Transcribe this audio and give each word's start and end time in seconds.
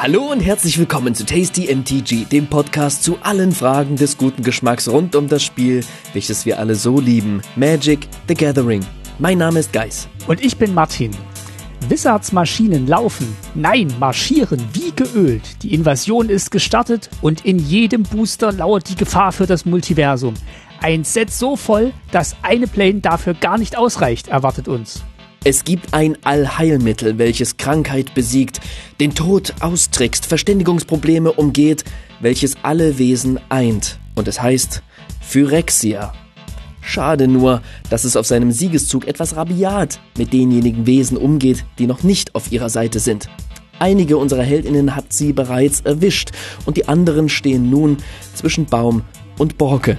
Hallo 0.00 0.30
und 0.30 0.38
herzlich 0.38 0.78
willkommen 0.78 1.12
zu 1.16 1.26
Tasty 1.26 1.74
MTG, 1.74 2.26
dem 2.26 2.46
Podcast 2.46 3.02
zu 3.02 3.18
allen 3.20 3.50
Fragen 3.50 3.96
des 3.96 4.16
guten 4.16 4.44
Geschmacks 4.44 4.88
rund 4.88 5.16
um 5.16 5.26
das 5.26 5.42
Spiel, 5.42 5.84
welches 6.12 6.46
wir 6.46 6.60
alle 6.60 6.76
so 6.76 7.00
lieben, 7.00 7.42
Magic 7.56 8.06
the 8.28 8.34
Gathering. 8.34 8.86
Mein 9.18 9.38
Name 9.38 9.58
ist 9.58 9.72
Geis. 9.72 10.06
Und 10.28 10.40
ich 10.40 10.56
bin 10.56 10.72
Martin. 10.72 11.10
Wizards 11.88 12.30
Maschinen 12.30 12.86
laufen, 12.86 13.36
nein, 13.56 13.92
marschieren 13.98 14.62
wie 14.72 14.92
geölt. 14.92 15.64
Die 15.64 15.74
Invasion 15.74 16.28
ist 16.28 16.52
gestartet 16.52 17.10
und 17.20 17.44
in 17.44 17.58
jedem 17.58 18.04
Booster 18.04 18.52
lauert 18.52 18.88
die 18.88 18.96
Gefahr 18.96 19.32
für 19.32 19.46
das 19.46 19.64
Multiversum. 19.64 20.34
Ein 20.80 21.02
Set 21.02 21.32
so 21.32 21.56
voll, 21.56 21.92
dass 22.12 22.36
eine 22.42 22.68
Plane 22.68 23.00
dafür 23.00 23.34
gar 23.34 23.58
nicht 23.58 23.76
ausreicht, 23.76 24.28
erwartet 24.28 24.68
uns. 24.68 25.02
Es 25.48 25.64
gibt 25.64 25.94
ein 25.94 26.18
Allheilmittel, 26.24 27.16
welches 27.16 27.56
Krankheit 27.56 28.12
besiegt, 28.12 28.60
den 29.00 29.14
Tod 29.14 29.54
austrickst, 29.60 30.26
Verständigungsprobleme 30.26 31.32
umgeht, 31.32 31.84
welches 32.20 32.56
alle 32.62 32.98
Wesen 32.98 33.40
eint. 33.48 33.98
Und 34.14 34.28
es 34.28 34.42
heißt 34.42 34.82
Phyrexia. 35.22 36.12
Schade 36.82 37.28
nur, 37.28 37.62
dass 37.88 38.04
es 38.04 38.14
auf 38.14 38.26
seinem 38.26 38.52
Siegeszug 38.52 39.06
etwas 39.06 39.36
rabiat 39.36 39.98
mit 40.18 40.34
denjenigen 40.34 40.84
Wesen 40.84 41.16
umgeht, 41.16 41.64
die 41.78 41.86
noch 41.86 42.02
nicht 42.02 42.34
auf 42.34 42.52
ihrer 42.52 42.68
Seite 42.68 43.00
sind. 43.00 43.30
Einige 43.78 44.18
unserer 44.18 44.42
Heldinnen 44.42 44.94
hat 44.94 45.14
sie 45.14 45.32
bereits 45.32 45.80
erwischt 45.80 46.30
und 46.66 46.76
die 46.76 46.88
anderen 46.88 47.30
stehen 47.30 47.70
nun 47.70 47.96
zwischen 48.34 48.66
Baum 48.66 49.02
und 49.38 49.56
Borke. 49.56 49.96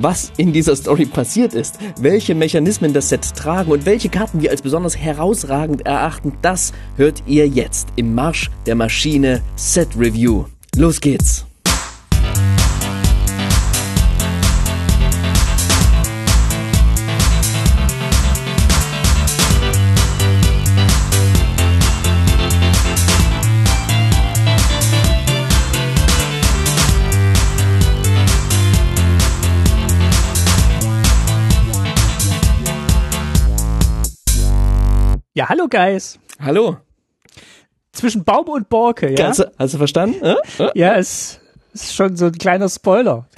Was 0.00 0.32
in 0.36 0.52
dieser 0.52 0.76
Story 0.76 1.06
passiert 1.06 1.54
ist, 1.54 1.76
welche 2.00 2.36
Mechanismen 2.36 2.92
das 2.92 3.08
Set 3.08 3.34
tragen 3.34 3.72
und 3.72 3.84
welche 3.84 4.08
Karten 4.08 4.40
wir 4.40 4.52
als 4.52 4.62
besonders 4.62 4.96
herausragend 4.96 5.84
erachten, 5.86 6.34
das 6.40 6.72
hört 6.96 7.24
ihr 7.26 7.48
jetzt 7.48 7.88
im 7.96 8.14
Marsch 8.14 8.48
der 8.64 8.76
Maschine 8.76 9.42
Set 9.56 9.88
Review. 9.98 10.44
Los 10.76 11.00
geht's! 11.00 11.47
Ja, 35.38 35.48
hallo 35.48 35.68
Guys. 35.68 36.18
Hallo. 36.40 36.78
Zwischen 37.92 38.24
Baum 38.24 38.48
und 38.48 38.68
Borke, 38.68 39.14
ja? 39.16 39.28
Hast, 39.28 39.38
du, 39.38 39.52
hast 39.56 39.72
du 39.72 39.78
verstanden? 39.78 40.20
Äh? 40.20 40.34
Äh? 40.58 40.70
Ja, 40.74 40.96
es 40.96 41.38
ist 41.72 41.94
schon 41.94 42.16
so 42.16 42.26
ein 42.26 42.32
kleiner 42.32 42.68
Spoiler. 42.68 43.28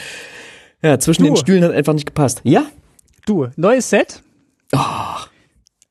ja, 0.82 0.98
zwischen 0.98 1.24
Du. 1.24 1.28
den 1.28 1.36
Stühlen 1.36 1.64
hat 1.64 1.72
einfach 1.72 1.92
nicht 1.92 2.06
gepasst. 2.06 2.40
Ja? 2.44 2.64
Du, 3.26 3.48
neues 3.56 3.90
Set. 3.90 4.22
Oh. 4.74 4.78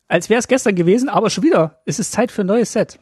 Als 0.07 0.27
wäre 0.31 0.39
es 0.39 0.47
gestern 0.47 0.73
gewesen, 0.73 1.07
aber 1.07 1.29
schon 1.29 1.43
wieder. 1.43 1.79
Es 1.85 1.99
ist 1.99 2.13
Zeit 2.13 2.31
für 2.31 2.41
ein 2.41 2.47
neues 2.47 2.73
Set. 2.73 2.97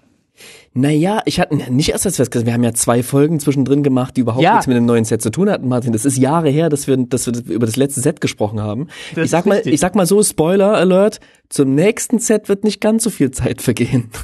Naja, 0.73 1.22
ich 1.26 1.40
hatte 1.40 1.56
nicht 1.72 1.90
erst 1.90 2.06
als 2.06 2.18
festgestellt, 2.18 2.45
wir 2.45 2.54
haben 2.54 2.64
ja 2.64 2.73
zwei 2.73 3.02
Folgen 3.04 3.40
zwischendrin 3.40 3.82
gemacht, 3.84 4.16
die 4.18 4.22
überhaupt 4.22 4.44
Ja. 4.44 4.54
nichts 4.54 4.68
mit 4.68 4.78
dem 4.78 4.86
neuen 4.86 5.04
Set 5.06 5.22
zu 5.22 5.31
tun 5.31 5.50
hatten, 5.50 5.68
Martin. 5.68 5.94
Das 5.94 6.06
ist 6.06 6.18
Jahre 6.18 6.50
her, 6.50 6.70
dass 6.70 6.88
wir, 6.88 6.96
dass 6.98 7.26
wir 7.26 7.34
über 7.54 7.66
das 7.66 7.76
letzte 7.76 8.02
Set 8.02 8.22
gesprochen 8.22 8.62
haben. 8.62 8.88
Das 9.16 9.26
ich 9.26 9.31
sag 9.31 9.46
mal, 9.46 9.62
ich 9.66 9.80
sag 9.80 9.96
mal 9.96 10.06
so, 10.06 10.22
Spoiler 10.23 10.73
Alert, 10.76 11.20
zum 11.50 11.73
nächsten 11.76 12.20
Set 12.20 12.50
wird 12.50 12.64
nicht 12.64 12.80
ganz 12.81 13.04
so 13.04 13.09
viel 13.09 13.31
Zeit 13.31 13.62
vergehen. 13.62 14.09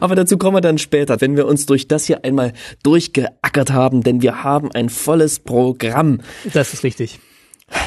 Aber 0.00 0.14
dazu 0.16 0.36
kommen 0.38 0.56
wir 0.56 0.60
dann 0.60 0.78
später, 0.78 1.20
wenn 1.20 1.36
wir 1.36 1.46
uns 1.46 1.66
durch 1.66 1.86
das 1.86 2.04
hier 2.06 2.24
einmal 2.24 2.52
durchgeackert 2.82 3.70
haben, 3.70 4.02
denn 4.02 4.20
wir 4.22 4.42
haben 4.42 4.72
ein 4.72 4.88
volles 4.88 5.38
Programm. 5.40 6.20
Das 6.52 6.72
ist 6.74 6.82
richtig. 6.82 7.20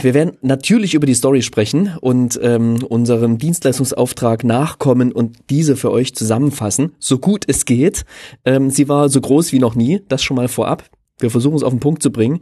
Wir 0.01 0.13
werden 0.13 0.37
natürlich 0.41 0.93
über 0.93 1.05
die 1.05 1.13
Story 1.13 1.41
sprechen 1.41 1.97
und 1.99 2.39
ähm, 2.41 2.83
unserem 2.83 3.37
Dienstleistungsauftrag 3.37 4.43
nachkommen 4.43 5.11
und 5.11 5.37
diese 5.49 5.75
für 5.75 5.91
euch 5.91 6.15
zusammenfassen, 6.15 6.93
so 6.99 7.17
gut 7.19 7.45
es 7.47 7.65
geht. 7.65 8.05
Ähm, 8.45 8.69
sie 8.69 8.87
war 8.87 9.09
so 9.09 9.19
groß 9.21 9.51
wie 9.51 9.59
noch 9.59 9.75
nie, 9.75 10.01
das 10.07 10.23
schon 10.23 10.35
mal 10.37 10.47
vorab. 10.47 10.83
Wir 11.19 11.29
versuchen 11.29 11.55
es 11.55 11.63
auf 11.63 11.73
den 11.73 11.79
Punkt 11.79 12.01
zu 12.01 12.11
bringen. 12.11 12.39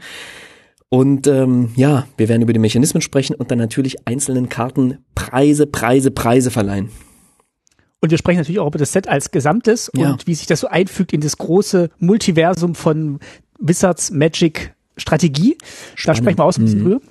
Und 0.89 1.25
ähm, 1.27 1.69
ja, 1.75 2.05
wir 2.17 2.29
werden 2.29 2.41
über 2.41 2.53
die 2.53 2.59
Mechanismen 2.59 3.01
sprechen 3.01 3.35
und 3.35 3.49
dann 3.49 3.57
natürlich 3.59 4.07
einzelnen 4.07 4.49
Karten 4.49 4.97
Preise, 5.15 5.65
Preise, 5.65 6.11
Preise 6.11 6.51
verleihen. 6.51 6.89
Und 8.01 8.09
wir 8.11 8.17
sprechen 8.17 8.39
natürlich 8.39 8.59
auch 8.59 8.67
über 8.67 8.79
das 8.79 8.91
Set 8.91 9.07
als 9.07 9.31
Gesamtes 9.31 9.89
Ja. 9.95 10.11
und 10.11 10.27
wie 10.27 10.33
sich 10.35 10.47
das 10.47 10.59
so 10.59 10.67
einfügt 10.67 11.13
in 11.13 11.21
das 11.21 11.37
große 11.37 11.89
Multiversum 11.99 12.75
von 12.75 13.19
Wizards 13.59 14.11
Magic 14.11 14.73
Strategie. 15.01 15.57
Da 16.05 16.15
sprechen 16.15 16.37
wir 16.37 16.45
auch 16.45 16.53
so 16.53 16.61
ein 16.61 16.65
bisschen 16.65 16.83
drüber. 16.83 17.01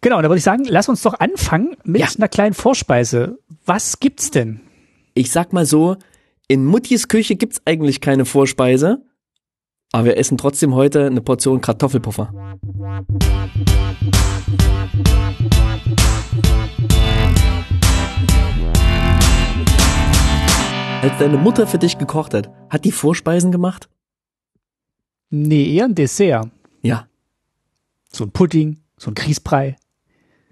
Genau, 0.00 0.16
und 0.16 0.22
da 0.22 0.28
würde 0.28 0.38
ich 0.38 0.44
sagen, 0.44 0.64
lass 0.68 0.88
uns 0.88 1.02
doch 1.02 1.18
anfangen 1.18 1.76
mit 1.84 2.00
Ja. 2.00 2.08
einer 2.16 2.28
kleinen 2.28 2.54
Vorspeise. 2.54 3.38
Was 3.66 3.98
gibt's 4.00 4.30
denn? 4.30 4.60
Ich 5.14 5.30
sag 5.32 5.52
mal 5.52 5.66
so, 5.66 5.96
in 6.46 6.64
Muttis 6.64 7.08
Küche 7.08 7.34
gibt's 7.36 7.60
eigentlich 7.64 8.00
keine 8.00 8.24
Vorspeise, 8.24 9.02
aber 9.92 10.04
wir 10.06 10.16
essen 10.16 10.38
trotzdem 10.38 10.74
heute 10.74 11.06
eine 11.06 11.20
Portion 11.20 11.60
Kartoffelpuffer. 11.60 12.32
Als 21.02 21.16
deine 21.18 21.36
Mutter 21.38 21.66
für 21.66 21.78
dich 21.78 21.96
gekocht 21.98 22.34
hat, 22.34 22.50
hat 22.70 22.84
die 22.84 22.92
Vorspeisen 22.92 23.52
gemacht? 23.52 23.88
Nee, 25.30 25.74
eher 25.74 25.84
ein 25.84 25.94
Dessert. 25.94 26.48
Ja. 28.10 28.16
So 28.18 28.24
ein 28.24 28.30
Pudding, 28.32 28.80
so 28.96 29.10
ein 29.10 29.14
Grießbrei, 29.14 29.76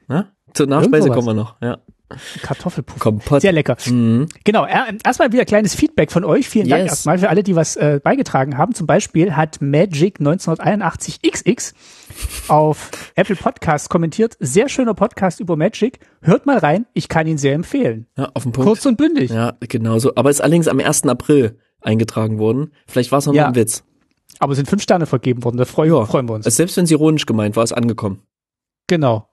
Na? 0.08 0.32
Zur 0.54 0.66
Nachspeise 0.68 1.10
kommen 1.10 1.26
wir 1.26 1.34
noch. 1.34 1.60
Ja. 1.60 1.78
ein 2.08 2.18
Kartoffelpuffer. 2.42 3.00
Kompott. 3.00 3.40
Sehr 3.42 3.50
lecker. 3.52 3.76
Mhm. 3.86 4.28
Genau, 4.44 4.64
er- 4.64 4.86
erstmal 5.04 5.32
wieder 5.32 5.44
kleines 5.44 5.74
Feedback 5.74 6.12
von 6.12 6.24
euch. 6.24 6.48
Vielen 6.48 6.68
Dank 6.68 6.82
Yes. 6.84 6.92
erstmal 6.92 7.18
für 7.18 7.28
alle, 7.28 7.42
die 7.42 7.56
was 7.56 7.74
äh, 7.76 8.00
beigetragen 8.02 8.56
haben. 8.56 8.74
Zum 8.74 8.86
Beispiel 8.86 9.34
hat 9.34 9.60
Magic 9.60 10.20
1981XX 10.20 11.74
auf 12.48 12.90
Apple 13.16 13.34
Podcasts 13.36 13.88
kommentiert. 13.88 14.36
Sehr 14.38 14.68
schöner 14.68 14.94
Podcast 14.94 15.40
über 15.40 15.56
Magic. 15.56 15.98
Hört 16.22 16.46
mal 16.46 16.58
rein, 16.58 16.86
ich 16.94 17.08
kann 17.08 17.26
ihn 17.26 17.38
sehr 17.38 17.54
empfehlen. 17.54 18.06
Ja, 18.16 18.30
auf 18.34 18.44
den 18.44 18.52
Punkt. 18.52 18.68
Kurz 18.68 18.86
und 18.86 18.96
bündig. 18.96 19.30
Ja, 19.30 19.54
genau 19.60 19.98
so. 19.98 20.12
Aber 20.14 20.30
ist 20.30 20.40
allerdings 20.40 20.68
am 20.68 20.78
1. 20.78 21.04
April 21.08 21.58
eingetragen 21.80 22.38
worden. 22.38 22.72
Vielleicht 22.86 23.10
war 23.12 23.18
es 23.18 23.26
noch 23.26 23.34
Ja. 23.34 23.48
ein 23.48 23.54
Witz. 23.56 23.82
Aber 24.38 24.52
es 24.52 24.56
sind 24.56 24.68
fünf 24.68 24.82
Sterne 24.82 25.06
vergeben 25.06 25.44
worden, 25.44 25.56
da 25.56 25.64
freuen, 25.64 25.92
Ja. 25.92 26.04
freuen 26.04 26.28
wir 26.28 26.34
uns. 26.34 26.46
Also 26.46 26.56
selbst 26.56 26.76
wenn 26.76 26.84
es 26.84 26.90
ironisch 26.90 27.26
gemeint 27.26 27.56
war, 27.56 27.64
ist 27.64 27.72
angekommen. 27.72 28.20
Genau. 28.86 29.28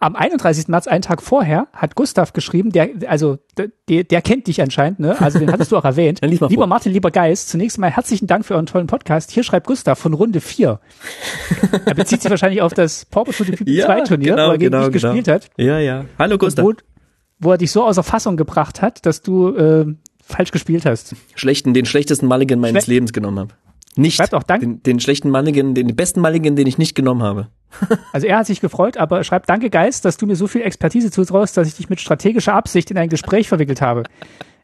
Am 0.00 0.14
31. 0.14 0.68
März, 0.68 0.86
einen 0.86 1.02
Tag 1.02 1.20
vorher, 1.22 1.66
hat 1.72 1.96
Gustav 1.96 2.32
geschrieben, 2.32 2.70
der, 2.70 2.88
also, 3.08 3.38
der, 3.56 4.04
der 4.04 4.22
kennt 4.22 4.46
dich 4.46 4.62
anscheinend, 4.62 5.00
ne? 5.00 5.20
Also, 5.20 5.40
den 5.40 5.50
hattest 5.50 5.72
du 5.72 5.76
auch 5.76 5.84
erwähnt. 5.84 6.20
Lieber 6.22 6.48
vor. 6.48 6.66
Martin, 6.68 6.92
lieber 6.92 7.10
Geist, 7.10 7.48
zunächst 7.48 7.78
mal 7.78 7.90
herzlichen 7.90 8.28
Dank 8.28 8.46
für 8.46 8.54
euren 8.54 8.66
tollen 8.66 8.86
Podcast. 8.86 9.32
Hier 9.32 9.42
schreibt 9.42 9.66
Gustav 9.66 9.98
von 9.98 10.14
Runde 10.14 10.40
4. 10.40 10.78
er 11.84 11.94
bezieht 11.94 12.22
sich 12.22 12.30
wahrscheinlich 12.30 12.62
auf 12.62 12.74
das 12.74 13.06
Pauper 13.06 13.32
to 13.32 13.42
the 13.42 13.52
People 13.52 13.74
2 13.76 14.00
Turnier, 14.02 14.34
wo 14.36 14.38
er 14.52 14.58
gegen 14.58 14.80
dich 14.80 14.92
gespielt 14.92 15.26
hat. 15.26 15.50
Ja, 15.56 15.80
ja. 15.80 16.04
Hallo 16.16 16.38
Gustav. 16.38 16.64
Wo, 16.64 16.74
wo 17.40 17.50
er 17.52 17.58
dich 17.58 17.72
so 17.72 17.84
außer 17.84 18.04
Fassung 18.04 18.36
gebracht 18.36 18.80
hat, 18.82 19.04
dass 19.04 19.22
du, 19.22 19.48
äh, 19.56 19.86
falsch 20.22 20.52
gespielt 20.52 20.86
hast. 20.86 21.16
Schlechten, 21.34 21.74
den 21.74 21.86
schlechtesten 21.86 22.26
Mulligan 22.26 22.60
meines 22.60 22.84
Schle- 22.84 22.90
Lebens 22.90 23.12
genommen 23.12 23.38
habe. 23.40 23.54
Nicht. 23.98 24.16
Schreibt 24.16 24.34
auch 24.34 24.44
Dank. 24.44 24.60
Den, 24.60 24.82
den 24.82 25.00
schlechten 25.00 25.30
Mulligan, 25.30 25.74
den, 25.74 25.88
den 25.88 25.96
besten 25.96 26.20
Mulligan, 26.20 26.54
den 26.54 26.66
ich 26.66 26.78
nicht 26.78 26.94
genommen 26.94 27.22
habe. 27.22 27.48
Also 28.12 28.26
er 28.26 28.38
hat 28.38 28.46
sich 28.46 28.60
gefreut, 28.60 28.96
aber 28.96 29.18
er 29.18 29.24
schreibt, 29.24 29.48
danke 29.48 29.68
Geist, 29.68 30.04
dass 30.04 30.16
du 30.16 30.26
mir 30.26 30.36
so 30.36 30.46
viel 30.46 30.62
Expertise 30.62 31.10
zutraust, 31.10 31.56
dass 31.56 31.68
ich 31.68 31.74
dich 31.74 31.90
mit 31.90 32.00
strategischer 32.00 32.54
Absicht 32.54 32.90
in 32.90 32.96
ein 32.96 33.10
Gespräch 33.10 33.48
verwickelt 33.48 33.82
habe. 33.82 34.04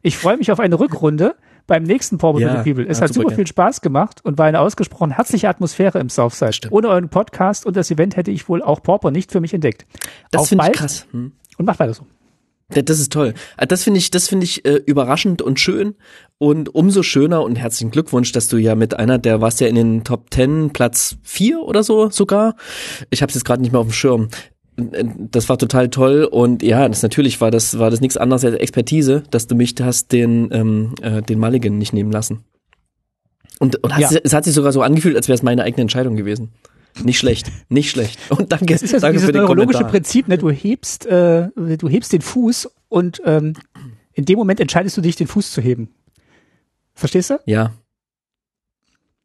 Ich 0.03 0.17
freue 0.17 0.39
mich 0.39 0.51
auf 0.51 0.59
eine 0.61 0.79
Rückrunde 0.81 1.35
beim 1.67 1.83
nächsten 1.83 2.19
Pauper 2.19 2.41
Ja, 2.41 2.63
People. 2.63 2.87
Es 2.87 2.99
ja, 2.99 3.05
hat 3.05 3.15
super 3.15 3.29
super 3.29 3.37
viel 3.37 3.47
Spaß 3.47 3.81
gemacht 3.81 4.25
und 4.25 4.39
war 4.39 4.47
eine 4.47 4.61
ausgesprochen 4.61 5.11
herzliche 5.11 5.49
Atmosphäre 5.49 5.99
im 5.99 6.09
Southside. 6.09 6.53
Stimmt. 6.53 6.73
Ohne 6.73 6.89
euren 6.89 7.09
Podcast 7.09 7.67
und 7.67 7.77
das 7.77 7.91
Event 7.91 8.17
hätte 8.17 8.31
ich 8.31 8.49
wohl 8.49 8.63
auch 8.63 8.83
Pauper 8.83 9.11
nicht 9.11 9.33
für 9.33 9.41
mich 9.41 9.53
entdeckt. 9.53 9.87
Das 10.31 10.49
finde 10.49 10.67
ich 10.67 10.73
krass. 10.73 11.07
Hm. 11.11 11.33
Und 11.59 11.67
macht 11.67 11.79
weiter 11.79 11.95
so. 11.95 12.07
Das 12.83 12.99
ist 13.01 13.13
toll. 13.13 13.35
Ah, 13.57 13.67
Das 13.67 13.85
finde 13.85 13.99
ich, 13.99 14.11
das 14.11 14.29
finde 14.29 14.45
ich 14.45 14.65
äh, 14.65 14.81
überraschend 14.87 15.43
und 15.43 15.61
schön 15.61 15.95
und 16.39 16.75
umso 16.75 17.03
schöner 17.03 17.43
und 17.43 17.57
herzlichen 17.57 17.91
Glückwunsch, 17.91 18.33
dass 18.33 18.49
du 18.49 18.57
ja 18.57 18.75
mit 18.75 18.99
einer, 18.99 19.19
der 19.19 19.41
warst 19.41 19.61
ja 19.61 19.67
in 19.69 19.75
den 19.77 20.05
Top 20.05 20.33
10, 20.33 20.71
Platz 20.73 21.17
4 21.23 21.61
oder 21.61 21.83
so 21.83 22.11
sogar. 22.11 22.57
Ich 23.11 23.23
habe 23.23 23.31
es 23.31 23.35
jetzt 23.35 23.45
gerade 23.45 23.63
nicht 23.63 23.73
mehr 23.73 23.81
auf 23.81 23.87
dem 23.87 23.93
Schirm. 23.93 24.29
Das 24.77 25.49
war 25.49 25.57
total 25.57 25.89
toll 25.89 26.25
und 26.25 26.63
ja, 26.65 26.89
das 26.89 27.03
natürlich 27.03 27.41
war 27.41 27.53
das 27.53 27.79
war 27.79 27.91
das 27.91 28.01
nichts 28.01 28.17
anderes 28.17 28.45
als 28.45 28.57
Expertise, 28.57 29.23
dass 29.31 29.47
du 29.47 29.55
mich 29.55 29.75
hast 29.81 30.11
den 30.11 30.49
ähm, 30.51 30.95
äh, 31.01 31.23
den 31.23 31.39
Mulligan 31.39 31.79
nicht 31.79 31.93
nehmen 31.93 32.11
lassen. 32.11 32.41
Und, 33.61 33.77
und 33.85 33.97
Ja. 33.97 34.09
sich, 34.09 34.21
es 34.25 34.33
hat 34.33 34.45
sich 34.45 34.53
sogar 34.53 34.73
so 34.73 34.83
angefühlt, 34.83 35.15
als 35.15 35.29
wäre 35.29 35.35
es 35.37 35.45
meine 35.45 35.63
eigene 35.63 35.83
Entscheidung 35.83 36.17
gewesen. 36.17 36.51
Nicht 37.03 37.19
schlecht, 37.19 37.51
nicht 37.69 37.91
schlecht. 37.91 38.19
Und 38.31 38.53
danke, 38.53 38.67
Das 38.67 38.83
ist 38.83 38.93
ja 38.93 38.99
so 38.99 39.03
danke 39.03 39.15
dieses 39.15 39.27
für 39.27 39.33
den 39.33 39.43
neurologische 39.43 39.79
Kommentar. 39.79 39.91
Prinzip, 39.91 40.29
ne? 40.29 40.39
Du 40.39 40.51
hebst, 40.51 41.07
äh, 41.07 41.49
du 41.57 41.89
hebst 41.89 42.13
den 42.13 42.21
Fuß 42.23 42.71
und 42.89 43.21
ähm, 43.25 43.55
in 44.13 44.25
dem 44.25 44.39
Moment 44.39 44.61
entscheidest 44.61 44.97
du 44.97 45.01
dich, 45.01 45.17
den 45.17 45.27
Fuß 45.27 45.51
zu 45.53 45.61
heben. 45.61 45.89
Verstehst 46.95 47.31
du? 47.31 47.41
Ja. 47.47 47.73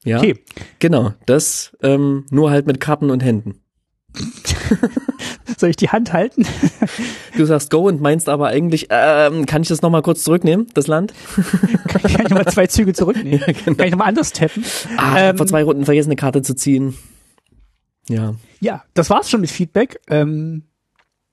Ja. 0.04 0.18
Okay. 0.18 0.40
Genau. 0.80 1.14
Das 1.28 1.78
ähm, 1.84 2.26
nur 2.32 2.50
halt 2.50 2.66
mit 2.66 2.80
Karten 2.80 3.12
und 3.12 3.24
Händen. 3.24 3.60
Soll 5.58 5.70
ich 5.72 5.76
die 5.76 5.90
Hand 5.90 6.14
halten? 6.14 6.46
Du 7.38 7.46
sagst 7.46 7.70
Go 7.72 7.88
und 7.88 8.02
meinst 8.02 8.28
aber 8.28 8.48
eigentlich, 8.48 8.88
ähm, 8.90 9.46
kann 9.46 9.62
ich 9.62 9.70
das 9.70 9.82
nochmal 9.82 10.02
kurz 10.02 10.24
zurücknehmen, 10.26 10.68
das 10.74 10.88
Land? 10.88 11.14
Kann 11.88 12.02
ich 12.06 12.18
nochmal 12.18 12.48
zwei 12.48 12.68
Züge 12.68 12.92
zurücknehmen? 12.92 13.40
Ja, 13.40 13.46
genau. 13.54 13.78
Kann 13.78 13.86
ich 13.86 13.92
nochmal 13.92 14.10
anders 14.10 14.34
tappen? 14.34 14.66
Ah, 14.98 15.30
Ähm, 15.30 15.38
vor 15.38 15.48
zwei 15.48 15.64
Runden 15.64 15.86
vergessen, 15.86 16.10
eine 16.10 16.18
Karte 16.18 16.42
zu 16.42 16.54
ziehen. 16.54 16.96
Ja. 18.10 18.36
Ja, 18.60 18.84
das 18.94 19.10
war's 19.10 19.30
schon 19.30 19.40
mit 19.42 19.50
Feedback. 19.50 20.02
Ähm, 20.10 20.64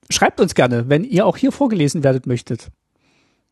schreibt 0.09 0.39
uns 0.39 0.55
gerne, 0.55 0.87
wenn 0.87 1.03
ihr 1.03 1.25
auch 1.25 1.35
hier 1.35 1.51
vorgelesen 1.51 2.03
werdet 2.03 2.25
möchtet, 2.27 2.69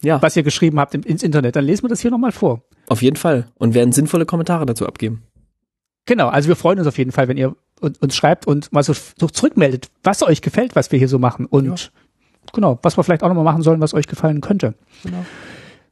Ja, 0.01 0.21
was 0.21 0.35
ihr 0.37 0.43
geschrieben 0.43 0.79
habt 0.79 0.93
ins 0.93 1.23
Internet. 1.23 1.55
Dann 1.57 1.65
lesen 1.65 1.83
wir 1.83 1.89
das 1.89 1.99
hier 1.99 2.11
nochmal 2.11 2.31
vor. 2.31 2.61
auf 2.87 3.01
jeden 3.01 3.17
Fall. 3.17 3.47
Und 3.55 3.73
werden 3.73 3.91
sinnvolle 3.91 4.25
Kommentare 4.25 4.65
dazu 4.65 4.85
abgeben. 4.87 5.23
Genau, 6.05 6.27
also 6.27 6.47
wir 6.47 6.55
freuen 6.55 6.77
uns 6.79 6.87
auf 6.87 6.97
jeden 6.99 7.11
Fall, 7.11 7.27
wenn 7.27 7.37
ihr 7.37 7.55
uns, 7.81 8.15
schreibt 8.15 8.45
und 8.47 8.71
mal 8.71 8.83
so, 8.83 8.93
so 8.93 9.27
zurückmeldet, 9.27 9.89
was 10.03 10.21
euch 10.21 10.41
gefällt, 10.41 10.75
was 10.75 10.91
wir 10.91 10.99
hier 10.99 11.09
so 11.09 11.17
machen. 11.17 11.47
Und 11.47 11.91
genau, 12.53 12.77
was 12.83 12.95
wir 12.95 13.03
vielleicht 13.03 13.23
auch 13.23 13.27
nochmal 13.27 13.43
machen 13.43 13.63
sollen, 13.63 13.81
was 13.81 13.95
euch 13.95 14.05
gefallen 14.07 14.39
könnte. 14.39 14.75
Genau. 15.03 15.25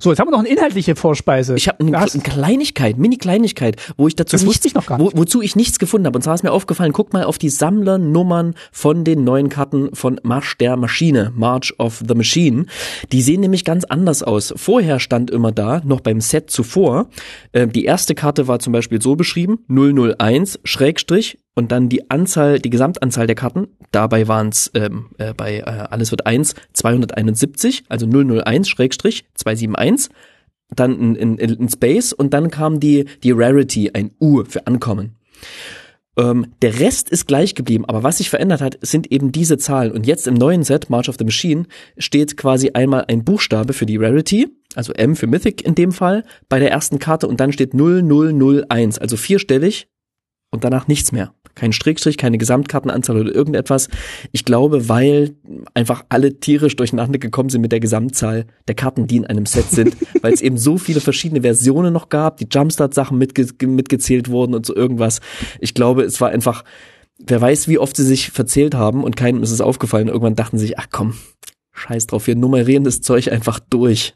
So, 0.03 0.09
jetzt 0.09 0.19
haben 0.19 0.27
wir 0.27 0.31
noch 0.31 0.39
eine 0.39 0.49
inhaltliche 0.49 0.97
Vorspeise. 0.97 1.55
Ich 1.55 1.69
habe 1.69 1.79
eine, 1.79 1.97
eine 1.97 2.21
Kleinigkeit, 2.21 2.97
Mini-Kleinigkeit, 2.97 3.77
wo 3.95 4.05
ich 4.09 4.17
dazu 4.17 4.33
Das 4.35 4.43
nichts, 4.43 4.65
ich 4.65 4.73
noch 4.73 4.85
gar 4.85 4.99
Wo, 4.99 5.05
nicht. 5.05 5.17
wozu 5.17 5.41
ich 5.41 5.55
nichts 5.55 5.79
gefunden 5.79 6.05
habe. 6.07 6.17
Und 6.17 6.23
zwar 6.23 6.35
ist 6.35 6.43
mir 6.43 6.51
aufgefallen, 6.51 6.91
guck 6.91 7.13
mal 7.13 7.23
auf 7.23 7.37
die 7.37 7.47
Sammlernummern 7.47 8.53
von 8.73 9.05
den 9.05 9.23
neuen 9.23 9.47
Karten 9.47 9.95
von 9.95 10.19
Marsch 10.21 10.57
der 10.57 10.75
Maschine, 10.75 11.31
March 11.37 11.73
of 11.77 12.03
the 12.05 12.15
Machine. 12.15 12.65
Die 13.13 13.21
sehen 13.21 13.39
nämlich 13.39 13.63
ganz 13.63 13.85
anders 13.85 14.23
aus. 14.23 14.53
Vorher 14.57 14.99
stand 14.99 15.31
immer 15.31 15.53
da, 15.53 15.81
noch 15.85 16.01
beim 16.01 16.19
Set 16.19 16.49
zuvor, 16.49 17.07
äh, 17.53 17.65
die 17.65 17.85
erste 17.85 18.13
Karte 18.13 18.49
war 18.49 18.59
zum 18.59 18.73
Beispiel 18.73 19.01
so 19.01 19.15
beschrieben, 19.15 19.59
001, 19.69 20.59
Schrägstrich, 20.65 21.37
und 21.55 21.71
dann 21.71 21.89
die 21.89 22.09
Anzahl, 22.09 22.59
die 22.59 22.69
Gesamtanzahl 22.69 23.27
der 23.27 23.35
Karten. 23.35 23.67
Dabei 23.91 24.27
waren 24.27 24.49
es 24.49 24.71
ähm, 24.73 25.11
äh, 25.17 25.33
bei 25.33 25.57
äh, 25.57 25.63
alles 25.63 26.11
wird 26.11 26.25
1 26.25 26.55
271, 26.73 27.83
also 27.89 28.07
001 28.07 28.67
Schrägstrich 28.67 29.25
271 29.35 30.09
dann 30.75 31.15
in, 31.15 31.37
in, 31.37 31.37
in 31.37 31.69
Space 31.69 32.13
und 32.13 32.33
dann 32.33 32.49
kam 32.49 32.79
die, 32.79 33.05
die 33.23 33.31
Rarity, 33.31 33.91
ein 33.93 34.11
U 34.19 34.43
für 34.43 34.65
Ankommen. 34.67 35.15
Ähm, 36.17 36.53
der 36.61 36.79
Rest 36.79 37.09
ist 37.09 37.27
gleich 37.27 37.55
geblieben, 37.55 37.85
aber 37.85 38.03
was 38.03 38.19
sich 38.19 38.29
verändert 38.29 38.61
hat, 38.61 38.77
sind 38.81 39.11
eben 39.11 39.31
diese 39.31 39.57
Zahlen. 39.57 39.91
Und 39.91 40.05
jetzt 40.05 40.27
im 40.27 40.35
neuen 40.35 40.63
Set, 40.63 40.89
March 40.89 41.09
of 41.09 41.15
the 41.17 41.25
Machine, 41.25 41.65
steht 41.97 42.37
quasi 42.37 42.71
einmal 42.73 43.05
ein 43.07 43.23
Buchstabe 43.23 43.73
für 43.73 43.85
die 43.85 43.97
Rarity, 43.97 44.47
also 44.75 44.93
M 44.93 45.15
für 45.15 45.27
Mythic 45.27 45.65
in 45.65 45.75
dem 45.75 45.91
Fall, 45.91 46.23
bei 46.49 46.59
der 46.59 46.71
ersten 46.71 46.99
Karte 46.99 47.27
und 47.27 47.39
dann 47.39 47.51
steht 47.51 47.73
0001, 47.73 48.99
also 48.99 49.17
vierstellig 49.17 49.87
und 50.51 50.63
danach 50.63 50.87
nichts 50.87 51.11
mehr. 51.11 51.33
Kein 51.55 51.71
Strickstrich, 51.71 52.17
keine 52.17 52.37
Gesamtkartenanzahl 52.37 53.17
oder 53.17 53.33
irgendetwas. 53.33 53.89
Ich 54.31 54.43
glaube, 54.43 54.89
weil 54.89 55.35
einfach 55.73 56.03
alle 56.09 56.39
tierisch 56.39 56.75
durcheinander 56.75 57.19
gekommen 57.19 57.49
sind 57.49 57.61
mit 57.61 57.71
der 57.71 57.79
Gesamtzahl 57.79 58.45
der 58.67 58.75
Karten, 58.75 59.05
die 59.05 59.17
in 59.17 59.27
einem 59.27 59.45
Set 59.45 59.69
sind, 59.69 59.95
weil 60.21 60.33
es 60.33 60.41
eben 60.41 60.57
so 60.57 60.77
viele 60.77 60.99
verschiedene 60.99 61.41
Versionen 61.41 61.93
noch 61.93 62.09
gab, 62.09 62.37
die 62.37 62.47
Jumpstart-Sachen 62.51 63.17
mitge 63.17 63.47
mitgezählt 63.67 64.29
wurden 64.29 64.55
und 64.55 64.65
so 64.65 64.75
irgendwas. 64.75 65.21
Ich 65.59 65.73
glaube, 65.73 66.03
es 66.03 66.19
war 66.21 66.29
einfach, 66.29 66.63
wer 67.19 67.39
weiß, 67.39 67.67
wie 67.67 67.77
oft 67.77 67.95
sie 67.95 68.05
sich 68.05 68.31
verzählt 68.31 68.73
haben 68.73 69.03
und 69.03 69.15
keinem 69.15 69.43
ist 69.43 69.51
es 69.51 69.61
aufgefallen. 69.61 70.07
Irgendwann 70.07 70.35
dachten 70.35 70.57
sie 70.57 70.67
sich, 70.67 70.79
ach 70.79 70.87
komm, 70.91 71.13
scheiß 71.71 72.07
drauf, 72.07 72.27
wir 72.27 72.35
nummerieren 72.35 72.83
das 72.83 73.01
Zeug 73.01 73.31
einfach 73.31 73.59
durch. 73.59 74.15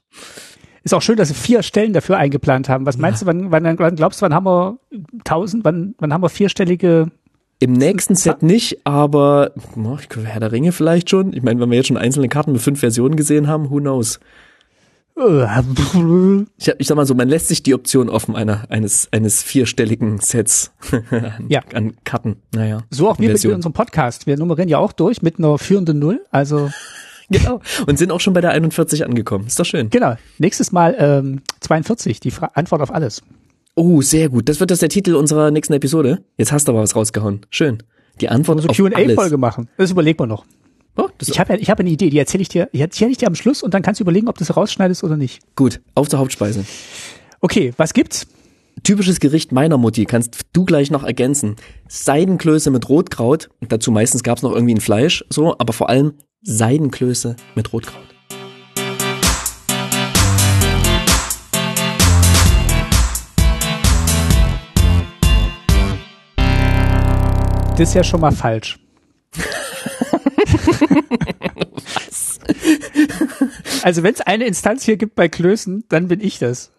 Ist 0.83 0.93
auch 0.93 1.01
schön, 1.01 1.17
dass 1.17 1.27
sie 1.27 1.33
vier 1.33 1.63
Stellen 1.63 1.91
dafür 1.91 2.17
eingeplant 2.17 2.69
haben. 2.69 2.85
Was 2.85 2.97
meinst 2.97 3.21
du, 3.21 3.25
wann, 3.25 3.51
wann, 3.51 3.77
wann 3.77 3.95
glaubst 3.95 4.21
du, 4.21 4.23
wann 4.23 4.33
haben 4.33 4.45
wir 4.45 4.79
tausend, 5.25 5.65
wann, 5.65 5.95
wann 5.99 6.13
haben 6.13 6.23
wir 6.23 6.29
vierstellige 6.29 7.11
Im 7.59 7.73
nächsten 7.73 8.15
Set 8.15 8.43
nicht, 8.43 8.85
aber 8.85 9.51
oh, 9.75 9.97
Herr 10.23 10.39
der 10.39 10.51
Ringe 10.51 10.71
vielleicht 10.71 11.09
schon. 11.09 11.33
Ich 11.33 11.41
meine, 11.41 11.59
wenn 11.59 11.69
wir 11.71 11.77
jetzt 11.77 11.87
schon 11.87 11.97
einzelne 11.97 12.29
Karten 12.29 12.51
mit 12.51 12.61
fünf 12.61 12.79
Versionen 12.79 13.15
gesehen 13.15 13.47
haben, 13.47 13.71
who 13.71 13.77
knows? 13.79 14.19
äh, 15.19 15.45
Ich, 16.57 16.71
ich 16.77 16.87
sag 16.87 16.95
mal 16.95 17.05
so, 17.07 17.15
man 17.15 17.27
lässt 17.27 17.47
sich 17.47 17.63
die 17.63 17.73
Option 17.73 18.09
offen 18.09 18.35
einer, 18.35 18.65
eines, 18.69 19.07
eines 19.11 19.41
vierstelligen 19.41 20.19
Sets 20.19 20.71
an, 20.91 21.45
Ja. 21.49 21.61
an 21.73 21.93
Karten. 22.03 22.37
Naja. 22.53 22.83
So 22.91 23.09
auch 23.09 23.17
wir 23.19 23.31
mit 23.31 23.43
unserem 23.45 23.73
Podcast. 23.73 24.27
Wir 24.27 24.37
nummerieren 24.37 24.69
ja 24.69 24.77
auch 24.77 24.91
durch 24.91 25.23
mit 25.23 25.39
einer 25.39 25.57
führenden 25.57 25.99
Null. 25.99 26.23
Also 26.31 26.69
Genau. 27.29 27.59
Und 27.85 27.99
sind 27.99 28.11
auch 28.11 28.21
schon 28.21 28.33
bei 28.33 28.39
der 28.39 28.51
41 28.51 29.03
angekommen. 29.03 29.47
Ist 29.47 29.59
doch 29.59 29.65
schön. 29.65 29.89
genau. 29.89 30.15
Nächstes 30.37 30.71
Mal 30.71 30.95
ähm, 30.97 31.41
42, 31.59 32.21
die 32.21 32.31
Fra 32.31 32.51
Antwort 32.53 32.81
auf 32.81 32.93
alles. 32.93 33.21
Oh, 33.77 34.01
sehr 34.01 34.29
gut. 34.29 34.49
Das 34.49 34.59
wird 34.59 34.71
das 34.71 34.79
der 34.79 34.89
Titel 34.89 35.13
unserer 35.13 35.51
nächsten 35.51 35.73
Episode. 35.73 36.23
Jetzt 36.37 36.51
hast 36.51 36.67
du 36.67 36.71
aber 36.71 36.81
was 36.81 36.95
rausgehauen. 36.95 37.41
Schön. 37.51 37.83
Die 38.19 38.27
Antwort 38.27 38.59
So 38.63 38.69
auf 38.69 38.79
alles. 38.79 39.15
Q&A-Folge 39.15 39.37
machen. 39.37 39.69
Das 39.77 39.91
überlegen 39.91 40.19
wir 40.19 40.25
noch. 40.25 40.45
Oh, 40.95 41.09
Ich 41.21 41.39
habe 41.39 41.53
ja, 41.53 41.59
ich 41.59 41.69
hab 41.69 41.79
eine 41.79 41.89
Idee, 41.91 42.09
die 42.09 42.17
erzähle 42.17 42.41
ich 42.41 42.49
dir, 42.49 42.69
die 42.73 42.81
erzähle 42.81 43.11
ich 43.11 43.17
dir 43.17 43.27
am 43.27 43.35
Schluss 43.35 43.61
und 43.61 43.75
dann 43.75 43.83
kannst 43.83 43.99
du 43.99 44.03
überlegen, 44.03 44.27
ob 44.29 44.37
du 44.39 44.43
es 44.43 44.57
rausschneidest 44.57 45.03
oder 45.03 45.15
nicht. 45.15 45.41
gut. 45.55 45.79
Auf 45.93 46.09
zur 46.09 46.17
Hauptspeise. 46.17 46.65
Okay, 47.39 47.71
was 47.77 47.93
gibt's? 47.93 48.25
Typisches 48.81 49.19
Gericht 49.19 49.51
meiner 49.51 49.77
Mutti, 49.77 50.05
kannst 50.05 50.41
du 50.53 50.65
gleich 50.65 50.89
noch 50.89 51.03
ergänzen. 51.03 51.55
Seidenklöße 51.87 52.71
mit 52.71 52.89
Rotkraut. 52.89 53.49
Dazu 53.69 53.91
meistens 53.91 54.23
gab's 54.23 54.41
noch 54.41 54.53
irgendwie 54.53 54.73
ein 54.73 54.81
Fleisch, 54.81 55.23
so, 55.29 55.55
aber 55.59 55.73
vor 55.73 55.89
allem 55.89 56.13
Seidenklöße 56.41 57.35
mit 57.53 57.71
Rotkraut. 57.73 58.06
Das 67.77 67.89
ist 67.89 67.93
ja 67.93 68.03
schon 68.03 68.21
mal 68.21 68.31
falsch. 68.31 68.79
Also 73.83 74.03
wenn 74.03 74.13
es 74.13 74.21
eine 74.21 74.45
Instanz 74.45 74.83
hier 74.83 74.97
gibt 74.97 75.15
bei 75.15 75.27
Klößen, 75.29 75.83
dann 75.89 76.07
bin 76.07 76.19
ich 76.19 76.39
das. 76.39 76.71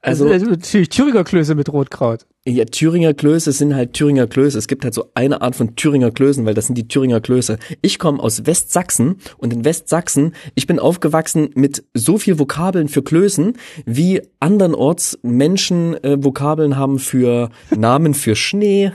Also, 0.00 0.24
Also, 0.24 0.34
also 0.34 0.46
natürlich 0.46 0.88
Thüringer 0.88 1.24
Klöße 1.24 1.54
mit 1.54 1.72
Rotkraut. 1.72 2.26
ja, 2.46 2.64
Thüringer 2.64 3.12
Klöße 3.12 3.50
sind 3.52 3.74
halt 3.74 3.92
Thüringer 3.92 4.26
Klöße. 4.26 4.56
Es 4.56 4.68
gibt 4.68 4.84
halt 4.84 4.94
so 4.94 5.10
eine 5.14 5.42
Art 5.42 5.56
von 5.56 5.74
Thüringer 5.74 6.12
Klößen, 6.12 6.46
weil 6.46 6.54
das 6.54 6.66
sind 6.66 6.76
die 6.76 6.86
Thüringer 6.86 7.20
Klöße. 7.20 7.58
Ich 7.82 7.98
komme 7.98 8.22
aus 8.22 8.46
Westsachsen 8.46 9.16
und 9.36 9.52
in 9.52 9.64
Westsachsen, 9.64 10.34
ich 10.54 10.66
bin 10.66 10.78
aufgewachsen 10.78 11.50
mit 11.54 11.84
so 11.92 12.18
viel 12.18 12.38
Vokabeln 12.38 12.88
für 12.88 13.02
Klößen, 13.02 13.54
wie 13.84 14.22
andernorts 14.38 15.18
Menschen 15.22 16.02
äh, 16.04 16.22
Vokabeln 16.22 16.76
haben 16.76 16.98
für 17.00 17.50
Namen 17.76 18.14
für 18.14 18.36
Schnee. 18.36 18.92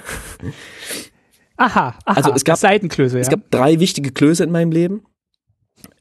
Aha, 1.61 1.95
aha. 2.05 2.15
Also 2.17 2.31
es 2.33 2.43
gab- 2.43 2.57
Seidenklöße, 2.57 3.17
ja. 3.17 3.21
Es 3.21 3.29
gab 3.29 3.49
drei 3.51 3.79
wichtige 3.79 4.11
Klöße 4.11 4.43
in 4.43 4.51
meinem 4.51 4.71
Leben. 4.71 5.01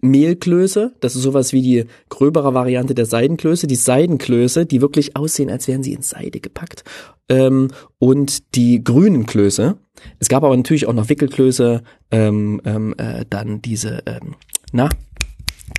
Mehlklöße, 0.03 0.95
das 1.01 1.17
ist 1.17 1.23
sowas 1.23 1.53
wie 1.53 1.63
die 1.63 1.85
gröbere 2.09 2.55
Variante 2.55 2.95
der 2.95 3.07
Seidenklöße. 3.07 3.67
Die 3.67 3.77
Seidenklöße, 3.77 4.67
die 4.67 4.81
wirklich 4.81 5.17
aussehen, 5.17 5.51
als 5.51 5.69
wären 5.69 5.83
sie 5.83 5.93
in 5.93 6.03
Seide 6.03 6.41
gepackt. 6.41 6.85
Ähm, 7.29 7.69
und 7.99 8.55
die 8.57 8.83
grünen 8.83 9.27
Klöße. 9.27 9.77
Es 10.19 10.29
gab 10.29 10.43
aber 10.45 10.57
natürlich 10.57 10.87
auch 10.87 10.93
noch 10.95 11.09
Wickelklöße, 11.09 11.83
ähm, 12.11 12.61
ähm, 12.65 12.95
äh, 12.99 13.25
dann 13.29 13.61
diese, 13.63 14.03
ähm, 14.07 14.35
na, 14.73 14.89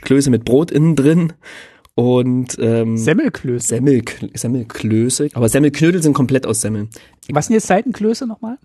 Klöße 0.01 0.29
mit 0.29 0.45
Brot 0.45 0.71
innen 0.71 0.95
drin 0.95 1.33
und 1.95 2.57
ähm, 2.59 2.97
Semmelklöße. 2.97 3.67
Semmel, 3.67 4.03
Semmelklöße. 4.33 5.29
Aber 5.33 5.49
Semmelknödel 5.49 6.01
sind 6.01 6.13
komplett 6.13 6.45
aus 6.47 6.61
Semmeln. 6.61 6.89
Was 7.29 7.47
sind 7.47 7.55
jetzt 7.55 7.67
Seidenklöße 7.67 8.25
nochmal? 8.27 8.57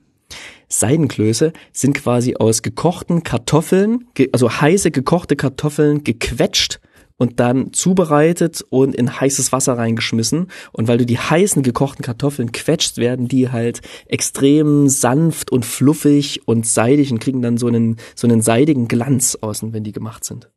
Seidenklöße 0.68 1.52
sind 1.72 1.94
quasi 1.94 2.36
aus 2.36 2.62
gekochten 2.62 3.22
Kartoffeln, 3.22 4.06
also 4.32 4.50
heiße 4.50 4.90
gekochte 4.90 5.36
Kartoffeln 5.36 6.04
gequetscht 6.04 6.80
und 7.18 7.40
dann 7.40 7.72
zubereitet 7.72 8.62
und 8.68 8.94
in 8.94 9.20
heißes 9.20 9.52
Wasser 9.52 9.78
reingeschmissen. 9.78 10.48
Und 10.72 10.88
weil 10.88 10.98
du 10.98 11.06
die 11.06 11.18
heißen 11.18 11.62
gekochten 11.62 12.04
Kartoffeln 12.04 12.52
quetscht, 12.52 12.98
werden 12.98 13.28
die 13.28 13.50
halt 13.50 13.80
extrem 14.06 14.88
sanft 14.88 15.50
und 15.50 15.64
fluffig 15.64 16.46
und 16.46 16.66
seidig 16.66 17.12
und 17.12 17.18
kriegen 17.18 17.42
dann 17.42 17.56
so 17.56 17.68
einen, 17.68 17.96
so 18.14 18.26
einen 18.26 18.42
seidigen 18.42 18.88
Glanz 18.88 19.38
außen, 19.40 19.72
wenn 19.72 19.84
die 19.84 19.92
gemacht 19.92 20.24
sind. 20.24 20.50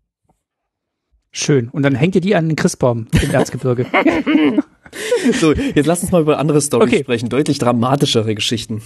Schön. 1.31 1.69
Und 1.69 1.83
dann 1.83 1.95
hängt 1.95 2.15
ihr 2.15 2.21
die 2.21 2.35
an 2.35 2.49
den 2.49 2.55
Christbaum 2.55 3.07
im 3.21 3.31
Erzgebirge. 3.31 3.85
So, 5.39 5.53
jetzt 5.53 5.85
lass 5.85 6.01
uns 6.01 6.11
mal 6.11 6.23
über 6.23 6.39
andere 6.39 6.61
Storys 6.61 6.87
Okay. 6.87 7.03
sprechen, 7.03 7.29
deutlich 7.29 7.59
dramatischere 7.59 8.33
Geschichten. 8.33 8.81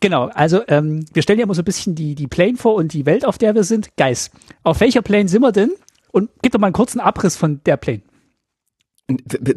Genau. 0.00 0.26
Also 0.34 0.62
ähm, 0.68 1.04
wir 1.12 1.22
stellen 1.22 1.38
ja 1.38 1.44
immer 1.44 1.54
so 1.54 1.62
ein 1.62 1.66
bisschen 1.66 1.94
die, 1.94 2.14
die 2.14 2.26
Plane 2.26 2.56
vor 2.56 2.74
und 2.74 2.92
die 2.92 3.06
Welt, 3.06 3.24
auf 3.24 3.38
der 3.38 3.54
wir 3.54 3.64
sind. 3.64 3.88
Guys, 3.96 4.30
auf 4.62 4.80
welcher 4.80 5.02
Plane 5.02 5.28
sind 5.28 5.42
wir 5.42 5.52
denn? 5.52 5.72
Und 6.12 6.30
gib 6.42 6.52
doch 6.52 6.58
mal 6.60 6.68
einen 6.68 6.74
kurzen 6.74 7.00
Abriss 7.00 7.36
von 7.36 7.60
der 7.66 7.76
Plane. 7.76 8.02
W- 9.08 9.54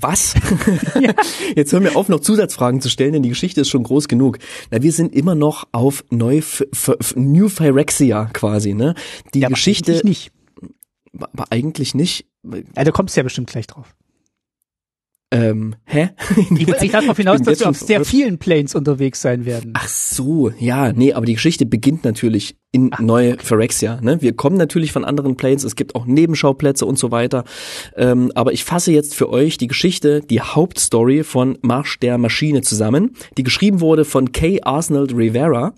Was? 0.00 0.34
Jetzt 1.56 1.72
hören 1.72 1.84
wir 1.84 1.96
auf, 1.96 2.08
noch 2.10 2.20
Zusatzfragen 2.20 2.80
zu 2.82 2.90
stellen, 2.90 3.14
denn 3.14 3.22
die 3.22 3.30
Geschichte 3.30 3.62
ist 3.62 3.70
schon 3.70 3.82
groß 3.84 4.06
genug. 4.08 4.38
Na, 4.70 4.82
wir 4.82 4.92
sind 4.92 5.14
immer 5.14 5.34
noch 5.34 5.66
auf 5.72 6.04
Neu 6.10 6.42
New 7.14 7.48
Phyrexia 7.48 8.26
quasi, 8.34 8.74
ne? 8.74 8.94
Die 9.32 9.40
Ja, 9.40 9.48
Geschichte, 9.48 9.92
Ich 9.92 10.04
nicht. 10.04 10.32
aber 11.18 11.46
eigentlich 11.50 11.94
nicht. 11.94 12.26
Ja, 12.76 12.84
da 12.84 12.90
kommst 12.90 13.16
du 13.16 13.20
ja 13.20 13.22
bestimmt 13.24 13.48
gleich 13.48 13.66
drauf. 13.66 13.94
Ähm, 15.32 15.74
hä? 15.84 16.10
Ich, 16.56 16.68
ich 16.68 16.92
darauf 16.92 17.16
hinaus, 17.16 17.42
dass 17.42 17.60
wir 17.60 17.68
auf 17.68 17.76
sehr 17.76 18.04
vielen 18.04 18.38
Planes 18.38 18.74
unterwegs 18.74 19.20
sein 19.20 19.44
werden. 19.44 19.72
Ach 19.74 19.88
so, 19.88 20.50
ja, 20.58 20.92
nee, 20.92 21.12
aber 21.12 21.26
die 21.26 21.34
Geschichte 21.34 21.66
beginnt 21.66 22.04
natürlich 22.04 22.56
in 22.70 22.90
Neu 23.00 23.36
Phyrexia. 23.38 24.00
Ne? 24.00 24.22
Wir 24.22 24.34
kommen 24.34 24.56
natürlich 24.56 24.92
von 24.92 25.04
anderen 25.04 25.36
Planes, 25.36 25.64
es 25.64 25.74
gibt 25.74 25.94
auch 25.96 26.06
Nebenschauplätze 26.06 26.86
und 26.86 26.98
so 26.98 27.10
weiter. 27.10 27.44
Ähm, 27.96 28.30
aber 28.34 28.52
ich 28.52 28.64
fasse 28.64 28.92
jetzt 28.92 29.14
für 29.14 29.28
euch 29.28 29.58
die 29.58 29.66
Geschichte, 29.66 30.20
die 30.20 30.40
Hauptstory 30.40 31.24
von 31.24 31.58
Marsch 31.62 31.98
der 31.98 32.18
Maschine 32.18 32.62
zusammen, 32.62 33.16
die 33.36 33.42
geschrieben 33.42 33.80
wurde 33.80 34.04
von 34.04 34.30
Kay 34.30 34.60
Arsenal 34.62 35.06
Rivera. 35.06 35.74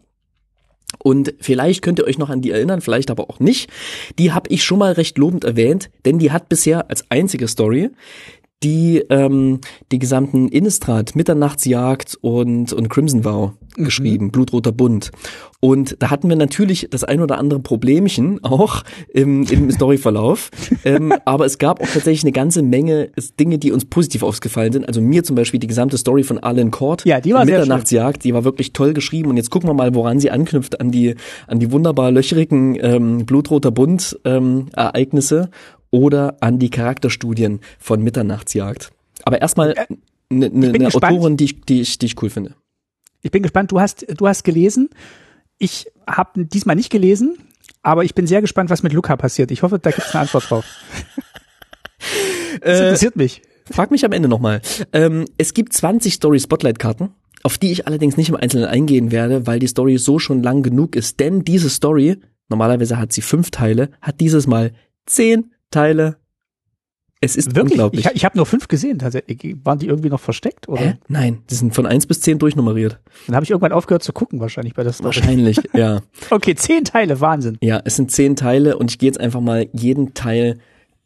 Und 0.99 1.35
vielleicht 1.41 1.83
könnt 1.83 1.99
ihr 1.99 2.07
euch 2.07 2.19
noch 2.19 2.31
an 2.31 2.41
die 2.41 2.51
erinnern, 2.51 2.81
vielleicht 2.81 3.11
aber 3.11 3.31
auch 3.31 3.41
nicht. 3.41 3.71
Die 4.19 4.33
habe 4.33 4.51
ich 4.51 4.65
schon 4.65 4.79
mal 4.79 4.93
recht 4.93 5.19
lobend 5.19 5.45
erwähnt, 5.45 5.91
denn 6.05 6.19
die 6.19 6.33
hat 6.33 6.49
bisher 6.49 6.91
als 6.91 7.11
einzige 7.11 7.47
Story 7.47 7.91
die 8.63 9.05
ähm, 9.11 9.61
die 9.93 9.99
gesamten 9.99 10.49
Innistrad, 10.49 11.15
Mitternachtsjagd 11.15 12.19
und 12.21 12.73
und 12.73 12.89
Crimson 12.89 13.25
Vow 13.25 13.53
geschrieben, 13.77 14.31
Blutroter 14.31 14.73
Bund. 14.73 15.11
Und 15.61 15.97
da 15.99 16.11
hatten 16.11 16.29
wir 16.29 16.37
natürlich 16.37 16.89
das 16.91 17.03
ein 17.03 17.21
oder 17.21 17.39
andere 17.39 17.59
Problemchen 17.59 18.43
auch 18.45 18.85
im, 19.13 19.45
im 19.45 19.71
Storyverlauf. 19.73 20.51
ähm, 20.85 21.13
aber 21.25 21.47
es 21.47 21.59
gab 21.59 21.81
auch 21.81 21.87
tatsächlich 21.87 22.23
eine 22.23 22.33
ganze 22.33 22.63
Menge 22.63 23.11
Dinge, 23.41 23.59
die 23.59 23.73
uns 23.73 23.85
positiv 23.85 24.23
aufgefallen 24.23 24.73
sind. 24.73 24.87
Also 24.87 25.01
mir 25.01 25.25
zum 25.25 25.35
Beispiel 25.35 25.59
die 25.59 25.67
gesamte 25.67 25.99
Story 25.99 26.23
von 26.23 26.39
Alan 26.39 26.71
Cord. 26.71 27.05
Ja, 27.05 27.21
die 27.21 27.33
war. 27.33 27.45
Mitternachtsjagd, 27.45 28.23
die 28.23 28.35
war 28.35 28.45
wirklich 28.45 28.73
toll 28.73 28.93
geschrieben. 28.93 29.31
Und 29.31 29.37
jetzt 29.37 29.51
gucken 29.51 29.69
wir 29.69 29.75
mal, 29.75 29.95
woran 29.95 30.21
sie 30.21 30.31
anknüpft, 30.31 30.81
an 30.81 30.93
die, 30.93 31.17
an 31.47 31.59
die 31.59 31.73
wunderbar 31.73 32.13
löcherigen 32.13 32.77
ähm, 32.81 33.27
Blutroter 33.27 33.71
Bund 33.73 34.19
ähm, 34.25 34.67
Ereignisse 34.75 35.51
oder 35.91 36.37
an 36.41 36.59
die 36.59 36.71
Charakterstudien 36.71 37.61
von 37.79 38.03
Mitternachtsjagd. 38.03 38.91
Aber 39.25 39.41
erstmal 39.41 39.73
Äh, 39.73 39.87
eine 40.31 40.51
ne, 40.51 40.73
ne. 40.73 40.87
Autorin, 40.87 41.37
die 41.37 41.45
ich, 41.45 41.61
die, 41.63 41.81
ich, 41.81 41.99
die 41.99 42.07
ich 42.07 42.23
cool 42.23 42.31
finde. 42.31 42.55
Ich 43.23 43.31
bin 43.31 43.43
gespannt. 43.43 43.73
Du 43.73 43.81
hast, 43.81 44.07
du 44.09 44.29
hast 44.29 44.45
gelesen. 44.45 44.91
Ich 45.59 45.87
habe 46.07 46.45
diesmal 46.45 46.77
nicht 46.77 46.91
gelesen, 46.91 47.39
aber 47.83 48.05
ich 48.05 48.15
bin 48.15 48.27
sehr 48.27 48.41
gespannt, 48.41 48.71
was 48.71 48.83
mit 48.83 48.93
Luca 48.93 49.17
passiert. 49.17 49.51
Ich 49.51 49.63
hoffe, 49.63 49.79
da 49.79 49.91
gibt 49.91 50.07
es 50.07 50.15
eine 50.15 50.23
Antwort 50.23 50.51
drauf. 50.51 50.65
Das 52.61 52.81
interessiert 52.81 53.17
mich. 53.17 53.43
Frag 53.71 53.91
mich 53.91 54.05
am 54.05 54.13
Ende 54.13 54.29
nochmal. 54.29 54.63
Ähm, 54.93 55.27
es 55.37 55.55
gibt 55.55 55.73
20 55.73 56.15
Story 56.15 56.41
Spotlight 56.41 56.79
Karten, 56.79 57.11
auf 57.43 57.59
die 57.59 57.71
ich 57.71 57.87
allerdings 57.87 58.17
nicht 58.17 58.31
im 58.31 58.37
Einzelnen 58.37 58.65
eingehen 58.67 59.13
werde, 59.13 59.47
weil 59.47 59.59
die 59.59 59.67
Story 59.67 59.99
so 59.99 60.19
schon 60.19 60.43
lang 60.43 60.63
genug 60.63 60.97
ist. 60.97 61.21
Denn 61.21 61.45
diese 61.45 61.69
Story, 61.71 62.17
normalerweise 62.49 62.99
hat 62.99 63.13
sie 63.13 63.21
fünf 63.21 63.51
Teile, 63.51 63.91
hat 64.01 64.21
dieses 64.21 64.47
Mal 64.47 64.73
zehn 65.07 65.53
Teile. 65.71 66.17
Es 67.21 67.35
ist 67.35 67.55
Wirklich? 67.57 67.73
unglaublich. 67.73 68.07
Ich, 68.07 68.13
ich 68.15 68.25
habe 68.25 68.37
nur 68.37 68.47
fünf 68.47 68.69
gesehen. 68.69 69.01
tatsächlich. 69.01 69.57
Waren 69.65 69.81
die 69.81 69.87
irgendwie 69.87 70.09
noch 70.09 70.21
versteckt? 70.21 70.69
Oder? 70.69 70.81
Hä? 70.81 70.95
Nein, 71.09 71.43
die 71.51 71.55
sind 71.55 71.75
von 71.75 71.85
eins 71.85 72.07
bis 72.07 72.21
zehn 72.21 72.39
durchnummeriert. 72.39 73.01
Dann 73.27 73.35
habe 73.35 73.45
ich 73.45 73.51
irgendwann 73.51 73.73
aufgehört 73.73 74.05
zu 74.05 74.13
gucken, 74.13 74.39
wahrscheinlich 74.41 74.75
bei 74.75 74.85
der 74.85 74.93
Story. 74.93 75.07
Wahrscheinlich, 75.07 75.61
ja. 75.75 76.01
Okay, 76.31 76.55
zehn 76.55 76.85
Teile, 76.85 77.21
Wahnsinn. 77.21 77.59
Ja, 77.61 77.81
es 77.85 77.97
sind 77.97 78.13
zehn 78.13 78.37
Teile 78.37 78.79
und 78.79 78.91
ich 78.91 78.99
gehe 78.99 79.09
jetzt 79.09 79.21
einfach 79.21 79.41
mal 79.41 79.69
jeden 79.73 80.15
Teil 80.15 80.59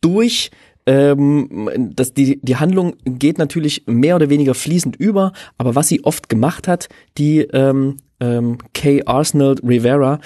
durch. 0.02 0.50
Ähm, 0.84 1.70
das, 1.94 2.12
die, 2.12 2.40
die 2.42 2.56
Handlung 2.56 2.96
geht 3.04 3.38
natürlich 3.38 3.84
mehr 3.86 4.16
oder 4.16 4.28
weniger 4.28 4.54
fließend 4.54 4.96
über, 4.96 5.32
aber 5.56 5.74
was 5.74 5.88
sie 5.88 6.04
oft 6.04 6.28
gemacht 6.28 6.68
hat, 6.68 6.88
die 7.16 7.40
ähm, 7.40 7.96
ähm, 8.20 8.58
Kay 8.74 9.02
Arsenal 9.06 9.54
Rivera, 9.66 10.20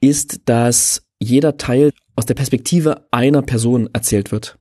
ist, 0.00 0.40
dass 0.46 1.04
jeder 1.20 1.56
Teil 1.56 1.92
aus 2.16 2.26
der 2.26 2.34
Perspektive 2.34 3.06
einer 3.10 3.42
Person 3.42 3.88
erzählt 3.92 4.32
wird. 4.32 4.58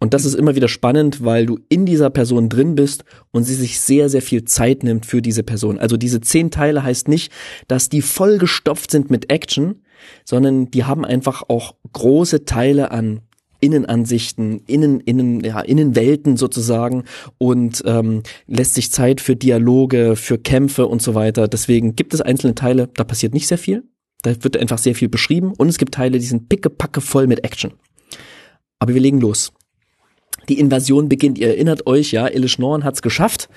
Und 0.00 0.12
das 0.12 0.24
ist 0.24 0.34
immer 0.34 0.54
wieder 0.54 0.68
spannend, 0.68 1.24
weil 1.24 1.46
du 1.46 1.58
in 1.68 1.86
dieser 1.86 2.10
Person 2.10 2.48
drin 2.48 2.74
bist 2.74 3.04
und 3.30 3.44
sie 3.44 3.54
sich 3.54 3.80
sehr, 3.80 4.08
sehr 4.08 4.22
viel 4.22 4.44
Zeit 4.44 4.82
nimmt 4.82 5.06
für 5.06 5.22
diese 5.22 5.42
Person. 5.42 5.78
Also 5.78 5.96
diese 5.96 6.20
zehn 6.20 6.50
Teile 6.50 6.82
heißt 6.82 7.08
nicht, 7.08 7.32
dass 7.68 7.88
die 7.88 8.02
vollgestopft 8.02 8.90
sind 8.90 9.10
mit 9.10 9.30
Action, 9.30 9.82
sondern 10.24 10.70
die 10.70 10.84
haben 10.84 11.04
einfach 11.04 11.44
auch 11.48 11.76
große 11.92 12.44
Teile 12.44 12.90
an 12.90 13.20
Innenansichten, 13.60 14.60
Innen, 14.66 15.00
Innen, 15.00 15.42
ja, 15.42 15.60
Innenwelten 15.60 16.36
sozusagen 16.36 17.04
und 17.38 17.82
ähm, 17.86 18.24
lässt 18.46 18.74
sich 18.74 18.92
Zeit 18.92 19.22
für 19.22 19.36
Dialoge, 19.36 20.16
für 20.16 20.36
Kämpfe 20.36 20.86
und 20.86 21.00
so 21.00 21.14
weiter. 21.14 21.48
Deswegen 21.48 21.96
gibt 21.96 22.12
es 22.12 22.20
einzelne 22.20 22.54
Teile, 22.54 22.90
da 22.94 23.04
passiert 23.04 23.32
nicht 23.32 23.46
sehr 23.46 23.56
viel. 23.56 23.84
Da 24.24 24.32
wird 24.42 24.56
einfach 24.56 24.78
sehr 24.78 24.94
viel 24.94 25.08
beschrieben 25.08 25.52
und 25.56 25.68
es 25.68 25.78
gibt 25.78 25.94
Teile, 25.94 26.18
die 26.18 26.26
sind 26.26 26.48
pickepacke 26.48 27.00
voll 27.00 27.26
mit 27.26 27.44
Action. 27.44 27.74
Aber 28.78 28.94
wir 28.94 29.00
legen 29.00 29.20
los. 29.20 29.52
Die 30.48 30.58
Invasion 30.58 31.08
beginnt, 31.08 31.38
ihr 31.38 31.48
erinnert 31.48 31.86
euch, 31.86 32.12
ja, 32.12 32.26
Elish 32.26 32.58
Norn 32.58 32.84
hat's 32.84 33.02
geschafft. 33.02 33.48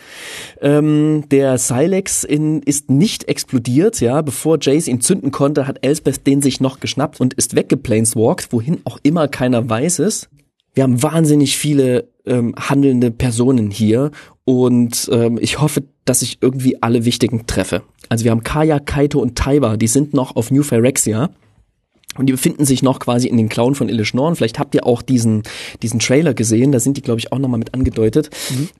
Ähm, 0.62 1.24
der 1.31 1.57
Silex 1.57 2.24
in, 2.24 2.62
ist 2.62 2.89
nicht 2.89 3.27
explodiert, 3.27 4.00
ja, 4.01 4.21
bevor 4.21 4.57
Jace 4.62 4.88
ihn 4.88 5.01
zünden 5.01 5.31
konnte, 5.31 5.67
hat 5.67 5.79
Elspeth 5.86 6.27
den 6.27 6.41
sich 6.41 6.59
noch 6.59 6.79
geschnappt 6.79 7.19
und 7.19 7.33
ist 7.33 7.55
weggeplaneswalkt, 7.55 8.51
wohin 8.51 8.79
auch 8.83 9.00
immer 9.03 9.27
keiner 9.27 9.69
weiß 9.69 10.00
es. 10.00 10.29
Wir 10.77 10.84
haben 10.84 11.01
wahnsinnig 11.01 11.57
viele 11.57 12.07
ähm, 12.27 12.53
handelnde 12.55 13.10
Personen 13.10 13.72
hier 13.72 14.12
und 14.46 15.10
ähm, 15.12 15.39
ich 15.41 15.60
hoffe, 15.60 15.86
dass 16.05 16.22
ich 16.22 16.38
irgendwie 16.39 16.84
alle 16.84 17.03
wichtigen 17.03 17.48
treffe. 17.48 17.81
Also 18.10 18.25
wir 18.25 18.31
haben 18.31 18.43
Kaya, 18.43 18.79
Kaito 18.79 19.19
und 19.19 19.36
Taiba, 19.36 19.75
die 19.75 19.88
sind 19.88 20.13
noch 20.13 20.36
auf 20.36 20.51
New 20.51 20.62
Phyrexia. 20.62 21.31
Und 22.15 22.27
die 22.27 22.31
befinden 22.31 22.63
sich 22.63 22.84
noch 22.84 23.00
quasi 23.00 23.27
in 23.27 23.38
den 23.38 23.50
Klauen 23.50 23.74
von 23.74 23.89
Ilish 23.89 24.13
Norn. 24.13 24.36
Vielleicht 24.36 24.60
habt 24.60 24.75
ihr 24.75 24.86
auch 24.86 25.01
diesen, 25.01 25.43
diesen 25.81 26.00
Trailer 26.00 26.36
gesehen, 26.36 26.72
da 26.72 26.79
sind 26.79 26.96
die, 26.98 27.01
glaube 27.01 27.19
ich, 27.19 27.31
auch 27.31 27.39
nochmal 27.39 27.60
mit 27.60 27.74
angedeutet. 27.74 28.29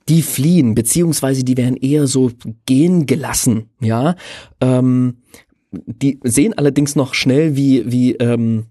Die 0.08 0.22
fliehen, 0.22 0.76
beziehungsweise 0.76 1.42
die 1.42 1.56
werden 1.56 1.76
eher 1.76 2.06
so 2.06 2.30
gehen 2.66 3.06
gelassen, 3.06 3.70
ja. 3.80 4.14
Ähm, 4.60 5.18
die 5.72 6.20
sehen 6.22 6.54
allerdings 6.56 6.94
noch 6.94 7.14
schnell, 7.14 7.56
wie, 7.56 7.90
wie 7.90 8.14
ähm, 8.14 8.66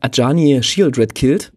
Ajani 0.00 0.62
Shieldred 0.64 1.14
killt. 1.14 1.52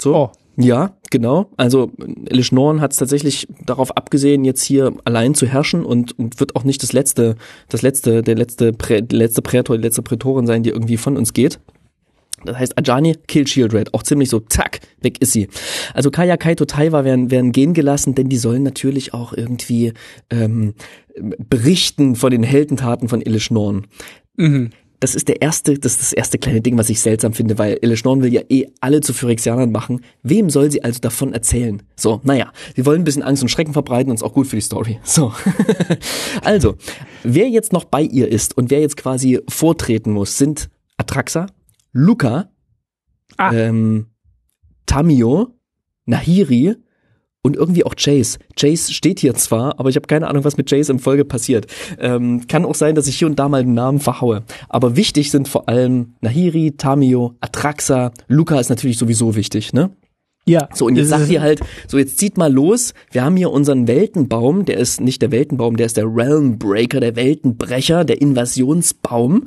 So. 0.00 0.16
Oh. 0.16 0.30
Ja, 0.56 0.96
genau. 1.10 1.46
Also 1.56 1.90
Elish 2.26 2.52
Norn 2.52 2.80
hat 2.80 2.92
es 2.92 2.98
tatsächlich 2.98 3.48
darauf 3.64 3.96
abgesehen, 3.96 4.44
jetzt 4.44 4.62
hier 4.62 4.92
allein 5.04 5.34
zu 5.34 5.46
herrschen 5.46 5.84
und, 5.84 6.18
und 6.18 6.38
wird 6.38 6.54
auch 6.54 6.64
nicht 6.64 6.82
das 6.82 6.92
letzte, 6.92 7.36
das 7.68 7.82
letzte, 7.82 8.22
der 8.22 8.34
letzte, 8.34 8.72
Prä, 8.72 9.00
der 9.00 9.18
letzte 9.18 9.42
Prätor, 9.42 9.76
die 9.78 9.84
letzte 9.84 10.02
Prätorin 10.02 10.46
sein, 10.46 10.62
die 10.62 10.70
irgendwie 10.70 10.98
von 10.98 11.16
uns 11.16 11.32
geht. 11.32 11.60
Das 12.44 12.56
heißt, 12.56 12.78
Ajani 12.78 13.16
killt 13.26 13.48
Shieldred. 13.48 13.92
Auch 13.94 14.02
ziemlich 14.02 14.30
so, 14.30 14.40
zack, 14.40 14.80
weg 15.00 15.20
ist 15.20 15.32
sie. 15.32 15.48
Also 15.94 16.10
Kaya, 16.10 16.36
Kaito, 16.36 16.64
Taiwa 16.64 17.04
werden, 17.04 17.30
werden 17.30 17.52
gehen 17.52 17.74
gelassen, 17.74 18.14
denn 18.14 18.28
die 18.28 18.38
sollen 18.38 18.62
natürlich 18.62 19.12
auch 19.12 19.32
irgendwie 19.32 19.92
ähm, 20.30 20.74
berichten 21.48 22.16
von 22.16 22.30
den 22.30 22.42
Heldentaten 22.42 23.08
von 23.08 23.20
Elish 23.20 23.50
Norn. 23.50 23.86
Das 25.00 25.14
ist 25.14 25.28
der 25.28 25.40
erste, 25.40 25.78
das 25.78 25.92
ist 25.92 26.00
das 26.02 26.12
erste 26.12 26.38
kleine 26.38 26.60
Ding, 26.60 26.76
was 26.76 26.90
ich 26.90 27.00
seltsam 27.00 27.32
finde, 27.32 27.56
weil 27.58 27.78
Elish 27.80 28.04
Norn 28.04 28.22
will 28.22 28.32
ja 28.32 28.42
eh 28.50 28.66
alle 28.80 29.00
zu 29.00 29.14
Phyrexianern 29.14 29.72
machen. 29.72 30.02
Wem 30.22 30.50
soll 30.50 30.70
sie 30.70 30.84
also 30.84 31.00
davon 31.00 31.32
erzählen? 31.32 31.82
So, 31.96 32.20
naja, 32.22 32.52
sie 32.76 32.84
wollen 32.84 33.00
ein 33.00 33.04
bisschen 33.04 33.22
Angst 33.22 33.42
und 33.42 33.48
Schrecken 33.48 33.72
verbreiten 33.72 34.10
und 34.10 34.16
ist 34.16 34.22
auch 34.22 34.34
gut 34.34 34.46
für 34.46 34.56
die 34.56 34.62
Story. 34.62 35.00
So. 35.04 35.32
also, 36.44 36.76
wer 37.22 37.48
jetzt 37.48 37.72
noch 37.72 37.84
bei 37.84 38.02
ihr 38.02 38.28
ist 38.28 38.56
und 38.56 38.70
wer 38.70 38.80
jetzt 38.80 38.96
quasi 38.98 39.40
vortreten 39.48 40.12
muss, 40.12 40.36
sind 40.36 40.68
Atraxa, 40.98 41.46
Luca, 41.92 42.50
Ah. 43.36 43.52
ähm, 43.54 44.08
Tamio, 44.86 45.54
Nahiri 46.04 46.76
und 47.42 47.56
irgendwie 47.56 47.84
auch 47.84 47.94
Chase. 47.96 48.38
Chase 48.58 48.92
steht 48.92 49.20
hier 49.20 49.34
zwar, 49.34 49.78
aber 49.78 49.88
ich 49.88 49.96
habe 49.96 50.06
keine 50.06 50.28
Ahnung, 50.28 50.44
was 50.44 50.56
mit 50.56 50.68
Chase 50.68 50.92
in 50.92 50.98
Folge 50.98 51.24
passiert. 51.24 51.66
Ähm, 51.98 52.46
kann 52.48 52.64
auch 52.64 52.74
sein, 52.74 52.94
dass 52.94 53.06
ich 53.06 53.18
hier 53.18 53.28
und 53.28 53.38
da 53.38 53.48
mal 53.48 53.64
den 53.64 53.74
Namen 53.74 54.00
verhaue. 54.00 54.42
Aber 54.68 54.96
wichtig 54.96 55.30
sind 55.30 55.48
vor 55.48 55.68
allem 55.68 56.14
Nahiri, 56.20 56.72
Tamio, 56.76 57.34
Atraxa, 57.40 58.12
Luca 58.28 58.60
ist 58.60 58.68
natürlich 58.68 58.98
sowieso 58.98 59.36
wichtig, 59.36 59.72
ne? 59.72 59.90
Ja. 60.46 60.68
So, 60.74 60.86
und 60.86 60.96
jetzt 60.96 61.10
sagt 61.10 61.30
ihr 61.30 61.42
halt, 61.42 61.60
so 61.86 61.98
jetzt 61.98 62.18
zieht 62.18 62.36
mal 62.36 62.52
los, 62.52 62.94
wir 63.12 63.24
haben 63.24 63.36
hier 63.36 63.50
unseren 63.50 63.86
Weltenbaum, 63.86 64.64
der 64.64 64.78
ist 64.78 65.00
nicht 65.00 65.22
der 65.22 65.30
Weltenbaum, 65.30 65.76
der 65.76 65.86
ist 65.86 65.96
der 65.96 66.06
Realm 66.06 66.58
Breaker, 66.58 66.98
der 66.98 67.14
Weltenbrecher, 67.14 68.04
der 68.04 68.20
Invasionsbaum, 68.20 69.46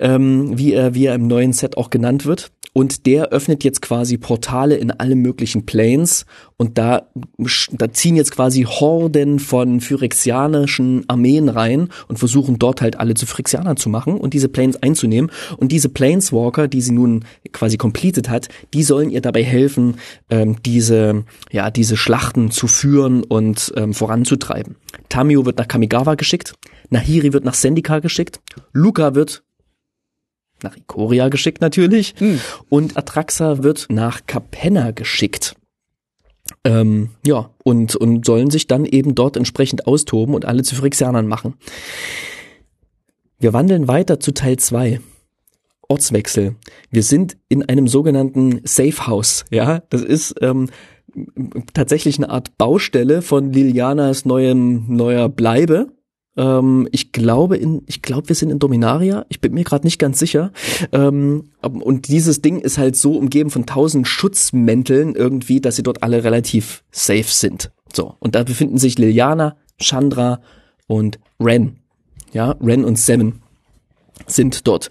ähm, 0.00 0.58
wie, 0.58 0.72
er, 0.72 0.94
wie 0.94 1.06
er 1.06 1.14
im 1.14 1.28
neuen 1.28 1.52
Set 1.52 1.76
auch 1.76 1.88
genannt 1.88 2.26
wird. 2.26 2.50
Und 2.74 3.06
der 3.06 3.28
öffnet 3.28 3.62
jetzt 3.62 3.82
quasi 3.82 4.18
Portale 4.18 4.74
in 4.74 4.90
alle 4.90 5.14
möglichen 5.14 5.64
Planes 5.64 6.26
und 6.56 6.76
da, 6.76 7.08
da 7.70 7.92
ziehen 7.92 8.16
jetzt 8.16 8.32
quasi 8.32 8.62
Horden 8.62 9.38
von 9.38 9.80
phyrexianischen 9.80 11.04
Armeen 11.08 11.48
rein 11.48 11.88
und 12.08 12.18
versuchen 12.18 12.58
dort 12.58 12.80
halt 12.80 12.98
alle 12.98 13.14
zu 13.14 13.26
Phyrexianern 13.26 13.76
zu 13.76 13.88
machen 13.88 14.18
und 14.18 14.34
diese 14.34 14.48
Planes 14.48 14.82
einzunehmen. 14.82 15.30
Und 15.56 15.70
diese 15.70 15.88
Planeswalker, 15.88 16.66
die 16.66 16.80
sie 16.80 16.90
nun 16.90 17.24
quasi 17.52 17.76
completed 17.76 18.28
hat, 18.28 18.48
die 18.72 18.82
sollen 18.82 19.10
ihr 19.10 19.20
dabei 19.20 19.44
helfen, 19.44 19.98
ähm, 20.28 20.56
diese, 20.66 21.24
ja, 21.52 21.70
diese 21.70 21.96
Schlachten 21.96 22.50
zu 22.50 22.66
führen 22.66 23.22
und 23.22 23.72
ähm, 23.76 23.94
voranzutreiben. 23.94 24.74
Tamio 25.08 25.46
wird 25.46 25.58
nach 25.58 25.68
Kamigawa 25.68 26.16
geschickt, 26.16 26.54
Nahiri 26.90 27.32
wird 27.32 27.44
nach 27.44 27.54
Sendika 27.54 28.00
geschickt, 28.00 28.40
Luca 28.72 29.14
wird 29.14 29.44
nach 30.64 30.76
Ikoria 30.76 31.28
geschickt 31.28 31.60
natürlich. 31.60 32.14
Mhm. 32.20 32.40
Und 32.68 32.96
Atraxa 32.96 33.62
wird 33.62 33.86
nach 33.88 34.26
Capenna 34.26 34.90
geschickt. 34.90 35.54
Ähm, 36.64 37.10
ja, 37.24 37.50
und, 37.62 37.96
und 37.96 38.26
sollen 38.26 38.50
sich 38.50 38.66
dann 38.66 38.84
eben 38.84 39.14
dort 39.14 39.36
entsprechend 39.36 39.86
austoben 39.86 40.34
und 40.34 40.44
alle 40.44 40.62
zu 40.62 40.74
Phyrexianern 40.74 41.26
machen. 41.26 41.54
Wir 43.38 43.52
wandeln 43.52 43.88
weiter 43.88 44.20
zu 44.20 44.32
Teil 44.32 44.58
2. 44.58 45.00
Ortswechsel. 45.88 46.56
Wir 46.90 47.02
sind 47.02 47.36
in 47.48 47.62
einem 47.62 47.88
sogenannten 47.88 48.60
Safe 48.64 49.06
House. 49.06 49.44
Ja, 49.50 49.82
das 49.90 50.02
ist 50.02 50.34
ähm, 50.40 50.70
tatsächlich 51.74 52.16
eine 52.18 52.30
Art 52.30 52.56
Baustelle 52.58 53.22
von 53.22 53.52
Lilianas 53.52 54.24
neuem 54.24 54.84
neuer 54.88 55.28
Bleibe. 55.28 55.88
Ähm, 56.36 56.88
ich 56.92 57.12
glaube 57.12 57.56
in, 57.56 57.82
ich 57.86 58.02
glaube, 58.02 58.28
wir 58.28 58.36
sind 58.36 58.50
in 58.50 58.58
Dominaria. 58.58 59.24
Ich 59.28 59.40
bin 59.40 59.54
mir 59.54 59.64
gerade 59.64 59.86
nicht 59.86 59.98
ganz 59.98 60.18
sicher. 60.18 60.52
Ähm, 60.92 61.50
und 61.62 62.08
dieses 62.08 62.42
Ding 62.42 62.60
ist 62.60 62.78
halt 62.78 62.96
so 62.96 63.16
umgeben 63.16 63.50
von 63.50 63.66
tausend 63.66 64.08
Schutzmänteln 64.08 65.14
irgendwie, 65.14 65.60
dass 65.60 65.76
sie 65.76 65.82
dort 65.82 66.02
alle 66.02 66.24
relativ 66.24 66.84
safe 66.90 67.24
sind. 67.24 67.70
So 67.92 68.16
und 68.18 68.34
da 68.34 68.42
befinden 68.42 68.78
sich 68.78 68.98
Liliana, 68.98 69.56
Chandra 69.80 70.40
und 70.86 71.18
Ren. 71.40 71.78
Ja, 72.32 72.56
Ren 72.60 72.84
und 72.84 72.98
Seven 72.98 73.43
sind 74.26 74.66
dort. 74.66 74.88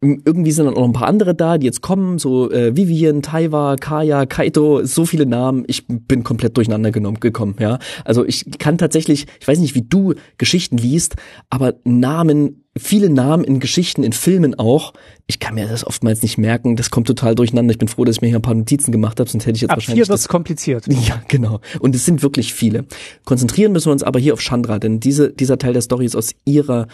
Irgendwie 0.00 0.52
sind 0.52 0.66
dann 0.66 0.74
auch 0.74 0.80
noch 0.80 0.88
ein 0.88 0.92
paar 0.92 1.08
andere 1.08 1.34
da, 1.34 1.58
die 1.58 1.66
jetzt 1.66 1.82
kommen, 1.82 2.18
so 2.18 2.50
äh, 2.50 2.76
Vivian, 2.76 3.22
Taiwa, 3.22 3.76
Kaya, 3.76 4.26
Kaito, 4.26 4.84
so 4.84 5.06
viele 5.06 5.26
Namen. 5.26 5.64
Ich 5.66 5.86
bin 5.86 6.24
komplett 6.24 6.56
durcheinander 6.56 6.90
genommen 6.90 7.20
gekommen, 7.20 7.56
ja. 7.58 7.78
Also 8.04 8.24
ich 8.24 8.58
kann 8.58 8.78
tatsächlich, 8.78 9.26
ich 9.40 9.48
weiß 9.48 9.58
nicht, 9.58 9.74
wie 9.74 9.82
du 9.82 10.14
Geschichten 10.38 10.78
liest, 10.78 11.16
aber 11.50 11.74
Namen 11.84 12.64
viele 12.76 13.10
Namen 13.10 13.44
in 13.44 13.60
Geschichten, 13.60 14.02
in 14.02 14.12
Filmen 14.12 14.58
auch. 14.58 14.94
Ich 15.26 15.38
kann 15.38 15.54
mir 15.54 15.68
das 15.68 15.86
oftmals 15.86 16.22
nicht 16.22 16.38
merken. 16.38 16.76
Das 16.76 16.90
kommt 16.90 17.06
total 17.06 17.34
durcheinander. 17.34 17.72
Ich 17.72 17.78
bin 17.78 17.88
froh, 17.88 18.04
dass 18.04 18.16
ich 18.16 18.22
mir 18.22 18.28
hier 18.28 18.38
ein 18.38 18.42
paar 18.42 18.54
Notizen 18.54 18.92
gemacht 18.92 19.20
habe, 19.20 19.28
sonst 19.28 19.44
hätte 19.44 19.56
ich 19.56 19.62
jetzt 19.62 19.70
Ab 19.70 19.76
wahrscheinlich. 19.76 20.04
Vier 20.04 20.08
wird's 20.08 20.28
kompliziert. 20.28 20.86
Ja, 21.02 21.20
genau. 21.26 21.60
Und 21.80 21.96
es 21.96 22.04
sind 22.04 22.22
wirklich 22.22 22.54
viele. 22.54 22.84
Konzentrieren 23.24 23.72
müssen 23.72 23.86
wir 23.86 23.92
uns 23.92 24.04
aber 24.04 24.20
hier 24.20 24.34
auf 24.34 24.40
Chandra, 24.40 24.78
denn 24.78 25.00
diese, 25.00 25.32
dieser 25.32 25.58
Teil 25.58 25.72
der 25.72 25.82
Story 25.82 26.04
ist 26.04 26.14
aus 26.14 26.30
ihrer, 26.44 26.86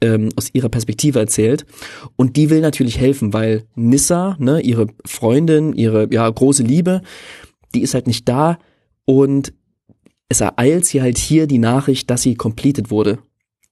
ähm, 0.00 0.28
aus 0.36 0.50
ihrer 0.52 0.68
Perspektive 0.68 1.18
erzählt. 1.18 1.66
Und 2.14 2.36
die 2.36 2.48
will 2.48 2.60
natürlich 2.60 2.98
helfen, 2.98 3.32
weil 3.32 3.64
Nissa, 3.74 4.36
ne, 4.38 4.60
ihre 4.60 4.86
Freundin, 5.04 5.72
ihre 5.72 6.08
ja 6.12 6.30
große 6.30 6.62
Liebe, 6.62 7.02
die 7.74 7.82
ist 7.82 7.94
halt 7.94 8.06
nicht 8.06 8.28
da 8.28 8.58
und 9.04 9.52
es 10.28 10.40
ereilt 10.40 10.86
sie 10.86 11.02
halt 11.02 11.18
hier 11.18 11.46
die 11.46 11.58
Nachricht, 11.58 12.10
dass 12.10 12.22
sie 12.22 12.34
completed 12.36 12.90
wurde. 12.90 13.18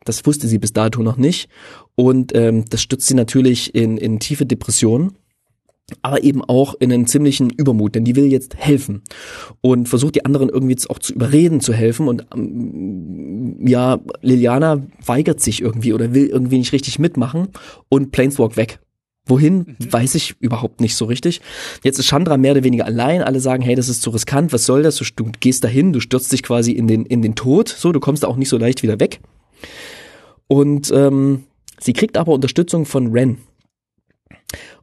Das 0.05 0.25
wusste 0.27 0.49
sie 0.49 0.59
bis 0.59 0.73
dato 0.73 1.03
noch 1.03 1.17
nicht. 1.17 1.49
Und 1.95 2.35
ähm, 2.35 2.65
das 2.69 2.83
stützt 2.83 3.07
sie 3.07 3.15
natürlich 3.15 3.75
in, 3.75 3.97
in 3.97 4.21
tiefe 4.21 4.47
Depressionen 4.47 5.13
aber 6.03 6.23
eben 6.23 6.43
auch 6.43 6.75
in 6.79 6.93
einen 6.93 7.07
ziemlichen 7.07 7.51
Übermut, 7.51 7.95
denn 7.95 8.05
die 8.05 8.17
will 8.17 8.27
jetzt 8.27 8.57
helfen 8.57 9.03
und 9.61 9.89
versucht 9.89 10.15
die 10.15 10.25
anderen 10.25 10.49
irgendwie 10.49 10.77
auch 10.89 10.99
zu 10.99 11.13
überreden, 11.13 11.61
zu 11.61 11.75
helfen 11.75 12.09
und 12.09 12.27
ähm, 12.35 13.67
ja, 13.67 14.01
Liliana 14.23 14.83
weigert 15.05 15.41
sich 15.41 15.61
irgendwie 15.61 15.93
oder 15.93 16.15
will 16.15 16.27
irgendwie 16.27 16.59
nicht 16.59 16.73
richtig 16.73 16.99
mitmachen 16.99 17.49
und 17.89 18.13
Planeswalk 18.13 18.57
weg. 18.57 18.81
Wohin, 19.27 19.77
mhm. 19.79 19.93
weiß 19.93 20.15
ich 20.17 20.37
überhaupt 20.41 20.81
nicht 20.81 20.97
so 20.97 21.07
richtig. 21.07 21.41
Jetzt 21.83 21.99
ist 21.99 22.07
Chandra 22.07 22.37
mehr 22.37 22.53
oder 22.53 22.65
weniger 22.65 22.85
allein. 22.85 23.23
Alle 23.23 23.41
sagen, 23.41 23.63
hey, 23.63 23.75
das 23.75 23.89
ist 23.89 24.03
zu 24.03 24.11
riskant, 24.11 24.53
was 24.53 24.67
soll 24.67 24.83
das? 24.83 24.97
Du, 24.97 25.05
du 25.15 25.31
gehst 25.41 25.65
dahin, 25.65 25.95
du 25.95 26.01
stürzt 26.01 26.31
dich 26.31 26.43
quasi 26.43 26.73
in 26.73 26.87
den, 26.87 27.07
in 27.07 27.23
den 27.23 27.35
Tod, 27.35 27.69
so, 27.69 27.93
du 27.93 28.01
kommst 28.01 28.23
da 28.23 28.29
auch 28.29 28.37
nicht 28.37 28.51
so 28.51 28.59
leicht 28.59 28.83
wieder 28.83 29.01
weg. 29.01 29.21
Und 30.47 30.93
ähm, 30.95 31.45
sie 31.81 31.93
kriegt 31.93 32.17
aber 32.17 32.33
Unterstützung 32.33 32.87
von 32.87 33.13
Ren. 33.13 33.39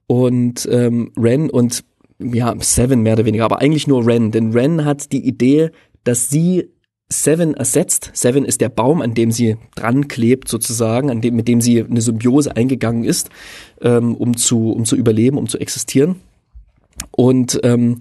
Und 0.08 0.68
ähm, 0.72 1.12
Ren 1.18 1.50
und 1.50 1.84
ja, 2.20 2.56
Seven 2.60 3.02
mehr 3.02 3.14
oder 3.14 3.26
weniger, 3.26 3.46
aber 3.46 3.62
eigentlich 3.62 3.88
nur 3.88 4.06
Ren. 4.06 4.32
Denn 4.32 4.52
Ren 4.52 4.86
hat 4.86 5.12
die 5.12 5.26
Idee, 5.26 5.72
dass 6.04 6.30
sie 6.30 6.70
Seven 7.12 7.54
ersetzt. 7.54 8.12
Seven 8.14 8.46
ist 8.46 8.62
der 8.62 8.70
Baum, 8.70 9.02
an 9.02 9.14
dem 9.14 9.32
sie 9.32 9.58
dran 9.76 10.08
klebt 10.08 10.48
sozusagen, 10.48 11.10
an 11.10 11.22
dem, 11.22 11.36
mit 11.36 11.48
dem 11.48 11.62
sie 11.62 11.84
eine 11.84 12.02
Symbiose 12.02 12.56
eingegangen 12.56 13.04
ist, 13.04 13.30
ähm, 13.82 14.16
um 14.16 14.38
zu, 14.38 14.72
um 14.72 14.86
zu 14.86 14.96
überleben, 14.96 15.38
um 15.38 15.48
zu 15.48 15.60
existieren. 15.60 16.16
Und 17.12 17.60
ähm, 17.64 18.00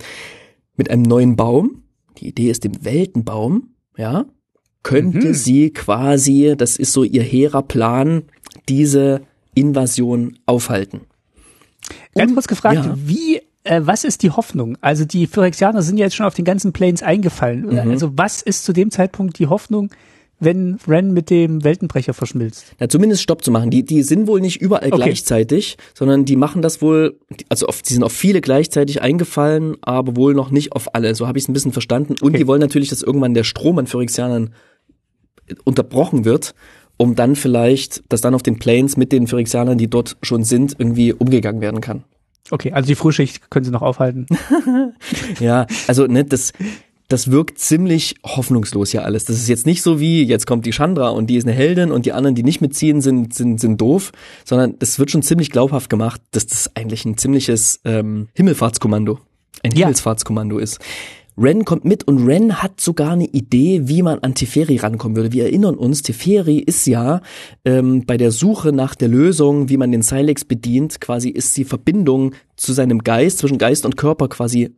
mit 0.77 0.91
einem 0.91 1.03
neuen 1.03 1.37
Baum, 1.37 1.83
die 2.19 2.29
Idee 2.29 2.51
ist 2.51 2.65
dem 2.65 2.85
Weltenbaum, 2.85 3.71
ja, 3.97 4.27
könnte 4.83 5.29
mhm. 5.29 5.35
sie 5.35 5.71
quasi, 5.71 6.55
das 6.57 6.77
ist 6.77 6.93
so 6.93 7.05
ihr 7.05 7.23
hehrer 7.23 7.63
Plan, 7.63 8.23
diese 8.69 9.23
Invasion 9.55 10.39
aufhalten. 10.47 11.03
Ganz 12.15 12.33
kurz 12.33 12.49
gefragt, 12.49 12.85
ja. 12.85 12.95
wie, 12.97 13.41
äh, 13.65 13.81
was 13.85 14.05
ist 14.05 14.23
die 14.23 14.31
Hoffnung? 14.31 14.77
Also 14.81 15.05
die 15.05 15.27
Phyrexianer 15.27 15.83
sind 15.83 15.99
ja 15.99 16.07
jetzt 16.07 16.17
schon 16.17 16.27
auf 16.27 16.35
den 16.35 16.45
ganzen 16.45 16.73
Planes 16.73 17.03
eingefallen. 17.03 17.67
Mhm. 17.67 17.91
Also 17.91 18.13
was 18.17 18.43
ist 18.43 18.65
zu 18.65 18.73
dem 18.73 18.91
Zeitpunkt 18.91 19.39
die 19.39 19.47
Hoffnung, 19.47 19.91
wenn 20.43 20.79
Ren 20.89 21.13
mit 21.13 21.31
dem 21.31 21.63
Weltenbrecher 21.65 22.15
verschmilzt? 22.15 22.75
Ja, 22.81 22.89
zumindest 22.89 23.23
Stopp 23.23 23.45
zu 23.45 23.51
machen. 23.51 23.71
Die, 23.71 23.85
die 23.85 24.03
sind 24.03 24.27
wohl 24.27 24.41
nicht 24.41 24.61
überall 24.61 24.89
okay. 24.89 25.03
gleichzeitig, 25.03 25.77
sondern 25.95 26.25
die 26.25 26.37
machen 26.37 26.63
das 26.63 26.81
wohl, 26.81 27.19
also 27.49 27.67
auf, 27.67 27.83
die 27.83 27.93
sind 27.93 28.03
auf 28.03 28.13
viele 28.13 28.41
gleichzeitig 28.41 29.03
eingefallen, 29.03 29.77
aber 29.83 30.17
wohl 30.17 30.35
noch 30.35 30.51
nicht 30.51 30.73
auf 30.73 30.95
alle. 30.95 31.15
So 31.15 31.29
habe 31.29 31.39
ich 31.39 31.45
es 31.45 31.49
ein 31.49 31.53
bisschen 31.53 31.73
verstanden. 31.73 32.15
Und 32.21 32.31
okay. 32.31 32.39
die 32.39 32.47
wollen 32.47 32.61
natürlich, 32.61 32.89
dass 32.89 33.03
irgendwann 33.03 33.35
der 33.35 33.45
Strom 33.45 33.79
an 33.79 33.87
Phyrexianern 33.87 34.55
unterbrochen 35.65 36.25
wird, 36.25 36.55
um 36.97 37.15
dann 37.15 37.37
vielleicht, 37.37 38.03
dass 38.09 38.21
dann 38.21 38.35
auf 38.35 38.43
den 38.43 38.59
Planes 38.59 38.97
mit 38.97 39.13
den 39.13 39.27
Phyrexianern, 39.27 39.79
die 39.79 39.89
dort 39.89 40.17
schon 40.23 40.45
sind, 40.45 40.77
irgendwie 40.79 41.13
umgegangen 41.13 41.61
werden 41.61 41.81
kann. 41.81 42.05
Okay, 42.51 42.73
also 42.73 42.87
die 42.87 42.95
Frühschicht 42.95 43.51
können 43.51 43.65
sie 43.65 43.71
noch 43.71 43.83
aufhalten. 43.83 44.27
ja, 45.41 45.67
also 45.87 46.07
ne, 46.07 46.25
das, 46.25 46.53
das 47.09 47.31
wirkt 47.31 47.59
ziemlich 47.59 48.17
hoffnungslos 48.25 48.93
ja 48.93 49.03
alles. 49.03 49.25
Das 49.25 49.37
ist 49.37 49.49
jetzt 49.49 49.67
nicht 49.67 49.83
so 49.83 50.01
wie, 50.01 50.23
jetzt 50.25 50.47
kommt 50.47 50.67
die 50.67 50.73
Chandra 50.73 51.11
und 51.11 51.29
die 51.29 51.37
ist 51.37 51.47
eine 51.47 51.57
Heldin 51.57 51.91
und 51.91 52.07
die 52.07 52.13
anderen, 52.13 52.35
die 52.35 52.43
nicht 52.43 52.61
mitziehen, 52.61 53.01
sind, 53.01 53.35
sind, 53.35 53.61
sind 53.61 53.81
doof, 53.81 54.13
sondern 54.45 54.79
das 54.79 54.99
wird 54.99 55.11
schon 55.11 55.23
ziemlich 55.23 55.51
glaubhaft 55.51 55.91
gemacht, 55.91 56.21
dass 56.33 56.47
das 56.47 56.75
eigentlich 56.77 57.05
ein 57.05 57.17
ziemliches 57.17 57.81
ähm, 57.85 58.29
Himmelfahrtskommando, 58.35 59.19
ein 59.63 59.73
ja. 59.73 59.79
Himmelsfahrtskommando 59.79 60.59
ist. 60.59 60.81
Ren 61.41 61.65
kommt 61.65 61.87
mit 61.87 62.05
und 62.05 62.27
Ren 62.27 62.63
hat 62.63 62.81
sogar 62.81 63.13
eine 63.13 63.25
Idee, 63.25 63.89
wie 63.89 64.03
man 64.03 64.19
an 64.19 64.35
Teferi 64.35 64.77
rankommen 64.77 65.17
würde. 65.17 65.33
Wir 65.33 65.45
erinnern 65.45 65.75
uns, 65.75 66.03
Teferi 66.03 66.59
ist 66.59 66.87
ja 66.87 67.23
ähm, 67.65 68.05
bei 68.05 68.19
der 68.19 68.31
Suche 68.31 68.73
nach 68.73 68.95
der 68.95 69.09
Lösung, 69.09 69.71
wie 69.71 69.79
man 69.79 69.91
den 69.91 70.03
Silex 70.03 70.45
bedient, 70.45 71.01
quasi 71.01 71.31
ist 71.31 71.57
die 71.57 71.65
Verbindung 71.65 72.35
zu 72.57 72.75
seinem 72.75 72.99
Geist, 72.99 73.39
zwischen 73.39 73.57
Geist 73.57 73.87
und 73.87 73.97
Körper 73.97 74.29
quasi 74.29 74.75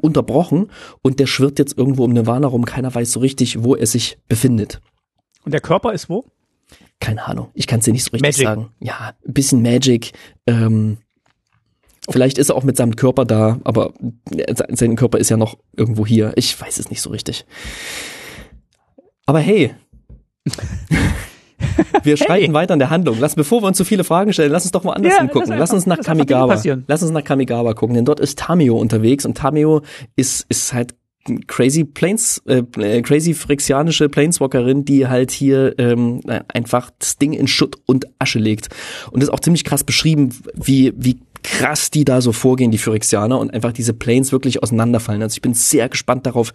unterbrochen 0.00 0.70
und 1.02 1.18
der 1.18 1.26
schwirrt 1.26 1.58
jetzt 1.58 1.76
irgendwo 1.76 2.04
um 2.04 2.12
Nirvana 2.12 2.46
rum. 2.46 2.64
Keiner 2.64 2.94
weiß 2.94 3.10
so 3.10 3.20
richtig, 3.20 3.64
wo 3.64 3.74
er 3.74 3.86
sich 3.86 4.18
befindet. 4.28 4.80
Und 5.44 5.52
der 5.52 5.60
Körper 5.60 5.92
ist 5.92 6.08
wo? 6.08 6.24
Keine 7.00 7.26
Ahnung. 7.26 7.48
Ich 7.54 7.66
kann 7.66 7.80
es 7.80 7.84
dir 7.84 7.92
nicht 7.92 8.04
so 8.04 8.10
richtig 8.12 8.22
Magic. 8.22 8.46
sagen. 8.46 8.68
Ja, 8.80 9.14
ein 9.26 9.32
bisschen 9.32 9.62
Magic. 9.62 10.12
Ähm, 10.46 10.98
Vielleicht 12.10 12.38
ist 12.38 12.50
er 12.50 12.56
auch 12.56 12.64
mit 12.64 12.76
seinem 12.76 12.96
Körper 12.96 13.24
da, 13.24 13.58
aber 13.64 13.92
sein 14.68 14.96
Körper 14.96 15.18
ist 15.18 15.30
ja 15.30 15.36
noch 15.36 15.56
irgendwo 15.76 16.06
hier. 16.06 16.32
Ich 16.36 16.60
weiß 16.60 16.78
es 16.78 16.90
nicht 16.90 17.00
so 17.00 17.10
richtig. 17.10 17.46
Aber 19.26 19.38
hey. 19.38 19.74
wir 22.02 22.16
schreiten 22.18 22.46
hey. 22.46 22.52
weiter 22.52 22.74
in 22.74 22.78
der 22.78 22.90
Handlung. 22.90 23.16
Lass, 23.18 23.34
bevor 23.34 23.62
wir 23.62 23.68
uns 23.68 23.78
zu 23.78 23.84
viele 23.84 24.04
Fragen 24.04 24.32
stellen, 24.34 24.52
lass 24.52 24.64
uns 24.64 24.72
doch 24.72 24.84
mal 24.84 24.92
anders 24.92 25.14
ja, 25.14 25.20
hingucken. 25.20 25.56
Lass 25.56 25.72
uns 25.72 25.86
nach 25.86 26.00
Kamigawa. 26.00 26.60
Lass 26.86 27.02
uns 27.02 27.12
nach 27.12 27.24
Kamigawa 27.24 27.72
gucken, 27.72 27.94
denn 27.94 28.04
dort 28.04 28.20
ist 28.20 28.38
Tamio 28.38 28.76
unterwegs 28.76 29.24
und 29.24 29.36
Tamio 29.38 29.80
ist, 30.14 30.44
ist 30.50 30.74
halt 30.74 30.94
crazy 31.46 31.84
Planes, 31.84 32.42
äh, 32.46 32.62
äh, 32.78 33.02
crazy 33.02 33.34
phyrexianische 33.34 34.08
Planeswalkerin, 34.08 34.84
die 34.84 35.08
halt 35.08 35.30
hier 35.30 35.74
ähm, 35.78 36.20
einfach 36.48 36.90
das 36.98 37.16
Ding 37.16 37.32
in 37.32 37.48
Schutt 37.48 37.76
und 37.86 38.06
Asche 38.18 38.38
legt. 38.38 38.68
Und 39.10 39.22
das 39.22 39.28
ist 39.28 39.34
auch 39.34 39.40
ziemlich 39.40 39.64
krass 39.64 39.84
beschrieben, 39.84 40.30
wie, 40.54 40.92
wie 40.96 41.18
krass 41.44 41.90
die 41.90 42.04
da 42.04 42.20
so 42.20 42.32
vorgehen, 42.32 42.72
die 42.72 42.78
Phyrexianer, 42.78 43.38
und 43.38 43.54
einfach 43.54 43.72
diese 43.72 43.92
Planes 43.92 44.32
wirklich 44.32 44.62
auseinanderfallen. 44.62 45.22
Also 45.22 45.34
ich 45.34 45.42
bin 45.42 45.54
sehr 45.54 45.88
gespannt 45.88 46.26
darauf, 46.26 46.52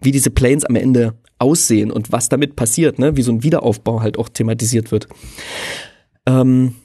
wie 0.00 0.12
diese 0.12 0.30
Planes 0.30 0.64
am 0.64 0.76
Ende 0.76 1.14
aussehen 1.38 1.90
und 1.90 2.12
was 2.12 2.28
damit 2.28 2.54
passiert, 2.54 2.98
ne? 2.98 3.16
wie 3.16 3.22
so 3.22 3.32
ein 3.32 3.42
Wiederaufbau 3.42 4.02
halt 4.02 4.18
auch 4.18 4.28
thematisiert 4.28 4.92
wird. 4.92 5.08
Ähm, 6.26 6.76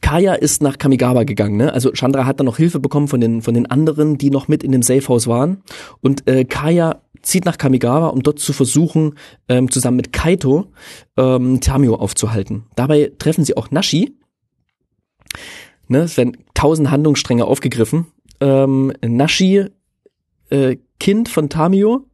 Kaya 0.00 0.34
ist 0.34 0.62
nach 0.62 0.78
Kamigawa 0.78 1.22
gegangen, 1.22 1.56
ne? 1.56 1.72
Also 1.72 1.92
Chandra 1.92 2.26
hat 2.26 2.40
dann 2.40 2.46
noch 2.46 2.56
Hilfe 2.56 2.80
bekommen 2.80 3.06
von 3.06 3.20
den 3.20 3.40
von 3.40 3.54
den 3.54 3.66
anderen, 3.66 4.18
die 4.18 4.30
noch 4.30 4.48
mit 4.48 4.64
in 4.64 4.72
dem 4.72 4.82
Safehouse 4.82 5.28
waren. 5.28 5.62
Und 6.00 6.28
äh, 6.28 6.44
Kaya 6.44 7.02
zieht 7.22 7.44
nach 7.44 7.56
Kamigawa, 7.56 8.08
um 8.08 8.24
dort 8.24 8.40
zu 8.40 8.52
versuchen, 8.52 9.14
ähm, 9.48 9.70
zusammen 9.70 9.96
mit 9.96 10.12
Kaito 10.12 10.66
ähm, 11.16 11.60
Tamio 11.60 11.94
aufzuhalten. 11.94 12.64
Dabei 12.74 13.12
treffen 13.16 13.44
sie 13.44 13.56
auch 13.56 13.70
Nashi, 13.70 14.16
ne, 15.92 16.00
es 16.00 16.16
werden 16.16 16.36
tausend 16.54 16.90
Handlungsstränge 16.90 17.44
aufgegriffen. 17.44 18.06
Ähm, 18.40 18.92
Nashi, 19.04 19.66
äh, 20.50 20.76
Kind 20.98 21.28
von 21.28 21.48
Tamio, 21.48 22.06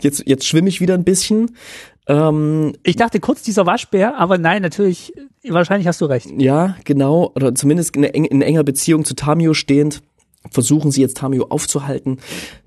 jetzt, 0.00 0.22
jetzt 0.26 0.46
schwimme 0.46 0.68
ich 0.68 0.80
wieder 0.80 0.94
ein 0.94 1.04
bisschen, 1.04 1.50
Ähm, 2.06 2.74
ich 2.82 2.96
dachte 2.96 3.18
kurz 3.18 3.42
dieser 3.42 3.64
Waschbär, 3.64 4.18
aber 4.18 4.36
nein, 4.36 4.60
natürlich, 4.62 5.14
wahrscheinlich 5.48 5.86
hast 5.86 6.00
du 6.00 6.04
recht. 6.04 6.28
Ja, 6.36 6.76
genau, 6.84 7.32
oder 7.34 7.54
zumindest 7.54 7.96
in, 7.96 8.04
in 8.04 8.42
enger 8.42 8.64
Beziehung 8.64 9.04
zu 9.04 9.14
Tamio 9.14 9.54
stehend. 9.54 10.02
Versuchen 10.50 10.90
sie 10.90 11.00
jetzt 11.00 11.16
Tamio 11.16 11.46
aufzuhalten, 11.48 12.18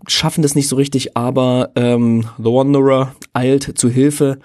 schaffen 0.08 0.42
das 0.42 0.56
nicht 0.56 0.68
so 0.68 0.76
richtig, 0.76 1.16
aber 1.16 1.70
ähm, 1.76 2.26
The 2.40 2.46
Wanderer 2.46 3.16
eilt 3.34 3.78
zu 3.78 3.88
Hilfe. 3.90 4.40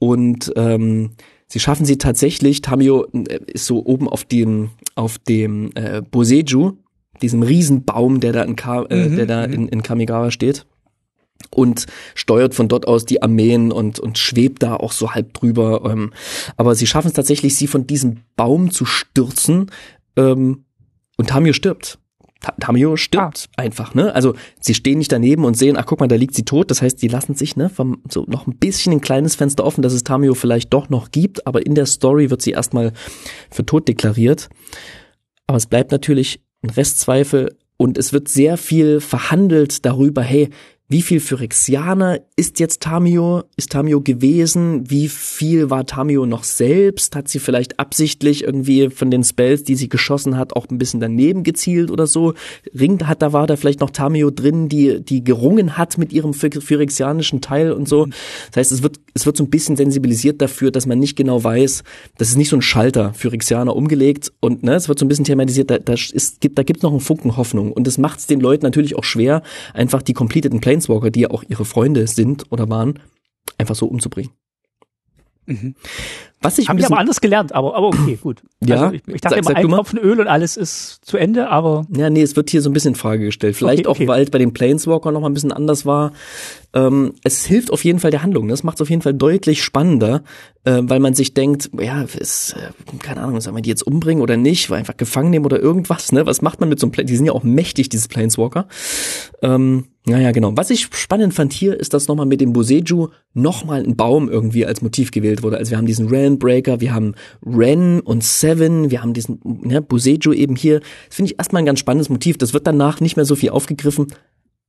Und 0.00 0.52
ähm, 0.56 1.12
sie 1.48 1.60
schaffen 1.60 1.86
sie 1.86 1.98
tatsächlich. 1.98 2.62
Tamio 2.62 3.06
äh, 3.12 3.40
ist 3.46 3.66
so 3.66 3.84
oben 3.84 4.08
auf 4.08 4.24
dem 4.24 4.70
auf 4.94 5.18
dem 5.18 5.70
äh, 5.74 6.02
Boseju, 6.02 6.72
diesem 7.22 7.42
Riesenbaum, 7.42 8.20
der 8.20 8.32
da 8.32 8.42
in, 8.42 8.56
Ka 8.56 8.82
äh, 8.84 9.08
mhm, 9.08 9.16
der 9.16 9.26
da 9.26 9.46
mhm. 9.46 9.52
in, 9.52 9.68
in 9.68 9.82
Kamigawa 9.82 10.30
steht 10.30 10.66
und 11.50 11.86
steuert 12.14 12.54
von 12.54 12.68
dort 12.68 12.86
aus 12.86 13.04
die 13.04 13.22
Armeen 13.22 13.72
und, 13.72 13.98
und 13.98 14.18
schwebt 14.18 14.62
da 14.62 14.76
auch 14.76 14.92
so 14.92 15.12
halb 15.12 15.34
drüber. 15.34 15.82
Ähm, 15.90 16.12
aber 16.56 16.74
sie 16.74 16.86
schaffen 16.86 17.08
es 17.08 17.14
tatsächlich, 17.14 17.56
sie 17.56 17.66
von 17.66 17.86
diesem 17.86 18.20
Baum 18.36 18.70
zu 18.70 18.84
stürzen 18.84 19.70
ähm, 20.16 20.64
und 21.16 21.28
Tamio 21.28 21.52
stirbt. 21.52 21.98
Tamio 22.60 22.96
stirbt 22.96 23.48
ah. 23.56 23.62
einfach, 23.62 23.94
ne? 23.94 24.14
Also 24.14 24.34
sie 24.60 24.74
stehen 24.74 24.98
nicht 24.98 25.12
daneben 25.12 25.44
und 25.44 25.56
sehen, 25.56 25.76
ach 25.76 25.86
guck 25.86 26.00
mal, 26.00 26.08
da 26.08 26.16
liegt 26.16 26.34
sie 26.34 26.44
tot. 26.44 26.70
Das 26.70 26.82
heißt, 26.82 27.00
die 27.02 27.08
lassen 27.08 27.34
sich, 27.34 27.56
ne, 27.56 27.68
vom, 27.68 28.02
so 28.10 28.24
noch 28.26 28.46
ein 28.46 28.56
bisschen 28.56 28.92
ein 28.92 29.00
kleines 29.00 29.34
Fenster 29.34 29.64
offen, 29.64 29.82
dass 29.82 29.92
es 29.92 30.04
Tamio 30.04 30.34
vielleicht 30.34 30.72
doch 30.72 30.88
noch 30.88 31.10
gibt, 31.10 31.46
aber 31.46 31.64
in 31.64 31.74
der 31.74 31.86
Story 31.86 32.30
wird 32.30 32.42
sie 32.42 32.52
erstmal 32.52 32.92
für 33.50 33.64
tot 33.64 33.88
deklariert. 33.88 34.48
Aber 35.46 35.56
es 35.56 35.66
bleibt 35.66 35.92
natürlich 35.92 36.40
ein 36.62 36.70
Restzweifel 36.70 37.56
und 37.76 37.98
es 37.98 38.12
wird 38.12 38.28
sehr 38.28 38.56
viel 38.56 39.00
verhandelt 39.00 39.84
darüber, 39.84 40.22
hey, 40.22 40.50
wie 40.86 41.00
viel 41.00 41.18
Phyrexianer 41.18 42.20
ist 42.36 42.60
jetzt 42.60 42.82
Tamio, 42.82 43.44
ist 43.56 43.72
Tamio 43.72 44.02
gewesen? 44.02 44.90
Wie 44.90 45.08
viel 45.08 45.70
war 45.70 45.86
Tamio 45.86 46.26
noch 46.26 46.44
selbst? 46.44 47.16
Hat 47.16 47.26
sie 47.26 47.38
vielleicht 47.38 47.80
absichtlich 47.80 48.44
irgendwie 48.44 48.90
von 48.90 49.10
den 49.10 49.24
Spells, 49.24 49.62
die 49.62 49.76
sie 49.76 49.88
geschossen 49.88 50.36
hat, 50.36 50.54
auch 50.54 50.68
ein 50.68 50.76
bisschen 50.76 51.00
daneben 51.00 51.42
gezielt 51.42 51.90
oder 51.90 52.06
so? 52.06 52.34
Ring 52.78 53.02
hat, 53.06 53.22
da 53.22 53.32
war 53.32 53.46
da 53.46 53.56
vielleicht 53.56 53.80
noch 53.80 53.88
Tamio 53.88 54.30
drin, 54.30 54.68
die, 54.68 55.02
die 55.02 55.24
gerungen 55.24 55.78
hat 55.78 55.96
mit 55.96 56.12
ihrem 56.12 56.34
phyrexianischen 56.34 57.40
Teil 57.40 57.72
und 57.72 57.88
so. 57.88 58.06
Das 58.52 58.58
heißt, 58.58 58.72
es 58.72 58.82
wird, 58.82 59.00
es 59.14 59.24
wird 59.24 59.38
so 59.38 59.44
ein 59.44 59.50
bisschen 59.50 59.76
sensibilisiert 59.76 60.42
dafür, 60.42 60.70
dass 60.70 60.84
man 60.84 60.98
nicht 60.98 61.16
genau 61.16 61.42
weiß, 61.42 61.82
das 62.18 62.28
ist 62.28 62.36
nicht 62.36 62.50
so 62.50 62.56
ein 62.56 62.62
Schalter 62.62 63.14
Phyrexianer 63.14 63.74
umgelegt 63.74 64.32
und, 64.40 64.62
ne, 64.62 64.74
es 64.74 64.88
wird 64.88 64.98
so 64.98 65.06
ein 65.06 65.08
bisschen 65.08 65.24
thematisiert, 65.24 65.70
da, 65.70 65.78
da 65.78 65.94
ist, 65.94 66.42
gibt, 66.42 66.58
da 66.58 66.62
gibt's 66.62 66.82
noch 66.82 66.90
einen 66.90 67.00
Funken 67.00 67.38
Hoffnung 67.38 67.72
und 67.72 67.86
das 67.86 67.96
macht 67.96 68.18
es 68.18 68.26
den 68.26 68.40
Leuten 68.40 68.66
natürlich 68.66 68.96
auch 68.96 69.04
schwer, 69.04 69.42
einfach 69.72 70.02
die 70.02 70.12
completeden 70.12 70.60
Play 70.60 70.73
Planeswalker, 70.74 71.10
die 71.10 71.20
ja 71.20 71.30
auch 71.30 71.44
ihre 71.46 71.64
Freunde 71.64 72.06
sind 72.06 72.50
oder 72.50 72.68
waren, 72.68 72.98
einfach 73.58 73.74
so 73.74 73.86
umzubringen. 73.86 74.32
Mhm. 75.46 75.74
Was 76.44 76.58
ich 76.58 76.68
Haben 76.68 76.78
wir 76.78 76.84
aber 76.84 76.98
anders 76.98 77.22
gelernt, 77.22 77.54
aber, 77.54 77.74
aber 77.74 77.86
okay, 77.86 78.18
gut. 78.20 78.42
Ja, 78.62 78.82
also 78.82 78.94
ich, 78.94 79.02
ich 79.06 79.20
dachte 79.22 79.42
sag, 79.42 79.58
immer, 79.58 79.72
ein 79.72 79.76
Tropfen 79.76 79.98
Öl 79.98 80.20
und 80.20 80.28
alles 80.28 80.58
ist 80.58 80.98
zu 81.02 81.16
Ende, 81.16 81.48
aber. 81.48 81.86
Ja, 81.96 82.10
nee, 82.10 82.20
es 82.20 82.36
wird 82.36 82.50
hier 82.50 82.60
so 82.60 82.68
ein 82.68 82.74
bisschen 82.74 82.90
in 82.90 82.96
Frage 82.96 83.24
gestellt. 83.24 83.56
Vielleicht 83.56 83.86
okay, 83.86 84.02
okay. 84.02 84.04
auch, 84.04 84.08
weil 84.08 84.24
es 84.24 84.30
bei 84.30 84.38
den 84.38 84.52
Planeswalker 84.52 85.10
noch 85.10 85.22
mal 85.22 85.30
ein 85.30 85.34
bisschen 85.34 85.52
anders 85.52 85.86
war. 85.86 86.12
Ähm, 86.74 87.14
es 87.22 87.46
hilft 87.46 87.72
auf 87.72 87.82
jeden 87.84 87.98
Fall 87.98 88.10
der 88.10 88.22
Handlung. 88.22 88.48
Das 88.48 88.62
macht 88.62 88.76
es 88.76 88.82
auf 88.82 88.90
jeden 88.90 89.00
Fall 89.00 89.14
deutlich 89.14 89.62
spannender, 89.62 90.22
äh, 90.64 90.80
weil 90.82 91.00
man 91.00 91.14
sich 91.14 91.32
denkt, 91.32 91.70
ja, 91.80 92.02
ist, 92.02 92.56
äh, 92.58 92.98
keine 92.98 93.22
Ahnung, 93.22 93.40
sollen 93.40 93.56
wir 93.56 93.62
die 93.62 93.70
jetzt 93.70 93.86
umbringen 93.86 94.22
oder 94.22 94.36
nicht? 94.36 94.68
Weil 94.68 94.80
einfach 94.80 94.96
gefangen 94.96 95.30
nehmen 95.30 95.46
oder 95.46 95.60
irgendwas, 95.60 96.12
ne? 96.12 96.26
Was 96.26 96.42
macht 96.42 96.60
man 96.60 96.68
mit 96.68 96.78
so 96.78 96.86
einem 96.86 96.92
Plane? 96.92 97.06
Die 97.06 97.16
sind 97.16 97.26
ja 97.26 97.32
auch 97.32 97.44
mächtig, 97.44 97.88
diese 97.88 98.08
Planeswalker. 98.08 98.66
Ähm, 99.40 99.84
naja, 100.06 100.32
genau. 100.32 100.52
Was 100.54 100.68
ich 100.68 100.88
spannend 100.92 101.32
fand 101.32 101.54
hier, 101.54 101.78
ist, 101.80 101.94
dass 101.94 102.08
nochmal 102.08 102.26
mit 102.26 102.40
dem 102.42 102.52
Boseju 102.52 103.08
nochmal 103.32 103.82
ein 103.82 103.96
Baum 103.96 104.28
irgendwie 104.28 104.66
als 104.66 104.82
Motiv 104.82 105.12
gewählt 105.12 105.42
wurde. 105.42 105.56
Also 105.56 105.70
wir 105.70 105.78
haben 105.78 105.86
diesen 105.86 106.08
Realm 106.08 106.33
Breaker, 106.38 106.80
wir 106.80 106.94
haben 106.94 107.14
Ren 107.44 108.00
und 108.00 108.24
Seven, 108.24 108.90
wir 108.90 109.02
haben 109.02 109.14
diesen 109.14 109.40
ne, 109.42 109.80
Boseju 109.80 110.32
eben 110.32 110.56
hier. 110.56 110.80
Das 111.08 111.16
finde 111.16 111.32
ich 111.32 111.38
erstmal 111.38 111.62
ein 111.62 111.66
ganz 111.66 111.80
spannendes 111.80 112.08
Motiv. 112.08 112.38
Das 112.38 112.52
wird 112.52 112.66
danach 112.66 113.00
nicht 113.00 113.16
mehr 113.16 113.24
so 113.24 113.34
viel 113.34 113.50
aufgegriffen, 113.50 114.08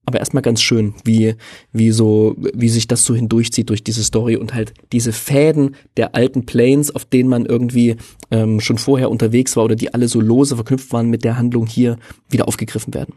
aber 0.05 0.19
erstmal 0.19 0.43
ganz 0.43 0.61
schön, 0.61 0.93
wie, 1.03 1.35
wie 1.71 1.91
so, 1.91 2.35
wie 2.37 2.69
sich 2.69 2.87
das 2.87 3.05
so 3.05 3.15
hindurchzieht 3.15 3.69
durch 3.69 3.83
diese 3.83 4.03
Story 4.03 4.35
und 4.35 4.53
halt 4.53 4.73
diese 4.91 5.11
Fäden 5.11 5.75
der 5.97 6.13
alten 6.13 6.45
Planes, 6.45 6.93
auf 6.93 7.05
denen 7.05 7.29
man 7.29 7.45
irgendwie 7.45 7.95
ähm, 8.29 8.59
schon 8.59 8.77
vorher 8.77 9.09
unterwegs 9.09 9.57
war 9.57 9.63
oder 9.63 9.75
die 9.75 9.93
alle 9.93 10.07
so 10.07 10.21
lose 10.21 10.55
verknüpft 10.55 10.93
waren 10.93 11.09
mit 11.09 11.23
der 11.23 11.37
Handlung 11.37 11.65
hier, 11.65 11.97
wieder 12.29 12.47
aufgegriffen 12.47 12.93
werden. 12.93 13.15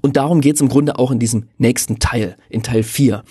Und 0.00 0.16
darum 0.16 0.40
geht's 0.40 0.60
im 0.60 0.68
Grunde 0.68 0.98
auch 0.98 1.12
in 1.12 1.20
diesem 1.20 1.44
nächsten 1.58 2.00
Teil, 2.00 2.36
in 2.48 2.64
Teil 2.64 2.82
4. 2.82 3.22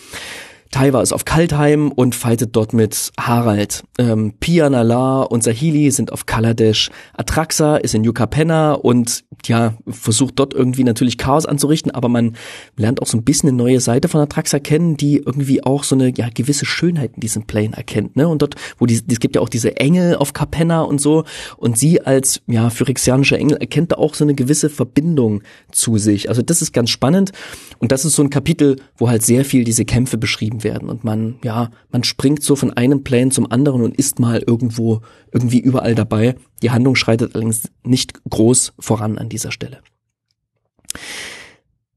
Taiwa 0.71 1.01
ist 1.01 1.13
auf 1.13 1.25
Kaltheim 1.25 1.91
und 1.91 2.13
fightet 2.13 2.55
dort 2.55 2.73
mit 2.73 3.11
Harald. 3.19 3.83
Ähm, 3.97 4.33
Pia 4.39 4.69
Nala 4.69 5.23
und 5.23 5.43
Sahili 5.43 5.89
sind 5.89 6.13
auf 6.13 6.27
Kaladesh. 6.27 6.91
Atraxa 7.13 7.77
ist 7.77 7.95
in 7.95 8.03
Yucapena 8.03 8.73
und 8.73 9.23
ja, 9.45 9.73
versucht 9.87 10.37
dort 10.37 10.53
irgendwie 10.53 10.83
natürlich 10.83 11.17
Chaos 11.17 11.47
anzurichten, 11.47 11.91
aber 11.91 12.07
man 12.07 12.35
lernt 12.75 13.01
auch 13.01 13.07
so 13.07 13.17
ein 13.17 13.23
bisschen 13.23 13.49
eine 13.49 13.57
neue 13.57 13.79
Seite 13.79 14.09
von 14.09 14.21
Atraxa 14.21 14.59
kennen, 14.59 14.95
die 14.95 15.17
irgendwie 15.17 15.63
auch 15.63 15.83
so 15.83 15.95
eine 15.95 16.13
ja, 16.15 16.29
gewisse 16.31 16.65
Schönheit 16.65 17.13
in 17.15 17.21
diesem 17.21 17.47
Plane 17.47 17.75
erkennt. 17.75 18.15
Ne? 18.15 18.27
Und 18.27 18.41
dort, 18.43 18.55
wo 18.77 18.85
die, 18.85 19.01
es 19.09 19.19
gibt 19.19 19.35
ja 19.35 19.41
auch 19.41 19.49
diese 19.49 19.77
Engel 19.77 20.17
auf 20.17 20.33
Capenna 20.33 20.81
und 20.81 21.01
so, 21.01 21.23
und 21.57 21.79
sie 21.79 22.01
als 22.01 22.41
ja 22.45 22.69
phyrexianischer 22.69 23.39
Engel 23.39 23.57
erkennt 23.57 23.91
da 23.91 23.95
auch 23.95 24.13
so 24.13 24.23
eine 24.23 24.35
gewisse 24.35 24.69
Verbindung 24.69 25.41
zu 25.71 25.97
sich. 25.97 26.29
Also 26.29 26.43
das 26.43 26.61
ist 26.61 26.73
ganz 26.73 26.91
spannend. 26.91 27.31
Und 27.79 27.91
das 27.91 28.05
ist 28.05 28.15
so 28.15 28.21
ein 28.21 28.29
Kapitel, 28.29 28.75
wo 28.97 29.09
halt 29.09 29.23
sehr 29.23 29.45
viel 29.45 29.63
diese 29.63 29.85
Kämpfe 29.85 30.17
beschrieben 30.17 30.58
werden. 30.63 30.89
Und 30.89 31.03
man, 31.03 31.35
ja, 31.43 31.71
man 31.91 32.03
springt 32.03 32.43
so 32.43 32.55
von 32.55 32.71
einem 32.71 33.03
Plane 33.03 33.31
zum 33.31 33.51
anderen 33.51 33.81
und 33.81 33.95
ist 33.95 34.19
mal 34.19 34.43
irgendwo, 34.45 35.01
irgendwie 35.31 35.59
überall 35.59 35.95
dabei. 35.95 36.35
Die 36.61 36.71
Handlung 36.71 36.95
schreitet 36.95 37.35
allerdings 37.35 37.69
nicht 37.83 38.21
groß 38.29 38.73
voran 38.79 39.17
an 39.17 39.29
dieser 39.29 39.51
Stelle. 39.51 39.79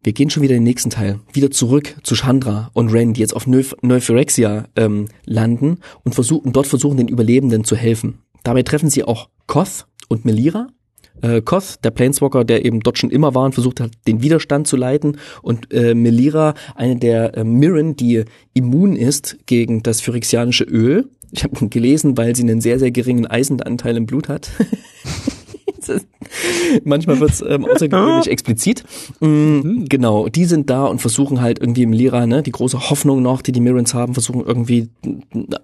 Wir 0.05 0.13
gehen 0.13 0.31
schon 0.31 0.43
wieder 0.43 0.55
in 0.55 0.63
den 0.63 0.69
nächsten 0.69 0.91
Teil. 0.91 1.21
Wieder 1.33 1.51
zurück 1.53 1.97
zu 2.03 2.17
Chandra 2.17 2.71
und 2.73 2.89
Ren, 2.93 3.13
die 3.13 3.21
jetzt 3.21 3.37
auf 3.37 3.47
Neuphyrexia 3.47 4.65
ähm, 4.75 5.07
landen 5.25 5.79
und 6.05 6.15
versuchen, 6.15 6.53
dort 6.53 6.67
versuchen, 6.67 6.97
den 6.97 7.09
Überlebenden 7.09 7.63
zu 7.63 7.77
helfen. 7.77 8.19
Dabei 8.43 8.65
treffen 8.65 8.91
sie 8.91 9.05
auch 9.05 9.29
Koth 9.47 9.87
und 10.09 10.25
Melira. 10.25 10.69
Äh, 11.23 11.41
Koth, 11.41 11.77
der 11.85 11.91
Planeswalker, 11.91 12.45
der 12.45 12.65
eben 12.65 12.81
dort 12.81 12.99
schon 12.99 13.11
immer 13.11 13.35
war 13.35 13.45
und 13.45 13.55
versucht 13.55 13.81
hat, 13.81 13.93
den 14.07 14.23
Widerstand 14.23 14.67
zu 14.67 14.77
leiten. 14.77 15.19
Und 15.41 15.73
äh, 15.73 15.95
Melira, 15.95 16.55
eine 16.75 16.97
der 16.97 17.37
äh, 17.37 17.45
Mirren, 17.45 17.97
die 17.97 18.25
immun 18.53 18.97
ist 18.97 19.39
gegen 19.47 19.83
das 19.83 20.01
phyrexianische 20.01 20.65
Öl. 20.65 21.09
Ich 21.31 21.45
habe 21.45 21.69
gelesen, 21.69 22.19
weil 22.19 22.37
sie 22.37 22.43
einen 22.43 22.61
sehr, 22.61 22.79
sehr 22.79 22.91
geringen 22.91 23.27
Eisenanteil 23.27 23.97
im 23.97 24.07
Blut 24.07 24.29
hat. 24.29 24.51
Manchmal 26.85 27.21
wird 27.21 27.31
es 27.31 27.43
ähm, 27.43 27.65
außergewöhnlich 27.65 28.29
explizit. 28.29 28.85
Mm, 29.21 29.85
genau, 29.85 30.29
die 30.29 30.45
sind 30.45 30.71
da 30.71 30.87
und 30.87 31.01
versuchen 31.01 31.41
halt 31.41 31.61
irgendwie 31.61 31.83
im 31.83 31.93
Lira, 31.93 32.27
ne, 32.27 32.43
die 32.43 32.53
große 32.53 32.91
Hoffnung 32.91 33.23
noch, 33.23 33.43
die 33.43 33.53
die 33.53 33.61
Mirrens 33.61 33.95
haben, 33.95 34.15
versuchen 34.15 34.45
irgendwie 34.45 34.91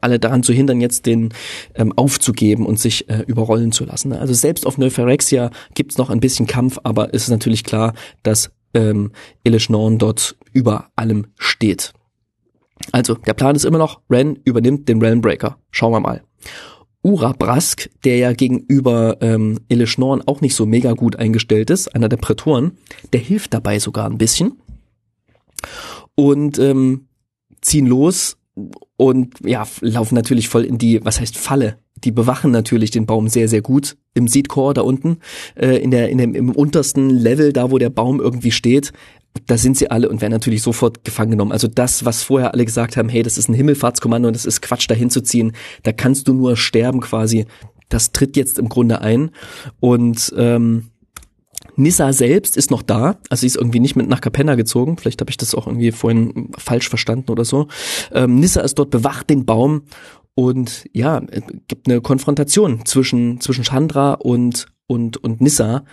alle 0.00 0.18
daran 0.18 0.42
zu 0.42 0.52
hindern, 0.52 0.80
jetzt 0.80 1.06
den 1.06 1.30
ähm, 1.74 1.92
aufzugeben 1.96 2.66
und 2.66 2.78
sich 2.78 3.08
äh, 3.08 3.24
überrollen 3.26 3.72
zu 3.72 3.84
lassen. 3.84 4.10
Ne? 4.10 4.18
Also 4.18 4.34
selbst 4.34 4.66
auf 4.66 4.78
Neuphyrexia 4.78 5.50
gibt's 5.74 5.98
noch 5.98 6.10
ein 6.10 6.20
bisschen 6.20 6.46
Kampf, 6.46 6.78
aber 6.82 7.14
es 7.14 7.24
ist 7.24 7.30
natürlich 7.30 7.64
klar, 7.64 7.94
dass 8.22 8.50
ähm, 8.74 9.12
Elish 9.44 9.70
Norn 9.70 9.98
dort 9.98 10.36
über 10.52 10.90
allem 10.96 11.26
steht. 11.38 11.92
Also, 12.92 13.14
der 13.14 13.34
Plan 13.34 13.56
ist 13.56 13.64
immer 13.64 13.78
noch, 13.78 14.00
Ren 14.08 14.38
übernimmt 14.44 14.88
den 14.88 15.00
Realmbreaker. 15.00 15.58
Schauen 15.70 15.92
wir 15.92 16.00
mal. 16.00 16.22
Urabrask, 17.02 17.88
der 18.04 18.16
ja 18.16 18.32
gegenüber 18.32 19.18
ähm, 19.20 19.60
Eleschnorn 19.68 20.22
auch 20.26 20.40
nicht 20.40 20.54
so 20.54 20.66
mega 20.66 20.92
gut 20.92 21.16
eingestellt 21.16 21.70
ist, 21.70 21.94
einer 21.94 22.08
der 22.08 22.16
Prätoren, 22.16 22.72
der 23.12 23.20
hilft 23.20 23.54
dabei 23.54 23.78
sogar 23.78 24.06
ein 24.06 24.18
bisschen. 24.18 24.60
Und 26.14 26.58
ähm, 26.58 27.06
ziehen 27.60 27.86
los 27.86 28.36
und 28.96 29.34
ja, 29.44 29.66
laufen 29.80 30.14
natürlich 30.14 30.48
voll 30.48 30.64
in 30.64 30.78
die, 30.78 31.04
was 31.04 31.20
heißt 31.20 31.36
Falle. 31.36 31.78
Die 32.04 32.12
bewachen 32.12 32.50
natürlich 32.50 32.90
den 32.90 33.06
Baum 33.06 33.28
sehr, 33.28 33.48
sehr 33.48 33.62
gut 33.62 33.96
im 34.14 34.28
Seedcore 34.28 34.74
da 34.74 34.82
unten, 34.82 35.18
äh, 35.56 35.76
in 35.76 35.90
der, 35.90 36.08
in 36.10 36.18
dem, 36.18 36.34
im 36.34 36.50
untersten 36.50 37.10
Level, 37.10 37.52
da 37.52 37.70
wo 37.70 37.78
der 37.78 37.90
Baum 37.90 38.20
irgendwie 38.20 38.50
steht, 38.50 38.92
da 39.46 39.56
sind 39.56 39.76
sie 39.76 39.90
alle 39.90 40.08
und 40.08 40.20
werden 40.20 40.32
natürlich 40.32 40.62
sofort 40.62 41.04
gefangen 41.04 41.32
genommen. 41.32 41.52
Also 41.52 41.68
das, 41.68 42.04
was 42.04 42.22
vorher 42.22 42.52
alle 42.54 42.64
gesagt 42.64 42.96
haben, 42.96 43.08
hey, 43.08 43.22
das 43.22 43.38
ist 43.38 43.48
ein 43.48 43.54
Himmelfahrtskommando 43.54 44.28
und 44.28 44.34
das 44.34 44.44
ist 44.44 44.62
Quatsch, 44.62 44.86
da 44.88 44.94
hinzuziehen, 44.94 45.52
da 45.82 45.92
kannst 45.92 46.28
du 46.28 46.34
nur 46.34 46.56
sterben 46.56 47.00
quasi. 47.00 47.46
Das 47.88 48.12
tritt 48.12 48.36
jetzt 48.36 48.58
im 48.58 48.68
Grunde 48.68 49.00
ein. 49.00 49.30
Und 49.80 50.32
ähm, 50.36 50.90
Nissa 51.76 52.12
selbst 52.12 52.56
ist 52.56 52.70
noch 52.70 52.82
da, 52.82 53.18
also 53.30 53.40
sie 53.42 53.46
ist 53.46 53.56
irgendwie 53.56 53.80
nicht 53.80 53.96
mit 53.96 54.08
nach 54.08 54.20
Capenna 54.20 54.56
gezogen, 54.56 54.96
vielleicht 54.96 55.20
habe 55.20 55.30
ich 55.30 55.36
das 55.36 55.54
auch 55.54 55.66
irgendwie 55.66 55.92
vorhin 55.92 56.50
falsch 56.58 56.88
verstanden 56.88 57.30
oder 57.30 57.44
so. 57.44 57.68
Ähm, 58.12 58.40
Nissa 58.40 58.60
ist 58.60 58.78
dort, 58.78 58.90
bewacht 58.90 59.30
den 59.30 59.46
Baum 59.46 59.82
und 60.34 60.88
ja, 60.92 61.20
gibt 61.68 61.88
eine 61.88 62.00
Konfrontation 62.00 62.84
zwischen, 62.84 63.40
zwischen 63.40 63.64
Chandra 63.64 64.14
und, 64.14 64.66
und, 64.86 65.16
und 65.18 65.40
Nissa, 65.40 65.84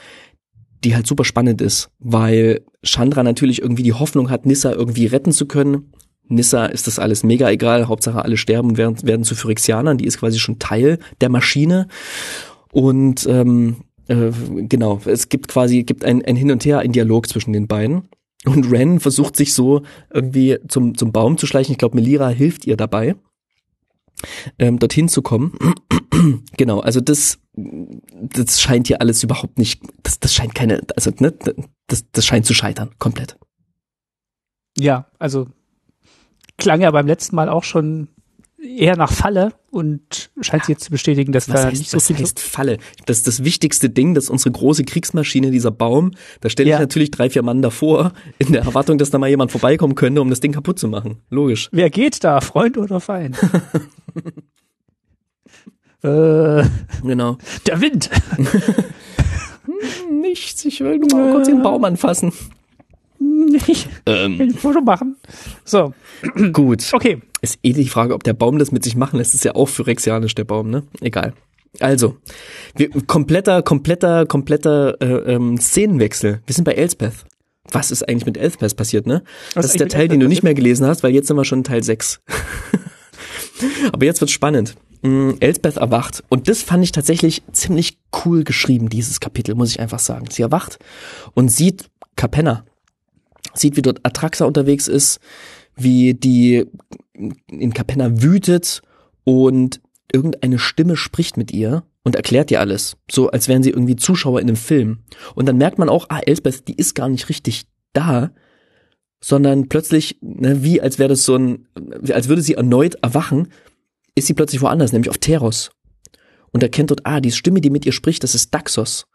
die 0.85 0.95
halt 0.95 1.07
super 1.07 1.25
spannend 1.25 1.61
ist, 1.61 1.89
weil 1.99 2.61
Chandra 2.83 3.23
natürlich 3.23 3.61
irgendwie 3.61 3.83
die 3.83 3.93
Hoffnung 3.93 4.29
hat, 4.29 4.45
Nissa 4.45 4.71
irgendwie 4.71 5.07
retten 5.07 5.31
zu 5.31 5.45
können 5.45 5.91
Nissa 6.27 6.65
ist 6.65 6.87
das 6.87 6.99
alles 6.99 7.23
mega 7.23 7.49
egal, 7.49 7.87
Hauptsache 7.87 8.23
alle 8.23 8.37
sterben 8.37 8.69
und 8.69 8.77
werden, 8.77 8.97
werden 9.03 9.23
zu 9.23 9.35
Phyrexianern, 9.35 9.97
die 9.97 10.05
ist 10.05 10.19
quasi 10.19 10.39
schon 10.39 10.59
Teil 10.59 10.99
der 11.21 11.29
Maschine. 11.29 11.87
Und 12.71 13.25
ähm, 13.27 13.77
äh, 14.07 14.31
genau, 14.67 15.01
es 15.05 15.29
gibt 15.29 15.47
quasi 15.47 15.83
gibt 15.83 16.03
ein, 16.03 16.25
ein 16.25 16.35
Hin 16.35 16.51
und 16.51 16.65
Her, 16.65 16.79
ein 16.79 16.91
Dialog 16.91 17.27
zwischen 17.27 17.53
den 17.53 17.67
beiden. 17.67 18.09
Und 18.45 18.71
Ren 18.71 18.99
versucht 18.99 19.35
sich 19.35 19.53
so 19.53 19.81
irgendwie 20.13 20.57
zum, 20.67 20.95
zum 20.97 21.11
Baum 21.11 21.37
zu 21.37 21.47
schleichen. 21.47 21.71
Ich 21.71 21.77
glaube, 21.77 21.95
Melira 21.95 22.29
hilft 22.29 22.65
ihr 22.65 22.77
dabei, 22.77 23.15
ähm, 24.59 24.79
dorthin 24.79 25.09
zu 25.09 25.21
kommen. 25.21 25.57
genau, 26.57 26.79
also 26.79 27.01
das, 27.01 27.39
das 27.53 28.61
scheint 28.61 28.87
hier 28.87 29.01
alles 29.01 29.23
überhaupt 29.23 29.57
nicht, 29.57 29.81
das, 30.03 30.19
das 30.19 30.33
scheint 30.33 30.55
keine, 30.55 30.81
also 30.95 31.11
ne, 31.19 31.33
das, 31.87 32.09
das 32.11 32.25
scheint 32.25 32.45
zu 32.45 32.53
scheitern, 32.53 32.91
komplett. 32.99 33.37
Ja, 34.77 35.09
also 35.19 35.47
klang 36.57 36.81
ja 36.81 36.91
beim 36.91 37.07
letzten 37.07 37.35
Mal 37.35 37.49
auch 37.49 37.63
schon 37.63 38.09
eher 38.57 38.97
nach 38.97 39.11
Falle 39.11 39.53
und 39.75 40.31
scheint 40.39 40.63
ja. 40.63 40.69
jetzt 40.69 40.85
zu 40.85 40.91
bestätigen, 40.91 41.33
dass 41.33 41.49
was 41.49 41.61
da 41.61 41.67
heißt, 41.67 41.77
nicht 41.77 41.89
so 41.89 41.99
viel 41.99 42.15
heißt 42.15 42.39
Falle. 42.39 42.77
Das 43.07 43.17
ist 43.17 43.27
das 43.27 43.43
wichtigste 43.43 43.89
Ding, 43.89 44.13
dass 44.13 44.29
unsere 44.29 44.51
große 44.51 44.85
Kriegsmaschine, 44.85 45.51
dieser 45.51 45.71
Baum, 45.71 46.11
da 46.39 46.49
stelle 46.49 46.69
ich 46.69 46.75
ja. 46.75 46.79
natürlich 46.79 47.11
drei, 47.11 47.29
vier 47.29 47.43
Mann 47.43 47.61
davor, 47.61 48.13
in 48.39 48.53
der 48.53 48.61
Erwartung, 48.61 48.97
dass 48.97 49.09
da 49.09 49.17
mal 49.17 49.29
jemand 49.29 49.51
vorbeikommen 49.51 49.95
könnte, 49.95 50.21
um 50.21 50.29
das 50.29 50.39
Ding 50.39 50.53
kaputt 50.53 50.79
zu 50.79 50.87
machen. 50.87 51.17
Logisch. 51.29 51.67
Wer 51.73 51.89
geht 51.89 52.23
da, 52.23 52.39
Freund 52.39 52.77
oder 52.77 53.01
Feind? 53.01 53.37
äh, 56.03 56.63
genau. 57.03 57.37
Der 57.67 57.81
Wind. 57.81 58.09
Nichts, 60.09 60.63
ich 60.63 60.79
will 60.79 60.99
nur 60.99 61.19
mal 61.19 61.33
kurz 61.33 61.47
den 61.47 61.61
Baum 61.61 61.83
anfassen. 61.83 62.31
Nicht. 63.19 63.89
Ähm. 64.05 64.39
Ein 64.39 64.53
Foto 64.53 64.79
machen. 64.79 65.17
So. 65.65 65.93
Gut. 66.53 66.93
Okay. 66.93 67.21
Ist 67.45 67.59
eh 67.63 67.73
die 67.73 67.87
Frage, 67.87 68.13
ob 68.13 68.23
der 68.23 68.33
Baum 68.33 68.57
das 68.57 68.71
mit 68.71 68.83
sich 68.83 68.95
machen 68.95 69.17
lässt. 69.17 69.35
Ist 69.35 69.45
ja 69.45 69.55
auch 69.55 69.67
phyrexianisch, 69.67 70.33
der 70.33 70.45
Baum, 70.45 70.69
ne? 70.69 70.83
Egal. 70.99 71.33
Also, 71.79 72.17
wir, 72.75 72.89
kompletter, 73.05 73.61
kompletter, 73.61 74.25
kompletter 74.25 74.99
äh, 74.99 75.33
ähm, 75.33 75.59
Szenenwechsel. 75.59 76.41
Wir 76.45 76.55
sind 76.55 76.63
bei 76.63 76.73
Elspeth. 76.73 77.25
Was 77.71 77.91
ist 77.91 78.07
eigentlich 78.07 78.25
mit 78.25 78.37
Elspeth 78.37 78.75
passiert, 78.75 79.05
ne? 79.05 79.23
Was 79.53 79.65
das 79.65 79.71
ist 79.71 79.79
der 79.79 79.89
Teil, 79.89 80.07
den 80.07 80.19
du 80.19 80.27
nicht 80.27 80.43
mehr 80.43 80.53
gelesen 80.55 80.87
hast, 80.87 81.03
weil 81.03 81.13
jetzt 81.13 81.27
sind 81.27 81.37
wir 81.37 81.45
schon 81.45 81.59
in 81.59 81.63
Teil 81.63 81.83
6. 81.83 82.21
Aber 83.91 84.05
jetzt 84.05 84.21
wird's 84.21 84.33
spannend. 84.33 84.75
Mm, 85.01 85.31
Elspeth 85.39 85.77
erwacht. 85.77 86.23
Und 86.29 86.47
das 86.47 86.63
fand 86.63 86.83
ich 86.83 86.91
tatsächlich 86.91 87.43
ziemlich 87.51 87.99
cool 88.25 88.43
geschrieben, 88.43 88.89
dieses 88.89 89.19
Kapitel, 89.19 89.53
muss 89.53 89.69
ich 89.69 89.79
einfach 89.79 89.99
sagen. 89.99 90.25
Sie 90.31 90.41
erwacht 90.41 90.79
und 91.33 91.49
sieht 91.49 91.89
Capenna, 92.15 92.65
sieht, 93.53 93.75
wie 93.75 93.81
dort 93.81 93.99
Atraxa 94.03 94.45
unterwegs 94.45 94.87
ist, 94.87 95.19
wie 95.75 96.13
die 96.13 96.65
in 97.47 97.73
Capenna 97.73 98.21
wütet 98.21 98.81
und 99.23 99.81
irgendeine 100.11 100.59
Stimme 100.59 100.95
spricht 100.95 101.37
mit 101.37 101.51
ihr 101.51 101.83
und 102.03 102.15
erklärt 102.15 102.51
ihr 102.51 102.59
alles. 102.59 102.97
So, 103.09 103.29
als 103.31 103.47
wären 103.47 103.63
sie 103.63 103.71
irgendwie 103.71 103.95
Zuschauer 103.95 104.39
in 104.39 104.47
einem 104.47 104.57
Film. 104.57 104.99
Und 105.33 105.47
dann 105.47 105.57
merkt 105.57 105.79
man 105.79 105.89
auch, 105.89 106.05
ah, 106.09 106.19
Elsbeth, 106.19 106.67
die 106.67 106.75
ist 106.75 106.93
gar 106.93 107.09
nicht 107.09 107.29
richtig 107.29 107.65
da, 107.93 108.31
sondern 109.21 109.69
plötzlich, 109.69 110.19
ne, 110.21 110.63
wie 110.63 110.81
als 110.81 110.99
wäre 110.99 111.09
das 111.09 111.23
so 111.23 111.35
ein, 111.35 111.67
als 112.09 112.27
würde 112.27 112.43
sie 112.43 112.53
erneut 112.53 112.95
erwachen, 113.01 113.49
ist 114.13 114.27
sie 114.27 114.33
plötzlich 114.33 114.61
woanders, 114.61 114.93
nämlich 114.93 115.09
auf 115.09 115.17
Teros. 115.17 115.71
Und 116.51 116.63
erkennt 116.63 116.91
dort, 116.91 117.01
ah, 117.05 117.19
die 117.19 117.31
Stimme, 117.31 117.59
die 117.59 117.69
mit 117.69 117.85
ihr 117.85 117.91
spricht, 117.91 118.23
das 118.23 118.35
ist 118.35 118.53
Daxos. 118.53 119.07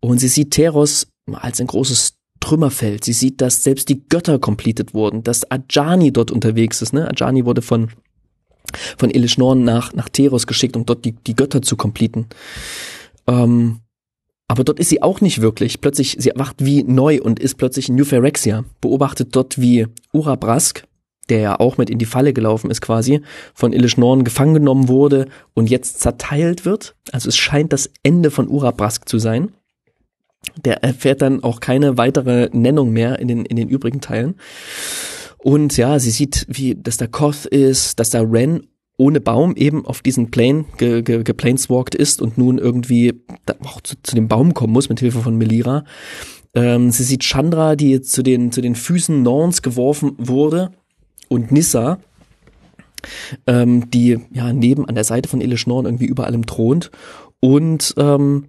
Und 0.00 0.18
sie 0.18 0.28
sieht 0.28 0.50
Teros 0.52 1.08
als 1.32 1.60
ein 1.60 1.66
großes 1.66 2.15
Trümmerfeld. 2.40 3.04
Sie 3.04 3.12
sieht, 3.12 3.40
dass 3.40 3.62
selbst 3.62 3.88
die 3.88 4.06
Götter 4.08 4.38
completed 4.38 4.94
wurden, 4.94 5.22
dass 5.22 5.50
Ajani 5.50 6.12
dort 6.12 6.30
unterwegs 6.30 6.82
ist. 6.82 6.92
Ne? 6.92 7.08
Ajani 7.08 7.44
wurde 7.44 7.62
von 7.62 7.88
von 8.98 9.10
Elishnorn 9.10 9.64
nach 9.64 9.92
nach 9.94 10.08
Teros 10.08 10.46
geschickt, 10.46 10.76
um 10.76 10.86
dort 10.86 11.04
die 11.04 11.12
die 11.12 11.36
Götter 11.36 11.62
zu 11.62 11.76
completen. 11.76 12.26
Ähm, 13.26 13.80
aber 14.48 14.64
dort 14.64 14.78
ist 14.78 14.90
sie 14.90 15.02
auch 15.02 15.20
nicht 15.20 15.40
wirklich. 15.40 15.80
Plötzlich, 15.80 16.16
sie 16.18 16.30
erwacht 16.30 16.56
wie 16.64 16.84
neu 16.84 17.20
und 17.20 17.40
ist 17.40 17.56
plötzlich 17.56 17.88
in 17.88 17.96
New 17.96 18.04
Phyrexia. 18.04 18.64
Beobachtet 18.80 19.34
dort, 19.34 19.60
wie 19.60 19.86
Urabrask, 20.12 20.86
der 21.28 21.40
ja 21.40 21.60
auch 21.60 21.78
mit 21.78 21.90
in 21.90 21.98
die 21.98 22.04
Falle 22.04 22.32
gelaufen 22.32 22.70
ist 22.70 22.80
quasi, 22.80 23.22
von 23.54 23.72
Ilishnorn 23.72 24.22
gefangen 24.22 24.54
genommen 24.54 24.88
wurde 24.88 25.26
und 25.54 25.68
jetzt 25.68 26.00
zerteilt 26.00 26.64
wird. 26.64 26.94
Also 27.10 27.28
es 27.28 27.36
scheint 27.36 27.72
das 27.72 27.90
Ende 28.04 28.30
von 28.30 28.48
Urabrask 28.48 29.08
zu 29.08 29.18
sein. 29.18 29.52
Der 30.64 30.82
erfährt 30.82 31.22
dann 31.22 31.42
auch 31.42 31.60
keine 31.60 31.98
weitere 31.98 32.48
Nennung 32.52 32.92
mehr 32.92 33.18
in 33.18 33.28
den, 33.28 33.44
in 33.44 33.56
den 33.56 33.68
übrigen 33.68 34.00
Teilen. 34.00 34.36
Und 35.38 35.76
ja, 35.76 35.98
sie 35.98 36.10
sieht, 36.10 36.46
wie, 36.48 36.74
dass 36.74 36.96
da 36.96 37.06
Koth 37.06 37.46
ist, 37.46 38.00
dass 38.00 38.10
da 38.10 38.20
Ren 38.20 38.66
ohne 38.96 39.20
Baum 39.20 39.54
eben 39.56 39.84
auf 39.84 40.00
diesen 40.00 40.30
Plane 40.30 40.64
ge, 40.78 41.02
ge, 41.02 41.22
geplaneswalkt 41.22 41.94
ist 41.94 42.22
und 42.22 42.38
nun 42.38 42.58
irgendwie 42.58 43.22
auch 43.64 43.80
zu, 43.82 43.96
zu 44.02 44.14
dem 44.14 44.28
Baum 44.28 44.54
kommen 44.54 44.72
muss 44.72 44.88
mit 44.88 45.00
Hilfe 45.00 45.20
von 45.20 45.36
Melira. 45.36 45.84
Ähm, 46.54 46.90
sie 46.90 47.04
sieht 47.04 47.22
Chandra, 47.22 47.76
die 47.76 48.00
zu 48.00 48.22
den, 48.22 48.52
zu 48.52 48.62
den 48.62 48.74
Füßen 48.74 49.22
Norns 49.22 49.60
geworfen 49.60 50.14
wurde 50.16 50.72
und 51.28 51.52
Nissa, 51.52 51.98
ähm, 53.46 53.90
die 53.90 54.18
ja 54.32 54.52
neben 54.52 54.88
an 54.88 54.94
der 54.94 55.04
Seite 55.04 55.28
von 55.28 55.42
Elish 55.42 55.66
Norn 55.66 55.84
irgendwie 55.84 56.06
über 56.06 56.24
allem 56.24 56.46
thront 56.46 56.90
und 57.40 57.94
ähm, 57.98 58.46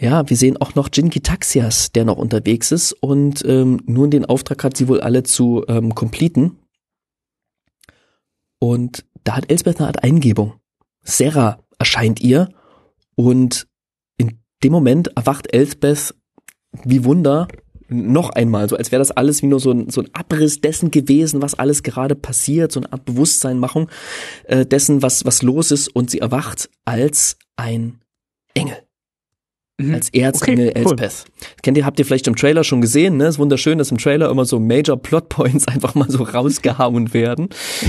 ja, 0.00 0.28
wir 0.28 0.36
sehen 0.36 0.56
auch 0.56 0.74
noch 0.74 0.88
Jinki 0.92 1.20
Taxias, 1.20 1.92
der 1.92 2.06
noch 2.06 2.16
unterwegs 2.16 2.72
ist 2.72 2.92
und 2.94 3.44
ähm, 3.46 3.82
nun 3.84 4.10
den 4.10 4.24
Auftrag 4.24 4.64
hat, 4.64 4.76
sie 4.76 4.88
wohl 4.88 5.00
alle 5.00 5.24
zu 5.24 5.64
ähm, 5.68 5.94
completen. 5.94 6.58
Und 8.58 9.04
da 9.24 9.36
hat 9.36 9.50
Elsbeth 9.50 9.78
eine 9.78 9.88
Art 9.88 10.02
Eingebung. 10.02 10.54
Sarah 11.02 11.58
erscheint 11.78 12.20
ihr 12.20 12.48
und 13.14 13.66
in 14.16 14.40
dem 14.64 14.72
Moment 14.72 15.08
erwacht 15.16 15.52
Elsbeth 15.52 16.14
wie 16.82 17.04
Wunder 17.04 17.46
noch 17.88 18.30
einmal, 18.30 18.68
so 18.68 18.76
als 18.76 18.92
wäre 18.92 19.00
das 19.00 19.10
alles 19.10 19.42
wie 19.42 19.48
nur 19.48 19.60
so 19.60 19.72
ein, 19.72 19.90
so 19.90 20.00
ein 20.00 20.14
Abriss 20.14 20.60
dessen 20.60 20.90
gewesen, 20.90 21.42
was 21.42 21.58
alles 21.58 21.82
gerade 21.82 22.14
passiert, 22.14 22.72
so 22.72 22.80
eine 22.80 22.92
Art 22.92 23.04
Bewusstseinmachung 23.04 23.90
äh, 24.44 24.64
dessen, 24.64 25.02
was, 25.02 25.26
was 25.26 25.42
los 25.42 25.72
ist 25.72 25.88
und 25.88 26.10
sie 26.10 26.20
erwacht 26.20 26.70
als 26.84 27.36
ein 27.56 28.00
Engel 28.54 28.78
mhm. 29.88 29.94
als 29.94 30.08
Erzengel 30.10 30.68
okay, 30.68 30.78
Elspeth. 30.80 31.24
Cool. 31.26 31.46
Kennt 31.62 31.78
ihr, 31.78 31.84
habt 31.86 31.98
ihr 31.98 32.06
vielleicht 32.06 32.26
im 32.26 32.36
Trailer 32.36 32.64
schon 32.64 32.80
gesehen, 32.80 33.16
ne? 33.16 33.26
Ist 33.26 33.38
wunderschön, 33.38 33.78
dass 33.78 33.90
im 33.90 33.98
Trailer 33.98 34.30
immer 34.30 34.44
so 34.44 34.58
Major 34.58 34.96
Plot 34.96 35.28
Points 35.28 35.68
einfach 35.68 35.94
mal 35.94 36.10
so 36.10 36.22
rausgehauen 36.22 37.12
werden. 37.12 37.48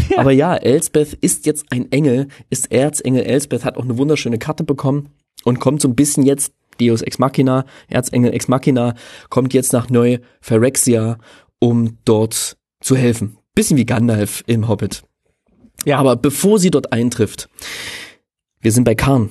ja. 0.09 0.19
Aber 0.19 0.31
ja, 0.31 0.55
Elspeth 0.55 1.13
ist 1.21 1.45
jetzt 1.45 1.65
ein 1.71 1.91
Engel, 1.91 2.27
ist 2.49 2.71
Erzengel 2.71 3.23
Elspeth, 3.23 3.65
hat 3.65 3.77
auch 3.77 3.83
eine 3.83 3.97
wunderschöne 3.97 4.37
Karte 4.37 4.63
bekommen 4.63 5.09
und 5.43 5.59
kommt 5.59 5.81
so 5.81 5.87
ein 5.87 5.95
bisschen 5.95 6.23
jetzt 6.23 6.53
Deus 6.79 7.01
Ex 7.01 7.19
Machina, 7.19 7.65
Erzengel 7.87 8.33
Ex 8.33 8.47
Machina, 8.47 8.95
kommt 9.29 9.53
jetzt 9.53 9.73
nach 9.73 9.89
Neu 9.89 10.19
Phyrexia, 10.41 11.17
um 11.59 11.97
dort 12.05 12.57
zu 12.81 12.95
helfen. 12.95 13.37
Bisschen 13.53 13.77
wie 13.77 13.85
Gandalf 13.85 14.43
im 14.47 14.67
Hobbit. 14.67 15.03
Ja. 15.85 15.97
Aber 15.97 16.15
bevor 16.15 16.59
sie 16.59 16.71
dort 16.71 16.93
eintrifft, 16.93 17.49
wir 18.61 18.71
sind 18.71 18.83
bei 18.83 18.95
Karn. 18.95 19.29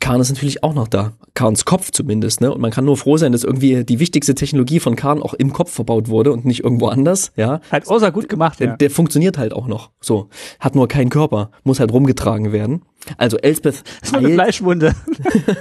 Karn 0.00 0.20
ist 0.20 0.30
natürlich 0.30 0.64
auch 0.64 0.74
noch 0.74 0.88
da. 0.88 1.12
Karns 1.34 1.66
Kopf 1.66 1.90
zumindest, 1.90 2.40
ne? 2.40 2.52
Und 2.52 2.60
man 2.60 2.70
kann 2.70 2.86
nur 2.86 2.96
froh 2.96 3.18
sein, 3.18 3.32
dass 3.32 3.44
irgendwie 3.44 3.84
die 3.84 4.00
wichtigste 4.00 4.34
Technologie 4.34 4.80
von 4.80 4.96
Karn 4.96 5.22
auch 5.22 5.34
im 5.34 5.52
Kopf 5.52 5.70
verbaut 5.72 6.08
wurde 6.08 6.32
und 6.32 6.44
nicht 6.46 6.64
irgendwo 6.64 6.88
anders, 6.88 7.32
ja. 7.36 7.60
Hat 7.70 7.86
außer 7.86 8.10
gut 8.10 8.28
gemacht, 8.28 8.60
ja. 8.60 8.68
Der, 8.68 8.76
der 8.78 8.90
funktioniert 8.90 9.36
halt 9.38 9.52
auch 9.52 9.66
noch. 9.66 9.90
So. 10.00 10.28
Hat 10.58 10.74
nur 10.74 10.88
keinen 10.88 11.10
Körper, 11.10 11.50
muss 11.64 11.80
halt 11.80 11.92
rumgetragen 11.92 12.50
werden. 12.50 12.82
Also 13.18 13.36
Elspeth. 13.36 13.84
Das 14.00 14.10
ist 14.10 14.16
eine 14.16 14.30
Fleischwunde. 14.30 14.94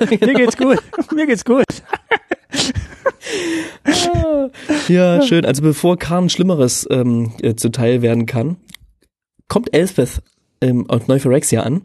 genau. 0.09 0.25
Mir 0.25 0.33
geht's 0.33 0.57
gut. 0.57 0.77
Mir 1.13 1.27
geht's 1.27 1.45
gut. 1.45 1.65
ja, 4.87 5.21
schön. 5.21 5.45
Also 5.45 5.61
bevor 5.61 5.97
Karn 5.97 6.29
Schlimmeres 6.29 6.87
ähm, 6.89 7.33
äh, 7.41 7.55
zuteil 7.55 8.01
werden 8.01 8.25
kann, 8.25 8.57
kommt 9.49 9.73
Elspeth 9.73 10.21
ähm, 10.61 10.89
auf 10.89 11.07
Neuphyrexia 11.07 11.61
an 11.61 11.81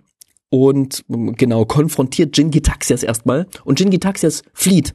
und 0.50 1.04
genau 1.08 1.64
konfrontiert 1.64 2.36
Jin 2.36 2.50
Gitaxias 2.50 3.02
erstmal 3.02 3.46
und 3.64 3.80
Jin 3.80 3.90
Gitaxias 3.90 4.42
flieht. 4.52 4.94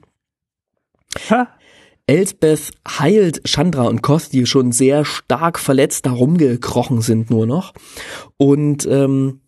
Ha. 1.29 1.47
Elsbeth 2.07 2.71
heilt 2.87 3.47
Chandra 3.47 3.83
und 3.83 4.01
Koth, 4.01 4.33
die 4.33 4.47
schon 4.47 4.71
sehr 4.71 5.05
stark 5.05 5.59
verletzt 5.59 6.07
da 6.07 6.11
rumgekrochen 6.11 7.01
sind 7.01 7.29
nur 7.29 7.45
noch. 7.45 7.73
Und 8.37 8.87
ähm, 8.87 9.41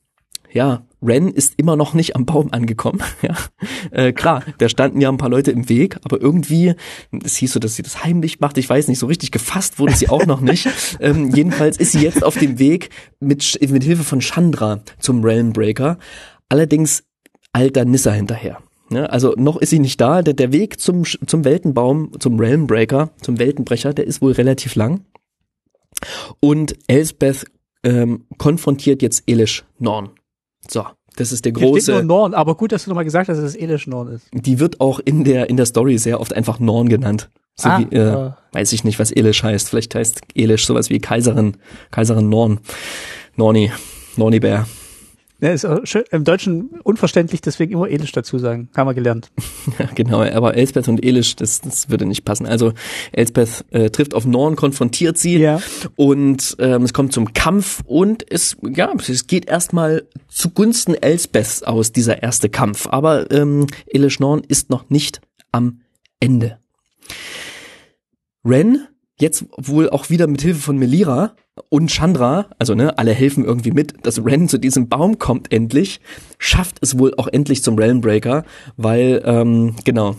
ja, 0.51 0.85
Ren 1.01 1.29
ist 1.29 1.55
immer 1.57 1.75
noch 1.75 1.93
nicht 1.93 2.15
am 2.15 2.25
Baum 2.25 2.51
angekommen. 2.51 3.01
Ja, 3.21 3.35
äh, 3.91 4.13
klar, 4.13 4.43
da 4.57 4.67
standen 4.67 4.99
ja 4.99 5.09
ein 5.09 5.17
paar 5.17 5.29
Leute 5.29 5.51
im 5.51 5.69
Weg, 5.69 5.97
aber 6.03 6.19
irgendwie, 6.19 6.73
es 7.23 7.35
hieß 7.35 7.53
so, 7.53 7.59
dass 7.59 7.75
sie 7.75 7.83
das 7.83 8.03
heimlich 8.03 8.39
macht. 8.39 8.57
Ich 8.57 8.67
weiß 8.67 8.87
nicht, 8.87 8.97
so 8.97 9.05
richtig 9.05 9.31
gefasst 9.31 9.77
wurde 9.77 9.93
sie 9.93 10.09
auch 10.09 10.25
noch 10.25 10.41
nicht. 10.41 10.67
ähm, 10.99 11.33
jedenfalls 11.35 11.77
ist 11.77 11.91
sie 11.91 12.01
jetzt 12.01 12.23
auf 12.23 12.37
dem 12.37 12.57
Weg 12.57 12.89
mit, 13.19 13.59
mit 13.69 13.83
Hilfe 13.83 14.03
von 14.03 14.21
Chandra 14.21 14.81
zum 14.99 15.23
Realmbreaker. 15.23 15.99
Allerdings 16.49 17.03
alter 17.53 17.85
Nissa 17.85 18.11
hinterher. 18.11 18.57
Ja, 18.91 19.05
also 19.05 19.33
noch 19.37 19.57
ist 19.57 19.69
sie 19.69 19.79
nicht 19.79 20.01
da. 20.01 20.21
Der, 20.21 20.33
der 20.33 20.51
Weg 20.51 20.79
zum, 20.79 21.03
zum 21.03 21.45
Weltenbaum, 21.45 22.11
zum 22.19 22.39
Realmbreaker, 22.39 23.11
zum 23.21 23.39
Weltenbrecher, 23.39 23.93
der 23.93 24.05
ist 24.05 24.21
wohl 24.21 24.33
relativ 24.33 24.75
lang. 24.75 25.05
Und 26.39 26.75
Elsbeth 26.87 27.45
ähm, 27.83 28.25
konfrontiert 28.37 29.01
jetzt 29.01 29.23
Elish 29.27 29.63
Norn. 29.79 30.09
So, 30.69 30.85
das 31.15 31.31
ist 31.31 31.45
der 31.45 31.51
Hier 31.53 31.59
steht 31.61 31.71
große. 31.73 31.91
nur 31.91 32.03
Norn, 32.03 32.33
aber 32.33 32.55
gut, 32.55 32.71
dass 32.71 32.83
du 32.85 32.89
nochmal 32.91 33.03
gesagt 33.05 33.29
hast, 33.29 33.37
dass 33.37 33.45
es 33.45 33.55
Elish 33.55 33.87
Norn 33.87 34.07
ist. 34.09 34.27
Die 34.33 34.59
wird 34.59 34.79
auch 34.79 34.99
in 34.99 35.23
der 35.23 35.49
in 35.49 35.57
der 35.57 35.65
Story 35.65 35.97
sehr 35.97 36.19
oft 36.19 36.33
einfach 36.33 36.59
Norn 36.59 36.87
genannt. 36.89 37.29
So 37.55 37.67
Ah, 37.69 37.79
wie, 37.79 37.95
äh, 37.95 37.99
äh. 38.27 38.31
weiß 38.53 38.71
ich 38.73 38.83
nicht, 38.83 38.97
was 38.99 39.11
Elish 39.11 39.43
heißt. 39.43 39.69
Vielleicht 39.69 39.93
heißt 39.95 40.21
Elish 40.35 40.65
sowas 40.65 40.89
wie 40.89 40.99
Kaiserin, 40.99 41.57
Kaiserin 41.91 42.29
Norn. 42.29 42.59
Norni, 43.35 43.71
Nornibär. 44.17 44.67
Ja, 45.41 45.51
ist 45.51 45.65
auch 45.65 45.79
schön, 45.85 46.03
im 46.11 46.23
Deutschen 46.23 46.69
unverständlich, 46.83 47.41
deswegen 47.41 47.73
immer 47.73 47.89
Elish 47.89 48.11
dazu 48.11 48.37
sagen. 48.37 48.69
Haben 48.75 48.87
wir 48.87 48.93
gelernt. 48.93 49.31
Ja, 49.79 49.85
genau, 49.95 50.21
aber 50.23 50.55
Elspeth 50.55 50.87
und 50.87 51.03
Elish, 51.03 51.35
das, 51.35 51.61
das 51.61 51.89
würde 51.89 52.05
nicht 52.05 52.25
passen. 52.25 52.45
Also 52.45 52.73
Elspeth 53.11 53.63
äh, 53.71 53.89
trifft 53.89 54.13
auf 54.15 54.25
Norn, 54.25 54.55
konfrontiert 54.55 55.17
sie 55.17 55.37
Ja. 55.37 55.61
und 55.95 56.55
ähm, 56.59 56.83
es 56.83 56.93
kommt 56.93 57.13
zum 57.13 57.33
Kampf 57.33 57.81
und 57.85 58.25
es, 58.31 58.57
ja, 58.75 58.91
es 58.97 59.27
geht 59.27 59.45
erstmal 59.47 60.03
zugunsten 60.27 60.93
Elspeths 60.95 61.63
aus, 61.63 61.91
dieser 61.91 62.21
erste 62.23 62.49
Kampf. 62.49 62.87
Aber 62.87 63.29
ähm, 63.31 63.67
Elish 63.87 64.19
Norn 64.19 64.41
ist 64.47 64.69
noch 64.69 64.89
nicht 64.89 65.21
am 65.51 65.81
Ende. 66.19 66.57
Ren, 68.43 68.87
jetzt 69.21 69.45
wohl 69.57 69.89
auch 69.89 70.09
wieder 70.09 70.27
mit 70.27 70.41
Hilfe 70.41 70.59
von 70.59 70.77
Melira 70.77 71.35
und 71.69 71.91
Chandra, 71.91 72.47
also 72.59 72.75
ne, 72.75 72.97
alle 72.97 73.13
helfen 73.13 73.45
irgendwie 73.45 73.71
mit, 73.71 74.05
dass 74.05 74.23
Ren 74.25 74.49
zu 74.49 74.57
diesem 74.57 74.89
Baum 74.89 75.19
kommt 75.19 75.51
endlich, 75.51 76.01
schafft 76.37 76.77
es 76.81 76.97
wohl 76.97 77.13
auch 77.15 77.27
endlich 77.27 77.63
zum 77.63 77.77
Realmbreaker, 77.77 78.43
weil, 78.77 79.21
ähm, 79.25 79.75
genau, 79.85 80.15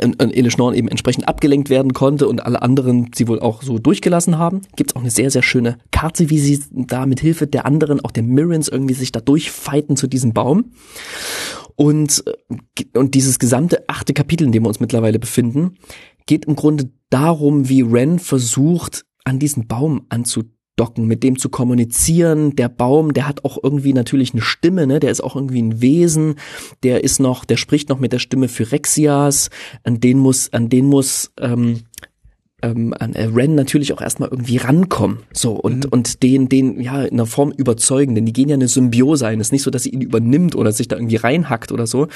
und, 0.00 0.22
und 0.22 0.34
Elish 0.34 0.56
Norn 0.56 0.74
eben 0.74 0.88
entsprechend 0.88 1.28
abgelenkt 1.28 1.68
werden 1.68 1.92
konnte 1.92 2.26
und 2.28 2.44
alle 2.46 2.62
anderen 2.62 3.10
sie 3.14 3.28
wohl 3.28 3.40
auch 3.40 3.62
so 3.62 3.78
durchgelassen 3.78 4.38
haben. 4.38 4.62
Gibt's 4.76 4.96
auch 4.96 5.00
eine 5.00 5.10
sehr, 5.10 5.30
sehr 5.30 5.42
schöne 5.42 5.78
Karte, 5.90 6.30
wie 6.30 6.38
sie 6.38 6.62
da 6.70 7.04
mit 7.04 7.20
Hilfe 7.20 7.46
der 7.46 7.66
anderen, 7.66 8.02
auch 8.02 8.10
der 8.10 8.22
Mirrens, 8.22 8.68
irgendwie 8.68 8.94
sich 8.94 9.12
da 9.12 9.20
durchfighten 9.20 9.96
zu 9.96 10.06
diesem 10.06 10.32
Baum. 10.32 10.72
Und, 11.74 12.24
äh, 12.26 12.98
und 12.98 13.14
dieses 13.14 13.38
gesamte 13.38 13.84
achte 13.88 14.14
Kapitel, 14.14 14.44
in 14.46 14.52
dem 14.52 14.64
wir 14.64 14.68
uns 14.68 14.80
mittlerweile 14.80 15.18
befinden, 15.18 15.76
geht 16.26 16.44
im 16.46 16.56
Grunde 16.56 16.90
darum, 17.10 17.68
wie 17.68 17.82
Ren 17.82 18.18
versucht, 18.18 19.04
an 19.24 19.38
diesen 19.38 19.66
Baum 19.66 20.06
anzudocken, 20.08 21.06
mit 21.06 21.22
dem 21.22 21.38
zu 21.38 21.48
kommunizieren. 21.48 22.56
Der 22.56 22.68
Baum, 22.68 23.12
der 23.12 23.28
hat 23.28 23.44
auch 23.44 23.58
irgendwie 23.62 23.92
natürlich 23.92 24.32
eine 24.32 24.42
Stimme, 24.42 24.86
ne? 24.86 25.00
Der 25.00 25.10
ist 25.10 25.22
auch 25.22 25.36
irgendwie 25.36 25.62
ein 25.62 25.80
Wesen. 25.80 26.36
Der 26.82 27.04
ist 27.04 27.20
noch, 27.20 27.44
der 27.44 27.56
spricht 27.56 27.88
noch 27.88 28.00
mit 28.00 28.12
der 28.12 28.18
Stimme 28.18 28.48
Phyrexias. 28.48 29.50
An 29.84 30.00
den 30.00 30.18
muss, 30.18 30.52
an 30.52 30.68
den 30.68 30.86
muss 30.86 31.32
ähm, 31.38 31.80
ähm, 32.62 32.94
an 32.98 33.14
äh, 33.14 33.24
Ren 33.24 33.54
natürlich 33.54 33.92
auch 33.92 34.00
erstmal 34.00 34.28
irgendwie 34.30 34.56
rankommen. 34.56 35.18
So, 35.32 35.52
und, 35.52 35.92
und 35.92 36.22
den, 36.22 36.48
den, 36.48 36.80
ja, 36.80 37.02
in 37.02 37.14
einer 37.14 37.26
Form 37.26 37.52
überzeugen, 37.52 38.14
denn 38.14 38.24
die 38.24 38.32
gehen 38.32 38.48
ja 38.48 38.54
eine 38.54 38.68
Symbiose 38.68 39.26
ein. 39.26 39.40
Es 39.40 39.48
ist 39.48 39.52
nicht 39.52 39.62
so, 39.62 39.70
dass 39.70 39.82
sie 39.82 39.90
ihn 39.90 40.00
übernimmt 40.00 40.54
oder 40.54 40.72
sich 40.72 40.88
da 40.88 40.96
irgendwie 40.96 41.16
reinhackt 41.16 41.72
oder 41.72 41.86
so, 41.86 42.08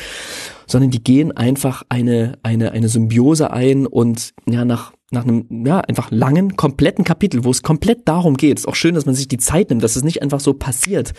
sondern 0.66 0.90
die 0.90 1.02
gehen 1.02 1.32
einfach 1.32 1.82
eine, 1.88 2.38
eine, 2.42 2.72
eine 2.72 2.88
Symbiose 2.88 3.50
ein 3.50 3.87
und 3.87 4.32
ja, 4.48 4.64
nach, 4.64 4.92
nach 5.11 5.24
einem, 5.24 5.66
ja, 5.66 5.80
einfach 5.80 6.11
langen, 6.11 6.56
kompletten 6.56 7.04
Kapitel, 7.04 7.44
wo 7.44 7.50
es 7.50 7.62
komplett 7.62 8.09
darum 8.09 8.37
geht. 8.37 8.59
Ist 8.59 8.68
auch 8.68 8.74
schön, 8.74 8.94
dass 8.94 9.06
man 9.06 9.14
sich 9.14 9.28
die 9.28 9.38
Zeit 9.38 9.70
nimmt, 9.70 9.82
dass 9.82 9.96
es 9.96 10.04
nicht 10.04 10.22
einfach 10.22 10.40
so 10.40 10.54
passiert. 10.54 11.12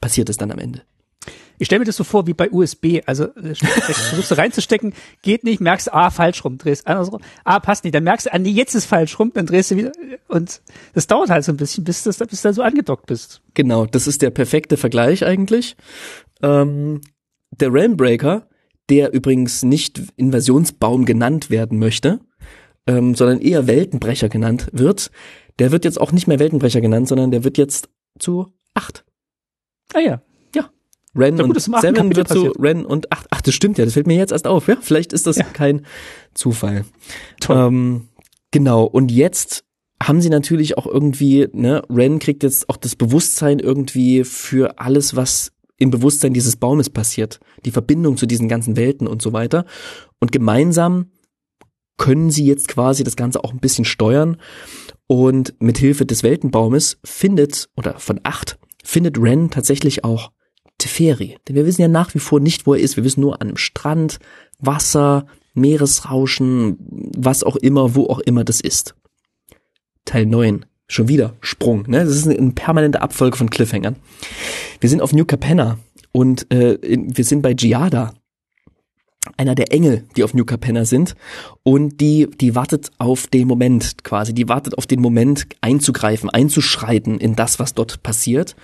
Passiert 0.00 0.28
es 0.28 0.36
dann 0.36 0.50
am 0.50 0.58
Ende. 0.58 0.82
Ich 1.58 1.66
stelle 1.66 1.80
mir 1.80 1.84
das 1.84 1.96
so 1.96 2.04
vor 2.04 2.26
wie 2.26 2.34
bei 2.34 2.50
USB. 2.50 3.00
Also 3.06 3.24
äh, 3.24 3.54
versuchst 3.54 4.30
du 4.30 4.36
reinzustecken, 4.36 4.94
geht 5.22 5.44
nicht, 5.44 5.60
merkst 5.60 5.92
ah, 5.92 6.10
falsch 6.10 6.44
rum, 6.44 6.58
drehst 6.58 6.86
andersrum, 6.86 7.20
ah, 7.44 7.60
passt 7.60 7.84
nicht, 7.84 7.94
dann 7.94 8.04
merkst 8.04 8.26
du, 8.26 8.32
ah, 8.32 8.38
nee, 8.38 8.50
jetzt 8.50 8.74
ist 8.74 8.86
falsch 8.86 9.18
rum, 9.18 9.32
dann 9.34 9.46
drehst 9.46 9.70
du 9.70 9.76
wieder 9.76 9.92
und 10.28 10.60
das 10.94 11.06
dauert 11.06 11.30
halt 11.30 11.44
so 11.44 11.52
ein 11.52 11.56
bisschen, 11.56 11.84
bis, 11.84 12.02
das, 12.04 12.18
bis 12.18 12.42
du 12.42 12.48
da 12.48 12.52
so 12.52 12.62
angedockt 12.62 13.06
bist. 13.06 13.42
Genau, 13.54 13.86
das 13.86 14.06
ist 14.06 14.22
der 14.22 14.30
perfekte 14.30 14.76
Vergleich 14.76 15.24
eigentlich. 15.24 15.76
Ähm, 16.42 17.00
der 17.50 17.72
Realmbreaker, 17.72 18.48
der 18.90 19.12
übrigens 19.12 19.62
nicht 19.62 20.00
Invasionsbaum 20.16 21.04
genannt 21.04 21.50
werden 21.50 21.78
möchte, 21.78 22.20
ähm, 22.86 23.14
sondern 23.14 23.40
eher 23.40 23.66
Weltenbrecher 23.66 24.28
genannt 24.28 24.68
wird, 24.72 25.10
der 25.58 25.72
wird 25.72 25.84
jetzt 25.84 26.00
auch 26.00 26.12
nicht 26.12 26.26
mehr 26.26 26.38
Weltenbrecher 26.38 26.80
genannt, 26.80 27.08
sondern 27.08 27.30
der 27.30 27.44
wird 27.44 27.58
jetzt 27.58 27.90
zu 28.18 28.46
acht. 28.74 29.04
Ah 29.92 30.00
ja. 30.00 30.22
Ren 31.18 31.34
Na 31.36 31.44
gut, 31.44 31.56
und 31.56 31.60
Seven 31.62 31.94
Kapitel 31.94 32.16
wird 32.16 32.28
zu. 32.28 32.52
Ren 32.58 32.84
und 32.84 33.12
acht. 33.12 33.26
Ach, 33.30 33.40
das 33.40 33.54
stimmt 33.54 33.78
ja, 33.78 33.84
das 33.84 33.94
fällt 33.94 34.06
mir 34.06 34.16
jetzt 34.16 34.32
erst 34.32 34.46
auf. 34.46 34.68
Ja, 34.68 34.76
vielleicht 34.80 35.12
ist 35.12 35.26
das 35.26 35.36
Ja. 35.36 35.44
kein 35.44 35.84
Zufall. 36.34 36.84
Toll. 37.40 37.56
Ähm, 37.56 38.08
genau, 38.50 38.84
und 38.84 39.10
jetzt 39.10 39.64
haben 40.02 40.20
sie 40.20 40.30
natürlich 40.30 40.78
auch 40.78 40.86
irgendwie, 40.86 41.48
ne, 41.52 41.82
Ren 41.90 42.18
kriegt 42.20 42.42
jetzt 42.42 42.68
auch 42.68 42.76
das 42.76 42.94
Bewusstsein 42.94 43.58
irgendwie 43.58 44.22
für 44.24 44.78
alles, 44.78 45.16
was 45.16 45.52
im 45.76 45.90
Bewusstsein 45.90 46.32
dieses 46.32 46.56
Baumes 46.56 46.90
passiert. 46.90 47.40
Die 47.64 47.70
Verbindung 47.70 48.16
zu 48.16 48.26
diesen 48.26 48.48
ganzen 48.48 48.76
Welten 48.76 49.06
und 49.06 49.22
so 49.22 49.32
weiter. 49.32 49.64
Und 50.20 50.32
gemeinsam 50.32 51.10
können 51.96 52.30
sie 52.30 52.44
jetzt 52.46 52.68
quasi 52.68 53.02
das 53.04 53.16
Ganze 53.16 53.42
auch 53.42 53.52
ein 53.52 53.60
bisschen 53.60 53.84
steuern. 53.84 54.38
Und 55.06 55.54
mit 55.58 55.78
Hilfe 55.78 56.04
des 56.06 56.22
Weltenbaumes 56.22 56.98
findet, 57.04 57.68
oder 57.76 57.98
von 57.98 58.20
acht, 58.24 58.58
findet 58.84 59.18
Ren 59.18 59.50
tatsächlich 59.50 60.04
auch 60.04 60.30
Teferi. 60.78 61.36
Denn 61.46 61.56
wir 61.56 61.66
wissen 61.66 61.82
ja 61.82 61.88
nach 61.88 62.14
wie 62.14 62.20
vor 62.20 62.40
nicht, 62.40 62.66
wo 62.66 62.74
er 62.74 62.80
ist. 62.80 62.96
Wir 62.96 63.04
wissen 63.04 63.20
nur 63.20 63.40
an 63.40 63.48
einem 63.48 63.56
Strand, 63.56 64.18
Wasser, 64.58 65.26
Meeresrauschen, 65.54 66.76
was 67.16 67.42
auch 67.42 67.56
immer, 67.56 67.94
wo 67.94 68.06
auch 68.06 68.20
immer 68.20 68.44
das 68.44 68.60
ist. 68.60 68.94
Teil 70.04 70.26
9. 70.26 70.64
Schon 70.86 71.08
wieder 71.08 71.34
Sprung. 71.40 71.84
Ne? 71.86 72.04
Das 72.04 72.16
ist 72.16 72.26
eine, 72.26 72.52
permanente 72.52 73.02
Abfolge 73.02 73.36
von 73.36 73.50
Cliffhangern. 73.50 73.96
Wir 74.80 74.88
sind 74.88 75.02
auf 75.02 75.12
New 75.12 75.26
Capenna 75.26 75.78
und 76.12 76.50
äh, 76.50 76.78
wir 76.80 77.24
sind 77.24 77.42
bei 77.42 77.52
Giada, 77.52 78.14
einer 79.36 79.54
der 79.54 79.72
Engel, 79.72 80.04
die 80.16 80.24
auf 80.24 80.34
New 80.34 80.44
Capenna 80.44 80.84
sind. 80.84 81.14
Und 81.62 82.00
die, 82.00 82.28
die 82.40 82.54
wartet 82.54 82.90
auf 82.98 83.26
den 83.26 83.46
Moment 83.46 84.04
quasi. 84.04 84.32
Die 84.32 84.48
wartet 84.48 84.76
auf 84.78 84.86
den 84.86 85.00
Moment 85.00 85.46
einzugreifen, 85.60 86.30
einzuschreiten 86.30 87.18
in 87.18 87.36
das, 87.36 87.58
was 87.58 87.74
dort 87.74 88.02
passiert. 88.02 88.56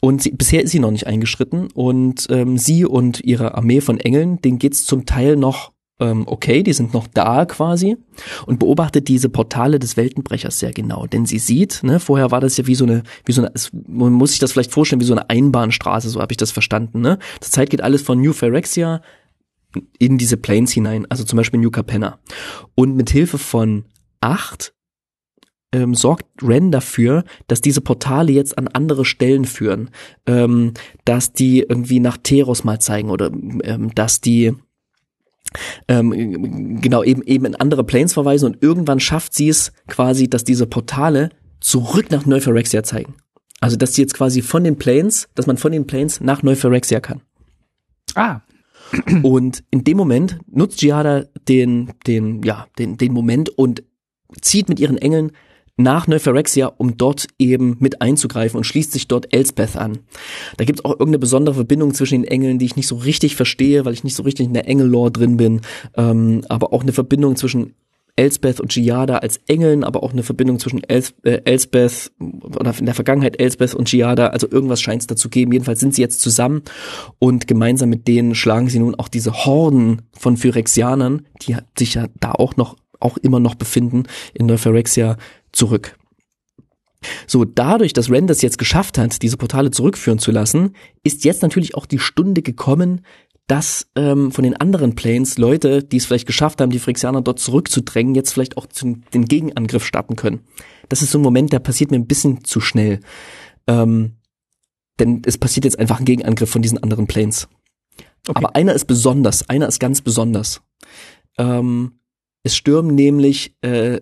Und 0.00 0.22
sie, 0.22 0.30
bisher 0.30 0.62
ist 0.62 0.70
sie 0.70 0.78
noch 0.78 0.90
nicht 0.90 1.06
eingeschritten. 1.06 1.68
Und 1.72 2.26
ähm, 2.30 2.58
sie 2.58 2.84
und 2.84 3.20
ihre 3.24 3.54
Armee 3.54 3.80
von 3.80 3.98
Engeln, 3.98 4.40
denen 4.42 4.58
geht's 4.58 4.84
zum 4.84 5.06
Teil 5.06 5.36
noch 5.36 5.72
ähm, 5.98 6.24
okay, 6.26 6.62
die 6.62 6.72
sind 6.72 6.92
noch 6.92 7.06
da 7.06 7.46
quasi 7.46 7.96
und 8.44 8.58
beobachtet 8.58 9.08
diese 9.08 9.28
Portale 9.28 9.78
des 9.78 9.96
Weltenbrechers 9.96 10.58
sehr 10.58 10.72
genau, 10.72 11.06
denn 11.06 11.24
sie 11.24 11.38
sieht, 11.38 11.82
ne, 11.82 12.00
vorher 12.00 12.30
war 12.30 12.40
das 12.40 12.56
ja 12.56 12.66
wie 12.66 12.74
so 12.74 12.84
eine, 12.84 13.02
wie 13.24 13.32
so 13.32 13.40
eine, 13.40 13.50
es, 13.54 13.70
man 13.72 14.12
muss 14.12 14.30
sich 14.30 14.38
das 14.38 14.52
vielleicht 14.52 14.72
vorstellen, 14.72 15.00
wie 15.00 15.06
so 15.06 15.14
eine 15.14 15.30
Einbahnstraße, 15.30 16.08
so 16.10 16.20
habe 16.20 16.32
ich 16.32 16.36
das 16.36 16.50
verstanden, 16.50 17.00
ne? 17.00 17.18
Zurzeit 17.40 17.70
geht 17.70 17.80
alles 17.80 18.02
von 18.02 18.20
New 18.20 18.32
Phyrexia 18.32 19.00
in 19.98 20.18
diese 20.18 20.36
Planes 20.36 20.72
hinein, 20.72 21.06
also 21.08 21.24
zum 21.24 21.36
Beispiel 21.36 21.60
New 21.60 21.70
Capenna. 21.70 22.18
Und 22.74 22.96
mit 22.96 23.10
Hilfe 23.10 23.38
von 23.38 23.84
acht 24.20 24.74
ähm, 25.72 25.94
sorgt 25.94 26.24
Ren 26.42 26.70
dafür, 26.70 27.24
dass 27.48 27.60
diese 27.60 27.80
Portale 27.80 28.32
jetzt 28.32 28.56
an 28.56 28.68
andere 28.68 29.04
Stellen 29.04 29.44
führen, 29.44 29.90
ähm, 30.26 30.72
dass 31.04 31.32
die 31.32 31.60
irgendwie 31.60 32.00
nach 32.00 32.16
Teros 32.16 32.64
mal 32.64 32.80
zeigen 32.80 33.10
oder 33.10 33.26
ähm, 33.26 33.94
dass 33.94 34.20
die 34.20 34.54
ähm, 35.88 36.80
genau 36.80 37.02
eben 37.02 37.22
eben 37.22 37.44
in 37.44 37.54
andere 37.54 37.84
Planes 37.84 38.12
verweisen 38.12 38.46
und 38.46 38.62
irgendwann 38.62 39.00
schafft 39.00 39.34
sie 39.34 39.48
es 39.48 39.72
quasi, 39.86 40.28
dass 40.28 40.44
diese 40.44 40.66
Portale 40.66 41.30
zurück 41.60 42.10
nach 42.10 42.26
Neuphyrexia 42.26 42.82
zeigen. 42.82 43.14
Also 43.60 43.76
dass 43.76 43.94
sie 43.94 44.02
jetzt 44.02 44.14
quasi 44.14 44.42
von 44.42 44.64
den 44.64 44.76
Planes, 44.76 45.28
dass 45.34 45.46
man 45.46 45.56
von 45.56 45.72
den 45.72 45.86
Planes 45.86 46.20
nach 46.20 46.42
Neuphyrexia 46.42 47.00
kann. 47.00 47.22
Ah, 48.14 48.40
Und 49.22 49.64
in 49.70 49.84
dem 49.84 49.96
Moment 49.96 50.38
nutzt 50.50 50.80
Giada 50.80 51.24
den, 51.48 51.92
den, 52.06 52.42
ja, 52.42 52.66
den, 52.78 52.96
den 52.96 53.12
Moment 53.12 53.50
und 53.50 53.82
zieht 54.40 54.68
mit 54.68 54.80
ihren 54.80 54.98
Engeln 54.98 55.32
nach 55.76 56.06
Neuphyrexia, 56.06 56.72
um 56.78 56.96
dort 56.96 57.26
eben 57.38 57.76
mit 57.80 58.00
einzugreifen 58.00 58.56
und 58.56 58.64
schließt 58.64 58.92
sich 58.92 59.08
dort 59.08 59.32
Elspeth 59.34 59.76
an. 59.76 59.98
Da 60.56 60.64
gibt 60.64 60.78
es 60.78 60.84
auch 60.84 60.92
irgendeine 60.92 61.18
besondere 61.18 61.54
Verbindung 61.54 61.92
zwischen 61.92 62.22
den 62.22 62.30
Engeln, 62.30 62.58
die 62.58 62.64
ich 62.64 62.76
nicht 62.76 62.86
so 62.86 62.96
richtig 62.96 63.36
verstehe, 63.36 63.84
weil 63.84 63.92
ich 63.92 64.04
nicht 64.04 64.16
so 64.16 64.22
richtig 64.22 64.46
in 64.46 64.54
der 64.54 64.68
Engellore 64.68 65.10
drin 65.10 65.36
bin, 65.36 65.60
ähm, 65.96 66.42
aber 66.48 66.72
auch 66.72 66.82
eine 66.82 66.92
Verbindung 66.92 67.36
zwischen 67.36 67.74
Elspeth 68.16 68.60
und 68.60 68.72
Giada 68.72 69.18
als 69.18 69.38
Engeln, 69.46 69.84
aber 69.84 70.02
auch 70.02 70.12
eine 70.12 70.22
Verbindung 70.22 70.58
zwischen 70.58 70.82
Els 70.82 71.14
äh, 71.22 71.42
Elspeth 71.44 72.12
oder 72.18 72.74
in 72.78 72.86
der 72.86 72.94
Vergangenheit 72.94 73.38
Elspeth 73.38 73.74
und 73.74 73.88
Giada, 73.88 74.28
also 74.28 74.50
irgendwas 74.50 74.80
scheint 74.80 75.02
es 75.02 75.06
dazu 75.06 75.28
geben. 75.28 75.52
Jedenfalls 75.52 75.80
sind 75.80 75.94
sie 75.94 76.02
jetzt 76.02 76.20
zusammen 76.20 76.62
und 77.18 77.46
gemeinsam 77.46 77.90
mit 77.90 78.08
denen 78.08 78.34
schlagen 78.34 78.68
sie 78.68 78.78
nun 78.78 78.94
auch 78.94 79.08
diese 79.08 79.44
Horden 79.44 80.02
von 80.12 80.36
Phyrexianern, 80.36 81.26
die 81.42 81.56
sich 81.78 81.94
ja 81.94 82.06
da 82.18 82.32
auch 82.32 82.56
noch, 82.56 82.76
auch 83.00 83.18
immer 83.18 83.38
noch 83.38 83.54
befinden 83.54 84.04
in 84.32 84.46
Neuphyrexia, 84.46 85.16
zurück. 85.52 85.96
So, 87.26 87.44
dadurch, 87.44 87.92
dass 87.92 88.10
Ren 88.10 88.26
das 88.26 88.42
jetzt 88.42 88.58
geschafft 88.58 88.98
hat, 88.98 89.22
diese 89.22 89.36
Portale 89.36 89.70
zurückführen 89.70 90.18
zu 90.18 90.30
lassen, 90.32 90.74
ist 91.02 91.24
jetzt 91.24 91.42
natürlich 91.42 91.74
auch 91.74 91.86
die 91.86 91.98
Stunde 91.98 92.42
gekommen, 92.42 93.02
dass 93.46 93.86
ähm, 93.94 94.32
von 94.32 94.42
den 94.42 94.56
anderen 94.56 94.94
Planes 94.94 95.38
Leute, 95.38 95.84
die 95.84 95.98
es 95.98 96.06
vielleicht 96.06 96.26
geschafft 96.26 96.60
haben, 96.60 96.70
die 96.70 96.78
Phyrexianer 96.78 97.22
dort 97.22 97.38
zurückzudrängen, 97.38 98.14
jetzt 98.14 98.32
vielleicht 98.32 98.56
auch 98.56 98.66
zum, 98.66 99.02
den 99.10 99.26
Gegenangriff 99.26 99.84
starten 99.84 100.16
können. 100.16 100.40
das 100.88 101.02
ist 101.02 101.12
so 101.12 101.18
ein 101.18 101.22
Moment, 101.22 101.52
der 101.52 101.60
passiert 101.60 101.90
mir 101.90 101.96
ein 101.96 102.06
bisschen 102.06 102.44
zu 102.44 102.60
schnell. 102.60 103.00
Ähm, 103.66 104.16
denn 104.98 105.22
es 105.26 105.38
passiert 105.38 105.64
jetzt 105.64 105.78
einfach 105.78 106.00
ein 106.00 106.06
Gegenangriff 106.06 106.50
von 106.50 106.62
diesen 106.62 106.82
anderen 106.82 107.06
Planes. 107.06 107.48
Okay. 108.26 108.38
Aber 108.38 108.56
einer 108.56 108.74
ist 108.74 108.86
besonders, 108.86 109.48
einer 109.48 109.68
ist 109.68 109.78
ganz 109.78 110.00
besonders. 110.00 110.62
Ähm, 111.38 112.00
es 112.42 112.56
stürmen 112.56 112.94
nämlich 112.94 113.56
äh, 113.62 114.00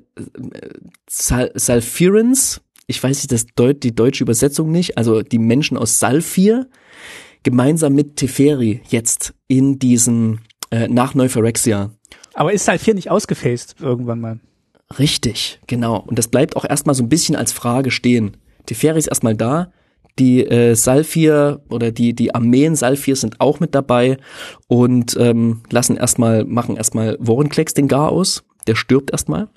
Sal 1.08 1.50
Salfirans, 1.54 2.62
ich 2.86 3.02
weiß 3.02 3.18
nicht 3.18 3.32
das 3.32 3.46
Deut 3.56 3.82
die 3.82 3.94
deutsche 3.94 4.24
Übersetzung 4.24 4.70
nicht, 4.70 4.96
also 4.96 5.22
die 5.22 5.38
Menschen 5.38 5.76
aus 5.76 5.98
Salfir, 5.98 6.68
gemeinsam 7.44 7.94
mit 7.94 8.16
Teferi 8.16 8.80
jetzt 8.88 9.34
in 9.46 9.78
diesen 9.78 10.40
äh, 10.70 10.88
nach 10.88 11.14
Neuphyrexia. 11.14 11.92
Aber 12.34 12.52
ist 12.52 12.64
Salfir 12.64 12.94
nicht 12.94 13.10
ausgefaced 13.10 13.76
irgendwann 13.80 14.20
mal? 14.20 14.40
Richtig, 14.98 15.60
genau. 15.66 16.02
Und 16.04 16.18
das 16.18 16.28
bleibt 16.28 16.56
auch 16.56 16.64
erstmal 16.64 16.94
so 16.94 17.04
ein 17.04 17.08
bisschen 17.08 17.36
als 17.36 17.52
Frage 17.52 17.90
stehen. 17.90 18.36
Teferi 18.66 18.98
ist 18.98 19.06
erstmal 19.06 19.36
da, 19.36 19.72
die 20.18 20.46
äh, 20.46 20.74
Salfir 20.74 21.62
oder 21.68 21.90
die 21.90 22.14
die 22.14 22.34
Armeen 22.34 22.76
Salfir 22.76 23.16
sind 23.16 23.40
auch 23.40 23.60
mit 23.60 23.74
dabei 23.74 24.18
und 24.68 25.16
ähm, 25.18 25.62
lassen 25.70 25.96
erstmal 25.96 26.44
machen 26.44 26.76
erstmal 26.76 27.18
Vorinklex 27.20 27.74
den 27.74 27.88
Gar 27.88 28.10
aus. 28.10 28.44
Der 28.66 28.76
stirbt 28.76 29.10
erstmal. 29.10 29.48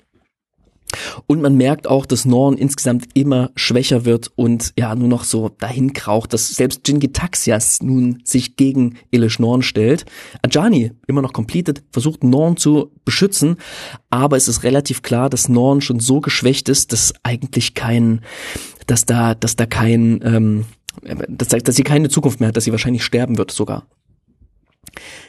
Und 1.26 1.42
man 1.42 1.56
merkt 1.56 1.86
auch, 1.86 2.06
dass 2.06 2.24
Norn 2.24 2.56
insgesamt 2.56 3.06
immer 3.14 3.50
schwächer 3.54 4.04
wird 4.04 4.30
und 4.36 4.72
ja 4.78 4.94
nur 4.94 5.08
noch 5.08 5.24
so 5.24 5.48
dahin 5.48 5.92
kraucht, 5.92 6.32
dass 6.32 6.48
selbst 6.48 6.86
Jingitaxias 6.86 7.82
nun 7.82 8.20
sich 8.24 8.56
gegen 8.56 8.96
Elish 9.10 9.38
Norn 9.38 9.62
stellt. 9.62 10.04
Ajani, 10.42 10.92
immer 11.06 11.22
noch 11.22 11.32
completed, 11.32 11.82
versucht 11.92 12.24
Norn 12.24 12.56
zu 12.56 12.92
beschützen, 13.04 13.56
aber 14.10 14.36
es 14.36 14.48
ist 14.48 14.62
relativ 14.62 15.02
klar, 15.02 15.30
dass 15.30 15.48
Norn 15.48 15.80
schon 15.80 16.00
so 16.00 16.20
geschwächt 16.20 16.68
ist, 16.68 16.92
dass 16.92 17.14
eigentlich 17.22 17.74
kein, 17.74 18.20
dass 18.86 19.06
da, 19.06 19.34
dass 19.34 19.56
da 19.56 19.66
kein, 19.66 20.20
ähm, 20.24 20.64
dass, 21.28 21.48
dass 21.48 21.76
sie 21.76 21.84
keine 21.84 22.08
Zukunft 22.08 22.40
mehr 22.40 22.48
hat, 22.48 22.56
dass 22.56 22.64
sie 22.64 22.72
wahrscheinlich 22.72 23.04
sterben 23.04 23.38
wird 23.38 23.50
sogar. 23.50 23.86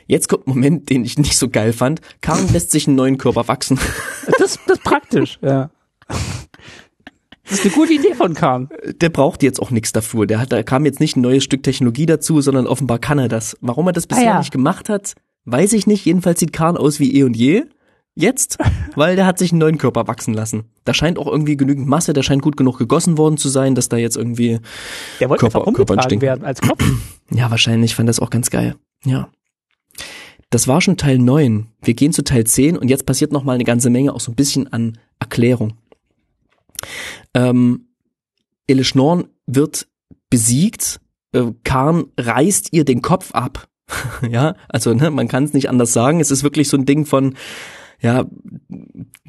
Jetzt 0.10 0.28
kommt 0.28 0.48
ein 0.48 0.50
Moment, 0.50 0.90
den 0.90 1.06
ich 1.06 1.20
nicht 1.20 1.38
so 1.38 1.50
geil 1.50 1.72
fand. 1.72 2.02
Karen 2.22 2.50
lässt 2.54 2.72
sich 2.72 2.88
einen 2.88 2.96
neuen 2.96 3.20
Körper 3.20 3.48
wachsen. 3.48 3.80
Das, 4.26 4.58
das 4.66 4.78
ist 4.78 4.84
praktisch, 4.84 5.38
ja. 5.44 5.70
Das 6.08 7.60
ist 7.60 7.66
eine 7.66 7.74
gute 7.76 7.94
Idee 7.94 8.16
von 8.16 8.34
Khan. 8.34 8.70
Der 9.02 9.10
braucht 9.10 9.44
jetzt 9.44 9.62
auch 9.62 9.70
nichts 9.70 9.92
dafür. 9.92 10.26
Der 10.26 10.40
hat, 10.40 10.52
da 10.52 10.64
kam 10.64 10.86
jetzt 10.86 11.00
nicht 11.00 11.16
ein 11.16 11.22
neues 11.22 11.44
Stück 11.44 11.62
Technologie 11.62 12.08
dazu, 12.08 12.42
sondern 12.42 12.66
offenbar 12.66 12.98
kann 12.98 13.20
er 13.20 13.28
das. 13.28 13.56
Warum 13.62 13.86
er 13.86 13.94
das 13.94 14.08
bisher 14.08 14.24
ah, 14.24 14.34
ja. 14.34 14.40
nicht 14.40 14.52
gemacht 14.52 14.90
hat, 14.90 15.14
weiß 15.46 15.74
ich 15.74 15.86
nicht. 15.86 16.06
Jedenfalls 16.06 16.40
sieht 16.40 16.54
Khan 16.54 16.76
aus 16.76 17.00
wie 17.00 17.16
eh 17.16 17.24
und 17.24 17.38
je. 17.38 17.66
Jetzt, 18.16 18.58
weil 18.96 19.16
der 19.16 19.28
hat 19.28 19.38
sich 19.38 19.52
einen 19.52 19.60
neuen 19.60 19.78
Körper 19.78 20.08
wachsen 20.08 20.34
lassen. 20.34 20.66
Da 20.86 20.96
scheint 20.96 21.20
auch 21.20 21.28
irgendwie 21.28 21.56
genügend 21.56 21.88
Masse, 21.88 22.14
der 22.14 22.24
scheint 22.24 22.42
gut 22.42 22.58
genug 22.58 22.80
gegossen 22.80 23.20
worden 23.20 23.38
zu 23.38 23.48
sein, 23.48 23.76
dass 23.76 23.90
da 23.90 23.98
jetzt 23.98 24.18
irgendwie 24.18 24.60
der 25.20 25.30
wollte 25.30 25.50
Körper, 25.50 25.72
Körper 25.72 26.22
werden 26.22 26.44
als 26.44 26.62
Kopf. 26.62 26.84
Ja, 27.30 27.52
wahrscheinlich 27.52 27.94
fand 27.94 28.10
das 28.10 28.20
auch 28.20 28.32
ganz 28.32 28.50
geil. 28.50 28.76
Ja. 29.06 29.30
Das 30.50 30.68
war 30.68 30.82
schon 30.82 30.98
Teil 30.98 31.20
9. 31.20 31.68
Wir 31.82 31.94
gehen 31.94 32.12
zu 32.12 32.24
Teil 32.24 32.46
10 32.46 32.78
und 32.78 32.90
jetzt 32.90 33.06
passiert 33.06 33.32
noch 33.32 33.44
mal 33.44 33.54
eine 33.54 33.64
ganze 33.64 33.90
Menge 33.90 34.14
auch 34.14 34.20
so 34.20 34.32
ein 34.32 34.36
bisschen 34.36 34.72
an 34.72 34.98
Erklärung. 35.20 35.78
Ähm, 37.34 37.90
Eleschnorn 38.68 39.28
wird 39.46 39.88
besiegt, 40.30 41.02
äh, 41.34 41.52
Karn 41.64 42.06
reißt 42.18 42.70
ihr 42.72 42.86
den 42.86 43.02
Kopf 43.02 43.34
ab. 43.34 43.68
ja, 44.30 44.56
also 44.68 44.94
ne, 44.94 45.12
man 45.12 45.28
kann 45.28 45.44
es 45.44 45.54
nicht 45.54 45.70
anders 45.70 45.94
sagen. 45.94 46.20
Es 46.20 46.32
ist 46.32 46.44
wirklich 46.44 46.70
so 46.70 46.78
ein 46.78 46.86
Ding 46.86 47.06
von, 47.06 47.36
ja, 48.00 48.26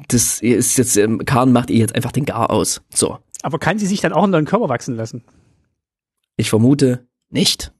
das 0.07 0.41
ist 0.41 0.77
jetzt, 0.77 0.97
ähm, 0.97 1.19
Karn 1.25 1.51
macht 1.51 1.69
ihr 1.69 1.79
jetzt 1.79 1.95
einfach 1.95 2.11
den 2.11 2.25
Gar 2.25 2.49
aus. 2.49 2.81
So. 2.93 3.19
Aber 3.43 3.59
kann 3.59 3.79
sie 3.79 3.87
sich 3.87 4.01
dann 4.01 4.13
auch 4.13 4.23
einen 4.23 4.31
neuen 4.31 4.45
Körper 4.45 4.69
wachsen 4.69 4.95
lassen? 4.95 5.23
Ich 6.35 6.49
vermute 6.49 7.07
nicht. 7.29 7.73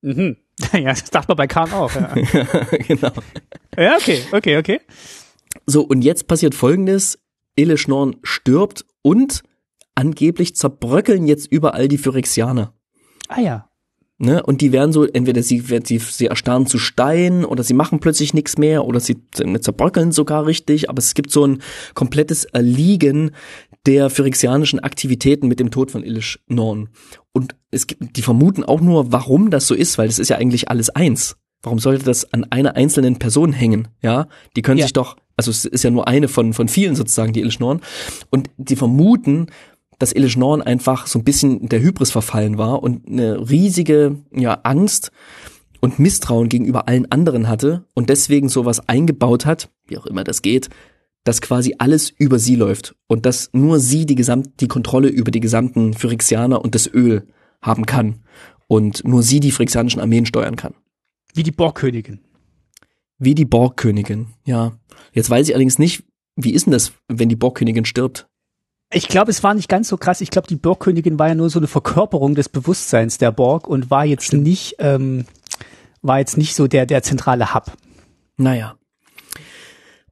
Mhm. 0.00 0.36
Ja, 0.72 0.90
das 0.90 1.10
dachte 1.10 1.28
man 1.28 1.36
bei 1.36 1.46
Kahn 1.46 1.72
auch. 1.72 1.94
Ja. 1.94 2.14
genau. 2.86 3.12
Ja, 3.76 3.96
okay, 3.96 4.22
okay, 4.32 4.56
okay. 4.56 4.80
So, 5.66 5.82
und 5.82 6.02
jetzt 6.02 6.26
passiert 6.26 6.54
folgendes. 6.54 7.18
Eleschnorn 7.56 8.16
stirbt 8.22 8.84
und 9.02 9.42
angeblich 9.94 10.54
zerbröckeln 10.54 11.26
jetzt 11.26 11.50
überall 11.50 11.88
die 11.88 11.98
Phyrexianer. 11.98 12.72
Ah 13.28 13.40
ja. 13.40 13.68
Ne? 14.20 14.42
Und 14.42 14.60
die 14.60 14.72
werden 14.72 14.92
so, 14.92 15.04
entweder 15.04 15.44
sie, 15.44 15.60
sie, 15.84 15.98
sie 15.98 16.26
erstarren 16.26 16.66
zu 16.66 16.78
Stein 16.78 17.44
oder 17.44 17.62
sie 17.62 17.74
machen 17.74 18.00
plötzlich 18.00 18.34
nichts 18.34 18.58
mehr 18.58 18.84
oder 18.84 18.98
sie 18.98 19.16
zerbröckeln 19.32 20.10
sogar 20.10 20.44
richtig, 20.44 20.90
aber 20.90 20.98
es 20.98 21.14
gibt 21.14 21.30
so 21.30 21.46
ein 21.46 21.62
komplettes 21.94 22.44
Erliegen 22.44 23.30
der 23.88 24.10
phyrexianischen 24.10 24.80
Aktivitäten 24.80 25.48
mit 25.48 25.60
dem 25.60 25.70
Tod 25.70 25.90
von 25.90 26.04
Ilish 26.04 26.38
Norn. 26.46 26.90
Und 27.32 27.56
es 27.70 27.86
gibt, 27.86 28.18
die 28.18 28.22
vermuten 28.22 28.62
auch 28.62 28.82
nur, 28.82 29.12
warum 29.12 29.50
das 29.50 29.66
so 29.66 29.74
ist, 29.74 29.96
weil 29.96 30.08
das 30.08 30.18
ist 30.18 30.28
ja 30.28 30.36
eigentlich 30.36 30.68
alles 30.68 30.90
eins. 30.90 31.38
Warum 31.62 31.78
sollte 31.78 32.04
das 32.04 32.30
an 32.34 32.44
einer 32.50 32.76
einzelnen 32.76 33.18
Person 33.18 33.54
hängen? 33.54 33.88
Ja, 34.02 34.28
die 34.56 34.60
können 34.60 34.76
ja. 34.76 34.84
sich 34.84 34.92
doch, 34.92 35.16
also 35.38 35.50
es 35.50 35.64
ist 35.64 35.84
ja 35.84 35.90
nur 35.90 36.06
eine 36.06 36.28
von, 36.28 36.52
von 36.52 36.68
vielen 36.68 36.96
sozusagen, 36.96 37.32
die 37.32 37.40
Ilish 37.40 37.60
Norn. 37.60 37.80
Und 38.28 38.50
die 38.58 38.76
vermuten, 38.76 39.46
dass 39.98 40.12
Ilish 40.12 40.36
Norn 40.36 40.60
einfach 40.60 41.06
so 41.06 41.18
ein 41.18 41.24
bisschen 41.24 41.70
der 41.70 41.80
Hybris 41.80 42.10
verfallen 42.10 42.58
war 42.58 42.82
und 42.82 43.08
eine 43.08 43.48
riesige, 43.48 44.18
ja, 44.32 44.60
Angst 44.64 45.12
und 45.80 45.98
Misstrauen 45.98 46.50
gegenüber 46.50 46.88
allen 46.88 47.10
anderen 47.10 47.48
hatte 47.48 47.86
und 47.94 48.10
deswegen 48.10 48.50
sowas 48.50 48.86
eingebaut 48.86 49.46
hat, 49.46 49.70
wie 49.86 49.96
auch 49.96 50.04
immer 50.04 50.24
das 50.24 50.42
geht, 50.42 50.68
dass 51.24 51.40
quasi 51.40 51.74
alles 51.78 52.10
über 52.10 52.38
sie 52.38 52.56
läuft 52.56 52.94
und 53.06 53.26
dass 53.26 53.50
nur 53.52 53.80
sie 53.80 54.06
die 54.06 54.14
gesamt 54.14 54.60
die 54.60 54.68
Kontrolle 54.68 55.08
über 55.08 55.30
die 55.30 55.40
gesamten 55.40 55.94
Phyrexianer 55.94 56.62
und 56.62 56.74
das 56.74 56.86
Öl 56.92 57.26
haben 57.60 57.86
kann 57.86 58.20
und 58.66 59.04
nur 59.06 59.22
sie 59.22 59.40
die 59.40 59.50
phyrexianischen 59.50 60.00
Armeen 60.00 60.26
steuern 60.26 60.56
kann. 60.56 60.74
Wie 61.34 61.42
die 61.42 61.52
Borgkönigin. 61.52 62.20
Wie 63.18 63.34
die 63.34 63.44
Borgkönigin, 63.44 64.28
ja. 64.44 64.72
Jetzt 65.12 65.28
weiß 65.28 65.48
ich 65.48 65.54
allerdings 65.54 65.78
nicht, 65.78 66.04
wie 66.36 66.52
ist 66.52 66.66
denn 66.66 66.72
das, 66.72 66.92
wenn 67.08 67.28
die 67.28 67.36
Borgkönigin 67.36 67.84
stirbt? 67.84 68.28
Ich 68.92 69.08
glaube, 69.08 69.30
es 69.30 69.42
war 69.42 69.52
nicht 69.54 69.68
ganz 69.68 69.88
so 69.88 69.96
krass. 69.98 70.20
Ich 70.20 70.30
glaube, 70.30 70.48
die 70.48 70.56
Borgkönigin 70.56 71.18
war 71.18 71.28
ja 71.28 71.34
nur 71.34 71.50
so 71.50 71.58
eine 71.58 71.66
Verkörperung 71.66 72.34
des 72.34 72.48
Bewusstseins 72.48 73.18
der 73.18 73.32
Borg 73.32 73.66
und 73.66 73.90
war 73.90 74.04
jetzt 74.04 74.24
Stimmt. 74.24 74.44
nicht, 74.44 74.76
ähm, 74.78 75.26
war 76.00 76.20
jetzt 76.20 76.38
nicht 76.38 76.54
so 76.54 76.68
der, 76.68 76.86
der 76.86 77.02
zentrale 77.02 77.54
Hub. 77.54 77.72
Naja. 78.36 78.76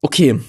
Okay, 0.03 0.41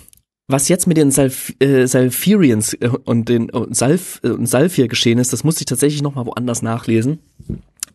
was 0.48 0.70
jetzt 0.70 0.88
mit 0.88 0.98
den 0.98 1.12
Salf 1.12 1.54
äh, 1.60 1.86
Salfirians 1.86 2.74
äh, 2.74 2.90
und 3.04 3.30
den 3.30 3.50
äh, 3.50 3.66
Salf 3.72 4.22
äh, 4.24 4.46
Salfir 4.46 4.88
geschehen 4.88 5.20
ist, 5.20 5.34
das 5.34 5.44
musste 5.44 5.62
ich 5.62 5.66
tatsächlich 5.66 6.02
noch 6.02 6.16
mal 6.16 6.26
woanders 6.26 6.62
nachlesen. 6.62 7.20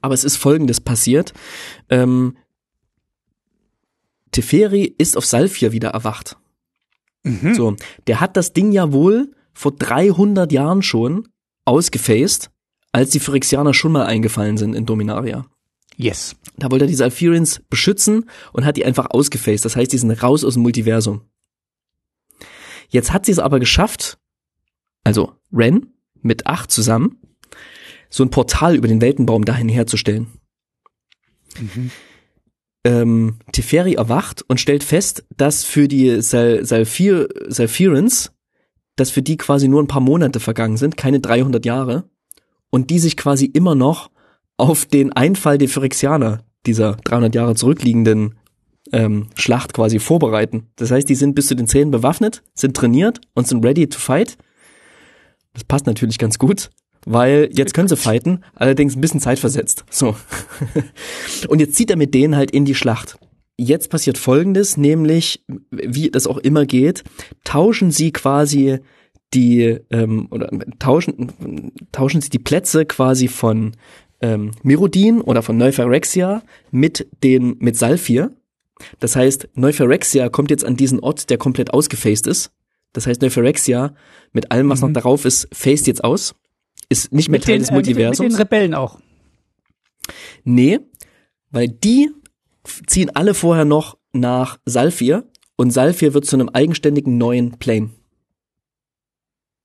Aber 0.01 0.15
es 0.15 0.25
ist 0.25 0.37
Folgendes 0.37 0.81
passiert: 0.81 1.33
ähm, 1.89 2.37
Teferi 4.33 4.95
ist 4.99 5.17
auf 5.17 5.25
Salfir 5.25 5.73
wieder 5.73 5.91
erwacht. 5.91 6.37
Mhm. 7.25 7.55
So, 7.55 7.77
der 8.07 8.21
hat 8.21 8.37
das 8.37 8.53
Ding 8.53 8.73
ja 8.73 8.93
wohl 8.93 9.31
vor 9.55 9.73
300 9.73 10.51
Jahren 10.53 10.83
schon 10.83 11.29
ausgefaced, 11.65 12.51
als 12.91 13.11
die 13.11 13.21
Phyrexianer 13.21 13.75
schon 13.75 13.93
mal 13.93 14.07
eingefallen 14.07 14.57
sind 14.57 14.75
in 14.75 14.87
Dominaria. 14.87 15.47
Yes. 15.97 16.37
Da 16.57 16.71
wollte 16.71 16.87
er 16.87 16.89
die 16.89 16.95
Salfirians 16.95 17.63
beschützen 17.71 18.29
und 18.53 18.65
hat 18.65 18.77
die 18.77 18.85
einfach 18.85 19.11
ausgefaced. 19.11 19.65
Das 19.65 19.77
heißt, 19.77 19.93
die 19.93 19.99
sind 19.99 20.11
raus 20.23 20.43
aus 20.43 20.55
dem 20.55 20.63
Multiversum. 20.63 21.23
Jetzt 22.93 23.13
hat 23.13 23.25
sie 23.25 23.33
es 23.33 23.39
aber 23.39 23.59
geschafft, 23.59 24.19
also 25.03 25.33
Ren 25.51 25.87
mit 26.21 26.47
acht 26.47 26.71
zusammen, 26.71 27.19
so 28.11 28.23
ein 28.23 28.31
Portal 28.31 28.77
über 28.77 28.87
den 28.87 29.01
Weltenbaum 29.01 29.47
dahin 29.47 29.71
herzustellen. 29.71 30.27
Mhm. 31.59 31.91
Ähm, 32.85 33.39
Teferi 33.53 33.95
erwacht 33.95 34.45
und 34.47 34.61
stellt 34.61 34.85
fest, 34.85 35.25
dass 35.37 35.65
für 35.65 35.89
die 35.89 36.21
Sal 36.21 36.67
Salfir 36.67 37.29
Salfirans, 37.49 38.33
dass 38.97 39.11
für 39.11 39.23
die 39.23 39.39
quasi 39.39 39.69
nur 39.69 39.83
ein 39.83 39.89
paar 39.89 40.01
Monate 40.03 40.39
vergangen 40.39 40.77
sind, 40.77 40.99
keine 40.99 41.21
300 41.21 41.65
Jahre, 41.65 42.11
und 42.69 42.91
die 42.91 42.99
sich 42.99 43.17
quasi 43.17 43.47
immer 43.47 43.75
noch 43.75 44.11
auf 44.59 44.85
den 44.85 45.13
Einfall 45.13 45.57
der 45.57 45.69
Phyrexianer, 45.69 46.45
dieser 46.67 46.97
300 47.05 47.35
Jahre 47.35 47.55
zurückliegenden 47.55 48.35
ähm, 48.93 49.29
Schlacht 49.35 49.73
quasi 49.73 49.99
vorbereiten. 49.99 50.69
Das 50.77 50.91
heißt, 50.91 51.09
die 51.09 51.15
sind 51.15 51.35
bis 51.35 51.47
zu 51.47 51.57
den 51.57 51.67
Zähnen 51.67 51.91
bewaffnet, 51.91 52.43
sind 52.55 52.77
trainiert 52.77 53.21
und 53.35 53.49
sind 53.49 53.65
ready 53.65 53.89
to 53.89 53.99
fight. 53.99 54.37
Das 55.55 55.65
passt 55.65 55.87
natürlich 55.87 56.19
ganz 56.19 56.39
gut, 56.39 56.71
weil 57.05 57.49
jetzt 57.53 57.75
können 57.75 57.89
sie 57.89 57.97
fighten, 57.97 58.45
allerdings 58.55 58.97
ein 58.97 59.01
bisschen 59.01 59.21
zeitversetzt. 59.21 59.85
So. 59.91 60.17
und 61.49 61.61
jetzt 61.61 61.75
zieht 61.75 61.91
er 61.91 61.97
mit 61.97 62.15
denen 62.15 62.37
halt 62.37 62.51
in 62.51 62.65
die 62.65 62.75
Schlacht. 62.75 63.19
Jetzt 63.59 63.91
passiert 63.91 64.19
Folgendes, 64.19 64.77
nämlich, 64.77 65.45
wie 65.71 66.11
das 66.11 66.27
auch 66.27 66.39
immer 66.39 66.67
geht, 66.67 67.05
tauschen 67.45 67.91
sie 67.91 68.13
quasi 68.13 68.79
die 69.35 69.79
ähm, 69.91 70.27
oder 70.31 70.51
tauschen 70.79 71.73
tauschen 71.91 72.21
sie 72.21 72.29
die 72.29 72.39
Plätze 72.39 72.85
quasi 72.85 73.29
von 73.29 73.73
ähm, 74.21 74.53
Mirodin 74.63 75.21
oder 75.21 75.43
von 75.43 75.57
Neuphyrexia 75.57 76.43
mit 76.71 77.07
den 77.23 77.57
mit 77.59 77.77
Salfir 77.77 78.31
das 79.01 79.17
heißt, 79.17 79.49
Neuphyrexia 79.55 80.29
kommt 80.29 80.51
jetzt 80.51 80.65
an 80.65 80.77
diesen 80.77 81.01
Ort, 81.01 81.31
der 81.31 81.39
komplett 81.39 81.73
ausgefaced 81.73 82.27
ist. 82.27 82.51
Das 82.93 83.07
heißt, 83.07 83.23
Neuphyrexia 83.23 83.95
mit 84.33 84.51
allem, 84.53 84.69
was 84.69 84.81
Mhm. 84.81 84.89
noch 84.89 84.93
darauf 84.95 85.25
ist, 85.25 85.49
phased 85.53 85.87
jetzt 85.87 86.05
aus. 86.05 86.35
Ist 86.89 87.13
nicht 87.13 87.29
mehr 87.29 87.39
Mit 87.39 87.47
Teil 87.47 87.55
den, 87.57 87.61
des 87.63 87.71
äh, 87.71 87.75
mit, 87.75 87.87
den, 87.87 87.91
mit 87.97 87.97
Multiversums. 88.05 88.35
den 88.35 88.39
Rebellen 88.39 88.75
auch. 88.75 89.01
Nee, 90.45 90.81
weil 91.51 91.69
die 91.69 92.11
ziehen 92.87 93.11
alle 93.15 93.35
vorher 93.35 93.65
noch 93.65 93.97
nach 94.13 94.59
Salfir 94.67 95.25
und 95.57 95.71
Salfir 95.71 96.13
wird 96.15 96.27
zu 96.27 96.37
einem 96.37 96.49
eigenständigen 96.51 97.17
neuen 97.19 97.53
Plane, 97.59 97.91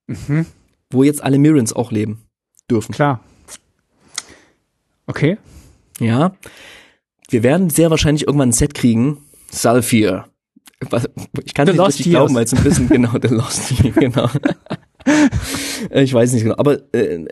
Mhm. 0.08 0.46
wo 0.90 1.04
jetzt 1.04 1.22
alle 1.24 1.38
Mirrens 1.38 1.74
auch 1.74 1.92
leben 1.92 2.22
dürfen. 2.72 2.94
Klar. 2.94 3.24
Okay. 5.06 5.38
Ja. 6.00 6.36
Wir 7.30 7.44
werden 7.44 7.70
sehr 7.70 7.90
wahrscheinlich 7.90 8.28
irgendwann 8.28 8.50
ein 8.50 8.54
Set 8.54 8.74
kriegen. 8.74 9.26
Salfir. 9.52 10.26
Ich 11.44 11.54
kann 11.54 11.68
nicht 11.68 11.80
richtig 11.80 12.10
glauben, 12.10 12.36
weil 12.36 12.44
es 12.44 12.54
ein 12.54 12.64
bisschen, 12.64 12.88
genau, 12.90 13.14
The 13.22 13.28
Lost 13.30 13.72
Year, 13.84 13.94
genau. 13.94 14.30
Ich 15.92 16.14
weiß 16.14 16.34
nicht 16.34 16.44
genau, 16.44 16.58
aber 16.58 16.94
äh, 16.94 17.26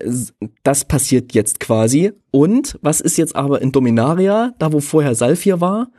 das 0.63 0.85
passiert 0.85 1.33
jetzt 1.33 1.59
quasi. 1.59 2.13
Und 2.31 2.77
was 2.81 3.01
ist 3.01 3.17
jetzt 3.17 3.35
aber 3.35 3.61
in 3.61 3.71
Dominaria, 3.73 4.53
da 4.59 4.71
wo 4.71 4.79
vorher 4.79 5.15
Salfir 5.15 5.59
war, 5.59 5.91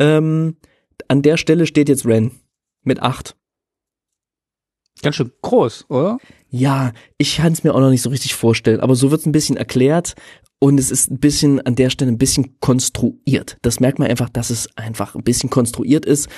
ähm, 0.00 0.56
an 1.06 1.22
der 1.22 1.36
Stelle 1.36 1.66
steht 1.66 1.88
jetzt 1.88 2.06
Ren 2.06 2.32
mit 2.82 3.00
acht. 3.00 3.36
Ganz 5.02 5.16
schön 5.16 5.32
groß, 5.42 5.86
oder? 5.90 6.18
Ja, 6.48 6.92
ich 7.18 7.36
kann 7.36 7.52
es 7.52 7.62
mir 7.62 7.74
auch 7.74 7.80
noch 7.80 7.90
nicht 7.90 8.02
so 8.02 8.10
richtig 8.10 8.34
vorstellen, 8.34 8.80
aber 8.80 8.96
so 8.96 9.10
wird 9.10 9.20
es 9.20 9.26
ein 9.26 9.32
bisschen 9.32 9.56
erklärt 9.56 10.14
und 10.62 10.78
es 10.78 10.92
ist 10.92 11.10
ein 11.10 11.18
bisschen 11.18 11.60
an 11.62 11.74
der 11.74 11.90
Stelle 11.90 12.12
ein 12.12 12.18
bisschen 12.18 12.60
konstruiert. 12.60 13.56
Das 13.62 13.80
merkt 13.80 13.98
man 13.98 14.06
einfach, 14.06 14.28
dass 14.28 14.48
es 14.48 14.68
einfach 14.76 15.16
ein 15.16 15.24
bisschen 15.24 15.50
konstruiert 15.50 16.06
ist 16.06 16.28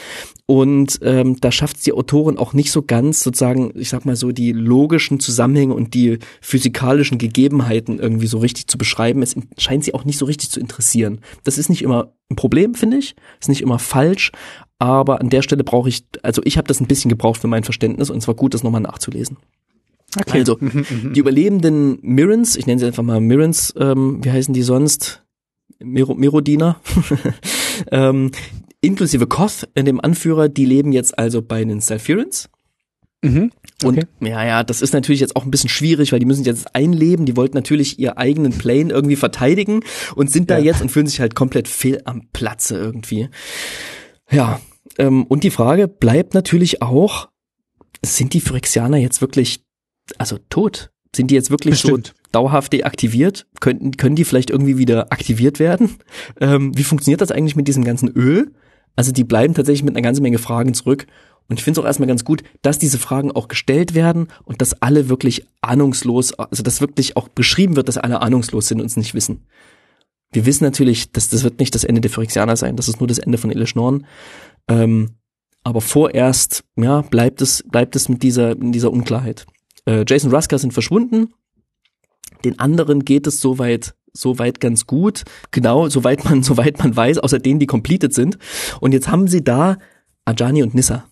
und 0.47 0.99
ähm, 1.03 1.37
da 1.43 1.53
schafft 1.53 1.77
es 1.77 1.83
die 1.83 1.93
Autorin 1.93 2.39
auch 2.39 2.55
nicht 2.55 2.73
so 2.73 2.81
ganz 2.81 3.23
sozusagen, 3.23 3.73
ich 3.75 3.91
sag 3.91 4.07
mal 4.07 4.17
so, 4.17 4.33
die 4.33 4.53
logischen 4.53 5.21
Zusammenhänge 5.21 5.75
und 5.75 5.93
die 5.93 6.21
physikalischen 6.41 7.19
Gegebenheiten 7.19 7.99
irgendwie 7.99 8.27
so 8.27 8.39
richtig 8.39 8.67
zu 8.67 8.79
beschreiben. 8.79 9.21
Es 9.21 9.37
scheint 9.59 9.85
sie 9.85 9.93
auch 9.93 10.07
nicht 10.07 10.17
so 10.17 10.25
richtig 10.25 10.49
zu 10.49 10.59
interessieren. 10.59 11.21
Das 11.43 11.59
ist 11.59 11.69
nicht 11.69 11.83
immer 11.83 12.15
ein 12.31 12.37
Problem, 12.37 12.75
finde 12.75 12.97
ich, 12.97 13.17
ist 13.41 13.51
nicht 13.51 13.61
immer 13.61 13.79
falsch, 13.79 14.33
aber 14.79 15.21
an 15.21 15.29
der 15.29 15.43
Stelle 15.43 15.65
brauche 15.65 15.91
ich, 15.91 16.07
also 16.23 16.41
ich 16.47 16.57
habe 16.57 16.67
das 16.67 16.81
ein 16.81 16.87
bisschen 16.87 17.11
gebraucht 17.11 17.43
für 17.43 17.49
mein 17.49 17.65
Verständnis 17.65 18.09
und 18.09 18.17
es 18.17 18.27
war 18.27 18.35
gut, 18.35 18.55
das 18.55 18.63
nochmal 18.63 18.81
nachzulesen. 18.81 19.37
Okay. 20.19 20.39
Also, 20.39 20.59
die 20.61 21.19
überlebenden 21.19 21.99
Mirrens, 22.03 22.57
ich 22.57 22.67
nenne 22.67 22.79
sie 22.79 22.87
einfach 22.87 23.03
mal 23.03 23.21
Mirrens, 23.21 23.75
ähm, 23.79 24.21
wie 24.25 24.31
heißen 24.31 24.55
die 24.55 24.63
sonst? 24.63 25.23
Miro, 25.81 26.15
Mirodiner. 26.15 26.81
ähm, 27.91 28.31
inklusive 28.81 29.27
Koth, 29.27 29.69
in 29.75 29.87
dem 29.87 30.01
Anführer, 30.01 30.49
die 30.49 30.67
leben 30.67 30.93
jetzt 30.93 31.19
also 31.19 31.43
bei 31.43 31.65
den 31.65 31.81
Salfirans. 31.81 32.49
Mhm. 33.23 33.51
Und 33.83 33.99
Okay. 33.99 34.07
ja, 34.21 34.45
ja, 34.45 34.63
das 34.65 34.83
ist 34.83 34.93
natürlich 34.93 35.21
jetzt 35.21 35.35
auch 35.35 35.45
ein 35.45 35.51
bisschen 35.51 35.71
schwierig, 35.71 36.13
weil 36.13 36.19
die 36.21 36.27
müssen 36.27 36.45
jetzt 36.45 36.75
einleben, 36.75 37.25
die 37.27 37.37
wollten 37.37 37.57
natürlich 37.57 37.99
ihr 37.99 38.19
eigenen 38.19 38.53
Plane 38.53 38.93
irgendwie 38.93 39.17
verteidigen 39.17 39.81
und 40.15 40.31
sind 40.31 40.51
da 40.51 40.59
Ja. 40.59 40.65
jetzt 40.67 40.83
und 40.83 40.91
fühlen 40.91 41.07
sich 41.07 41.21
halt 41.21 41.35
komplett 41.35 41.67
fehl 41.67 42.01
am 42.05 42.29
Platze 42.33 42.77
irgendwie. 42.77 43.29
Ja, 44.31 44.61
ähm, 44.99 45.25
und 45.25 45.43
die 45.43 45.51
Frage 45.51 45.89
bleibt 45.89 46.35
natürlich 46.35 46.83
auch, 46.83 47.29
sind 48.05 48.35
die 48.35 48.41
Phyrexianer 48.41 48.99
jetzt 48.99 49.21
wirklich, 49.23 49.65
also 50.19 50.39
tot? 50.51 50.91
Sind 51.15 51.31
die 51.31 51.35
jetzt 51.35 51.51
wirklich 51.51 51.75
Bestimmt. 51.75 52.09
so 52.09 52.13
dauerhaft 52.33 52.73
deaktiviert? 52.73 53.47
Könnten, 53.61 53.93
können 53.93 54.17
die 54.17 54.25
vielleicht 54.25 54.51
irgendwie 54.51 54.79
wieder 54.79 55.13
aktiviert 55.13 55.59
werden? 55.59 55.97
Ähm, 56.41 56.77
wie 56.77 56.83
funktioniert 56.83 57.21
das 57.21 57.31
eigentlich 57.31 57.55
mit 57.55 57.69
diesem 57.69 57.85
ganzen 57.85 58.09
Öl? 58.09 58.51
Also 58.97 59.13
die 59.13 59.25
bleiben 59.25 59.55
tatsächlich 59.55 59.85
mit 59.85 59.95
einer 59.95 60.03
ganzen 60.03 60.23
Menge 60.23 60.39
Fragen 60.39 60.75
zurück. 60.75 61.07
Und 61.49 61.59
ich 61.59 61.65
finde 61.65 61.79
es 61.79 61.85
auch 61.85 61.87
erstmal 61.87 62.09
ganz 62.09 62.25
gut, 62.25 62.43
dass 62.63 62.79
diese 62.79 62.99
Fragen 62.99 63.31
auch 63.31 63.49
gestellt 63.49 63.95
werden 63.95 64.29
und 64.45 64.61
dass 64.61 64.81
alle 64.83 65.09
wirklich 65.09 65.47
ahnungslos, 65.61 66.33
also 66.33 66.63
dass 66.63 66.81
wirklich 66.81 67.17
auch 67.17 67.29
beschrieben 67.29 67.77
wird, 67.77 67.89
dass 67.89 67.99
alle 67.99 68.23
ahnungslos 68.23 68.69
sind 68.69 68.81
und 68.81 68.87
es 68.87 68.97
nicht 68.97 69.15
wissen. 69.15 69.47
Wir 70.33 70.47
wissen 70.47 70.65
natürlich, 70.65 71.13
dass 71.13 71.29
das 71.29 71.45
wird 71.45 71.61
nicht 71.61 71.75
das 71.75 71.85
Ende 71.85 72.01
der 72.01 72.11
Phyrexianer 72.11 72.57
sein, 72.57 72.77
das 72.77 72.89
ist 72.89 73.01
nur 73.01 73.07
das 73.07 73.19
Ende 73.19 73.39
von 73.39 73.51
Elish 73.51 73.75
Norn. 73.75 74.07
Ähm, 74.69 75.11
aber 75.63 75.81
vorerst, 75.81 76.65
ja, 76.77 77.03
bleibt 77.03 77.41
es, 77.43 77.63
bleibt 77.71 77.95
es 77.95 78.09
mit 78.09 78.23
dieser, 78.23 78.53
in 78.53 78.73
dieser 78.73 78.91
Unklarheit. 78.91 79.47
Äh, 79.87 80.05
Jason 80.07 80.33
Rusker 80.33 80.59
sind 80.59 80.73
verschwunden. 80.73 81.33
Den 82.45 82.59
anderen 82.59 83.05
geht 83.05 83.27
es 83.27 83.41
soweit, 83.41 83.95
soweit 84.13 84.61
ganz 84.61 84.87
gut. 84.87 85.25
Genau, 85.51 85.89
soweit 85.89 86.25
man, 86.25 86.43
soweit 86.43 86.79
man 86.79 86.97
weiß, 86.97 87.19
außer 87.19 87.39
denen, 87.39 87.61
die 87.61 87.67
completed 87.67 88.15
sind. 88.15 88.39
Und 88.81 88.93
jetzt 88.93 89.09
haben 89.09 89.29
sie 89.29 89.43
da 89.43 89.79
Ajani 90.25 90.63
und 90.63 90.75
Nissa. 90.75 91.05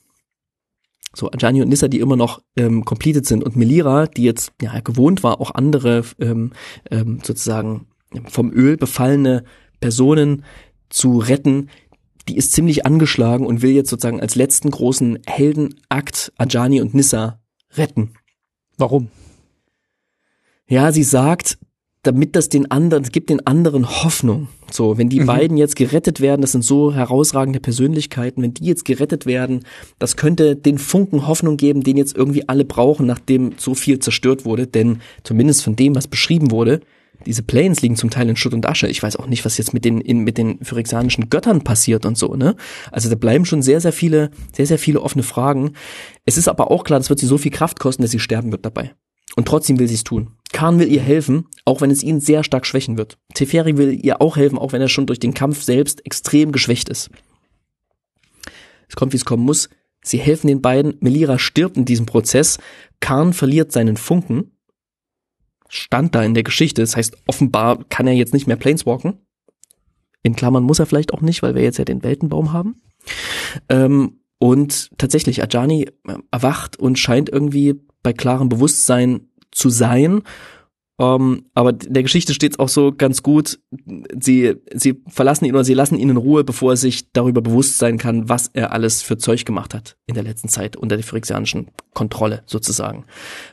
So, 1.15 1.31
Ajani 1.31 1.61
und 1.61 1.69
Nissa, 1.69 1.89
die 1.89 2.01
immer 2.01 2.17
noch 2.17 2.43
ähm, 2.57 2.85
completed 2.85 3.27
sind. 3.27 3.45
Und 3.45 3.57
Melira, 3.57 4.07
die 4.07 4.23
jetzt 4.23 4.53
ja 4.63 4.81
gewohnt 4.81 5.23
war, 5.23 5.41
auch 5.41 5.55
andere 5.55 6.05
ähm, 6.19 6.53
ähm, 6.91 7.21
sozusagen 7.23 7.87
vom 8.29 8.51
Öl 8.53 8.77
befallene 8.77 9.45
Personen 9.81 10.45
zu 10.89 11.19
retten, 11.19 11.69
die 12.29 12.37
ist 12.37 12.53
ziemlich 12.53 12.87
angeschlagen 12.87 13.47
und 13.47 13.63
will 13.63 13.73
jetzt 13.73 13.91
sozusagen 13.91 14.21
als 14.21 14.37
letzten 14.37 14.71
großen 14.71 15.19
Heldenakt 15.27 16.33
Ajani 16.37 16.81
und 16.81 16.95
Nissa 16.95 17.41
retten. 17.77 18.15
Warum? 18.83 19.07
Ja, 20.67 20.91
sie 20.91 21.05
sagt, 21.05 21.57
damit 22.03 22.35
das 22.35 22.49
den 22.49 22.69
anderen, 22.73 23.05
es 23.05 23.13
gibt 23.13 23.31
den 23.31 23.47
anderen 23.47 23.89
Hoffnung. 24.03 24.49
So, 24.73 24.99
wenn 24.99 25.09
die 25.09 25.21
Mhm. 25.21 25.27
beiden 25.27 25.57
jetzt 25.57 25.77
gerettet 25.77 26.21
werden, 26.21 26.41
das 26.41 26.51
sind 26.51 26.65
so 26.65 26.93
herausragende 26.93 27.61
Persönlichkeiten, 27.61 28.43
wenn 28.43 28.55
die 28.55 28.65
jetzt 28.65 28.85
gerettet 28.85 29.25
werden, 29.25 29.61
das 30.01 30.17
könnte 30.17 30.57
den 30.57 30.79
Funken 30.79 31.29
Hoffnung 31.29 31.59
geben, 31.59 31.85
den 31.85 31.97
jetzt 31.97 32.17
irgendwie 32.17 32.49
alle 32.49 32.65
brauchen, 32.65 33.07
nachdem 33.07 33.53
so 33.57 33.77
viel 33.77 34.01
zerstört 34.01 34.45
wurde, 34.45 34.67
denn 34.67 35.01
zumindest 35.23 35.63
von 35.63 35.77
dem, 35.77 35.95
was 35.95 36.09
beschrieben 36.09 36.51
wurde, 36.51 36.81
diese 37.27 37.43
Planes 37.43 37.83
liegen 37.83 37.97
zum 37.97 38.11
Teil 38.11 38.29
in 38.29 38.37
Schutt 38.37 38.55
und 38.55 38.67
Asche. 38.67 38.89
Ich 38.89 39.03
weiß 39.03 39.17
auch 39.17 39.27
nicht, 39.27 39.45
was 39.45 39.59
jetzt 39.59 39.75
mit 39.75 39.85
den, 39.85 40.01
in, 40.01 40.21
mit 40.21 40.39
den 40.39 40.63
phyrexianischen 40.63 41.31
Göttern 41.31 41.63
passiert 41.63 42.07
und 42.07 42.19
so, 42.19 42.35
ne? 42.35 42.57
Also 42.91 43.09
da 43.09 43.15
bleiben 43.15 43.45
schon 43.45 43.63
sehr, 43.63 43.81
sehr 43.81 43.93
viele, 43.93 44.31
sehr, 44.53 44.67
sehr 44.67 44.79
viele 44.79 45.01
offene 45.01 45.23
Fragen. 45.23 45.73
Es 46.25 46.37
ist 46.37 46.49
aber 46.49 46.71
auch 46.71 46.85
klar, 46.85 46.99
das 46.99 47.11
wird 47.11 47.19
sie 47.19 47.27
so 47.27 47.39
viel 47.39 47.51
Kraft 47.51 47.81
kosten, 47.81 48.03
dass 48.03 48.11
sie 48.11 48.19
sterben 48.19 48.53
wird 48.53 48.65
dabei. 48.65 48.95
Und 49.37 49.49
trotzdem 49.49 49.79
will 49.79 49.89
sie 49.89 49.95
es 49.95 50.05
tun. 50.05 50.33
Khan 50.53 50.79
will 50.79 50.93
ihr 50.93 51.01
helfen, 51.01 51.47
auch 51.65 51.81
wenn 51.81 51.91
es 51.91 52.03
ihn 52.03 52.21
sehr 52.21 52.45
stark 52.45 52.67
schwächen 52.67 52.99
wird. 52.99 53.19
Teferi 53.35 53.79
will 53.79 53.99
ihr 54.05 54.21
auch 54.21 54.37
helfen, 54.37 54.59
auch 54.59 54.73
wenn 54.73 54.83
er 54.83 54.89
schon 54.89 55.07
durch 55.07 55.21
den 55.21 55.35
Kampf 55.35 55.63
selbst 55.63 56.05
extrem 56.05 56.53
geschwächt 56.53 56.89
ist. 56.89 57.11
Es 58.89 58.97
kommt, 58.97 59.13
wie 59.13 59.17
es 59.17 59.25
kommen 59.25 59.45
muss. 59.45 59.71
Sie 60.05 60.19
helfen 60.19 60.49
den 60.49 60.61
beiden. 60.61 60.97
Melira 61.01 61.39
stirbt 61.39 61.77
in 61.77 61.87
diesem 61.87 62.05
Prozess. 62.05 62.59
Khan 63.01 63.33
verliert 63.33 63.73
seinen 63.73 63.97
Funken. 63.97 64.52
Stand 65.75 66.15
da 66.15 66.23
in 66.23 66.35
der 66.35 66.43
Geschichte. 66.43 66.83
Das 66.83 66.97
heißt, 66.97 67.17
offenbar 67.27 67.83
kann 67.89 68.07
er 68.07 68.13
jetzt 68.13 68.35
nicht 68.35 68.47
mehr 68.47 68.57
Planeswalken. 68.57 69.15
In 70.23 70.37
Klammern 70.37 70.65
muss 70.65 70.79
er 70.79 70.85
vielleicht 70.87 71.15
auch 71.15 71.23
nicht, 71.23 71.43
weil 71.43 71.55
wir 71.55 71.63
jetzt 71.63 71.79
ja 71.79 71.87
den 71.87 72.03
Weltenbaum 72.03 72.53
haben. 72.53 72.83
Ähm, 73.71 74.21
und 74.39 74.91
tatsächlich, 74.99 75.43
Ajani 75.43 75.89
erwacht 76.31 76.77
und 76.77 76.99
scheint 76.99 77.31
irgendwie 77.31 77.81
bei 78.03 78.13
klarem 78.13 78.51
Bewusstsein 78.51 79.31
zu 79.51 79.71
sein. 79.71 80.23
Ähm, 81.03 81.47
aber 81.55 81.73
der 81.73 82.05
Geschichte 82.05 82.33
steht 82.33 82.53
es 82.53 82.59
auch 82.61 82.69
so 82.69 82.93
ganz 82.93 83.25
gut, 83.25 83.59
sie, 84.21 84.55
sie 84.73 85.03
verlassen 85.09 85.47
ihn 85.47 85.55
oder 85.55 85.65
sie 85.65 85.75
lassen 85.75 85.99
ihn 85.99 86.11
in 86.11 86.17
Ruhe, 86.17 86.45
bevor 86.45 86.75
er 86.75 86.77
sich 86.77 87.11
darüber 87.13 87.41
bewusst 87.41 87.79
sein 87.79 87.99
kann, 87.99 88.29
was 88.29 88.51
er 88.53 88.71
alles 88.71 89.03
für 89.03 89.19
Zeug 89.19 89.45
gemacht 89.45 89.75
hat 89.75 89.97
in 90.07 90.15
der 90.15 90.23
letzten 90.23 90.49
Zeit 90.49 90.77
unter 90.77 90.97
der 90.97 91.05
phyrexianischen 91.05 91.73
Kontrolle 91.93 92.45
sozusagen. 92.47 93.05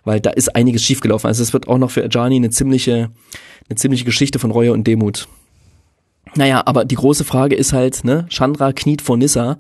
Weil 0.04 0.20
da 0.20 0.30
ist 0.30 0.56
einiges 0.56 0.84
schiefgelaufen. 0.84 1.28
Also 1.28 1.42
es 1.42 1.52
wird 1.52 1.68
auch 1.68 1.80
noch 1.80 1.90
für 1.90 2.04
Ajani 2.04 2.36
eine 2.36 2.52
ziemliche, 2.52 3.10
eine 3.68 3.78
ziemliche 3.78 4.06
Geschichte 4.06 4.38
von 4.38 4.52
Reue 4.52 4.72
und 4.72 4.86
Demut. 4.86 5.28
Naja, 6.36 6.62
aber 6.68 6.86
die 6.86 6.96
große 6.96 7.24
Frage 7.24 7.56
ist 7.56 7.74
halt, 7.74 8.04
ne, 8.04 8.28
Chandra 8.30 8.74
kniet 8.74 9.02
vor 9.02 9.18
Nissa, 9.18 9.58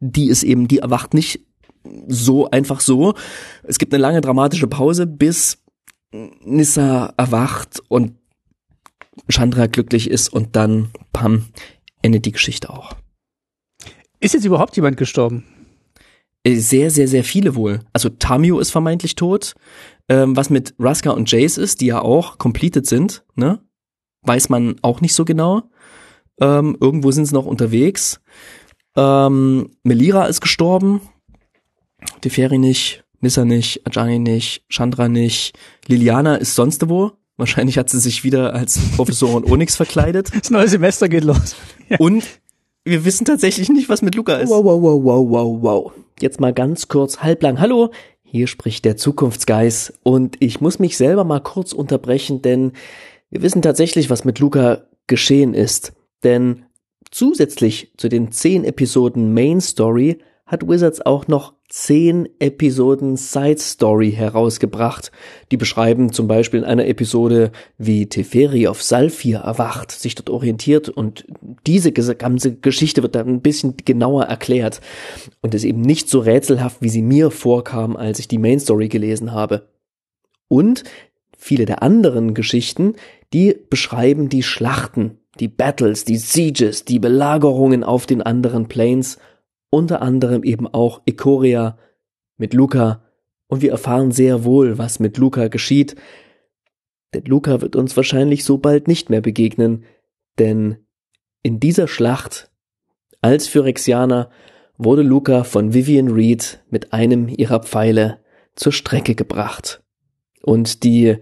die 0.00 0.28
ist 0.28 0.44
eben, 0.44 0.66
die 0.66 0.78
erwacht 0.78 1.12
nicht 1.12 1.40
so 2.06 2.50
einfach 2.50 2.80
so. 2.80 3.12
Es 3.64 3.78
gibt 3.78 3.92
eine 3.92 4.00
lange 4.00 4.22
dramatische 4.22 4.66
Pause, 4.66 5.06
bis 5.06 5.58
Nissa 6.12 7.12
erwacht 7.16 7.82
und 7.88 8.14
Chandra 9.28 9.66
glücklich 9.66 10.10
ist 10.10 10.32
und 10.32 10.56
dann, 10.56 10.90
pam, 11.12 11.46
endet 12.02 12.24
die 12.24 12.32
Geschichte 12.32 12.70
auch. 12.70 12.94
Ist 14.20 14.34
jetzt 14.34 14.44
überhaupt 14.44 14.76
jemand 14.76 14.96
gestorben? 14.96 15.44
Äh, 16.44 16.56
Sehr, 16.56 16.90
sehr, 16.90 17.08
sehr 17.08 17.24
viele 17.24 17.54
wohl. 17.54 17.80
Also 17.92 18.08
Tamio 18.08 18.58
ist 18.58 18.70
vermeintlich 18.70 19.14
tot. 19.14 19.54
Ähm, 20.08 20.36
was 20.36 20.48
mit 20.50 20.74
Ruska 20.78 21.10
und 21.10 21.30
Jace 21.30 21.58
ist, 21.58 21.80
die 21.80 21.86
ja 21.86 22.00
auch 22.00 22.38
completed 22.38 22.86
sind, 22.86 23.24
ne? 23.34 23.60
Weiß 24.22 24.48
man 24.48 24.76
auch 24.82 25.00
nicht 25.00 25.14
so 25.14 25.24
genau. 25.24 25.70
Ähm, 26.40 26.76
irgendwo 26.80 27.10
sind 27.10 27.26
sie 27.26 27.34
noch 27.34 27.46
unterwegs. 27.46 28.20
Ähm, 28.96 29.70
Melira 29.82 30.26
ist 30.26 30.40
gestorben. 30.40 31.00
Teferi 32.20 32.58
nicht, 32.58 33.04
Nissa 33.20 33.44
nicht, 33.44 33.86
Ajani 33.86 34.18
nicht, 34.18 34.62
Chandra 34.68 35.08
nicht. 35.08 35.58
Liliana 35.86 36.36
ist 36.36 36.54
sonst 36.54 36.88
wo. 36.88 37.12
Wahrscheinlich 37.36 37.78
hat 37.78 37.90
sie 37.90 38.00
sich 38.00 38.24
wieder 38.24 38.54
als 38.54 38.78
Professorin 38.96 39.44
Onyx 39.44 39.76
verkleidet. 39.76 40.30
Das 40.34 40.50
neue 40.50 40.68
Semester 40.68 41.08
geht 41.08 41.24
los. 41.24 41.56
Und 41.98 42.24
wir 42.84 43.04
wissen 43.04 43.24
tatsächlich 43.24 43.68
nicht, 43.68 43.88
was 43.88 44.02
mit 44.02 44.14
Luca 44.14 44.36
ist. 44.36 44.50
Wow, 44.50 44.64
wow, 44.64 44.82
wow, 44.82 45.04
wow, 45.04 45.30
wow, 45.30 45.62
wow. 45.62 45.92
jetzt 46.20 46.40
mal 46.40 46.52
ganz 46.52 46.88
kurz 46.88 47.18
halblang. 47.18 47.60
Hallo, 47.60 47.90
hier 48.22 48.46
spricht 48.46 48.84
der 48.84 48.96
Zukunftsgeist 48.96 49.94
und 50.02 50.36
ich 50.40 50.60
muss 50.60 50.78
mich 50.78 50.96
selber 50.96 51.24
mal 51.24 51.40
kurz 51.40 51.72
unterbrechen, 51.72 52.42
denn 52.42 52.72
wir 53.30 53.42
wissen 53.42 53.62
tatsächlich, 53.62 54.10
was 54.10 54.24
mit 54.24 54.38
Luca 54.38 54.82
geschehen 55.06 55.54
ist. 55.54 55.92
Denn 56.24 56.64
zusätzlich 57.10 57.92
zu 57.96 58.08
den 58.08 58.32
zehn 58.32 58.64
Episoden 58.64 59.32
Main 59.32 59.60
Story 59.60 60.18
hat 60.46 60.66
Wizards 60.66 61.04
auch 61.04 61.28
noch 61.28 61.54
zehn 61.68 62.28
Episoden 62.38 63.16
Side 63.16 63.58
Story 63.58 64.12
herausgebracht. 64.12 65.12
Die 65.50 65.58
beschreiben 65.58 66.12
zum 66.12 66.26
Beispiel 66.26 66.60
in 66.60 66.64
einer 66.64 66.86
Episode, 66.86 67.52
wie 67.76 68.06
Teferi 68.06 68.66
auf 68.66 68.82
Salfir 68.82 69.40
erwacht, 69.40 69.92
sich 69.92 70.14
dort 70.14 70.30
orientiert 70.30 70.88
und 70.88 71.26
diese 71.66 71.92
ganze 71.92 72.56
Geschichte 72.56 73.02
wird 73.02 73.14
dann 73.14 73.28
ein 73.28 73.42
bisschen 73.42 73.74
genauer 73.84 74.24
erklärt 74.24 74.80
und 75.42 75.54
ist 75.54 75.64
eben 75.64 75.82
nicht 75.82 76.08
so 76.08 76.20
rätselhaft, 76.20 76.80
wie 76.80 76.88
sie 76.88 77.02
mir 77.02 77.30
vorkam, 77.30 77.96
als 77.96 78.18
ich 78.18 78.28
die 78.28 78.38
Main 78.38 78.60
Story 78.60 78.88
gelesen 78.88 79.32
habe. 79.32 79.68
Und 80.48 80.84
viele 81.36 81.66
der 81.66 81.82
anderen 81.82 82.32
Geschichten, 82.32 82.94
die 83.34 83.54
beschreiben 83.68 84.30
die 84.30 84.42
Schlachten, 84.42 85.18
die 85.38 85.48
Battles, 85.48 86.04
die 86.04 86.16
Sieges, 86.16 86.86
die 86.86 86.98
Belagerungen 86.98 87.84
auf 87.84 88.06
den 88.06 88.22
anderen 88.22 88.68
Planes 88.68 89.18
unter 89.70 90.02
anderem 90.02 90.44
eben 90.44 90.66
auch 90.66 91.02
Ikoria 91.04 91.78
mit 92.36 92.54
Luca 92.54 93.02
und 93.48 93.62
wir 93.62 93.70
erfahren 93.70 94.12
sehr 94.12 94.44
wohl, 94.44 94.78
was 94.78 95.00
mit 95.00 95.18
Luca 95.18 95.48
geschieht, 95.48 95.96
denn 97.14 97.24
Luca 97.24 97.60
wird 97.60 97.76
uns 97.76 97.96
wahrscheinlich 97.96 98.44
so 98.44 98.58
bald 98.58 98.86
nicht 98.86 99.10
mehr 99.10 99.20
begegnen, 99.20 99.84
denn 100.38 100.78
in 101.42 101.60
dieser 101.60 101.88
Schlacht 101.88 102.50
als 103.20 103.48
Phyrexianer 103.48 104.30
wurde 104.76 105.02
Luca 105.02 105.44
von 105.44 105.74
Vivian 105.74 106.08
Reed 106.08 106.62
mit 106.70 106.92
einem 106.92 107.28
ihrer 107.28 107.60
Pfeile 107.60 108.20
zur 108.54 108.72
Strecke 108.72 109.14
gebracht. 109.14 109.82
Und 110.42 110.84
die 110.84 111.16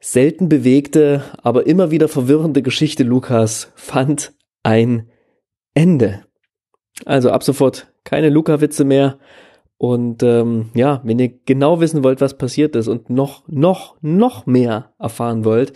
selten 0.00 0.48
bewegte, 0.48 1.22
aber 1.42 1.66
immer 1.66 1.90
wieder 1.90 2.08
verwirrende 2.08 2.62
Geschichte 2.62 3.02
Lukas 3.02 3.72
fand 3.74 4.32
ein 4.62 5.10
Ende. 5.74 6.24
Also 7.04 7.30
ab 7.30 7.42
sofort 7.42 7.88
keine 8.04 8.30
Luca-Witze 8.30 8.84
mehr. 8.84 9.18
Und 9.76 10.22
ähm, 10.24 10.70
ja, 10.74 11.00
wenn 11.04 11.18
ihr 11.18 11.32
genau 11.46 11.80
wissen 11.80 12.02
wollt, 12.02 12.20
was 12.20 12.36
passiert 12.36 12.74
ist 12.74 12.88
und 12.88 13.10
noch, 13.10 13.46
noch, 13.46 13.96
noch 14.00 14.46
mehr 14.46 14.92
erfahren 14.98 15.44
wollt, 15.44 15.72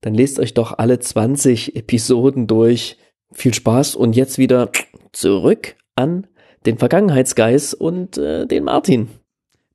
dann 0.00 0.14
lest 0.14 0.38
euch 0.38 0.54
doch 0.54 0.78
alle 0.78 0.98
20 0.98 1.76
Episoden 1.76 2.46
durch. 2.46 2.96
Viel 3.32 3.52
Spaß 3.52 3.96
und 3.96 4.16
jetzt 4.16 4.38
wieder 4.38 4.70
zurück 5.12 5.76
an 5.96 6.26
den 6.64 6.78
Vergangenheitsgeist 6.78 7.74
und 7.74 8.16
äh, 8.16 8.46
den 8.46 8.64
Martin. 8.64 9.08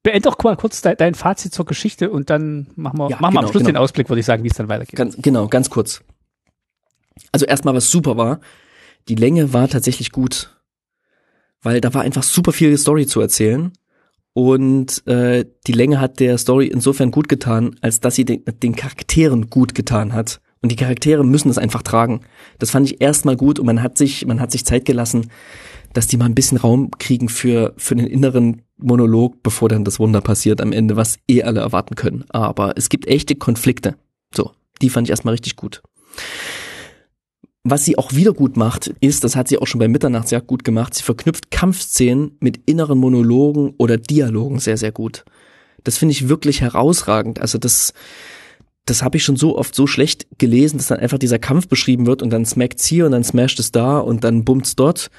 Beend 0.04 0.26
doch 0.26 0.42
mal 0.44 0.56
kurz 0.56 0.82
de 0.82 0.96
dein 0.96 1.14
Fazit 1.14 1.54
zur 1.54 1.66
Geschichte 1.66 2.10
und 2.10 2.30
dann 2.32 2.68
machen 2.76 2.98
wir, 2.98 3.10
ja, 3.10 3.18
machen 3.20 3.22
wir 3.22 3.28
am 3.28 3.34
genau, 3.34 3.48
Schluss 3.52 3.62
genau. 3.62 3.72
den 3.72 3.78
Ausblick, 3.78 4.10
würde 4.10 4.22
ich 4.22 4.26
sagen, 4.26 4.44
wie 4.44 4.48
es 4.48 4.56
dann 4.56 4.70
weitergeht. 4.70 4.96
Ganz, 4.96 5.18
genau, 5.22 5.48
ganz 5.48 5.70
kurz. 5.70 6.02
Also 7.32 7.46
erstmal, 7.46 7.76
was 7.76 7.92
super 7.92 8.18
war, 8.18 8.40
die 9.10 9.16
Länge 9.16 9.54
war 9.54 9.68
tatsächlich 9.68 10.12
gut 10.12 10.56
weil 11.62 11.82
da 11.82 11.94
war 11.94 12.02
einfach 12.02 12.24
super 12.24 12.52
viel 12.52 12.78
Story 12.78 13.06
zu 13.08 13.22
erzählen. 13.22 13.72
Und 14.34 15.06
äh, 15.08 15.46
die 15.68 15.74
Länge 15.74 16.00
hat 16.00 16.20
der 16.20 16.38
Story 16.38 16.68
insofern 16.68 17.12
gut 17.12 17.28
getan, 17.28 17.76
als 17.82 18.00
dass 18.00 18.16
sie 18.16 18.26
den, 18.26 18.44
den 18.64 18.76
Charakteren 18.76 19.50
gut 19.50 19.76
getan 19.76 20.14
hat. 20.14 20.40
Und 20.62 20.72
die 20.72 20.76
Charaktere 20.76 21.26
müssen 21.26 21.50
das 21.50 21.58
einfach 21.58 21.82
tragen. 21.82 22.22
Das 22.60 22.72
fand 22.72 22.90
ich 22.90 23.02
erstmal 23.02 23.36
gut 23.36 23.60
und 23.60 23.66
man 23.66 23.82
hat 23.82 23.98
sich, 23.98 24.26
man 24.26 24.40
hat 24.40 24.52
sich 24.52 24.64
Zeit 24.64 24.86
gelassen, 24.86 25.32
dass 25.94 26.08
die 26.08 26.18
mal 26.18 26.26
ein 26.26 26.36
bisschen 26.36 26.58
Raum 26.58 26.92
kriegen 26.92 27.30
für, 27.30 27.74
für 27.78 27.96
den 27.96 28.08
inneren 28.08 28.62
Monolog, 28.78 29.44
bevor 29.44 29.70
dann 29.70 29.84
das 29.84 30.00
Wunder 30.00 30.22
passiert 30.22 30.62
am 30.62 30.72
Ende, 30.72 30.96
was 30.96 31.18
eh 31.28 31.44
alle 31.44 31.60
erwarten 31.60 31.96
können. 31.96 32.26
Aber 32.30 32.78
es 32.78 32.90
gibt 32.90 33.08
echte 33.08 33.36
Konflikte. 33.36 33.96
So, 34.34 34.52
die 34.82 34.90
fand 34.90 35.08
ich 35.08 35.12
erstmal 35.12 35.34
richtig 35.34 35.56
gut. 35.56 35.82
Was 37.64 37.86
sie 37.86 37.98
auch 37.98 38.14
wieder 38.14 38.34
gut 38.34 38.58
macht, 38.58 38.88
ist, 39.02 39.24
das 39.24 39.36
hat 39.36 39.48
sie 39.48 39.60
auch 39.60 39.68
schon 39.68 39.80
bei 39.80 39.88
Mitternachtsjagd 39.88 40.48
gut 40.48 40.64
gemacht, 40.64 40.96
sie 40.96 41.04
verknüpft 41.04 41.52
Kampfszenen 41.52 42.36
mit 42.40 42.60
inneren 42.66 42.98
Monologen 42.98 43.76
oder 43.78 43.98
Dialogen 43.98 44.60
sehr, 44.60 44.78
sehr 44.78 44.92
gut. 44.92 45.24
Das 45.84 45.98
finde 45.98 46.14
ich 46.14 46.28
wirklich 46.28 46.62
herausragend. 46.62 47.40
Also 47.40 47.60
das, 47.60 47.94
das 48.86 49.04
habe 49.04 49.18
ich 49.18 49.24
schon 49.24 49.36
so 49.36 49.58
oft 49.58 49.76
so 49.76 49.86
schlecht 49.86 50.26
gelesen, 50.40 50.78
dass 50.78 50.88
dann 50.88 51.00
einfach 51.00 51.20
dieser 51.20 51.38
Kampf 51.38 51.68
beschrieben 51.68 52.08
wird 52.08 52.24
und 52.24 52.32
dann 52.32 52.46
smackt's 52.46 52.86
hier 52.86 53.06
und 53.06 53.12
dann 53.12 53.24
smasht 53.24 53.60
es 53.60 53.72
da 53.72 54.00
und 54.00 54.24
dann 54.24 54.44
bummt's 54.44 54.76
dort 54.76 55.12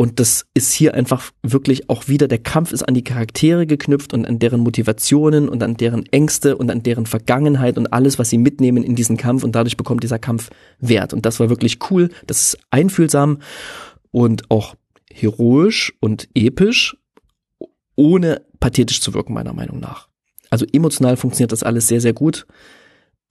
und 0.00 0.18
das 0.18 0.46
ist 0.54 0.72
hier 0.72 0.94
einfach 0.94 1.30
wirklich 1.42 1.90
auch 1.90 2.08
wieder, 2.08 2.26
der 2.26 2.38
Kampf 2.38 2.72
ist 2.72 2.84
an 2.84 2.94
die 2.94 3.04
Charaktere 3.04 3.66
geknüpft 3.66 4.14
und 4.14 4.24
an 4.24 4.38
deren 4.38 4.60
Motivationen 4.60 5.46
und 5.46 5.62
an 5.62 5.76
deren 5.76 6.06
Ängste 6.06 6.56
und 6.56 6.70
an 6.70 6.82
deren 6.82 7.04
Vergangenheit 7.04 7.76
und 7.76 7.92
alles, 7.92 8.18
was 8.18 8.30
sie 8.30 8.38
mitnehmen 8.38 8.82
in 8.82 8.94
diesen 8.94 9.18
Kampf 9.18 9.44
und 9.44 9.54
dadurch 9.54 9.76
bekommt 9.76 10.02
dieser 10.02 10.18
Kampf 10.18 10.48
Wert. 10.78 11.12
Und 11.12 11.26
das 11.26 11.38
war 11.38 11.50
wirklich 11.50 11.80
cool, 11.90 12.08
das 12.26 12.40
ist 12.40 12.58
einfühlsam 12.70 13.40
und 14.10 14.50
auch 14.50 14.74
heroisch 15.12 15.92
und 16.00 16.30
episch, 16.34 16.96
ohne 17.94 18.40
pathetisch 18.58 19.02
zu 19.02 19.12
wirken, 19.12 19.34
meiner 19.34 19.52
Meinung 19.52 19.80
nach. 19.80 20.08
Also 20.48 20.64
emotional 20.72 21.18
funktioniert 21.18 21.52
das 21.52 21.62
alles 21.62 21.88
sehr, 21.88 22.00
sehr 22.00 22.14
gut. 22.14 22.46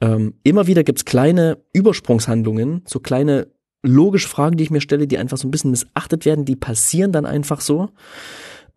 Ähm, 0.02 0.36
immer 0.44 0.68
wieder 0.68 0.84
gibt's 0.84 1.04
kleine 1.04 1.58
Übersprungshandlungen, 1.74 2.84
so 2.86 3.00
kleine 3.00 3.48
logische 3.84 4.28
Fragen, 4.28 4.58
die 4.58 4.64
ich 4.64 4.72
mir 4.72 4.82
stelle, 4.82 5.08
die 5.08 5.18
einfach 5.18 5.38
so 5.38 5.48
ein 5.48 5.52
bisschen 5.52 5.72
missachtet 5.72 6.26
werden, 6.26 6.46
die 6.46 6.56
passieren 6.56 7.12
dann 7.12 7.26
einfach 7.26 7.62
so. 7.62 7.90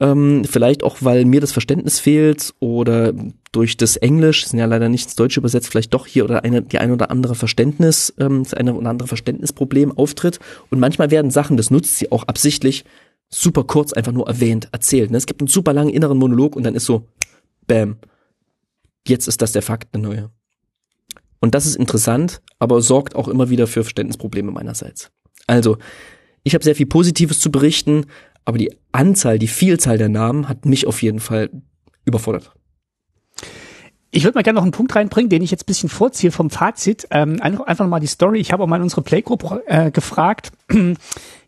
Ähm, 0.00 0.44
vielleicht 0.44 0.82
auch, 0.82 0.96
weil 1.00 1.24
mir 1.24 1.40
das 1.40 1.52
Verständnis 1.52 2.00
fehlt 2.00 2.54
oder 2.60 3.12
durch 3.52 3.76
das 3.76 3.96
Englisch, 3.96 4.46
sind 4.46 4.58
ja 4.58 4.64
leider 4.66 4.88
nicht 4.88 5.04
ins 5.04 5.14
Deutsche 5.14 5.40
übersetzt, 5.40 5.68
vielleicht 5.68 5.94
doch 5.94 6.06
hier 6.06 6.24
oder 6.24 6.44
eine, 6.44 6.62
die 6.62 6.78
ein 6.78 6.90
oder 6.90 7.10
andere 7.10 7.34
Verständnis, 7.34 8.12
ähm, 8.18 8.42
das 8.42 8.54
eine 8.54 8.74
oder 8.74 8.90
andere 8.90 9.08
Verständnisproblem 9.08 9.96
auftritt. 9.96 10.40
Und 10.70 10.80
manchmal 10.80 11.10
werden 11.10 11.30
Sachen, 11.30 11.56
das 11.56 11.70
nutzt 11.70 11.98
sie 11.98 12.10
auch 12.10 12.24
absichtlich, 12.24 12.84
super 13.28 13.64
kurz 13.64 13.92
einfach 13.92 14.12
nur 14.12 14.26
erwähnt, 14.26 14.68
erzählt. 14.72 15.10
Ne? 15.10 15.18
Es 15.18 15.26
gibt 15.26 15.40
einen 15.40 15.48
super 15.48 15.72
langen 15.72 15.90
inneren 15.90 16.18
Monolog 16.18 16.56
und 16.56 16.64
dann 16.64 16.74
ist 16.74 16.86
so, 16.86 17.06
bam, 17.66 17.96
jetzt 19.06 19.28
ist 19.28 19.40
das 19.40 19.52
der 19.52 19.62
Fakt, 19.62 19.94
eine 19.94 20.02
neue. 20.02 20.30
Und 21.42 21.56
das 21.56 21.66
ist 21.66 21.74
interessant, 21.74 22.40
aber 22.60 22.80
sorgt 22.80 23.16
auch 23.16 23.26
immer 23.26 23.50
wieder 23.50 23.66
für 23.66 23.82
Verständnisprobleme 23.82 24.52
meinerseits. 24.52 25.10
Also, 25.48 25.76
ich 26.44 26.54
habe 26.54 26.62
sehr 26.62 26.76
viel 26.76 26.86
Positives 26.86 27.40
zu 27.40 27.50
berichten, 27.50 28.06
aber 28.44 28.58
die 28.58 28.72
Anzahl, 28.92 29.40
die 29.40 29.48
Vielzahl 29.48 29.98
der 29.98 30.08
Namen 30.08 30.48
hat 30.48 30.66
mich 30.66 30.86
auf 30.86 31.02
jeden 31.02 31.18
Fall 31.18 31.50
überfordert. 32.04 32.52
Ich 34.12 34.22
würde 34.22 34.36
mal 34.36 34.42
gerne 34.42 34.58
noch 34.58 34.62
einen 34.62 34.70
Punkt 34.70 34.94
reinbringen, 34.94 35.30
den 35.30 35.42
ich 35.42 35.50
jetzt 35.50 35.66
bisschen 35.66 35.88
vorziehe 35.88 36.30
vom 36.30 36.48
Fazit. 36.48 37.08
Ähm, 37.10 37.42
einfach, 37.42 37.66
einfach 37.66 37.88
mal 37.88 37.98
die 37.98 38.06
Story. 38.06 38.38
Ich 38.38 38.52
habe 38.52 38.62
auch 38.62 38.68
mal 38.68 38.76
in 38.76 38.82
unsere 38.82 39.02
Playgroup 39.02 39.62
äh, 39.66 39.90
gefragt, 39.90 40.52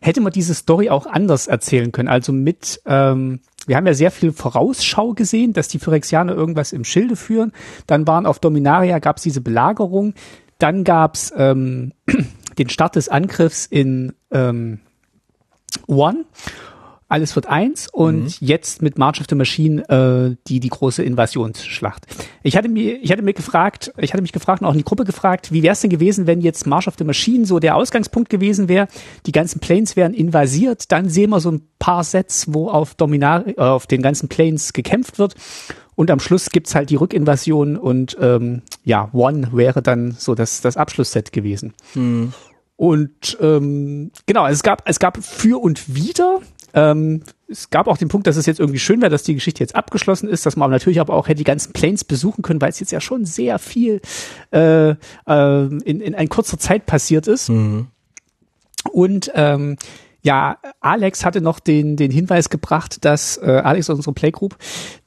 hätte 0.01 0.19
man 0.19 0.33
diese 0.33 0.55
Story 0.55 0.89
auch 0.89 1.05
anders 1.05 1.47
erzählen 1.47 1.93
können? 1.93 2.09
Also 2.09 2.33
mit 2.33 2.81
ähm, 2.85 3.39
wir 3.67 3.75
haben 3.75 3.87
ja 3.87 3.93
sehr 3.93 4.11
viel 4.11 4.31
Vorausschau 4.31 5.13
gesehen, 5.13 5.53
dass 5.53 5.67
die 5.67 5.79
Phyrexianer 5.79 6.33
irgendwas 6.33 6.71
im 6.71 6.83
Schilde 6.83 7.15
führen. 7.15 7.51
Dann 7.87 8.07
waren 8.07 8.25
auf 8.25 8.39
Dominaria 8.39 8.99
gab 8.99 9.17
es 9.17 9.23
diese 9.23 9.41
Belagerung. 9.41 10.13
Dann 10.59 10.83
gab 10.83 11.15
es 11.15 11.33
ähm, 11.35 11.93
den 12.57 12.69
Start 12.69 12.95
des 12.95 13.09
Angriffs 13.09 13.65
in 13.65 14.13
ähm, 14.31 14.79
One 15.87 16.25
alles 17.07 17.35
wird 17.35 17.45
eins 17.45 17.87
und 17.91 18.23
mhm. 18.23 18.31
jetzt 18.39 18.81
mit 18.81 18.97
March 18.97 19.19
of 19.19 19.27
the 19.29 19.35
Machine 19.35 19.87
äh, 19.89 20.35
die 20.47 20.59
die 20.59 20.69
große 20.69 21.03
Invasionsschlacht. 21.03 22.05
Ich 22.41 22.57
hatte 22.57 22.67
mir 22.67 23.01
ich 23.01 23.11
hatte 23.11 23.21
mir 23.21 23.33
gefragt, 23.33 23.93
ich 23.97 24.13
hatte 24.13 24.21
mich 24.21 24.31
gefragt 24.31 24.61
und 24.61 24.67
auch 24.67 24.73
in 24.73 24.79
die 24.79 24.83
Gruppe 24.83 25.05
gefragt, 25.05 25.51
wie 25.51 25.61
wäre 25.61 25.73
es 25.73 25.81
denn 25.81 25.91
gewesen, 25.91 26.25
wenn 26.25 26.41
jetzt 26.41 26.65
March 26.65 26.87
of 26.87 26.95
the 26.97 27.03
Machine 27.03 27.45
so 27.45 27.59
der 27.59 27.75
Ausgangspunkt 27.75 28.29
gewesen 28.29 28.67
wäre, 28.67 28.87
die 29.25 29.31
ganzen 29.31 29.59
Planes 29.59 29.95
wären 29.95 30.13
invasiert, 30.13 30.91
dann 30.91 31.09
sehen 31.09 31.29
wir 31.29 31.39
so 31.39 31.51
ein 31.51 31.61
paar 31.77 32.03
Sets, 32.03 32.53
wo 32.53 32.69
auf 32.69 32.95
Dominar 32.95 33.47
äh, 33.47 33.53
auf 33.55 33.85
den 33.85 34.01
ganzen 34.01 34.27
Planes 34.27 34.73
gekämpft 34.73 35.19
wird 35.19 35.35
und 35.95 36.11
am 36.11 36.19
Schluss 36.19 36.49
gibt's 36.49 36.75
halt 36.75 36.89
die 36.89 36.95
Rückinvasion 36.95 37.77
und 37.77 38.17
ähm, 38.19 38.61
ja, 38.83 39.09
One 39.13 39.49
wäre 39.53 39.81
dann 39.81 40.11
so 40.17 40.35
das 40.35 40.61
das 40.61 40.77
Abschlussset 40.77 41.31
gewesen. 41.31 41.73
Mhm. 41.93 42.33
Und 42.77 43.37
ähm, 43.39 44.11
genau, 44.25 44.47
es 44.47 44.61
gab 44.61 44.83
es 44.85 44.99
gab 44.99 45.23
für 45.23 45.61
und 45.61 45.95
wider. 45.95 46.41
Ähm, 46.75 47.23
es 47.47 47.69
gab 47.69 47.87
auch 47.87 47.97
den 47.97 48.09
Punkt, 48.09 48.27
dass 48.27 48.35
es 48.35 48.45
jetzt 48.45 48.59
irgendwie 48.59 48.79
schön 48.79 49.01
wäre, 49.01 49.09
dass 49.09 49.23
die 49.23 49.33
Geschichte 49.33 49.63
jetzt 49.63 49.75
abgeschlossen 49.75 50.27
ist, 50.27 50.45
dass 50.45 50.57
man 50.57 50.69
natürlich 50.69 50.99
aber 50.99 51.13
auch 51.13 51.27
hätte 51.27 51.37
die 51.37 51.43
ganzen 51.45 51.73
Planes 51.73 52.03
besuchen 52.03 52.41
können, 52.41 52.61
weil 52.61 52.69
es 52.69 52.79
jetzt 52.79 52.91
ja 52.91 52.99
schon 52.99 53.25
sehr 53.25 53.57
viel 53.59 54.01
äh, 54.51 54.89
äh, 54.89 54.95
in, 55.25 56.01
in 56.01 56.13
ein 56.13 56.29
kurzer 56.29 56.59
Zeit 56.59 56.85
passiert 56.85 57.27
ist. 57.27 57.49
Mhm. 57.49 57.87
Und 58.91 59.31
ähm, 59.35 59.77
ja, 60.21 60.57
Alex 60.81 61.23
hatte 61.23 61.39
noch 61.39 61.59
den, 61.59 61.95
den 61.95 62.11
Hinweis 62.11 62.49
gebracht, 62.49 63.05
dass 63.05 63.37
äh, 63.37 63.61
Alex 63.63 63.89
aus 63.89 63.97
unserer 63.97 64.13
Playgroup, 64.13 64.57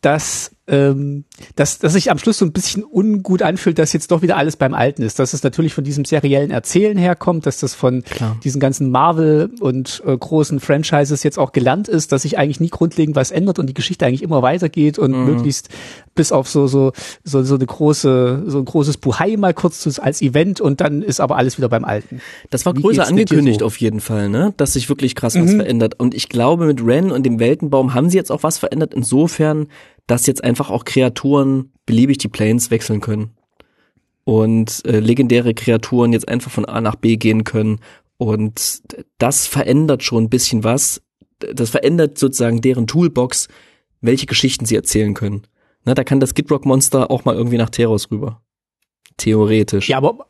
dass 0.00 0.52
ähm, 0.68 1.24
dass, 1.56 1.78
dass 1.78 1.94
sich 1.94 2.10
am 2.10 2.18
Schluss 2.18 2.38
so 2.38 2.44
ein 2.44 2.52
bisschen 2.52 2.84
ungut 2.84 3.42
anfühlt, 3.42 3.78
dass 3.78 3.92
jetzt 3.92 4.10
doch 4.10 4.22
wieder 4.22 4.36
alles 4.36 4.56
beim 4.56 4.74
Alten 4.74 5.02
ist. 5.02 5.18
Dass 5.18 5.32
es 5.32 5.42
natürlich 5.42 5.74
von 5.74 5.84
diesem 5.84 6.04
seriellen 6.04 6.50
Erzählen 6.50 6.98
herkommt, 6.98 7.46
dass 7.46 7.58
das 7.58 7.74
von 7.74 8.02
Klar. 8.02 8.36
diesen 8.44 8.60
ganzen 8.60 8.90
Marvel 8.90 9.50
und 9.60 10.02
äh, 10.06 10.16
großen 10.16 10.60
Franchises 10.60 11.22
jetzt 11.22 11.38
auch 11.38 11.52
gelernt 11.52 11.88
ist, 11.88 12.12
dass 12.12 12.22
sich 12.22 12.38
eigentlich 12.38 12.60
nie 12.60 12.68
grundlegend 12.68 13.16
was 13.16 13.30
ändert 13.30 13.58
und 13.58 13.66
die 13.66 13.74
Geschichte 13.74 14.04
eigentlich 14.06 14.22
immer 14.22 14.42
weitergeht 14.42 14.98
und 14.98 15.12
mhm. 15.12 15.24
möglichst 15.24 15.70
bis 16.14 16.32
auf 16.32 16.48
so, 16.48 16.66
so, 16.66 16.92
so, 17.24 17.42
so 17.44 17.54
eine 17.54 17.66
große, 17.66 18.44
so 18.46 18.58
ein 18.58 18.64
großes 18.64 18.98
Buhai 18.98 19.36
mal 19.36 19.54
kurz 19.54 19.98
als 19.98 20.20
Event 20.20 20.60
und 20.60 20.80
dann 20.80 21.02
ist 21.02 21.20
aber 21.20 21.36
alles 21.36 21.58
wieder 21.58 21.68
beim 21.68 21.84
Alten. 21.84 22.20
Das 22.50 22.66
war 22.66 22.76
Wie 22.76 22.82
größer 22.82 23.06
angekündigt 23.06 23.60
so? 23.60 23.66
auf 23.66 23.78
jeden 23.78 24.00
Fall, 24.00 24.28
ne? 24.28 24.52
Dass 24.56 24.74
sich 24.74 24.88
wirklich 24.88 25.14
krass 25.14 25.34
mhm. 25.34 25.44
was 25.44 25.54
verändert. 25.54 25.94
Und 25.98 26.14
ich 26.14 26.28
glaube, 26.28 26.66
mit 26.66 26.84
Ren 26.84 27.10
und 27.10 27.24
dem 27.24 27.38
Weltenbaum 27.38 27.94
haben 27.94 28.10
sie 28.10 28.16
jetzt 28.16 28.32
auch 28.32 28.42
was 28.42 28.58
verändert. 28.58 28.94
Insofern, 28.94 29.68
dass 30.08 30.26
jetzt 30.26 30.42
einfach 30.42 30.70
auch 30.70 30.84
Kreaturen 30.84 31.70
beliebig 31.86 32.18
die 32.18 32.28
Planes 32.28 32.72
wechseln 32.72 33.00
können. 33.00 33.30
Und 34.24 34.84
äh, 34.84 34.98
legendäre 34.98 35.54
Kreaturen 35.54 36.12
jetzt 36.12 36.28
einfach 36.28 36.50
von 36.50 36.64
A 36.64 36.80
nach 36.80 36.96
B 36.96 37.16
gehen 37.16 37.44
können. 37.44 37.80
Und 38.16 38.82
das 39.18 39.46
verändert 39.46 40.02
schon 40.02 40.24
ein 40.24 40.30
bisschen 40.30 40.64
was. 40.64 41.00
Das 41.38 41.70
verändert 41.70 42.18
sozusagen 42.18 42.60
deren 42.60 42.86
Toolbox, 42.86 43.48
welche 44.00 44.26
Geschichten 44.26 44.66
sie 44.66 44.74
erzählen 44.74 45.14
können. 45.14 45.46
Na, 45.84 45.94
da 45.94 46.04
kann 46.04 46.20
das 46.20 46.34
Gidrock 46.34 46.66
Monster 46.66 47.10
auch 47.10 47.24
mal 47.24 47.34
irgendwie 47.34 47.58
nach 47.58 47.70
Teros 47.70 48.10
rüber. 48.10 48.42
Theoretisch. 49.18 49.88
Ja, 49.88 49.98
aber 49.98 50.26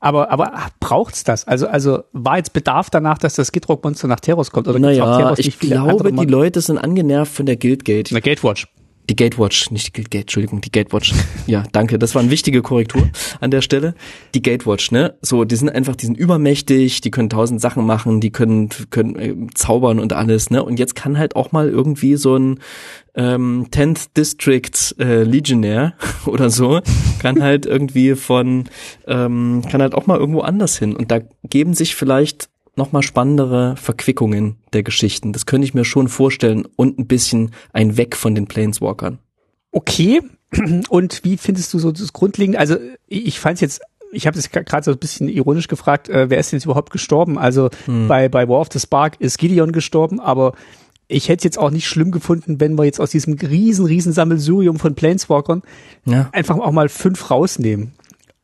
aber, 0.00 0.30
aber 0.30 0.52
braucht's 0.78 1.24
das? 1.24 1.46
Also, 1.48 1.66
also 1.66 2.04
war 2.12 2.36
jetzt 2.36 2.52
Bedarf 2.52 2.88
danach, 2.88 3.18
dass 3.18 3.34
das 3.34 3.50
Gidrock 3.50 3.82
Monster 3.82 4.06
nach 4.06 4.20
Teros 4.20 4.52
kommt? 4.52 4.68
Oder 4.68 4.78
naja, 4.78 5.18
Teros 5.18 5.38
ich 5.40 5.58
glaube, 5.58 6.12
die 6.12 6.24
Leute 6.26 6.60
sind 6.60 6.78
angenervt 6.78 7.32
von 7.32 7.46
der 7.46 7.56
Guildgate. 7.56 8.14
Na, 8.14 8.20
Gatewatch. 8.20 8.68
Die 9.08 9.16
Gatewatch, 9.16 9.70
nicht 9.70 9.88
die 9.88 9.92
Guildgate, 9.92 10.22
Entschuldigung, 10.22 10.60
die 10.60 10.70
Gatewatch. 10.70 11.14
ja, 11.46 11.64
danke, 11.72 11.98
das 11.98 12.14
war 12.14 12.20
eine 12.20 12.30
wichtige 12.30 12.60
Korrektur 12.60 13.08
an 13.40 13.50
der 13.50 13.62
Stelle. 13.62 13.94
Die 14.34 14.42
Gatewatch, 14.42 14.90
ne? 14.90 15.14
So, 15.22 15.44
die 15.44 15.56
sind 15.56 15.70
einfach, 15.70 15.96
die 15.96 16.06
sind 16.06 16.18
übermächtig, 16.18 17.00
die 17.00 17.10
können 17.10 17.30
tausend 17.30 17.60
Sachen 17.60 17.86
machen, 17.86 18.20
die 18.20 18.30
können, 18.30 18.68
können 18.90 19.16
äh, 19.16 19.34
zaubern 19.54 19.98
und 19.98 20.12
alles, 20.12 20.50
ne? 20.50 20.62
Und 20.62 20.78
jetzt 20.78 20.94
kann 20.94 21.16
halt 21.16 21.36
auch 21.36 21.52
mal 21.52 21.68
irgendwie 21.68 22.16
so 22.16 22.36
ein 22.36 22.60
ähm, 23.14 23.66
10th 23.70 24.08
District 24.16 24.94
äh, 24.98 25.22
Legionnaire 25.22 25.94
oder 26.26 26.50
so, 26.50 26.80
kann 27.18 27.42
halt 27.42 27.66
irgendwie 27.66 28.14
von, 28.14 28.68
ähm, 29.06 29.62
kann 29.70 29.80
halt 29.80 29.94
auch 29.94 30.06
mal 30.06 30.18
irgendwo 30.18 30.40
anders 30.40 30.78
hin. 30.78 30.94
Und 30.94 31.10
da 31.10 31.20
geben 31.44 31.74
sich 31.74 31.96
vielleicht 31.96 32.48
nochmal 32.78 33.02
spannendere 33.02 33.76
Verquickungen 33.76 34.56
der 34.72 34.82
Geschichten. 34.82 35.34
Das 35.34 35.44
könnte 35.44 35.66
ich 35.66 35.74
mir 35.74 35.84
schon 35.84 36.08
vorstellen 36.08 36.66
und 36.76 36.98
ein 36.98 37.06
bisschen 37.06 37.50
ein 37.74 37.98
Weg 37.98 38.16
von 38.16 38.34
den 38.34 38.46
Planeswalkern. 38.46 39.18
Okay. 39.70 40.22
Und 40.88 41.24
wie 41.24 41.36
findest 41.36 41.74
du 41.74 41.78
so 41.78 41.92
das 41.92 42.14
Grundlegende? 42.14 42.58
Also 42.58 42.76
ich 43.06 43.38
fand 43.38 43.56
es 43.56 43.60
jetzt 43.60 43.80
ich 44.10 44.26
habe 44.26 44.36
das 44.36 44.50
gerade 44.50 44.82
so 44.82 44.92
ein 44.92 44.98
bisschen 44.98 45.28
ironisch 45.28 45.68
gefragt, 45.68 46.08
äh, 46.08 46.30
wer 46.30 46.38
ist 46.38 46.50
denn 46.50 46.56
jetzt 46.56 46.64
überhaupt 46.64 46.90
gestorben? 46.90 47.36
Also 47.36 47.68
hm. 47.84 48.08
bei, 48.08 48.30
bei 48.30 48.48
War 48.48 48.60
of 48.60 48.68
the 48.72 48.80
Spark 48.80 49.20
ist 49.20 49.36
Gideon 49.36 49.70
gestorben, 49.70 50.18
aber 50.18 50.54
ich 51.08 51.28
hätte 51.28 51.38
es 51.38 51.44
jetzt 51.44 51.58
auch 51.58 51.70
nicht 51.70 51.86
schlimm 51.86 52.10
gefunden, 52.10 52.60
wenn 52.60 52.78
wir 52.78 52.84
jetzt 52.84 53.00
aus 53.00 53.10
diesem 53.10 53.34
riesen, 53.34 53.84
riesen 53.84 54.12
Sammelsurium 54.12 54.78
von 54.78 54.94
Planeswalkern 54.94 55.62
ja. 56.06 56.28
einfach 56.32 56.58
auch 56.58 56.72
mal 56.72 56.88
fünf 56.88 57.30
rausnehmen 57.30 57.92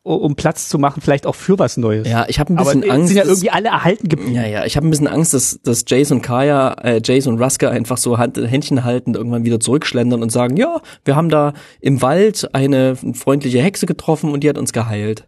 um 0.04 0.36
Platz 0.36 0.68
zu 0.68 0.78
machen, 0.78 1.00
vielleicht 1.00 1.26
auch 1.26 1.34
für 1.34 1.58
was 1.58 1.78
Neues. 1.78 2.06
Ja, 2.06 2.26
ich 2.28 2.38
habe 2.38 2.52
ein 2.52 2.56
bisschen 2.56 2.84
Aber 2.84 2.92
Angst. 2.92 3.08
sind 3.08 3.16
ja 3.16 3.24
irgendwie 3.24 3.50
alle 3.50 3.68
erhalten 3.68 4.08
geblieben. 4.08 4.34
Ja, 4.34 4.46
ja, 4.46 4.66
ich 4.66 4.76
habe 4.76 4.86
ein 4.86 4.90
bisschen 4.90 5.08
Angst, 5.08 5.32
dass, 5.32 5.60
dass 5.62 5.84
Jace 5.88 6.12
und 6.12 6.20
Kaya, 6.20 6.74
äh, 6.82 7.00
Jace 7.02 7.26
und 7.26 7.40
Ruska 7.40 7.70
einfach 7.70 7.96
so 7.96 8.18
Hand, 8.18 8.36
Händchen 8.36 8.84
haltend 8.84 9.16
irgendwann 9.16 9.44
wieder 9.44 9.58
zurückschlendern 9.60 10.22
und 10.22 10.30
sagen, 10.30 10.58
ja, 10.58 10.82
wir 11.06 11.16
haben 11.16 11.30
da 11.30 11.54
im 11.80 12.02
Wald 12.02 12.54
eine 12.54 12.96
freundliche 13.14 13.62
Hexe 13.62 13.86
getroffen 13.86 14.30
und 14.30 14.44
die 14.44 14.48
hat 14.50 14.58
uns 14.58 14.74
geheilt. 14.74 15.26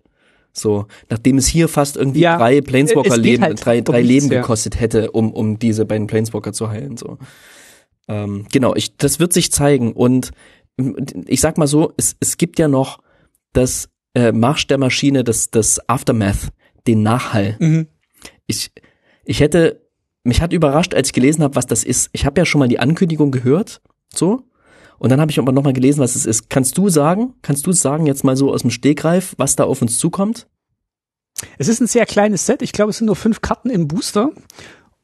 So, 0.53 0.87
nachdem 1.09 1.39
es 1.39 1.47
hier 1.47 1.69
fast 1.69 1.97
irgendwie 1.97 2.21
ja, 2.21 2.37
drei 2.37 2.61
Planeswalker-Leben, 2.61 3.43
halt 3.43 3.65
drei, 3.65 3.81
drei 3.81 4.01
um 4.01 4.07
Leben 4.07 4.29
gekostet 4.29 4.79
hätte, 4.79 5.11
um, 5.11 5.33
um 5.33 5.59
diese 5.59 5.87
beiden 5.87 6.07
Planeswalker 6.07 6.53
zu 6.53 6.69
heilen. 6.69 6.99
So, 6.99 7.17
ähm, 8.09 8.47
genau, 8.53 8.75
ich, 8.75 8.97
das 8.99 9.21
wird 9.21 9.33
sich 9.33 9.53
zeigen. 9.53 9.93
Und 9.93 10.33
ich 11.27 11.41
sag 11.41 11.57
mal 11.57 11.67
so, 11.67 11.95
es, 11.97 12.17
es 12.21 12.37
gibt 12.37 12.59
ja 12.59 12.69
noch 12.69 12.99
das 13.55 13.89
äh, 14.17 14.33
Marsch 14.33 14.67
der 14.67 14.79
Maschine, 14.79 15.23
das, 15.23 15.51
das 15.51 15.79
Aftermath, 15.89 16.49
den 16.87 17.03
Nachhall. 17.03 17.57
Mhm. 17.61 17.87
Ich, 18.47 18.73
ich 19.27 19.41
hätte, 19.41 19.87
mich 20.25 20.41
hat 20.41 20.55
überrascht, 20.55 20.95
als 20.95 21.09
ich 21.09 21.13
gelesen 21.13 21.43
habe, 21.45 21.55
was 21.55 21.67
das 21.67 21.85
ist. 21.85 22.09
Ich 22.13 22.25
habe 22.25 22.41
ja 22.41 22.47
schon 22.47 22.59
mal 22.61 22.69
die 22.69 22.79
Ankündigung 22.79 23.31
gehört, 23.31 23.83
so. 24.13 24.45
Und 24.99 25.11
dann 25.11 25.21
habe 25.21 25.31
ich 25.31 25.39
aber 25.39 25.53
nochmal 25.53 25.75
gelesen, 25.75 26.01
was 26.01 26.17
es 26.17 26.25
ist. 26.25 26.49
Kannst 26.49 26.79
du 26.79 26.89
sagen, 26.89 27.35
kannst 27.43 27.67
du 27.67 27.73
sagen 27.73 28.07
jetzt 28.07 28.25
mal 28.25 28.37
so 28.37 28.51
aus 28.51 28.63
dem 28.63 28.71
Stegreif, 28.71 29.35
was 29.37 29.55
da 29.55 29.65
auf 29.65 29.83
uns 29.83 29.99
zukommt? 29.99 30.49
Es 31.59 31.69
ist 31.69 31.81
ein 31.81 31.87
sehr 31.87 32.07
kleines 32.07 32.47
Set. 32.47 32.63
Ich 32.63 32.73
glaube, 32.73 32.91
es 32.91 32.97
sind 32.97 33.07
nur 33.07 33.17
fünf 33.17 33.43
Karten 33.43 33.69
im 33.69 33.87
Booster 33.87 34.31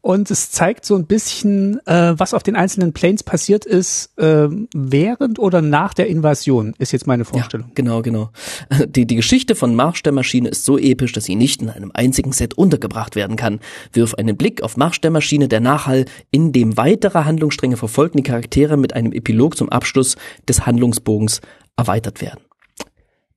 und 0.02 0.32
es 0.32 0.50
zeigt 0.50 0.84
so 0.84 0.96
ein 0.96 1.06
bisschen, 1.06 1.78
äh, 1.86 2.14
was 2.16 2.34
auf 2.34 2.42
den 2.42 2.56
einzelnen 2.56 2.92
Planes 2.92 3.22
passiert 3.22 3.64
ist, 3.64 4.18
äh, 4.18 4.48
während 4.74 5.38
oder 5.38 5.62
nach 5.62 5.94
der 5.94 6.08
Invasion, 6.08 6.74
ist 6.78 6.92
jetzt 6.92 7.06
meine 7.06 7.24
Vorstellung. 7.24 7.68
Ja, 7.68 7.72
genau, 7.76 8.02
genau. 8.02 8.30
Die, 8.88 9.06
die 9.06 9.14
Geschichte 9.14 9.54
von 9.54 9.76
Marsch 9.76 10.02
der 10.02 10.12
Maschine 10.12 10.48
ist 10.48 10.64
so 10.64 10.76
episch, 10.76 11.12
dass 11.12 11.24
sie 11.24 11.36
nicht 11.36 11.62
in 11.62 11.70
einem 11.70 11.92
einzigen 11.94 12.32
Set 12.32 12.54
untergebracht 12.54 13.14
werden 13.14 13.36
kann. 13.36 13.60
Wirf 13.92 14.14
einen 14.14 14.36
Blick 14.36 14.62
auf 14.62 14.76
Marsch 14.76 15.00
der 15.00 15.12
Maschine, 15.12 15.46
der 15.46 15.60
Nachhall, 15.60 16.04
in 16.32 16.50
dem 16.50 16.76
weitere 16.76 17.24
Handlungsstränge 17.24 17.76
verfolgten 17.76 18.18
die 18.18 18.24
Charaktere 18.24 18.76
mit 18.76 18.94
einem 18.94 19.12
Epilog 19.12 19.56
zum 19.56 19.68
Abschluss 19.68 20.16
des 20.48 20.66
Handlungsbogens 20.66 21.40
erweitert 21.76 22.20
werden. 22.20 22.40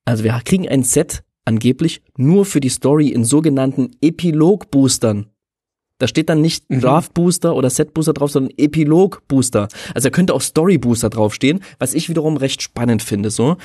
Also 0.04 0.24
wir 0.24 0.40
kriegen 0.44 0.68
ein 0.68 0.82
Set 0.82 1.22
angeblich 1.44 2.02
nur 2.16 2.44
für 2.44 2.60
die 2.60 2.70
Story 2.70 3.08
in 3.08 3.24
sogenannten 3.24 3.92
Epilog-Boostern 4.00 5.26
da 5.98 6.06
steht 6.06 6.28
dann 6.28 6.40
nicht 6.40 6.68
mhm. 6.68 6.80
Draft 6.80 7.14
Booster 7.14 7.54
oder 7.54 7.70
Set 7.70 7.94
Booster 7.94 8.12
drauf, 8.12 8.30
sondern 8.30 8.52
Epilog 8.56 9.22
Booster. 9.28 9.68
Also 9.94 10.08
da 10.08 10.10
könnte 10.10 10.34
auch 10.34 10.40
Story 10.40 10.78
Booster 10.78 11.10
draufstehen, 11.10 11.60
was 11.78 11.94
ich 11.94 12.08
wiederum 12.08 12.36
recht 12.36 12.62
spannend 12.62 13.02
finde. 13.02 13.30
So, 13.30 13.56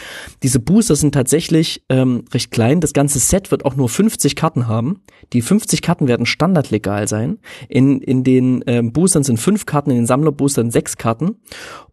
diese 0.43 0.59
Booster 0.59 0.95
sind 0.95 1.13
tatsächlich 1.13 1.83
ähm, 1.89 2.25
recht 2.33 2.51
klein. 2.51 2.79
Das 2.79 2.93
ganze 2.93 3.19
Set 3.19 3.51
wird 3.51 3.65
auch 3.65 3.75
nur 3.75 3.89
50 3.89 4.35
Karten 4.35 4.67
haben. 4.67 5.01
Die 5.33 5.41
50 5.41 5.81
Karten 5.81 6.07
werden 6.07 6.25
standardlegal 6.25 7.07
sein. 7.07 7.39
In 7.67 8.01
in 8.01 8.23
den 8.23 8.63
ähm, 8.67 8.93
Boostern 8.93 9.23
sind 9.23 9.37
fünf 9.37 9.65
Karten, 9.65 9.91
in 9.91 9.97
den 9.97 10.05
Sammlerboostern 10.05 10.71
sechs 10.71 10.97
Karten. 10.97 11.37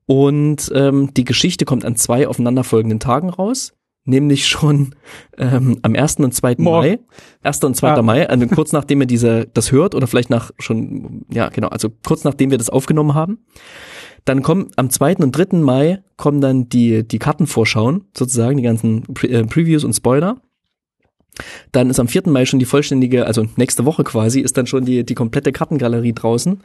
Und 0.06 0.72
ähm, 0.74 1.12
die 1.14 1.24
Geschichte 1.24 1.64
kommt 1.64 1.84
an 1.84 1.96
zwei 1.96 2.26
aufeinanderfolgenden 2.28 2.98
Tagen 2.98 3.28
raus 3.28 3.74
nämlich 4.08 4.48
schon 4.48 4.94
ähm, 5.36 5.78
am 5.82 5.94
1. 5.94 6.16
und 6.16 6.34
2. 6.34 6.56
Morgen. 6.58 6.88
Mai. 6.88 6.98
1. 7.42 7.62
und 7.64 7.76
2. 7.76 7.88
Ja. 7.88 8.02
Mai, 8.02 8.28
also 8.28 8.46
kurz 8.48 8.72
nachdem 8.72 9.02
ihr 9.02 9.06
diese, 9.06 9.46
das 9.46 9.70
hört 9.70 9.94
oder 9.94 10.06
vielleicht 10.06 10.30
nach 10.30 10.50
schon, 10.58 11.24
ja 11.30 11.48
genau, 11.50 11.68
also 11.68 11.88
kurz 12.04 12.24
nachdem 12.24 12.50
wir 12.50 12.58
das 12.58 12.70
aufgenommen 12.70 13.14
haben. 13.14 13.38
Dann 14.24 14.42
kommen 14.42 14.70
am 14.76 14.90
2. 14.90 15.16
und 15.16 15.32
3. 15.32 15.58
Mai 15.58 16.02
kommen 16.16 16.40
dann 16.40 16.68
die, 16.68 17.06
die 17.06 17.18
Kartenvorschauen, 17.18 18.04
sozusagen, 18.16 18.56
die 18.56 18.62
ganzen 18.62 19.02
Pre 19.14 19.28
äh, 19.28 19.44
Previews 19.44 19.84
und 19.84 19.92
Spoiler. 19.92 20.40
Dann 21.70 21.88
ist 21.88 22.00
am 22.00 22.08
4. 22.08 22.22
Mai 22.26 22.44
schon 22.46 22.58
die 22.58 22.64
vollständige, 22.64 23.26
also 23.26 23.46
nächste 23.56 23.84
Woche 23.84 24.02
quasi, 24.02 24.40
ist 24.40 24.56
dann 24.56 24.66
schon 24.66 24.84
die, 24.84 25.04
die 25.04 25.14
komplette 25.14 25.52
Kartengalerie 25.52 26.12
draußen. 26.12 26.60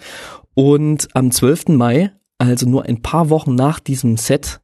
Und 0.55 1.07
am 1.13 1.29
12. 1.29 1.69
Mai, 1.69 2.11
also 2.37 2.67
nur 2.67 2.83
ein 2.85 3.01
paar 3.01 3.29
Wochen 3.29 3.53
nach 3.53 3.79
diesem 3.79 4.17
Set, 4.17 4.61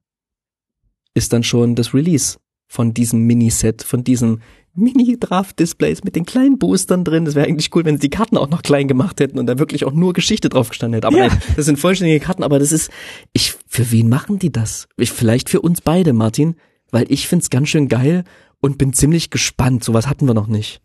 ist 1.13 1.31
dann 1.31 1.43
schon 1.43 1.75
das 1.75 1.93
Release 1.93 2.37
von 2.69 2.93
diesem 2.93 3.23
Miniset, 3.23 3.83
von 3.83 4.05
diesen 4.05 4.41
Mini-Draft-Displays 4.75 6.03
mit 6.03 6.15
den 6.15 6.25
kleinen 6.25 6.59
Boostern 6.59 7.03
drin. 7.03 7.25
Das 7.25 7.35
wäre 7.35 7.47
eigentlich 7.47 7.75
cool, 7.75 7.83
wenn 7.83 7.95
sie 7.95 8.01
die 8.01 8.09
Karten 8.09 8.37
auch 8.37 8.49
noch 8.49 8.61
klein 8.61 8.87
gemacht 8.87 9.19
hätten 9.19 9.39
und 9.39 9.47
da 9.47 9.59
wirklich 9.59 9.83
auch 9.83 9.91
nur 9.91 10.13
Geschichte 10.13 10.47
drauf 10.47 10.69
gestanden 10.69 10.95
hätte. 10.95 11.07
Aber 11.07 11.17
ja. 11.17 11.27
nein, 11.27 11.41
das 11.55 11.65
sind 11.65 11.79
vollständige 11.79 12.23
Karten, 12.23 12.43
aber 12.43 12.59
das 12.59 12.71
ist, 12.71 12.91
ich, 13.33 13.55
für 13.67 13.91
wen 13.91 14.07
machen 14.07 14.39
die 14.39 14.51
das? 14.51 14.87
Ich, 14.95 15.11
vielleicht 15.11 15.49
für 15.49 15.61
uns 15.61 15.81
beide, 15.81 16.13
Martin, 16.13 16.55
weil 16.91 17.11
ich 17.11 17.27
find's 17.27 17.49
ganz 17.49 17.69
schön 17.69 17.87
geil 17.87 18.23
und 18.61 18.77
bin 18.77 18.93
ziemlich 18.93 19.31
gespannt. 19.31 19.83
Sowas 19.83 20.07
hatten 20.07 20.27
wir 20.27 20.35
noch 20.35 20.47
nicht. 20.47 20.79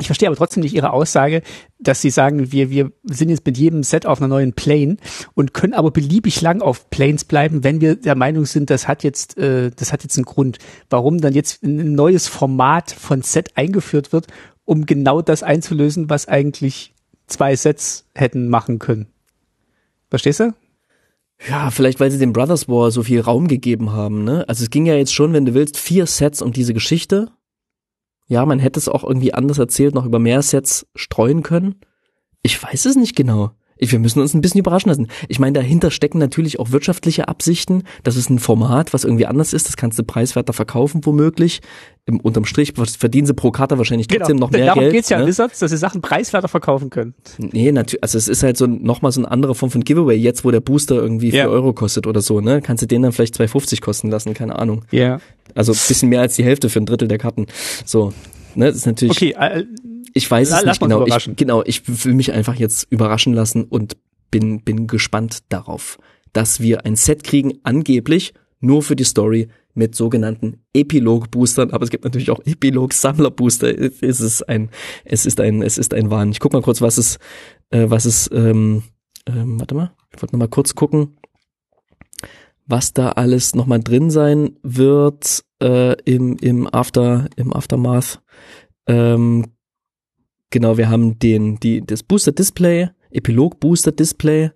Ich 0.00 0.06
verstehe 0.06 0.28
aber 0.28 0.36
trotzdem 0.36 0.62
nicht 0.62 0.74
Ihre 0.74 0.92
Aussage, 0.92 1.42
dass 1.78 2.00
Sie 2.00 2.10
sagen, 2.10 2.52
wir, 2.52 2.70
wir 2.70 2.92
sind 3.04 3.30
jetzt 3.30 3.44
mit 3.44 3.58
jedem 3.58 3.82
Set 3.82 4.06
auf 4.06 4.20
einer 4.20 4.28
neuen 4.28 4.52
Plane 4.52 4.96
und 5.34 5.54
können 5.54 5.74
aber 5.74 5.90
beliebig 5.90 6.40
lang 6.40 6.62
auf 6.62 6.88
Planes 6.90 7.24
bleiben, 7.24 7.64
wenn 7.64 7.80
wir 7.80 7.96
der 7.96 8.14
Meinung 8.14 8.46
sind, 8.46 8.70
das 8.70 8.86
hat 8.86 9.02
jetzt, 9.02 9.36
äh, 9.38 9.70
das 9.74 9.92
hat 9.92 10.04
jetzt 10.04 10.16
einen 10.16 10.24
Grund. 10.24 10.58
Warum 10.88 11.20
dann 11.20 11.34
jetzt 11.34 11.62
ein 11.64 11.94
neues 11.94 12.28
Format 12.28 12.92
von 12.92 13.22
Set 13.22 13.56
eingeführt 13.56 14.12
wird, 14.12 14.28
um 14.64 14.86
genau 14.86 15.20
das 15.20 15.42
einzulösen, 15.42 16.10
was 16.10 16.28
eigentlich 16.28 16.94
zwei 17.26 17.56
Sets 17.56 18.06
hätten 18.14 18.48
machen 18.48 18.78
können. 18.78 19.06
Verstehst 20.10 20.40
du? 20.40 20.54
Ja, 21.48 21.70
vielleicht 21.70 22.00
weil 22.00 22.10
sie 22.10 22.18
dem 22.18 22.32
Brothers 22.32 22.68
War 22.68 22.90
so 22.90 23.02
viel 23.02 23.20
Raum 23.20 23.46
gegeben 23.46 23.92
haben, 23.92 24.24
ne? 24.24 24.44
Also 24.48 24.64
es 24.64 24.70
ging 24.70 24.86
ja 24.86 24.94
jetzt 24.94 25.14
schon, 25.14 25.32
wenn 25.32 25.46
du 25.46 25.54
willst, 25.54 25.76
vier 25.76 26.06
Sets 26.06 26.42
um 26.42 26.52
diese 26.52 26.74
Geschichte 26.74 27.30
ja, 28.28 28.46
man 28.46 28.58
hätte 28.58 28.78
es 28.78 28.88
auch 28.88 29.04
irgendwie 29.04 29.34
anders 29.34 29.58
erzählt, 29.58 29.94
noch 29.94 30.06
über 30.06 30.18
mehr 30.18 30.42
Sets 30.42 30.86
streuen 30.94 31.42
können. 31.42 31.76
Ich 32.42 32.62
weiß 32.62 32.84
es 32.86 32.96
nicht 32.96 33.16
genau. 33.16 33.50
Ich, 33.78 33.92
wir 33.92 33.98
müssen 34.00 34.20
uns 34.20 34.34
ein 34.34 34.40
bisschen 34.40 34.58
überraschen 34.58 34.88
lassen. 34.88 35.06
Ich 35.28 35.38
meine, 35.38 35.52
dahinter 35.52 35.90
stecken 35.90 36.18
natürlich 36.18 36.58
auch 36.58 36.72
wirtschaftliche 36.72 37.28
Absichten. 37.28 37.84
Das 38.02 38.16
ist 38.16 38.28
ein 38.28 38.40
Format, 38.40 38.92
was 38.92 39.04
irgendwie 39.04 39.26
anders 39.26 39.52
ist. 39.52 39.68
Das 39.68 39.76
kannst 39.76 39.98
du 39.98 40.02
preiswerter 40.02 40.52
verkaufen, 40.52 41.00
womöglich. 41.04 41.60
Im, 42.04 42.18
unterm 42.20 42.44
Strich 42.44 42.72
verdienen 42.74 43.26
sie 43.26 43.34
pro 43.34 43.50
Karte 43.50 43.78
wahrscheinlich 43.78 44.08
trotzdem 44.08 44.36
genau. 44.38 44.46
noch 44.46 44.50
mehr 44.50 44.66
Darum 44.66 44.80
Geld. 44.80 44.94
geht's 44.94 45.10
ja 45.10 45.20
ne? 45.20 45.26
Wizards, 45.26 45.58
dass 45.60 45.70
sie 45.70 45.76
Sachen 45.76 46.00
preiswerter 46.00 46.48
verkaufen 46.48 46.90
können. 46.90 47.14
Nee, 47.38 47.70
natürlich, 47.70 48.02
also 48.02 48.18
es 48.18 48.28
ist 48.28 48.42
halt 48.42 48.56
so 48.56 48.66
nochmal 48.66 49.12
so 49.12 49.20
eine 49.20 49.30
andere 49.30 49.54
Form 49.54 49.70
von 49.70 49.84
Giveaway, 49.84 50.16
jetzt 50.16 50.44
wo 50.44 50.50
der 50.50 50.60
Booster 50.60 50.96
irgendwie 50.96 51.28
Ja. 51.28 51.44
4 51.44 51.50
Euro 51.50 51.72
kostet 51.72 52.06
oder 52.06 52.20
so, 52.20 52.40
ne? 52.40 52.62
Kannst 52.62 52.82
du 52.82 52.86
den 52.86 53.02
dann 53.02 53.12
vielleicht 53.12 53.36
2,50 53.38 53.80
kosten 53.80 54.10
lassen, 54.10 54.34
keine 54.34 54.58
Ahnung. 54.58 54.84
Ja. 54.90 55.20
Also 55.58 55.72
ein 55.72 55.78
bisschen 55.88 56.08
mehr 56.08 56.20
als 56.20 56.36
die 56.36 56.44
Hälfte 56.44 56.68
für 56.68 56.78
ein 56.78 56.86
Drittel 56.86 57.08
der 57.08 57.18
Karten. 57.18 57.46
So. 57.84 58.12
Ne, 58.54 58.66
das 58.66 58.76
ist 58.76 58.86
natürlich, 58.86 59.10
Okay, 59.10 59.34
äh, 59.36 59.64
ich 60.14 60.30
weiß 60.30 60.52
es 60.52 60.64
nicht 60.64 60.80
genau. 60.80 61.04
Ich, 61.04 61.36
genau, 61.36 61.64
ich 61.64 62.04
will 62.04 62.14
mich 62.14 62.32
einfach 62.32 62.54
jetzt 62.54 62.86
überraschen 62.90 63.34
lassen 63.34 63.64
und 63.64 63.96
bin, 64.30 64.62
bin 64.62 64.86
gespannt 64.86 65.40
darauf, 65.48 65.98
dass 66.32 66.60
wir 66.60 66.86
ein 66.86 66.94
Set 66.94 67.24
kriegen, 67.24 67.58
angeblich 67.64 68.34
nur 68.60 68.84
für 68.84 68.94
die 68.94 69.04
Story 69.04 69.48
mit 69.74 69.96
sogenannten 69.96 70.62
Epilog-Boostern, 70.74 71.72
aber 71.72 71.82
es 71.82 71.90
gibt 71.90 72.04
natürlich 72.04 72.30
auch 72.30 72.40
Epilog-Sammler-Booster. 72.44 73.76
Es 73.78 74.20
ist 74.20 74.48
ein, 74.48 74.70
es 75.04 75.26
ist 75.26 75.40
ein, 75.40 75.62
es 75.62 75.76
ist 75.76 75.92
ein 75.92 76.10
Wahn. 76.10 76.30
Ich 76.30 76.38
guck 76.38 76.52
mal 76.52 76.62
kurz, 76.62 76.80
was 76.80 76.98
es, 76.98 77.18
äh, 77.70 77.86
was 77.88 78.04
es, 78.04 78.30
ähm, 78.32 78.84
ähm, 79.26 79.58
warte 79.58 79.74
mal, 79.74 79.90
ich 80.14 80.22
wollte 80.22 80.36
noch 80.36 80.40
mal 80.40 80.48
kurz 80.48 80.76
gucken, 80.76 81.16
was 82.66 82.92
da 82.92 83.10
alles 83.10 83.56
noch 83.56 83.66
mal 83.66 83.80
drin 83.80 84.10
sein 84.10 84.56
wird 84.62 85.44
äh, 85.62 85.94
im, 86.02 86.36
im 86.38 86.72
After, 86.72 87.28
im 87.36 87.52
Aftermath. 87.52 88.20
Ähm, 88.86 89.52
genau, 90.50 90.76
wir 90.76 90.88
haben 90.88 91.18
den, 91.18 91.58
die, 91.60 91.84
das 91.84 92.02
Booster 92.02 92.32
Display, 92.32 92.90
Epilog 93.10 93.60
Booster 93.60 93.92
Display. 93.92 94.50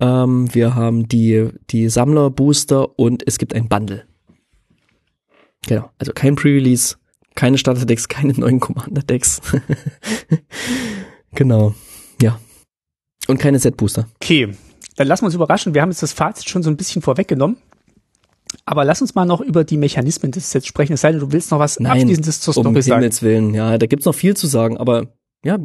Ähm, 0.00 0.54
wir 0.54 0.74
haben 0.74 1.08
die, 1.08 1.48
die 1.70 1.88
Sammler 1.88 2.30
Booster 2.30 2.98
und 2.98 3.26
es 3.26 3.38
gibt 3.38 3.54
ein 3.54 3.68
Bundle. 3.68 4.04
Genau, 5.66 5.90
also 5.98 6.12
kein 6.12 6.36
Pre-Release, 6.36 6.96
keine 7.34 7.58
Starter-Decks, 7.58 8.08
keine 8.08 8.32
neuen 8.34 8.60
Commander-Decks. 8.60 9.40
genau, 11.34 11.74
ja. 12.22 12.38
Und 13.26 13.38
keine 13.38 13.58
Set-Booster. 13.58 14.06
okay. 14.16 14.52
Dann 14.96 15.08
lassen 15.08 15.22
wir 15.22 15.26
uns 15.26 15.34
überraschen. 15.34 15.74
Wir 15.74 15.82
haben 15.82 15.90
jetzt 15.90 16.02
das 16.02 16.14
Fazit 16.14 16.48
schon 16.48 16.62
so 16.62 16.70
ein 16.70 16.76
bisschen 16.76 17.02
vorweggenommen. 17.02 17.58
Aber 18.66 18.84
lass 18.84 19.00
uns 19.00 19.14
mal 19.14 19.24
noch 19.24 19.40
über 19.40 19.62
die 19.62 19.76
Mechanismen 19.76 20.32
des 20.32 20.50
Sets 20.50 20.66
sprechen. 20.66 20.94
Es 20.94 21.00
sei 21.00 21.12
denn, 21.12 21.20
du 21.20 21.30
willst 21.30 21.52
noch 21.52 21.60
was 21.60 21.78
Nein, 21.78 21.92
Abschließendes 21.92 22.40
zur 22.40 22.56
um 22.56 22.64
Story 22.64 22.82
sagen. 22.82 23.00
Himmels 23.00 23.22
Willen, 23.22 23.54
ja, 23.54 23.78
da 23.78 23.86
gibt's 23.86 24.06
noch 24.06 24.14
viel 24.14 24.36
zu 24.36 24.48
sagen, 24.48 24.76
aber 24.76 25.06
ja, 25.44 25.56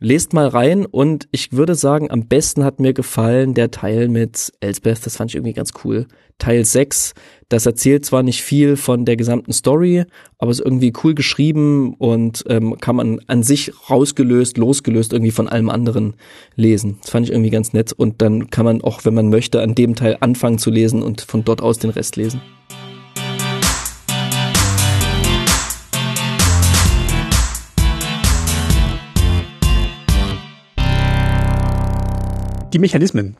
lest 0.00 0.32
mal 0.32 0.48
rein 0.48 0.86
und 0.86 1.28
ich 1.30 1.52
würde 1.52 1.74
sagen, 1.74 2.10
am 2.10 2.26
besten 2.26 2.64
hat 2.64 2.80
mir 2.80 2.94
gefallen 2.94 3.54
der 3.54 3.70
Teil 3.70 4.08
mit 4.08 4.52
Elsbeth, 4.60 5.04
das 5.04 5.16
fand 5.16 5.30
ich 5.30 5.36
irgendwie 5.36 5.52
ganz 5.52 5.72
cool. 5.84 6.06
Teil 6.38 6.64
6, 6.64 7.12
das 7.50 7.66
erzählt 7.66 8.06
zwar 8.06 8.22
nicht 8.22 8.42
viel 8.42 8.76
von 8.76 9.04
der 9.04 9.16
gesamten 9.16 9.52
Story, 9.52 10.04
aber 10.38 10.50
ist 10.50 10.60
irgendwie 10.60 10.92
cool 11.04 11.14
geschrieben 11.14 11.94
und 11.98 12.44
ähm, 12.48 12.78
kann 12.80 12.96
man 12.96 13.20
an 13.26 13.42
sich 13.42 13.72
rausgelöst, 13.90 14.56
losgelöst 14.56 15.12
irgendwie 15.12 15.32
von 15.32 15.48
allem 15.48 15.68
anderen 15.68 16.14
lesen. 16.56 16.96
Das 17.02 17.10
fand 17.10 17.26
ich 17.26 17.32
irgendwie 17.32 17.50
ganz 17.50 17.74
nett 17.74 17.92
und 17.92 18.22
dann 18.22 18.48
kann 18.48 18.64
man 18.64 18.80
auch, 18.80 19.04
wenn 19.04 19.14
man 19.14 19.28
möchte, 19.28 19.60
an 19.60 19.74
dem 19.74 19.94
Teil 19.94 20.16
anfangen 20.20 20.58
zu 20.58 20.70
lesen 20.70 21.02
und 21.02 21.20
von 21.20 21.44
dort 21.44 21.60
aus 21.60 21.78
den 21.78 21.90
Rest 21.90 22.16
lesen. 22.16 22.40
Die 32.72 32.78
Mechanismen. 32.78 33.36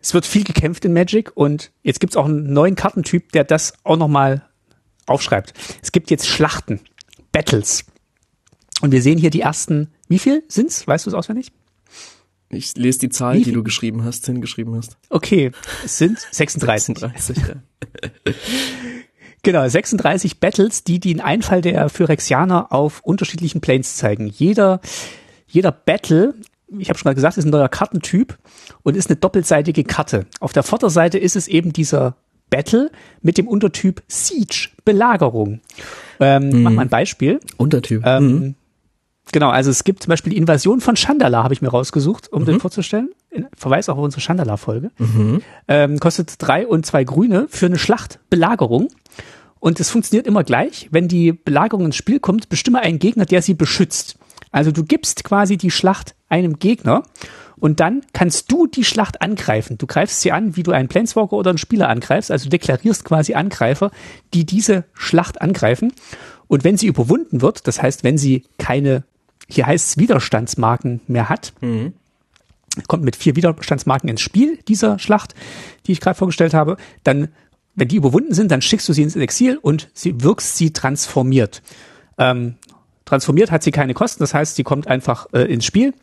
Es 0.00 0.14
wird 0.14 0.26
viel 0.26 0.44
gekämpft 0.44 0.84
in 0.84 0.92
Magic 0.92 1.32
und 1.34 1.70
jetzt 1.82 2.00
gibt 2.00 2.12
es 2.12 2.16
auch 2.16 2.24
einen 2.24 2.52
neuen 2.52 2.74
Kartentyp, 2.74 3.32
der 3.32 3.44
das 3.44 3.74
auch 3.84 3.96
nochmal 3.96 4.42
aufschreibt. 5.06 5.52
Es 5.82 5.92
gibt 5.92 6.10
jetzt 6.10 6.26
Schlachten, 6.26 6.80
Battles. 7.32 7.84
Und 8.80 8.92
wir 8.92 9.02
sehen 9.02 9.18
hier 9.18 9.30
die 9.30 9.40
ersten, 9.40 9.88
wie 10.08 10.18
viel 10.18 10.44
sind's? 10.48 10.86
Weißt 10.86 11.06
du 11.06 11.10
es 11.10 11.14
auswendig? 11.14 11.52
Ich 12.50 12.76
lese 12.76 13.00
die 13.00 13.08
Zahl, 13.10 13.40
die 13.40 13.52
du 13.52 13.62
geschrieben 13.62 14.04
hast, 14.04 14.24
hingeschrieben 14.26 14.74
hast. 14.76 14.96
Okay, 15.10 15.52
es 15.84 15.98
sind 15.98 16.18
36. 16.30 16.98
36, 16.98 17.36
ja. 17.36 17.54
Genau, 19.42 19.66
36 19.66 20.40
Battles, 20.40 20.84
die 20.84 20.98
den 20.98 21.20
Einfall 21.20 21.62
der 21.62 21.88
Phyrexianer 21.88 22.72
auf 22.72 23.00
unterschiedlichen 23.00 23.60
Planes 23.60 23.96
zeigen. 23.96 24.26
Jeder, 24.26 24.80
jeder 25.46 25.70
Battle, 25.70 26.34
ich 26.78 26.88
habe 26.88 26.98
schon 26.98 27.08
mal 27.08 27.14
gesagt, 27.14 27.36
ist 27.38 27.44
ein 27.44 27.50
neuer 27.50 27.68
Kartentyp 27.68 28.36
und 28.82 28.96
ist 28.96 29.08
eine 29.08 29.16
doppelseitige 29.16 29.84
Karte. 29.84 30.26
Auf 30.40 30.52
der 30.52 30.62
Vorderseite 30.62 31.18
ist 31.18 31.36
es 31.36 31.48
eben 31.48 31.72
dieser 31.72 32.16
Battle 32.50 32.90
mit 33.22 33.38
dem 33.38 33.48
Untertyp 33.48 34.02
Siege, 34.08 34.68
Belagerung. 34.84 35.60
Ähm, 36.20 36.62
Mach 36.62 36.72
mal 36.72 36.82
ein 36.82 36.88
Beispiel. 36.88 37.40
Untertyp. 37.56 38.02
Ähm, 38.04 38.54
Genau, 39.32 39.50
also 39.50 39.70
es 39.70 39.84
gibt 39.84 40.02
zum 40.02 40.10
Beispiel 40.10 40.30
die 40.32 40.38
Invasion 40.38 40.80
von 40.80 40.96
Chandala, 40.96 41.42
habe 41.44 41.52
ich 41.52 41.60
mir 41.60 41.68
rausgesucht, 41.68 42.32
um 42.32 42.46
den 42.46 42.60
vorzustellen. 42.60 43.10
Verweis 43.54 43.88
auch 43.88 43.98
auf 43.98 44.04
unsere 44.04 44.22
Chandala-Folge. 44.22 44.90
Ähm, 45.68 45.98
kostet 46.00 46.36
drei 46.38 46.66
und 46.66 46.86
zwei 46.86 47.04
Grüne 47.04 47.46
für 47.50 47.66
eine 47.66 47.78
Schlachtbelagerung. 47.78 48.88
Und 49.60 49.80
es 49.80 49.90
funktioniert 49.90 50.26
immer 50.26 50.44
gleich. 50.44 50.88
Wenn 50.92 51.08
die 51.08 51.32
Belagerung 51.32 51.86
ins 51.86 51.96
Spiel 51.96 52.20
kommt, 52.20 52.48
bestimme 52.48 52.80
einen 52.80 52.98
Gegner, 52.98 53.26
der 53.26 53.42
sie 53.42 53.54
beschützt. 53.54 54.18
Also 54.50 54.72
du 54.72 54.84
gibst 54.84 55.24
quasi 55.24 55.56
die 55.56 55.70
Schlacht 55.70 56.14
einem 56.28 56.58
Gegner 56.58 57.02
und 57.56 57.80
dann 57.80 58.02
kannst 58.12 58.50
du 58.52 58.66
die 58.66 58.84
Schlacht 58.84 59.20
angreifen. 59.20 59.78
Du 59.78 59.86
greifst 59.86 60.20
sie 60.20 60.32
an, 60.32 60.56
wie 60.56 60.62
du 60.62 60.72
einen 60.72 60.88
Planeswalker 60.88 61.34
oder 61.34 61.50
einen 61.50 61.58
Spieler 61.58 61.88
angreifst. 61.88 62.30
Also 62.30 62.44
du 62.44 62.50
deklarierst 62.50 63.04
quasi 63.04 63.34
Angreifer, 63.34 63.90
die 64.32 64.46
diese 64.46 64.84
Schlacht 64.94 65.40
angreifen. 65.40 65.92
Und 66.46 66.64
wenn 66.64 66.76
sie 66.76 66.86
überwunden 66.86 67.42
wird, 67.42 67.66
das 67.66 67.82
heißt, 67.82 68.04
wenn 68.04 68.16
sie 68.16 68.44
keine, 68.58 69.04
hier 69.48 69.66
heißt 69.66 69.90
es 69.90 69.98
Widerstandsmarken 69.98 71.00
mehr 71.06 71.28
hat, 71.28 71.52
kommt 72.86 73.04
mit 73.04 73.16
vier 73.16 73.34
Widerstandsmarken 73.34 74.08
ins 74.08 74.20
Spiel 74.20 74.58
dieser 74.68 74.98
Schlacht, 74.98 75.34
die 75.86 75.92
ich 75.92 76.00
gerade 76.00 76.16
vorgestellt 76.16 76.54
habe, 76.54 76.76
dann, 77.02 77.28
wenn 77.74 77.88
die 77.88 77.96
überwunden 77.96 78.34
sind, 78.34 78.50
dann 78.50 78.62
schickst 78.62 78.88
du 78.88 78.92
sie 78.92 79.02
ins 79.02 79.16
Exil 79.16 79.58
und 79.60 79.90
sie 79.94 80.22
wirkst 80.22 80.56
sie 80.56 80.72
transformiert. 80.72 81.62
Ähm, 82.18 82.54
transformiert 83.08 83.50
hat 83.50 83.62
sie 83.62 83.70
keine 83.70 83.94
Kosten, 83.94 84.22
das 84.22 84.34
heißt, 84.34 84.56
sie 84.56 84.64
kommt 84.64 84.86
einfach 84.86 85.26
äh, 85.32 85.42
ins 85.42 85.64
Spiel. 85.64 85.94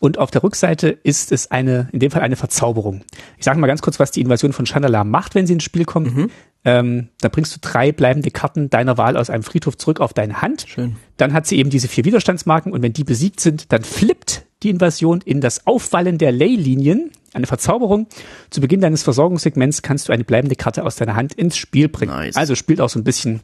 Und 0.00 0.18
auf 0.18 0.30
der 0.30 0.44
Rückseite 0.44 0.88
ist 0.88 1.32
es 1.32 1.50
eine, 1.50 1.88
in 1.92 1.98
dem 1.98 2.12
Fall 2.12 2.22
eine 2.22 2.36
Verzauberung. 2.36 3.02
Ich 3.36 3.44
sage 3.44 3.58
mal 3.58 3.66
ganz 3.66 3.82
kurz, 3.82 3.98
was 3.98 4.12
die 4.12 4.20
Invasion 4.20 4.52
von 4.52 4.64
Chandala 4.64 5.02
macht, 5.02 5.34
wenn 5.34 5.46
sie 5.46 5.54
ins 5.54 5.64
Spiel 5.64 5.84
kommt. 5.84 6.30
Ähm, 6.64 7.08
da 7.20 7.28
bringst 7.28 7.54
du 7.54 7.60
drei 7.60 7.92
bleibende 7.92 8.30
Karten 8.30 8.70
deiner 8.70 8.98
Wahl 8.98 9.16
aus 9.16 9.30
einem 9.30 9.42
Friedhof 9.42 9.76
zurück 9.76 10.00
auf 10.00 10.12
deine 10.12 10.42
Hand. 10.42 10.66
Schön. 10.68 10.96
Dann 11.16 11.32
hat 11.32 11.46
sie 11.46 11.56
eben 11.56 11.70
diese 11.70 11.88
vier 11.88 12.04
Widerstandsmarken 12.04 12.72
und 12.72 12.82
wenn 12.82 12.92
die 12.92 13.04
besiegt 13.04 13.40
sind, 13.40 13.72
dann 13.72 13.82
flippt 13.82 14.44
die 14.62 14.70
Invasion 14.70 15.20
in 15.24 15.40
das 15.40 15.66
Aufwallen 15.66 16.18
der 16.18 16.32
Ley-Linien, 16.32 17.10
eine 17.32 17.46
Verzauberung. 17.46 18.06
Zu 18.50 18.60
Beginn 18.60 18.80
deines 18.80 19.02
Versorgungssegments 19.02 19.82
kannst 19.82 20.08
du 20.08 20.12
eine 20.12 20.24
bleibende 20.24 20.56
Karte 20.56 20.84
aus 20.84 20.96
deiner 20.96 21.14
Hand 21.14 21.34
ins 21.34 21.56
Spiel 21.56 21.88
bringen. 21.88 22.12
Nice. 22.12 22.36
Also 22.36 22.54
spielt 22.54 22.80
auch 22.80 22.88
so 22.88 22.98
ein 22.98 23.04
bisschen 23.04 23.40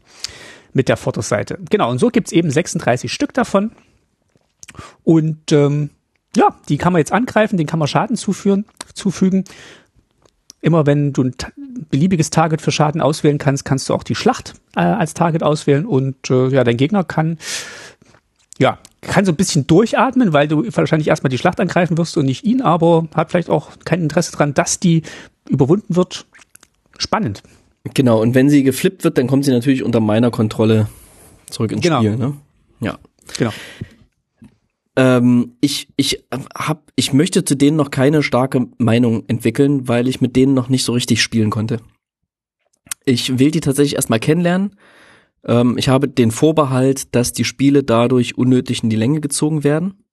mit 0.74 0.88
der 0.88 0.96
Vorderseite. 0.96 1.58
Genau, 1.70 1.90
und 1.90 1.98
so 1.98 2.08
gibt's 2.08 2.32
eben 2.32 2.50
36 2.50 3.12
Stück 3.12 3.32
davon. 3.32 3.72
Und 5.02 5.52
ähm, 5.52 5.90
ja, 6.36 6.56
die 6.68 6.76
kann 6.76 6.92
man 6.92 7.00
jetzt 7.00 7.12
angreifen, 7.12 7.56
den 7.56 7.66
kann 7.66 7.78
man 7.78 7.88
Schaden 7.88 8.16
zuführen, 8.16 8.66
zufügen. 8.92 9.44
Immer 10.60 10.86
wenn 10.86 11.12
du 11.12 11.24
ein 11.24 11.34
beliebiges 11.90 12.30
Target 12.30 12.60
für 12.60 12.72
Schaden 12.72 13.00
auswählen 13.00 13.38
kannst, 13.38 13.64
kannst 13.64 13.88
du 13.88 13.94
auch 13.94 14.02
die 14.02 14.14
Schlacht 14.14 14.54
äh, 14.76 14.80
als 14.80 15.14
Target 15.14 15.42
auswählen 15.42 15.86
und 15.86 16.30
äh, 16.30 16.48
ja, 16.48 16.64
dein 16.64 16.76
Gegner 16.76 17.04
kann 17.04 17.38
ja, 18.58 18.78
kann 19.00 19.24
so 19.24 19.32
ein 19.32 19.36
bisschen 19.36 19.66
durchatmen, 19.66 20.32
weil 20.32 20.48
du 20.48 20.64
wahrscheinlich 20.74 21.08
erstmal 21.08 21.30
die 21.30 21.38
Schlacht 21.38 21.60
angreifen 21.60 21.98
wirst 21.98 22.16
und 22.16 22.26
nicht 22.26 22.44
ihn, 22.44 22.62
aber 22.62 23.08
hat 23.14 23.30
vielleicht 23.30 23.50
auch 23.50 23.70
kein 23.84 24.02
Interesse 24.02 24.32
dran, 24.32 24.54
dass 24.54 24.80
die 24.80 25.02
überwunden 25.48 25.96
wird. 25.96 26.26
Spannend. 26.98 27.42
Genau, 27.92 28.20
und 28.22 28.34
wenn 28.34 28.48
sie 28.48 28.62
geflippt 28.62 29.04
wird, 29.04 29.18
dann 29.18 29.26
kommt 29.26 29.44
sie 29.44 29.50
natürlich 29.50 29.82
unter 29.82 30.00
meiner 30.00 30.30
Kontrolle 30.30 30.88
zurück 31.50 31.72
ins 31.72 31.82
Genau. 31.82 31.98
Spiel. 31.98 32.16
Ne? 32.16 32.34
Ja. 32.80 32.98
Genau. 33.36 33.52
Ähm, 34.96 35.56
ich, 35.60 35.88
ich 35.96 36.24
hab, 36.54 36.90
ich 36.96 37.12
möchte 37.12 37.44
zu 37.44 37.56
denen 37.56 37.76
noch 37.76 37.90
keine 37.90 38.22
starke 38.22 38.66
Meinung 38.78 39.24
entwickeln, 39.26 39.88
weil 39.88 40.08
ich 40.08 40.20
mit 40.20 40.36
denen 40.36 40.54
noch 40.54 40.68
nicht 40.68 40.84
so 40.84 40.92
richtig 40.92 41.20
spielen 41.20 41.50
konnte. 41.50 41.80
Ich 43.04 43.38
will 43.38 43.50
die 43.50 43.60
tatsächlich 43.60 43.96
erstmal 43.96 44.20
kennenlernen. 44.20 44.76
Ähm, 45.44 45.76
ich 45.76 45.88
habe 45.88 46.08
den 46.08 46.30
Vorbehalt, 46.30 47.14
dass 47.14 47.32
die 47.32 47.44
Spiele 47.44 47.82
dadurch 47.82 48.38
unnötig 48.38 48.82
in 48.82 48.90
die 48.90 48.96
Länge 48.96 49.20
gezogen 49.20 49.64
werden. 49.64 50.04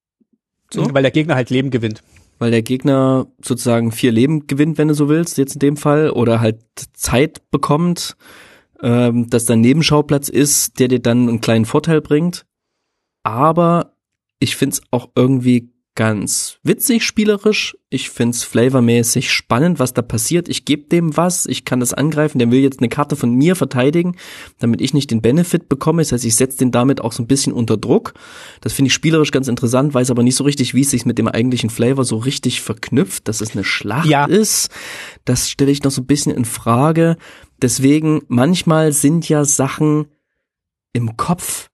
So? 0.73 0.93
Weil 0.93 1.03
der 1.03 1.11
Gegner 1.11 1.35
halt 1.35 1.49
Leben 1.49 1.69
gewinnt. 1.69 2.01
Weil 2.41 2.49
der 2.49 2.63
Gegner 2.63 3.27
sozusagen 3.39 3.91
vier 3.91 4.11
Leben 4.11 4.47
gewinnt, 4.47 4.79
wenn 4.79 4.87
du 4.87 4.95
so 4.95 5.09
willst, 5.09 5.37
jetzt 5.37 5.53
in 5.53 5.59
dem 5.59 5.77
Fall, 5.77 6.09
oder 6.09 6.41
halt 6.41 6.59
Zeit 6.93 7.51
bekommt, 7.51 8.17
ähm, 8.81 9.29
dass 9.29 9.45
dann 9.45 9.61
Nebenschauplatz 9.61 10.27
ist, 10.27 10.79
der 10.79 10.87
dir 10.87 10.99
dann 10.99 11.29
einen 11.29 11.41
kleinen 11.41 11.65
Vorteil 11.65 12.01
bringt. 12.01 12.47
Aber 13.21 13.95
ich 14.39 14.55
find's 14.55 14.81
auch 14.89 15.09
irgendwie 15.15 15.70
ganz 15.95 16.57
witzig 16.63 17.03
spielerisch. 17.03 17.75
Ich 17.89 18.09
find's 18.09 18.43
flavormäßig 18.43 19.31
spannend, 19.31 19.77
was 19.79 19.93
da 19.93 20.01
passiert. 20.01 20.47
Ich 20.47 20.63
gebe 20.63 20.87
dem 20.87 21.17
was, 21.17 21.45
ich 21.45 21.65
kann 21.65 21.81
das 21.81 21.93
angreifen. 21.93 22.39
Der 22.39 22.49
will 22.49 22.61
jetzt 22.61 22.79
eine 22.79 22.87
Karte 22.87 23.15
von 23.15 23.33
mir 23.33 23.55
verteidigen, 23.55 24.15
damit 24.59 24.79
ich 24.79 24.93
nicht 24.93 25.11
den 25.11 25.21
Benefit 25.21 25.67
bekomme. 25.67 26.01
Das 26.01 26.13
heißt, 26.13 26.23
ich 26.23 26.35
setze 26.35 26.59
den 26.59 26.71
damit 26.71 27.01
auch 27.01 27.11
so 27.11 27.21
ein 27.21 27.27
bisschen 27.27 27.51
unter 27.51 27.75
Druck. 27.75 28.13
Das 28.61 28.71
finde 28.73 28.87
ich 28.87 28.93
spielerisch 28.93 29.31
ganz 29.31 29.49
interessant, 29.49 29.93
weiß 29.93 30.11
aber 30.11 30.23
nicht 30.23 30.35
so 30.35 30.45
richtig, 30.45 30.73
wie 30.73 30.81
es 30.81 30.91
sich 30.91 31.05
mit 31.05 31.17
dem 31.17 31.27
eigentlichen 31.27 31.69
Flavor 31.69 32.05
so 32.05 32.17
richtig 32.17 32.61
verknüpft, 32.61 33.27
dass 33.27 33.41
es 33.41 33.51
eine 33.51 33.65
Schlacht 33.65 34.07
Ja. 34.07 34.25
ist. 34.25 34.69
Das 35.25 35.49
stelle 35.49 35.71
ich 35.71 35.83
noch 35.83 35.91
so 35.91 36.01
ein 36.01 36.07
bisschen 36.07 36.33
in 36.33 36.45
Frage. 36.45 37.17
Deswegen, 37.61 38.21
manchmal 38.27 38.93
sind 38.93 39.27
ja 39.27 39.43
Sachen 39.43 40.07
im 40.93 41.17
Kopf 41.17 41.70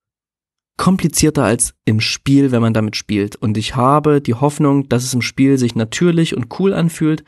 komplizierter 0.77 1.43
als 1.43 1.73
im 1.85 1.99
Spiel, 1.99 2.51
wenn 2.51 2.61
man 2.61 2.73
damit 2.73 2.95
spielt. 2.95 3.35
Und 3.35 3.57
ich 3.57 3.75
habe 3.75 4.21
die 4.21 4.35
Hoffnung, 4.35 4.87
dass 4.87 5.03
es 5.03 5.13
im 5.13 5.21
Spiel 5.21 5.57
sich 5.57 5.75
natürlich 5.75 6.37
und 6.37 6.59
cool 6.59 6.73
anfühlt, 6.73 7.23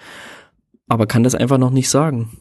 aber 0.88 1.08
kann 1.08 1.24
das 1.24 1.36
einfach 1.36 1.58
noch 1.58 1.72
nicht 1.72 1.89
sagen. 1.89 2.38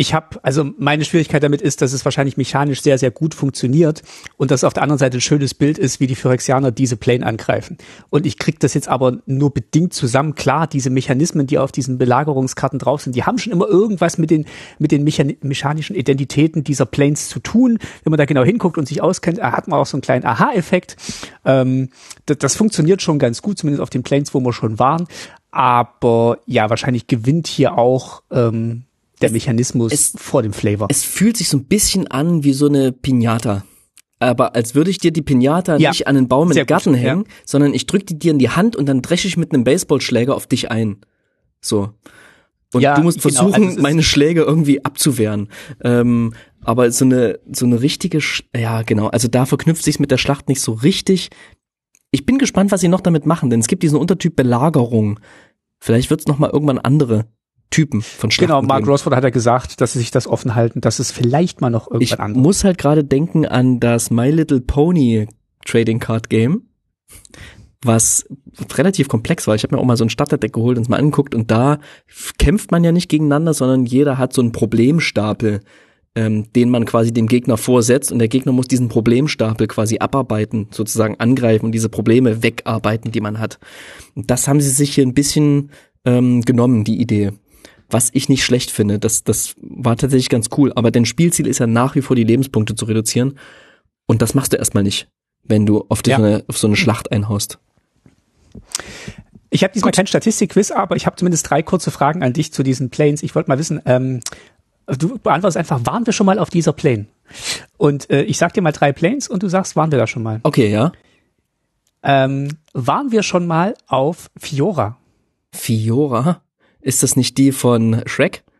Ich 0.00 0.14
habe, 0.14 0.40
also 0.42 0.64
meine 0.78 1.04
Schwierigkeit 1.04 1.42
damit 1.42 1.60
ist, 1.60 1.82
dass 1.82 1.92
es 1.92 2.06
wahrscheinlich 2.06 2.38
mechanisch 2.38 2.80
sehr, 2.80 2.96
sehr 2.96 3.10
gut 3.10 3.34
funktioniert 3.34 4.00
und 4.38 4.50
dass 4.50 4.64
auf 4.64 4.72
der 4.72 4.82
anderen 4.82 4.98
Seite 4.98 5.18
ein 5.18 5.20
schönes 5.20 5.52
Bild 5.52 5.76
ist, 5.76 6.00
wie 6.00 6.06
die 6.06 6.14
Phyrexianer 6.14 6.70
diese 6.70 6.96
Plane 6.96 7.26
angreifen. 7.26 7.76
Und 8.08 8.24
ich 8.24 8.38
krieg 8.38 8.58
das 8.60 8.72
jetzt 8.72 8.88
aber 8.88 9.18
nur 9.26 9.52
bedingt 9.52 9.92
zusammen. 9.92 10.36
Klar, 10.36 10.66
diese 10.68 10.88
Mechanismen, 10.88 11.46
die 11.46 11.58
auf 11.58 11.70
diesen 11.70 11.98
Belagerungskarten 11.98 12.78
drauf 12.78 13.02
sind, 13.02 13.14
die 13.14 13.24
haben 13.24 13.36
schon 13.36 13.52
immer 13.52 13.68
irgendwas 13.68 14.16
mit 14.16 14.30
den, 14.30 14.46
mit 14.78 14.90
den 14.90 15.04
mechan 15.04 15.36
mechanischen 15.42 15.94
Identitäten 15.94 16.64
dieser 16.64 16.86
Planes 16.86 17.28
zu 17.28 17.38
tun. 17.38 17.78
Wenn 18.02 18.10
man 18.10 18.16
da 18.16 18.24
genau 18.24 18.42
hinguckt 18.42 18.78
und 18.78 18.88
sich 18.88 19.02
auskennt, 19.02 19.38
äh, 19.38 19.42
hat 19.42 19.68
man 19.68 19.78
auch 19.78 19.86
so 19.86 19.98
einen 19.98 20.02
kleinen 20.02 20.24
Aha-Effekt. 20.24 20.96
Ähm, 21.44 21.90
das, 22.24 22.38
das 22.38 22.56
funktioniert 22.56 23.02
schon 23.02 23.18
ganz 23.18 23.42
gut, 23.42 23.58
zumindest 23.58 23.82
auf 23.82 23.90
den 23.90 24.02
Planes, 24.02 24.32
wo 24.32 24.40
wir 24.40 24.54
schon 24.54 24.78
waren. 24.78 25.06
Aber 25.50 26.38
ja, 26.46 26.70
wahrscheinlich 26.70 27.06
gewinnt 27.06 27.48
hier 27.48 27.76
auch 27.76 28.22
ähm, 28.30 28.84
der 29.22 29.30
Mechanismus 29.30 29.92
es- 29.92 30.12
vor 30.16 30.42
dem 30.42 30.52
Flavor. 30.52 30.88
Es 30.90 31.02
fühlt 31.04 31.36
sich 31.36 31.48
so 31.48 31.56
ein 31.58 31.64
bisschen 31.64 32.06
an 32.08 32.44
wie 32.44 32.52
so 32.52 32.66
eine 32.66 32.92
Pinata. 32.92 33.64
Aber 34.18 34.54
als 34.54 34.74
würde 34.74 34.90
ich 34.90 34.98
dir 34.98 35.12
die 35.12 35.22
Pinata 35.22 35.76
Ja, 35.78 35.90
nicht 35.90 36.06
an 36.06 36.14
den 36.14 36.28
Baum 36.28 36.52
sehr 36.52 36.62
im 36.62 36.66
Garten 36.66 36.92
gut, 36.92 37.00
ja. 37.02 37.10
hängen, 37.10 37.24
sondern 37.46 37.72
ich 37.72 37.86
drück 37.86 38.06
die 38.06 38.18
dir 38.18 38.32
in 38.32 38.38
die 38.38 38.50
Hand 38.50 38.76
und 38.76 38.86
dann 38.86 39.00
dresche 39.02 39.26
ich 39.28 39.36
mit 39.38 39.52
einem 39.54 39.64
Baseballschläger 39.64 40.34
auf 40.34 40.46
dich 40.46 40.70
ein. 40.70 40.98
So. 41.62 41.90
Und 42.72 42.82
Ja, 42.82 42.94
du 42.94 43.02
musst 43.02 43.22
genau, 43.22 43.34
versuchen, 43.34 43.54
also 43.54 43.66
es 43.68 43.76
ist- 43.76 43.82
meine 43.82 44.02
Schläge 44.02 44.42
irgendwie 44.42 44.84
abzuwehren. 44.84 45.48
Ähm, 45.82 46.34
aber 46.62 46.90
so 46.92 47.04
eine, 47.06 47.40
so 47.50 47.64
eine 47.66 47.80
richtige, 47.80 48.20
Sch 48.20 48.44
ja 48.54 48.82
genau, 48.82 49.08
also 49.08 49.26
da 49.26 49.46
verknüpft 49.46 49.82
sich's 49.84 49.98
mit 49.98 50.10
der 50.10 50.18
Schlacht 50.18 50.48
nicht 50.48 50.60
so 50.60 50.72
richtig. 50.72 51.30
Ich 52.12 52.26
bin 52.26 52.38
gespannt, 52.38 52.70
was 52.72 52.80
sie 52.82 52.88
noch 52.88 53.00
damit 53.00 53.24
machen, 53.24 53.48
denn 53.50 53.60
es 53.60 53.66
gibt 53.68 53.82
diesen 53.82 53.98
Untertyp 53.98 54.36
Belagerung. 54.36 55.18
Vielleicht 55.80 56.10
wird's 56.10 56.26
noch 56.26 56.38
mal 56.38 56.50
irgendwann 56.50 56.78
andere 56.78 57.26
Typen 57.70 58.02
von 58.02 58.30
Schlachten 58.30 58.52
Genau, 58.52 58.62
Mark 58.62 58.80
geben. 58.80 58.90
Rosford 58.90 59.14
hat 59.14 59.24
ja 59.24 59.30
gesagt, 59.30 59.80
dass 59.80 59.92
sie 59.92 60.00
sich 60.00 60.10
das 60.10 60.26
offen 60.26 60.54
halten, 60.54 60.80
dass 60.80 60.98
es 60.98 61.12
vielleicht 61.12 61.60
mal 61.60 61.70
noch 61.70 61.86
Ich 61.86 62.10
irgendwann 62.10 62.26
anderes. 62.26 62.42
muss 62.42 62.64
halt 62.64 62.78
gerade 62.78 63.04
denken 63.04 63.46
an 63.46 63.78
das 63.80 64.10
My 64.10 64.30
Little 64.30 64.60
Pony 64.60 65.28
Trading 65.64 66.00
Card 66.00 66.30
Game, 66.30 66.62
was 67.82 68.26
relativ 68.74 69.08
komplex 69.08 69.46
war. 69.46 69.54
Ich 69.54 69.62
habe 69.62 69.74
mir 69.74 69.80
auch 69.80 69.86
mal 69.86 69.96
so 69.96 70.04
ein 70.04 70.10
Starterdeck 70.10 70.52
geholt 70.52 70.76
und 70.78 70.82
es 70.82 70.88
mal 70.88 70.98
angeguckt 70.98 71.34
und 71.34 71.50
da 71.50 71.78
kämpft 72.38 72.72
man 72.72 72.82
ja 72.84 72.92
nicht 72.92 73.08
gegeneinander, 73.08 73.54
sondern 73.54 73.86
jeder 73.86 74.18
hat 74.18 74.32
so 74.32 74.42
einen 74.42 74.52
Problemstapel, 74.52 75.60
ähm, 76.16 76.52
den 76.54 76.70
man 76.70 76.84
quasi 76.86 77.12
dem 77.12 77.28
Gegner 77.28 77.56
vorsetzt 77.56 78.10
und 78.10 78.18
der 78.18 78.28
Gegner 78.28 78.52
muss 78.52 78.66
diesen 78.66 78.88
Problemstapel 78.88 79.68
quasi 79.68 79.98
abarbeiten, 79.98 80.66
sozusagen 80.72 81.20
angreifen 81.20 81.66
und 81.66 81.72
diese 81.72 81.88
Probleme 81.88 82.42
wegarbeiten, 82.42 83.12
die 83.12 83.20
man 83.20 83.38
hat. 83.38 83.60
Und 84.16 84.30
das 84.30 84.48
haben 84.48 84.60
sie 84.60 84.70
sich 84.70 84.94
hier 84.96 85.06
ein 85.06 85.14
bisschen 85.14 85.70
ähm, 86.04 86.42
genommen, 86.42 86.82
die 86.84 87.00
Idee. 87.00 87.30
Was 87.90 88.10
ich 88.12 88.28
nicht 88.28 88.44
schlecht 88.44 88.70
finde, 88.70 88.98
das, 88.98 89.24
das 89.24 89.54
war 89.60 89.96
tatsächlich 89.96 90.28
ganz 90.28 90.48
cool. 90.56 90.72
Aber 90.76 90.90
dein 90.90 91.04
Spielziel 91.06 91.46
ist 91.46 91.58
ja 91.58 91.66
nach 91.66 91.94
wie 91.96 92.02
vor 92.02 92.16
die 92.16 92.24
Lebenspunkte 92.24 92.74
zu 92.74 92.84
reduzieren. 92.84 93.38
Und 94.06 94.22
das 94.22 94.34
machst 94.34 94.52
du 94.52 94.56
erstmal 94.56 94.82
nicht, 94.84 95.08
wenn 95.42 95.66
du 95.66 95.84
auf, 95.88 96.00
Ja. 96.06 96.16
so, 96.16 96.22
eine, 96.22 96.44
auf 96.48 96.58
so 96.58 96.66
eine 96.66 96.76
Schlacht 96.76 97.10
einhaust. 97.12 97.58
Ich 99.50 99.64
habe 99.64 99.72
diesmal 99.72 99.92
kein 99.92 100.06
Statistikquiz, 100.06 100.70
aber 100.70 100.96
ich 100.96 101.06
habe 101.06 101.16
zumindest 101.16 101.50
drei 101.50 101.62
kurze 101.62 101.90
Fragen 101.90 102.22
an 102.22 102.32
dich 102.32 102.52
zu 102.52 102.62
diesen 102.62 102.90
Planes. 102.90 103.22
Ich 103.22 103.34
wollte 103.34 103.50
mal 103.50 103.58
wissen, 103.58 103.80
ähm, 103.84 104.20
du 104.86 105.18
beantwortest 105.18 105.56
einfach, 105.56 105.80
waren 105.84 106.06
wir 106.06 106.12
schon 106.12 106.26
mal 106.26 106.38
auf 106.38 106.50
dieser 106.50 106.72
Plane? 106.72 107.06
Und 107.76 108.10
äh, 108.10 108.22
ich 108.22 108.38
sag 108.38 108.52
dir 108.54 108.62
mal 108.62 108.72
drei 108.72 108.92
Planes 108.92 109.28
und 109.28 109.42
du 109.42 109.48
sagst, 109.48 109.74
waren 109.76 109.90
wir 109.90 109.98
da 109.98 110.06
schon 110.06 110.22
mal? 110.22 110.40
Okay, 110.44 110.70
ja. 110.70 110.92
Ähm, 112.02 112.56
waren 112.72 113.10
wir 113.12 113.22
schon 113.22 113.46
mal 113.46 113.74
auf 113.88 114.30
Fiora? 114.36 114.96
Fiora. 115.52 116.42
Ist 116.80 117.02
das 117.02 117.16
nicht 117.16 117.36
die 117.38 117.52
von 117.52 118.02
Shrek? 118.06 118.42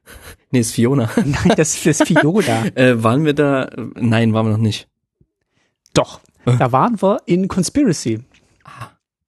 Nee, 0.53 0.59
ist 0.61 0.73
Fiona. 0.73 1.09
Nein, 1.17 1.53
das 1.57 1.87
ist 1.87 2.05
Fiora. 2.09 2.65
Äh, 2.75 3.01
waren 3.05 3.25
wir 3.25 3.35
da? 3.35 3.71
Nein, 3.95 4.33
waren 4.33 4.47
wir 4.47 4.51
noch 4.51 4.59
nicht. 4.59 4.89
Doch, 5.95 6.21
da 6.45 6.73
waren 6.73 7.01
wir 7.01 7.19
in 7.27 7.47
Conspiracy. 7.47 8.25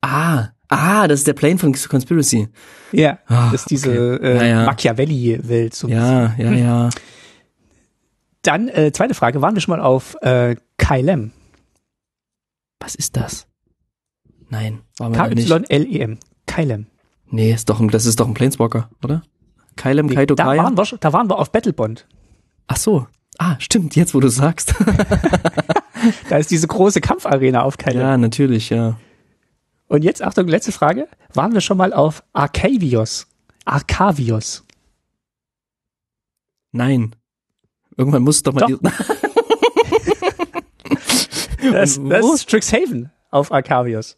Ah, 0.01 0.49
ah, 0.69 1.07
das 1.07 1.21
ist 1.21 1.29
der 1.29 1.35
Plane 1.35 1.59
von 1.59 1.73
Conspiracy. 1.73 2.49
Ja, 2.91 3.21
Ah, 3.27 3.51
das 3.53 3.61
ist 3.63 3.71
diese 3.71 4.15
okay. 4.17 4.27
äh, 4.39 4.49
Ja. 4.51 4.65
Machiavelli-Welt. 4.67 5.75
So 5.75 5.87
ein 5.87 5.91
bisschen. 5.91 6.05
Ja, 6.39 6.51
ja, 6.51 6.53
ja. 6.53 6.91
Dann 8.43 8.69
äh, 8.69 8.91
zweite 8.93 9.15
Frage, 9.15 9.41
waren 9.41 9.55
wir 9.55 9.61
schon 9.61 9.77
mal 9.77 9.83
auf 9.85 10.17
äh, 10.23 10.57
Kylem? 10.79 11.31
Was 12.81 12.97
ist 12.97 13.17
das? 13.17 13.47
Nein, 14.49 14.81
waren 14.99 15.15
wir 15.15 15.35
nicht. 15.37 15.49
K-Y-L-E-M. 15.49 16.19
Kylem. 16.49 16.87
Nee, 17.33 17.53
ist 17.53 17.69
doch 17.71 17.81
ein, 17.81 17.89
das 17.89 18.07
ist 18.07 18.21
doch 18.21 18.29
ein 18.29 18.35
Planeswalker, 18.35 18.91
oder? 19.03 19.23
Kylem 19.77 20.07
Nee, 20.07 20.15
Kaito 20.15 20.35
da, 20.35 20.45
Kaya? 20.45 20.63
waren 20.63 20.77
wir, 20.77 20.85
da 21.01 21.13
waren 21.13 21.29
wir 21.31 21.39
auf 21.39 21.51
Battlebond. 21.51 22.07
Ach 22.67 22.77
so. 22.77 23.07
Ah, 23.39 23.57
stimmt, 23.59 23.97
jetzt 23.97 24.15
wo 24.15 24.21
du 24.21 24.29
sagst. 24.29 24.75
Da 26.29 26.37
ist 26.37 26.51
diese 26.51 26.67
große 26.67 27.01
Kampfarena 27.01 27.63
auf 27.63 27.79
Kylem. 27.79 28.01
ja, 28.01 28.17
natürlich, 28.19 28.71
ja. 28.71 28.99
Und 29.87 30.03
jetzt, 30.03 30.21
Achtung, 30.23 30.49
letzte 30.49 30.73
Frage. 30.73 31.07
Waren 31.33 31.55
wir 31.55 31.61
schon 31.61 31.77
mal 31.79 31.93
auf 31.93 32.25
Arcavios? 32.33 33.29
Arcavios. 33.65 34.65
Nein. 36.73 37.15
Irgendwann 37.97 38.23
muss 38.23 38.43
doch 38.43 38.53
mal 38.53 38.61
Doch. 38.61 38.69
die, 38.69 38.79
Das, 41.73 42.01
das 42.03 42.27
ist 42.35 42.43
Strixhaven 42.43 43.11
auf 43.31 43.53
Arcavios. 43.53 44.17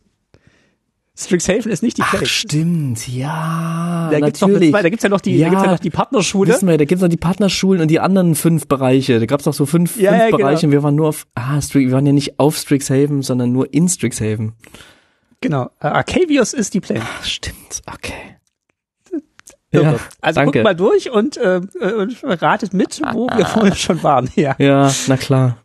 Strixhaven 1.16 1.70
ist 1.70 1.84
nicht 1.84 1.96
die 1.96 2.02
Ach, 2.02 2.24
stimmt, 2.26 3.06
ja, 3.06 4.08
Da 4.10 4.18
gibt's, 4.18 4.40
noch, 4.40 4.48
natürlich. 4.48 4.70
zwei- 4.72 4.82
da 4.82 4.88
gibt's 4.88 5.02
ja 5.04 5.08
noch 5.08 5.20
die, 5.20 5.36
Ja. 5.36 5.44
da 5.46 5.50
gibt's 5.50 5.64
ja 5.64 5.70
noch 5.70 5.78
die 5.78 5.90
Partnerschule. 5.90 6.52
Wissen 6.52 6.66
wir, 6.68 6.76
da 6.76 6.84
gibt's 6.84 7.02
noch 7.02 7.08
die 7.08 7.16
Partnerschulen 7.16 7.80
und 7.82 7.88
die 7.88 8.00
anderen 8.00 8.34
fünf 8.34 8.66
Bereiche. 8.66 9.20
Da 9.20 9.26
gab's 9.26 9.44
noch 9.46 9.54
so 9.54 9.64
fünf, 9.64 9.96
Ja, 9.96 10.10
fünf 10.10 10.20
ja, 10.20 10.26
genau. 10.26 10.38
Bereiche 10.38 10.66
und 10.66 10.72
wir 10.72 10.82
waren 10.82 10.96
nur 10.96 11.08
auf, 11.08 11.26
ah, 11.36 11.58
Stri- 11.58 11.86
wir 11.86 11.92
waren 11.92 12.04
ja 12.06 12.12
nicht 12.12 12.40
auf 12.40 12.56
Strixhaven, 12.56 13.22
sondern 13.22 13.52
nur 13.52 13.72
in 13.72 13.88
Strixhaven. 13.88 14.54
Genau. 15.40 15.70
Äh, 15.80 15.86
Arcavios 15.86 16.52
ist 16.52 16.74
die 16.74 16.80
Play. 16.80 16.98
Ach, 17.00 17.24
stimmt, 17.24 17.82
okay. 17.92 18.12
Irre. 19.70 19.98
also 20.20 20.38
danke. 20.40 20.58
guckt 20.60 20.64
mal 20.64 20.74
durch 20.74 21.10
und, 21.10 21.36
äh, 21.36 21.56
äh, 21.80 21.92
und 21.94 22.16
ratet 22.24 22.74
mit, 22.74 23.00
wo 23.12 23.28
wir 23.36 23.44
vorher 23.46 23.74
schon 23.74 24.02
waren. 24.02 24.30
Ja. 24.36 24.54
Ja, 24.58 24.92
na 25.08 25.16
klar. 25.16 25.58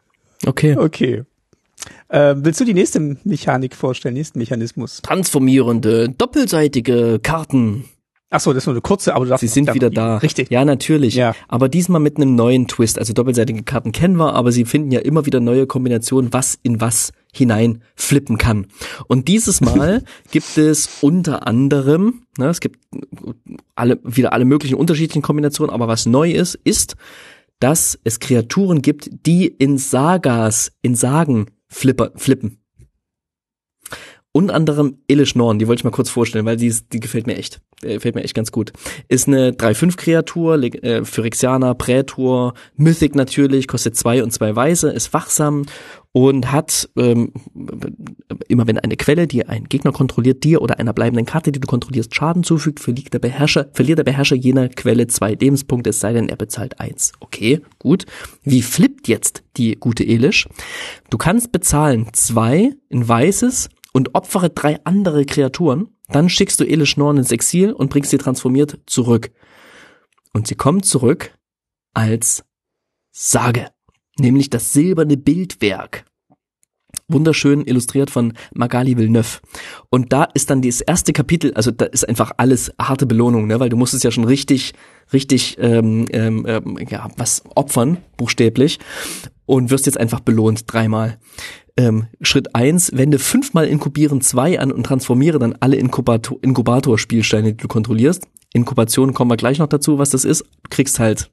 Okay. 0.46 0.76
Okay. 0.78 1.24
Ähm, 2.12 2.44
willst 2.44 2.60
du 2.60 2.66
die 2.66 2.74
nächste 2.74 3.18
Mechanik 3.24 3.76
vorstellen, 3.76 4.16
nächsten 4.16 4.40
Mechanismus? 4.40 5.02
Transformierende, 5.02 6.10
doppelseitige 6.10 7.20
Karten. 7.22 7.86
Ach 8.32 8.40
so, 8.40 8.54
das 8.54 8.64
ist 8.64 8.68
nur 8.68 8.76
eine 8.76 8.82
kurze, 8.82 9.16
aber 9.16 9.26
du 9.26 9.30
darfst 9.30 9.42
Sie 9.42 9.48
sind 9.48 9.74
wieder 9.74 9.90
da. 9.90 10.18
Richtig. 10.18 10.52
Ja, 10.52 10.64
natürlich. 10.64 11.16
Ja. 11.16 11.36
Aber 11.48 11.68
diesmal 11.68 12.00
mit 12.00 12.18
einem 12.18 12.36
neuen 12.36 12.68
Twist. 12.68 13.00
Also 13.00 13.12
doppelseitige 13.14 13.64
Karten 13.64 13.92
kennen 13.92 14.18
wir, 14.18 14.34
aber 14.36 14.52
sie 14.52 14.66
finden 14.66 14.92
ja 14.92 15.00
immer 15.00 15.26
wieder 15.26 15.40
neue 15.40 15.66
Kombinationen, 15.66 16.32
was 16.32 16.60
in 16.62 16.80
was 16.80 17.12
hinein 17.34 17.82
flippen 17.96 18.38
kann. 18.38 18.68
Und 19.08 19.28
dieses 19.28 19.62
Mal 19.62 20.04
gibt 20.30 20.60
es 20.60 20.90
unter 21.02 21.48
anderem, 21.48 22.22
ne, 22.38 22.50
es 22.50 22.60
gibt 22.60 22.80
alle, 23.76 24.00
wieder 24.04 24.32
alle 24.34 24.46
möglichen 24.46 24.76
unterschiedlichen 24.76 25.24
Kombinationen, 25.24 25.74
aber 25.74 25.88
was 25.88 26.06
neu 26.06 26.32
ist, 26.32 26.54
ist, 26.64 26.98
dass 27.60 28.00
es 28.04 28.20
Kreaturen 28.20 28.84
gibt, 28.84 29.10
die 29.26 29.48
in 29.48 29.80
Sagas, 29.80 30.72
in 30.84 30.94
Sagen 30.94 31.48
flipper, 31.70 32.12
flippen. 32.18 32.59
Unter 34.32 34.54
anderem 34.54 35.00
Elish 35.08 35.34
Norn, 35.36 35.58
die 35.58 35.68
wollte 35.68 35.80
ich 35.82 35.84
mal 35.86 35.90
kurz 35.90 36.10
vorstellen, 36.10 36.46
weil 36.46 36.56
die, 36.58 36.68
ist, 36.68 36.94
die 36.94 37.00
gefällt 37.00 37.26
mir 37.26 37.36
echt. 37.36 37.62
Äh, 37.82 37.96
gefällt 37.96 38.14
mir 38.14 38.24
echt 38.24 38.36
ganz 38.36 38.52
gut. 38.52 38.72
Ist 39.08 39.28
eine 39.28 39.52
3-5-Kreatur, 39.52 40.56
leg- 40.58 40.84
äh, 40.84 41.04
Phyrexianer, 41.04 41.74
Prätor, 41.74 42.54
Mythic 42.76 43.16
natürlich, 43.16 43.68
kostet 43.68 43.96
zwei 43.96 44.22
und 44.22 44.32
zwei 44.32 44.56
Weiße, 44.56 44.92
ist 44.92 45.14
wachsam 45.14 45.66
und 46.12 46.52
hat 46.52 46.90
ähm, 46.96 47.32
immer 48.48 48.68
wenn 48.68 48.78
eine 48.80 48.98
Quelle, 48.98 49.26
die 49.28 49.48
ein 49.48 49.64
Gegner 49.66 49.92
kontrolliert, 49.92 50.44
dir 50.44 50.62
oder 50.62 50.80
einer 50.80 50.94
bleibenden 50.94 51.26
Karte, 51.26 51.52
die 51.52 51.60
du 51.60 51.68
kontrollierst, 51.68 52.14
Schaden 52.14 52.44
zufügt, 52.44 52.80
verliert 52.80 53.14
der 53.14 53.20
Beherrscher, 53.20 53.68
verliert 53.74 53.98
der 54.00 54.04
Beherrscher 54.04 54.36
jener 54.36 54.70
Quelle 54.70 55.08
zwei 55.08 55.34
Lebenspunkte, 55.34 55.90
es 55.92 56.00
sei 56.00 56.14
denn, 56.14 56.30
er 56.30 56.36
bezahlt 56.36 56.80
eins. 56.80 57.14
Okay, 57.20 57.62
gut. 57.80 58.06
Wie 58.44 58.62
flippt 58.62 59.08
jetzt 59.08 59.44
die 59.58 59.76
gute 59.76 60.04
Elish? 60.06 60.48
Du 61.10 61.18
kannst 61.18 61.52
bezahlen 61.52 62.08
zwei 62.14 62.74
in 62.90 63.08
weißes 63.08 63.70
und 63.94 64.16
opfere 64.16 64.50
drei 64.50 64.80
andere 64.84 65.26
Kreaturen. 65.26 65.90
Dann 66.08 66.30
schickst 66.30 66.60
du 66.60 66.66
Elish 66.66 66.98
Norn 66.98 67.18
ins 67.18 67.32
Exil 67.32 67.72
und 67.72 67.90
bringst 67.90 68.12
sie 68.12 68.18
transformiert 68.18 68.80
zurück. 68.86 69.32
Und 70.34 70.48
sie 70.48 70.56
kommt 70.56 70.86
zurück 70.86 71.38
als 71.94 72.44
Sage, 73.12 73.68
nämlich 74.18 74.50
das 74.50 74.74
silberne 74.74 75.18
Bildwerk. 75.18 76.06
Wunderschön 77.08 77.66
illustriert 77.66 78.12
von 78.12 78.34
Magali 78.54 78.98
Villeneuve. 78.98 79.40
Und 79.90 80.14
da 80.14 80.26
ist 80.26 80.50
dann 80.50 80.62
das 80.62 80.82
erste 80.82 81.12
Kapitel, 81.12 81.54
also 81.56 81.72
da 81.72 81.86
ist 81.86 82.08
einfach 82.08 82.32
alles 82.38 82.72
harte 82.80 83.06
Belohnung, 83.06 83.48
ne? 83.48 83.60
weil 83.60 83.70
du 83.70 83.78
musst 83.78 83.94
es 83.94 84.04
ja 84.04 84.12
schon 84.12 84.24
richtig, 84.24 84.74
richtig, 85.12 85.58
ähm, 85.60 86.06
ähm, 86.12 86.46
ähm, 86.48 86.78
ja, 86.90 87.10
was 87.18 87.44
opfern, 87.56 87.98
buchstäblich, 88.18 88.80
und 89.46 89.72
wirst 89.72 89.88
jetzt 89.88 90.00
einfach 90.00 90.20
belohnt 90.20 90.72
dreimal. 90.72 91.20
Ähm, 91.80 92.08
Schritt 92.22 92.56
eins: 92.56 92.92
wende 92.94 93.20
fünfmal 93.20 93.66
Inkubieren 93.66 94.20
zwei 94.20 94.60
an 94.60 94.74
und 94.74 94.84
transformiere 94.84 95.40
dann 95.40 95.56
alle 95.62 95.78
Inkubator 95.78 96.38
Inkubator-Spielsteine, 96.42 97.54
die 97.54 97.58
du 97.58 97.70
kontrollierst. 97.70 98.28
Inkubation 98.52 99.14
kommen 99.14 99.32
wir 99.32 99.38
gleich 99.38 99.60
noch 99.60 99.68
dazu, 99.68 99.98
was 99.98 100.10
das 100.10 100.26
ist. 100.26 100.42
Du 100.42 100.70
kriegst 100.70 101.00
halt 101.00 101.32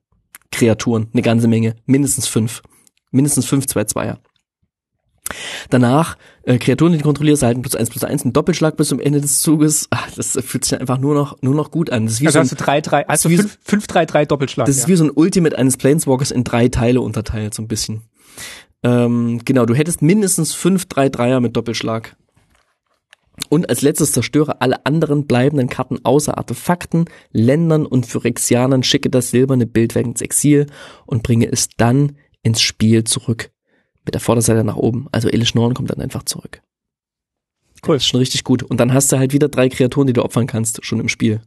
Kreaturen, 0.52 1.08
eine 1.12 1.22
ganze 1.22 1.48
Menge, 1.48 1.74
mindestens 1.86 2.28
fünf. 2.28 2.62
Mindestens 3.10 3.46
fünf 3.46 3.66
zwei 3.66 3.84
Zweier. 3.84 4.20
Danach, 5.68 6.16
äh, 6.44 6.58
Kreaturen, 6.58 6.92
die 6.92 6.98
du 6.98 7.04
kontrollierst, 7.04 7.42
erhalten 7.42 7.62
plus 7.62 7.74
eins 7.74 7.90
plus 7.90 8.04
eins, 8.04 8.24
ein 8.24 8.32
Doppelschlag 8.32 8.76
bis 8.76 8.86
zum 8.86 9.00
Ende 9.00 9.20
des 9.20 9.40
Zuges. 9.40 9.88
Ach, 9.90 10.08
das 10.14 10.38
fühlt 10.44 10.64
sich 10.64 10.78
einfach 10.78 10.98
nur 10.98 11.14
noch, 11.14 11.42
nur 11.42 11.56
noch 11.56 11.72
gut 11.72 11.90
an. 11.90 12.04
Das 12.04 12.14
ist 12.14 12.20
wie 12.20 12.26
Also 12.26 12.38
so 12.38 12.42
hast 12.42 12.52
ein, 12.52 12.56
du 12.58 12.64
3, 12.64 12.80
3, 12.82 13.08
also 13.08 13.30
wie 13.30 13.38
5, 13.38 13.58
5, 13.64 13.86
3, 13.88 14.06
3 14.06 14.24
Doppelschlag. 14.26 14.66
das 14.66 14.76
ist 14.76 14.82
ja. 14.82 14.88
wie 14.90 14.96
so 14.96 15.04
ein 15.04 15.10
Ultimate 15.12 15.58
eines 15.58 15.76
Planeswalkers 15.76 16.30
in 16.30 16.44
drei 16.44 16.68
Teile 16.68 17.00
unterteilt, 17.00 17.54
so 17.54 17.62
ein 17.62 17.66
bisschen. 17.66 18.02
Ähm, 18.86 19.40
genau, 19.44 19.66
du 19.66 19.74
hättest 19.74 20.00
mindestens 20.00 20.54
fünf 20.54 20.84
3-3er 20.84 21.40
mit 21.40 21.56
Doppelschlag. 21.56 22.14
Und 23.48 23.68
als 23.68 23.82
letztes 23.82 24.12
zerstöre 24.12 24.60
alle 24.60 24.86
anderen 24.86 25.26
bleibenden 25.26 25.68
Karten 25.68 25.98
außer 26.04 26.38
Artefakten, 26.38 27.06
Ländern 27.32 27.84
und 27.84 28.06
Phyrexianern, 28.06 28.84
schicke 28.84 29.10
das 29.10 29.30
silberne 29.30 29.66
Bildwerk 29.66 30.06
ins 30.06 30.20
Exil 30.20 30.66
und 31.04 31.24
bringe 31.24 31.50
es 31.50 31.68
dann 31.76 32.16
ins 32.44 32.62
Spiel 32.62 33.02
zurück. 33.02 33.50
Mit 34.04 34.14
der 34.14 34.20
Vorderseite 34.20 34.62
nach 34.62 34.76
oben. 34.76 35.08
Also 35.10 35.28
Elish 35.28 35.56
Norn 35.56 35.74
kommt 35.74 35.90
dann 35.90 36.00
einfach 36.00 36.22
zurück. 36.22 36.62
Cool. 37.84 37.96
Das 37.96 38.04
ist 38.04 38.08
schon 38.08 38.20
richtig 38.20 38.44
gut. 38.44 38.62
Und 38.62 38.78
dann 38.78 38.92
hast 38.92 39.10
du 39.10 39.18
halt 39.18 39.32
wieder 39.32 39.48
drei 39.48 39.68
Kreaturen, 39.68 40.06
die 40.06 40.12
du 40.12 40.22
opfern 40.22 40.46
kannst, 40.46 40.84
schon 40.84 41.00
im 41.00 41.08
Spiel. 41.08 41.40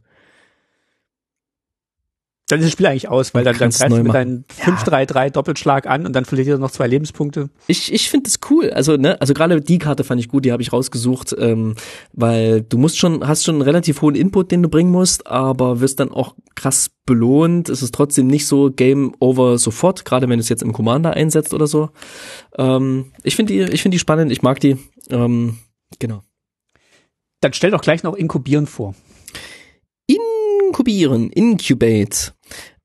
Dann 2.50 2.60
ist 2.60 2.66
das 2.66 2.72
Spiel 2.72 2.86
eigentlich 2.86 3.08
aus, 3.08 3.32
weil 3.32 3.44
dann, 3.44 3.56
dann 3.56 3.70
greifst 3.70 3.82
du 3.82 4.02
mit 4.02 4.12
deinem 4.12 4.44
5-3-3 4.60 5.30
Doppelschlag 5.30 5.86
an 5.86 6.04
und 6.04 6.14
dann 6.14 6.24
verliert 6.24 6.48
ihr 6.48 6.58
noch 6.58 6.70
zwei 6.70 6.88
Lebenspunkte. 6.88 7.48
Ich, 7.68 7.92
ich 7.92 8.10
finde 8.10 8.28
es 8.28 8.40
cool. 8.50 8.70
Also, 8.70 8.96
ne, 8.96 9.20
also 9.20 9.34
gerade 9.34 9.60
die 9.60 9.78
Karte 9.78 10.02
fand 10.02 10.20
ich 10.20 10.28
gut, 10.28 10.44
die 10.44 10.52
habe 10.52 10.62
ich 10.62 10.72
rausgesucht, 10.72 11.34
ähm, 11.38 11.76
weil 12.12 12.62
du 12.62 12.78
musst 12.78 12.98
schon, 12.98 13.26
hast 13.26 13.44
schon 13.44 13.56
einen 13.56 13.62
relativ 13.62 14.02
hohen 14.02 14.16
Input, 14.16 14.50
den 14.50 14.62
du 14.62 14.68
bringen 14.68 14.90
musst, 14.90 15.26
aber 15.26 15.80
wirst 15.80 16.00
dann 16.00 16.10
auch 16.10 16.34
krass 16.56 16.90
belohnt. 17.06 17.68
Es 17.68 17.82
ist 17.82 17.94
trotzdem 17.94 18.26
nicht 18.26 18.46
so 18.46 18.70
Game 18.70 19.14
Over 19.20 19.58
sofort, 19.58 20.04
gerade 20.04 20.28
wenn 20.28 20.38
du 20.38 20.42
es 20.42 20.48
jetzt 20.48 20.62
im 20.62 20.72
Commander 20.72 21.12
einsetzt 21.14 21.54
oder 21.54 21.66
so. 21.66 21.90
Ähm, 22.58 23.12
ich 23.22 23.36
finde 23.36 23.52
die, 23.52 23.60
ich 23.72 23.82
finde 23.82 23.94
die 23.94 24.00
spannend, 24.00 24.32
ich 24.32 24.42
mag 24.42 24.58
die. 24.60 24.76
Ähm, 25.08 25.58
genau. 25.98 26.22
Dann 27.40 27.52
stell 27.52 27.70
doch 27.70 27.80
gleich 27.80 28.02
noch 28.02 28.14
Inkubieren 28.14 28.66
vor. 28.66 28.94
Inkubieren, 30.06 31.30
Incubate. 31.30 32.32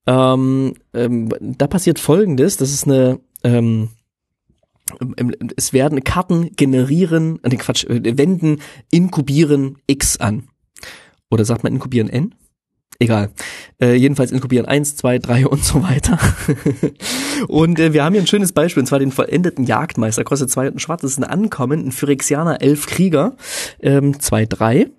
Ähm, 0.07 0.75
ähm, 0.93 1.29
da 1.39 1.67
passiert 1.67 1.99
folgendes, 1.99 2.57
das 2.57 2.71
ist 2.71 2.85
eine, 2.85 3.19
ähm, 3.43 3.89
ähm, 5.17 5.33
es 5.55 5.73
werden 5.73 6.03
Karten 6.03 6.51
generieren, 6.55 7.39
äh, 7.43 7.49
nee, 7.49 7.57
Quatsch, 7.57 7.85
äh, 7.85 8.17
wenden 8.17 8.61
inkubieren 8.91 9.77
X 9.87 10.17
an. 10.17 10.47
Oder 11.31 11.43
sagt 11.43 11.63
man 11.63 11.73
inkubieren 11.73 12.09
N? 12.09 12.35
Egal. 12.99 13.31
Äh, 13.81 13.95
jedenfalls 13.95 14.31
inkubieren 14.31 14.65
1, 14.65 14.95
2, 14.95 15.19
3 15.19 15.47
und 15.47 15.63
so 15.63 15.83
weiter. 15.83 16.17
und 17.47 17.77
äh, 17.79 17.91
wir 17.91 18.05
haben 18.05 18.13
hier 18.13 18.21
ein 18.21 18.27
schönes 18.27 18.53
Beispiel, 18.53 18.81
und 18.81 18.87
zwar 18.87 18.99
den 18.99 19.11
vollendeten 19.11 19.65
Jagdmeister. 19.65 20.23
Kostet 20.23 20.49
2 20.49 20.67
und 20.67 20.75
ein 20.75 20.79
schwarz, 20.79 21.01
das 21.01 21.11
ist 21.11 21.17
ein 21.17 21.25
Ankommen, 21.25 21.87
ein 21.87 21.91
Phyrexianer, 21.91 22.61
elf 22.61 22.85
Krieger, 22.85 23.35
ähm, 23.81 24.19
2, 24.19 24.45
3. 24.45 24.91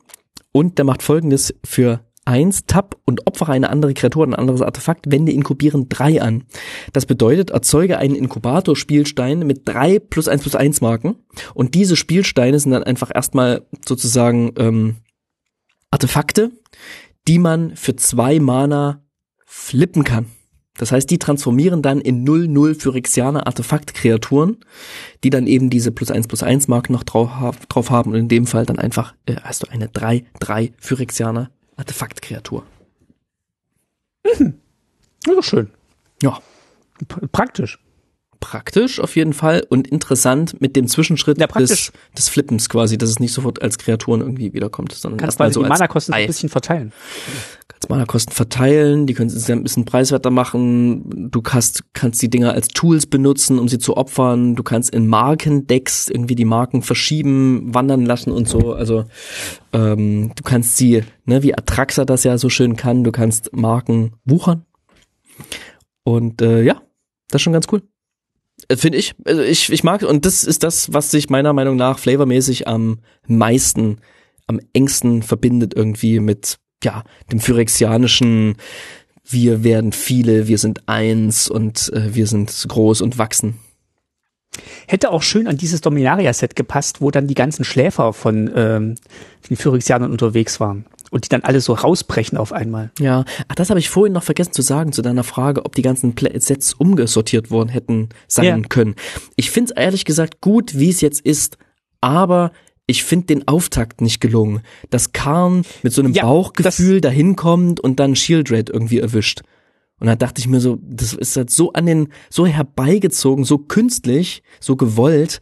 Und 0.52 0.78
der 0.78 0.84
macht 0.84 1.02
folgendes 1.02 1.54
für 1.64 2.00
1, 2.26 2.66
Tab 2.66 2.96
und 3.04 3.26
opfere 3.26 3.52
eine 3.52 3.70
andere 3.70 3.94
Kreatur, 3.94 4.26
ein 4.26 4.34
anderes 4.34 4.62
Artefakt, 4.62 5.10
wende 5.10 5.32
Inkubieren 5.32 5.88
3 5.88 6.20
an. 6.20 6.44
Das 6.92 7.06
bedeutet, 7.06 7.50
erzeuge 7.50 7.98
einen 7.98 8.14
Inkubator-Spielstein 8.14 9.40
mit 9.40 9.62
drei 9.64 9.98
plus 9.98 10.28
1 10.28 10.42
plus 10.42 10.54
1 10.54 10.80
Marken. 10.80 11.16
Und 11.54 11.74
diese 11.74 11.96
Spielsteine 11.96 12.58
sind 12.58 12.72
dann 12.72 12.82
einfach 12.82 13.10
erstmal 13.14 13.62
sozusagen 13.86 14.52
ähm, 14.58 14.96
Artefakte, 15.90 16.50
die 17.28 17.38
man 17.38 17.76
für 17.76 17.96
zwei 17.96 18.40
Mana 18.40 19.02
flippen 19.44 20.04
kann. 20.04 20.26
Das 20.78 20.92
heißt, 20.92 21.10
die 21.10 21.18
transformieren 21.18 21.80
dann 21.80 22.00
in 22.00 22.26
0-0 22.26 22.78
Phyrexianer 22.78 23.46
Artefakt-Kreaturen, 23.46 24.58
die 25.24 25.30
dann 25.30 25.46
eben 25.46 25.70
diese 25.70 25.90
plus 25.90 26.10
1 26.10 26.28
plus 26.28 26.42
1 26.42 26.68
Marken 26.68 26.92
noch 26.92 27.02
drauf, 27.02 27.30
drauf 27.68 27.90
haben 27.90 28.12
und 28.12 28.18
in 28.18 28.28
dem 28.28 28.46
Fall 28.46 28.66
dann 28.66 28.78
einfach 28.78 29.14
äh, 29.26 29.36
hast 29.42 29.62
du 29.62 29.68
eine 29.70 29.86
3-3 29.86 30.72
Phyrexianer 30.78 31.50
Artefakt-Kreatur. 31.76 32.66
Ja, 35.26 35.42
schön. 35.42 35.70
Ja, 36.22 36.40
P 37.08 37.26
praktisch. 37.28 37.78
Praktisch 38.40 39.00
auf 39.00 39.16
jeden 39.16 39.32
Fall 39.32 39.64
und 39.68 39.88
interessant 39.88 40.60
mit 40.60 40.76
dem 40.76 40.88
Zwischenschritt 40.88 41.38
Ja, 41.38 41.46
des, 41.46 41.92
des 42.16 42.28
Flippens 42.28 42.68
quasi, 42.68 42.98
dass 42.98 43.10
es 43.10 43.20
nicht 43.20 43.32
sofort 43.32 43.62
als 43.62 43.78
Kreaturen 43.78 44.20
irgendwie 44.20 44.52
wiederkommt, 44.52 44.92
sondern 44.92 45.18
Kannst 45.18 45.38
quasi 45.38 45.54
so 45.54 45.62
die 45.62 45.68
Mana-Kosten 45.68 46.12
ein 46.12 46.26
bisschen 46.26 46.48
verteilen. 46.48 46.92
kannst 47.68 47.90
Mana-Kosten 47.90 48.32
verteilen, 48.32 49.06
die 49.06 49.14
können 49.14 49.30
sie 49.30 49.52
ein 49.52 49.62
bisschen 49.62 49.84
preiswerter 49.84 50.30
machen. 50.30 51.30
Du 51.30 51.42
kannst, 51.42 51.84
kannst 51.92 52.22
die 52.22 52.30
Dinger 52.30 52.52
als 52.52 52.68
Tools 52.68 53.06
benutzen, 53.06 53.58
um 53.58 53.68
sie 53.68 53.78
zu 53.78 53.96
opfern. 53.96 54.54
Du 54.54 54.62
kannst 54.62 54.94
in 54.94 55.06
Markendecks 55.06 56.08
irgendwie 56.08 56.34
die 56.34 56.44
Marken 56.44 56.82
verschieben, 56.82 57.74
wandern 57.74 58.04
lassen 58.04 58.30
und 58.30 58.48
so. 58.48 58.72
Also 58.72 59.04
ähm, 59.72 60.32
du 60.34 60.42
kannst 60.42 60.76
sie, 60.76 61.02
ne, 61.24 61.42
wie 61.42 61.56
Atraxa 61.56 62.04
das 62.04 62.24
ja 62.24 62.38
so 62.38 62.48
schön 62.48 62.76
kann, 62.76 63.04
du 63.04 63.12
kannst 63.12 63.52
Marken 63.54 64.14
wuchern. 64.24 64.64
Und 66.04 66.40
äh, 66.40 66.62
ja, 66.62 66.82
das 67.28 67.40
ist 67.40 67.42
schon 67.42 67.52
ganz 67.52 67.66
cool. 67.72 67.82
Äh, 68.68 68.76
Finde 68.76 68.98
ich. 68.98 69.14
Also 69.24 69.42
ich, 69.42 69.70
ich 69.72 69.84
mag, 69.84 70.02
und 70.02 70.24
das 70.24 70.44
ist 70.44 70.62
das, 70.62 70.92
was 70.92 71.10
sich 71.10 71.30
meiner 71.30 71.52
Meinung 71.52 71.76
nach 71.76 71.98
flavormäßig 71.98 72.68
am 72.68 73.00
meisten, 73.26 73.98
am 74.46 74.60
engsten 74.72 75.22
verbindet 75.22 75.74
irgendwie 75.74 76.20
mit, 76.20 76.58
ja, 76.82 77.04
dem 77.32 77.40
phyrexianischen, 77.40 78.56
wir 79.28 79.64
werden 79.64 79.92
viele, 79.92 80.46
wir 80.46 80.58
sind 80.58 80.88
eins 80.88 81.48
und 81.48 81.92
äh, 81.92 82.14
wir 82.14 82.26
sind 82.26 82.64
groß 82.68 83.00
und 83.00 83.18
wachsen. 83.18 83.58
Hätte 84.86 85.10
auch 85.10 85.22
schön 85.22 85.48
an 85.48 85.56
dieses 85.56 85.80
Dominaria-Set 85.80 86.56
gepasst, 86.56 87.00
wo 87.00 87.10
dann 87.10 87.26
die 87.26 87.34
ganzen 87.34 87.64
Schläfer 87.64 88.12
von 88.12 88.50
ähm, 88.54 88.94
den 89.50 89.56
Phyrexianern 89.56 90.12
unterwegs 90.12 90.60
waren. 90.60 90.86
Und 91.10 91.24
die 91.24 91.28
dann 91.28 91.42
alle 91.42 91.60
so 91.60 91.72
rausbrechen 91.72 92.36
auf 92.36 92.52
einmal. 92.52 92.90
Ja, 92.98 93.24
ach, 93.48 93.54
das 93.54 93.70
habe 93.70 93.78
ich 93.78 93.88
vorhin 93.88 94.12
noch 94.12 94.24
vergessen 94.24 94.52
zu 94.52 94.62
sagen 94.62 94.92
zu 94.92 95.02
deiner 95.02 95.22
Frage, 95.24 95.64
ob 95.64 95.74
die 95.74 95.82
ganzen 95.82 96.14
Pla- 96.14 96.38
Sets 96.40 96.74
umgesortiert 96.74 97.50
worden 97.50 97.68
hätten 97.68 98.08
sein 98.26 98.44
Ja. 98.62 98.68
können. 98.68 98.96
Ich 99.36 99.50
finde 99.50 99.72
es 99.72 99.76
ehrlich 99.80 100.04
gesagt 100.04 100.40
gut, 100.40 100.76
wie 100.78 100.90
es 100.90 101.00
jetzt 101.00 101.20
ist, 101.20 101.58
aber 102.00 102.50
ich 102.88 103.04
finde 103.04 103.26
den 103.26 103.48
Auftakt 103.48 104.00
nicht 104.00 104.20
gelungen. 104.20 104.60
Dass 104.90 105.12
Karn 105.12 105.62
mit 105.82 105.92
so 105.92 106.02
einem 106.02 106.12
Ja, 106.12 106.22
Bauchgefühl 106.24 107.00
dahin 107.00 107.36
kommt 107.36 107.80
und 107.80 107.98
dann 108.00 108.14
Shieldred 108.16 108.70
irgendwie 108.70 108.98
erwischt. 109.00 109.42
Und 109.98 110.08
da 110.08 110.14
dachte 110.16 110.40
ich 110.40 110.46
mir 110.48 110.60
so, 110.60 110.78
das 110.82 111.14
ist 111.14 111.36
halt 111.36 111.50
so 111.50 111.72
an 111.72 111.86
den, 111.86 112.08
so 112.30 112.46
herbeigezogen, 112.46 113.44
so 113.44 113.58
künstlich, 113.58 114.42
so 114.60 114.76
gewollt. 114.76 115.40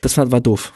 Das 0.00 0.16
war, 0.18 0.30
war 0.30 0.40
doof. 0.40 0.72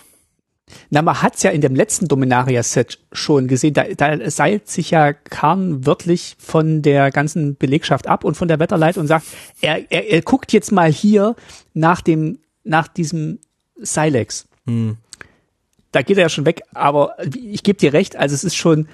Na, 0.90 1.02
man 1.02 1.22
hat's 1.22 1.42
ja 1.42 1.50
in 1.50 1.60
dem 1.60 1.74
letzten 1.74 2.08
Dominaria-Set 2.08 2.98
schon 3.12 3.48
gesehen. 3.48 3.74
Da, 3.74 3.84
da 3.84 4.30
seilt 4.30 4.68
sich 4.68 4.90
ja 4.90 5.12
Karn 5.12 5.86
wirklich 5.86 6.36
von 6.38 6.82
der 6.82 7.10
ganzen 7.10 7.56
Belegschaft 7.56 8.06
ab 8.06 8.24
und 8.24 8.36
von 8.36 8.48
der 8.48 8.58
Wetterleit 8.58 8.98
und 8.98 9.06
sagt, 9.06 9.26
er, 9.60 9.90
er, 9.90 10.08
er 10.08 10.22
guckt 10.22 10.52
jetzt 10.52 10.72
mal 10.72 10.90
hier 10.90 11.36
nach 11.74 12.00
dem, 12.00 12.38
nach 12.64 12.88
diesem 12.88 13.38
Silex. 13.76 14.46
Da 15.92 16.02
geht 16.02 16.16
er 16.16 16.24
ja 16.24 16.28
schon 16.28 16.46
weg, 16.46 16.62
aber 16.72 17.16
ich 17.34 17.62
gebe 17.62 17.78
dir 17.78 17.92
recht, 17.92 18.16
also 18.16 18.34
es 18.34 18.44
ist 18.44 18.56
schon, 18.56 18.86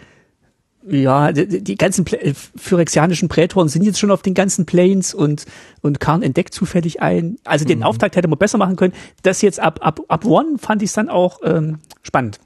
ja, 0.89 1.33
die, 1.33 1.63
die 1.65 1.75
ganzen 1.77 2.05
Pla- 2.05 2.19
äh, 2.19 2.33
phyrexianischen 2.57 3.29
Prätoren 3.29 3.69
sind 3.69 3.83
jetzt 3.83 3.99
schon 3.99 4.11
auf 4.11 4.23
den 4.23 4.35
ganzen 4.35 4.67
Planes 4.67 5.15
und, 5.15 5.45
und 5.83 5.99
Karn 6.01 6.23
entdeckt 6.23 6.55
zufällig 6.55 7.03
ein. 7.03 7.37
Also 7.45 7.65
den 7.65 7.83
Auftakt 7.83 8.17
hätte 8.17 8.29
man 8.29 8.39
besser 8.39 8.59
machen 8.59 8.77
können. 8.77 8.93
Das 9.23 9.43
jetzt 9.43 9.59
ab, 9.61 9.81
ab, 9.83 10.01
ab 10.09 10.25
One 10.25 10.59
fand 10.59 10.83
ich 10.83 10.93
dann 10.93 11.09
auch 11.09 11.41
ähm, 11.45 11.79
spannend. 12.03 12.39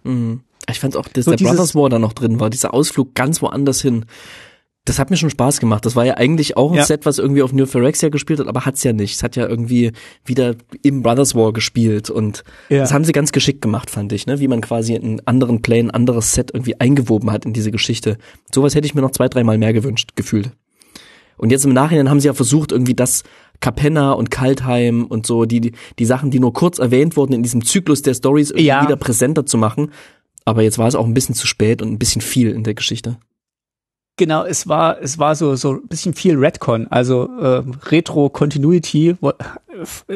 Ich 0.69 0.81
fand 0.81 0.97
auch, 0.97 1.09
dass 1.09 1.25
So 1.27 1.33
der 1.33 1.39
dieses- 1.39 1.53
Brothers 1.57 1.75
War 1.75 1.89
da 1.91 1.99
noch 1.99 2.13
drin 2.13 2.41
war, 2.41 2.49
dieser 2.51 2.73
Ausflug 2.73 3.15
ganz 3.15 3.43
woanders 3.43 3.81
hin. 3.83 4.07
Das 4.87 4.99
hat 4.99 5.11
mir 5.11 5.17
schon 5.19 5.29
Spaß 5.31 5.61
gemacht. 5.61 5.85
Das 5.85 5.95
war 5.95 6.07
ja 6.07 6.17
eigentlich 6.17 6.57
auch 6.57 6.71
ein 6.73 6.79
Ja. 6.79 6.85
Set, 6.85 7.05
was 7.05 7.19
irgendwie 7.19 7.43
auf 7.43 7.53
New 7.53 7.67
Phyrexia 7.67 8.09
gespielt 8.09 8.41
hat, 8.41 8.49
aber 8.49 8.65
hat's 8.65 8.83
ja 8.83 8.93
nicht. 8.95 9.15
Es 9.15 9.23
hat 9.23 9.37
ja 9.37 9.47
irgendwie 9.47 9.93
wieder 10.25 10.55
im 10.83 11.03
Brothers 11.03 11.35
War 11.35 11.53
gespielt 11.53 12.09
und 12.09 12.45
Ja. 12.71 12.79
das 12.79 12.93
haben 12.93 13.05
sie 13.05 13.13
ganz 13.13 13.31
geschickt 13.31 13.61
gemacht, 13.61 13.91
fand 13.91 14.13
ich, 14.13 14.27
ne? 14.27 14.41
Wie 14.41 14.49
man 14.49 14.63
quasi 14.63 14.95
einen 14.97 15.21
anderen 15.27 15.61
Play, 15.61 15.81
ein 15.81 15.91
anderes 15.91 16.33
Set 16.33 16.51
irgendwie 16.55 16.81
eingewoben 16.81 17.31
hat 17.31 17.45
in 17.45 17.53
diese 17.53 17.71
Geschichte. 17.71 18.17
Sowas 18.55 18.75
hätte 18.75 18.87
ich 18.87 18.95
mir 18.95 19.03
noch 19.03 19.11
zwei, 19.13 19.29
dreimal 19.29 19.59
mehr 19.59 19.75
gewünscht, 19.75 20.13
gefühlt. 20.17 20.51
Und 21.37 21.51
jetzt 21.53 21.65
im 21.65 21.73
Nachhinein 21.73 22.09
haben 22.11 22.21
sie 22.21 22.27
ja 22.29 22.35
versucht, 22.35 22.73
irgendwie 22.73 22.95
das 22.95 23.23
Capenna 23.61 24.13
und 24.13 24.31
Kaltheim 24.31 25.05
und 25.07 25.27
so, 25.27 25.45
die, 25.45 25.73
die, 25.99 26.05
Sachen, 26.07 26.31
die 26.31 26.41
nur 26.41 26.53
kurz 26.55 26.79
erwähnt 26.79 27.17
wurden 27.17 27.35
in 27.35 27.43
diesem 27.43 27.65
Zyklus 27.65 28.01
der 28.03 28.15
Stories 28.15 28.51
irgendwie 28.51 28.65
Ja. 28.67 28.83
wieder 28.83 28.97
präsenter 28.97 29.45
zu 29.45 29.59
machen. 29.59 29.91
Aber 30.47 30.63
jetzt 30.63 30.79
war 30.79 30.89
es 30.89 30.95
auch 30.95 31.05
ein 31.07 31.15
bisschen 31.15 31.35
zu 31.35 31.47
spät 31.47 31.83
und 31.83 31.93
ein 31.93 31.99
bisschen 31.99 32.23
viel 32.23 32.51
in 32.51 32.65
der 32.65 32.75
Geschichte. 32.75 33.19
Genau, 34.21 34.45
es 34.45 34.69
war, 34.69 35.01
es 35.01 35.19
war 35.19 35.35
so, 35.35 35.57
so 35.57 35.73
ein 35.73 35.89
bisschen 35.89 36.13
viel 36.13 36.37
Redcon, 36.37 36.87
also 36.91 37.27
ähm, 37.41 37.73
Retro-Continuity 37.91 39.17
wo- 39.21 39.33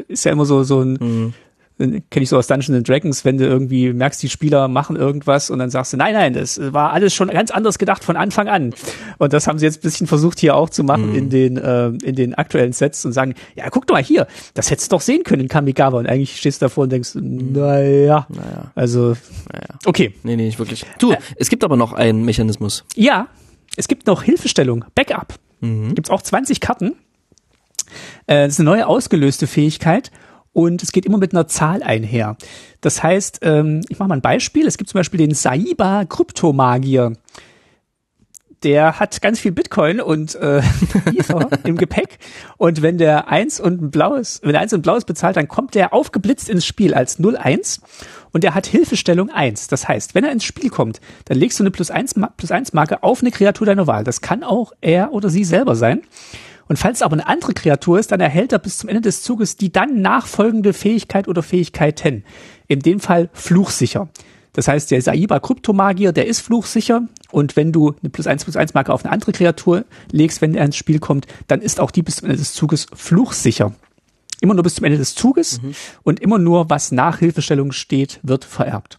ist 0.09 0.25
ja 0.27 0.33
immer 0.33 0.45
so, 0.45 0.63
so 0.63 0.83
ein, 0.83 1.33
kenne 1.79 2.23
ich 2.23 2.29
so 2.29 2.37
aus 2.37 2.47
Dungeons 2.47 2.77
and 2.77 2.87
Dragons, 2.89 3.25
wenn 3.25 3.39
du 3.39 3.47
irgendwie 3.47 3.93
merkst, 3.95 4.23
die 4.23 4.29
Spieler 4.29 4.69
machen 4.69 4.95
irgendwas 4.95 5.49
und 5.49 5.59
dann 5.59 5.71
sagst 5.71 5.93
du, 5.93 5.97
nein, 5.97 6.13
nein, 6.13 6.35
das 6.35 6.61
war 6.75 6.93
alles 6.93 7.15
schon 7.15 7.29
ganz 7.29 7.51
anders 7.51 7.79
gedacht 7.79 8.05
von 8.05 8.17
Anfang 8.17 8.47
an. 8.47 8.75
Und 9.19 9.33
das 9.33 9.47
haben 9.49 9.59
sie 9.59 9.65
jetzt 9.65 9.79
ein 9.79 9.83
bisschen 9.83 10.07
versucht 10.07 10.39
hier 10.39 10.55
auch 10.55 10.69
zu 10.71 10.85
machen 10.85 11.15
in 11.15 11.31
den, 11.31 11.59
ähm, 11.65 11.99
in 12.05 12.15
den 12.15 12.35
aktuellen 12.35 12.73
Sets 12.75 13.05
und 13.07 13.13
sagen, 13.13 13.35
ja, 13.57 13.71
guck 13.71 13.87
doch 13.89 13.95
mal 13.95 14.05
hier, 14.05 14.27
das 14.53 14.71
hättest 14.71 14.93
du 14.93 14.97
doch 14.97 15.01
sehen 15.01 15.25
können 15.25 15.41
in 15.43 15.49
Kamigawa. 15.49 15.99
Und 15.99 16.07
eigentlich 16.07 16.37
stehst 16.37 16.61
du 16.63 16.67
davor 16.67 16.85
und 16.85 16.93
denkst, 16.93 17.13
naja, 17.15 18.27
Naja, 18.29 18.71
also, 18.75 19.17
naja. 19.53 19.67
okay. 19.87 20.15
Nee, 20.23 20.37
nee, 20.37 20.45
nicht 20.45 20.59
wirklich. 20.61 20.85
Du, 21.01 21.15
es 21.37 21.49
gibt 21.49 21.65
aber 21.65 21.77
noch 21.77 21.93
einen 21.95 22.25
Mechanismus. 22.25 22.85
Ja, 22.95 23.27
es 23.77 23.89
gibt 23.89 24.07
noch 24.07 24.23
Hilfestellung, 24.23 24.85
Backup. 24.95 25.35
Mhm. 25.61 25.95
Gibt's 25.95 26.11
auch 26.11 26.23
20 26.23 26.61
Karten. 26.61 26.97
Äh, 28.27 28.45
das 28.45 28.55
ist 28.55 28.61
eine 28.61 28.71
neue 28.71 28.87
ausgelöste 28.87 29.47
Fähigkeit 29.47 30.11
und 30.53 30.83
es 30.83 30.93
geht 30.93 31.05
immer 31.07 31.19
mit 31.19 31.33
einer 31.33 31.47
Zahl 31.49 31.83
einher. 31.83 32.37
Das 32.81 33.03
heißt, 33.03 33.41
ähm, 33.43 33.83
ich 33.89 33.99
mache 33.99 34.09
mal 34.09 34.17
ein 34.17 34.23
Beispiel. 34.23 34.67
Es 34.67 34.79
gibt 34.79 34.91
zum 34.91 34.99
Beispiel 34.99 35.19
den 35.19 35.35
Saiba 35.35 36.05
Kryptomagier. 36.05 37.13
Der 38.65 38.99
hat 38.99 39.21
ganz 39.21 39.39
viel 39.39 39.53
Bitcoin 39.53 40.01
und 40.01 40.35
äh, 40.37 40.63
Ether 41.17 41.49
im 41.65 41.77
Gepäck. 41.77 42.19
Und 42.57 42.81
wenn 42.83 42.97
der 42.99 43.29
eins 43.29 43.61
und 43.61 43.83
ein 43.83 43.91
blaues, 43.91 44.41
wenn 44.43 44.53
der 44.53 44.61
eins 44.63 44.73
und 44.73 44.81
ein 44.81 44.83
blaues 44.83 45.05
bezahlt, 45.05 45.37
dann 45.37 45.49
kommt 45.49 45.75
der 45.75 45.93
aufgeblitzt 45.93 46.49
ins 46.49 46.65
Spiel 46.65 46.95
als 46.95 47.19
01 47.21 47.83
und 48.33 48.43
der 48.43 48.55
hat 48.55 48.67
Hilfestellung 48.67 49.31
1. 49.31 49.69
Das 49.69 49.87
heißt, 49.87 50.15
wenn 50.15 50.25
er 50.25 50.33
ins 50.33 50.45
Spiel 50.45 50.71
kommt, 50.71 51.01
dann 51.27 51.39
legst 51.39 51.61
du 51.61 51.63
eine 51.63 51.71
plus 51.71 51.91
1, 51.91 52.17
Ma- 52.17 52.33
plus 52.37 52.51
1 52.51 52.73
Marke 52.73 53.03
auf 53.03 53.21
eine 53.21 53.31
Kreatur 53.31 53.67
deiner 53.67 53.87
Wahl. 53.87 54.03
Das 54.03 54.23
kann 54.23 54.43
auch 54.43 54.73
er 54.81 55.13
oder 55.13 55.29
sie 55.29 55.45
selber 55.45 55.77
sein. 55.77 56.01
Und 56.67 56.79
falls 56.79 56.99
es 56.99 57.03
aber 57.03 57.13
eine 57.13 57.27
andere 57.27 57.53
Kreatur 57.53 57.99
ist, 57.99 58.11
dann 58.13 58.21
erhält 58.21 58.53
er 58.53 58.59
bis 58.59 58.79
zum 58.79 58.89
Ende 58.89 59.03
des 59.03 59.23
Zuges 59.23 59.57
die 59.57 59.71
dann 59.71 60.01
nachfolgende 60.01 60.73
Fähigkeit 60.73 61.29
oder 61.29 61.43
Fähigkeiten. 61.43 62.25
In 62.67 62.81
dem 62.81 63.01
Fall 63.01 63.29
fluchsicher. 63.35 64.09
Das 64.55 64.67
heißt, 64.69 64.91
der 64.91 65.03
Saiba 65.03 65.39
Kryptomagier, 65.41 66.13
der 66.13 66.27
ist 66.27 66.41
fluchsicher. 66.41 67.03
Und 67.31 67.57
wenn 67.57 67.73
du 67.73 67.95
eine 68.01 68.09
plus 68.11 68.27
1 68.27 68.45
plus 68.45 68.57
1 68.57 68.73
Marke 68.75 68.93
auf 68.93 69.05
eine 69.05 69.13
andere 69.13 69.33
Kreatur 69.33 69.85
legst, 70.11 70.41
wenn 70.41 70.55
er 70.55 70.65
ins 70.65 70.77
Spiel 70.77 70.99
kommt, 71.01 71.27
dann 71.49 71.61
ist 71.61 71.81
auch 71.81 71.91
die 71.91 72.03
bis 72.03 72.17
zum 72.17 72.27
Ende 72.27 72.39
des 72.39 72.55
Zuges 72.55 72.87
fluchsicher. 72.95 73.73
Immer 74.41 74.55
nur 74.55 74.63
bis 74.63 74.77
zum 74.77 74.85
Ende 74.85 74.99
des 74.99 75.15
Zuges 75.15 75.61
und 76.03 76.21
immer 76.21 76.39
nur, 76.39 76.71
was 76.71 76.93
nach 76.93 77.19
Hilfestellung 77.19 77.73
steht, 77.73 78.21
wird 78.23 78.45
vererbt. 78.45 78.99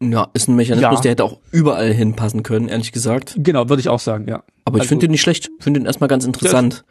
Ja, 0.00 0.28
ist 0.34 0.48
ein 0.48 0.56
Mechanismus, 0.56 0.96
Ja. 0.98 1.00
der 1.00 1.10
hätte 1.12 1.24
auch 1.24 1.38
überall 1.52 1.92
hinpassen 1.92 2.42
können, 2.42 2.68
ehrlich 2.68 2.90
gesagt. 2.90 3.34
Genau, 3.38 3.68
würde 3.68 3.80
ich 3.80 3.88
auch 3.88 4.00
sagen, 4.00 4.26
ja. 4.28 4.42
Aber 4.64 4.76
ich 4.78 4.82
Also- 4.82 4.88
finde 4.88 5.06
den 5.06 5.12
nicht 5.12 5.20
schlecht. 5.20 5.50
Ich 5.58 5.64
finde 5.64 5.78
den 5.80 5.86
erstmal 5.86 6.08
ganz 6.08 6.24
interessant. 6.24 6.84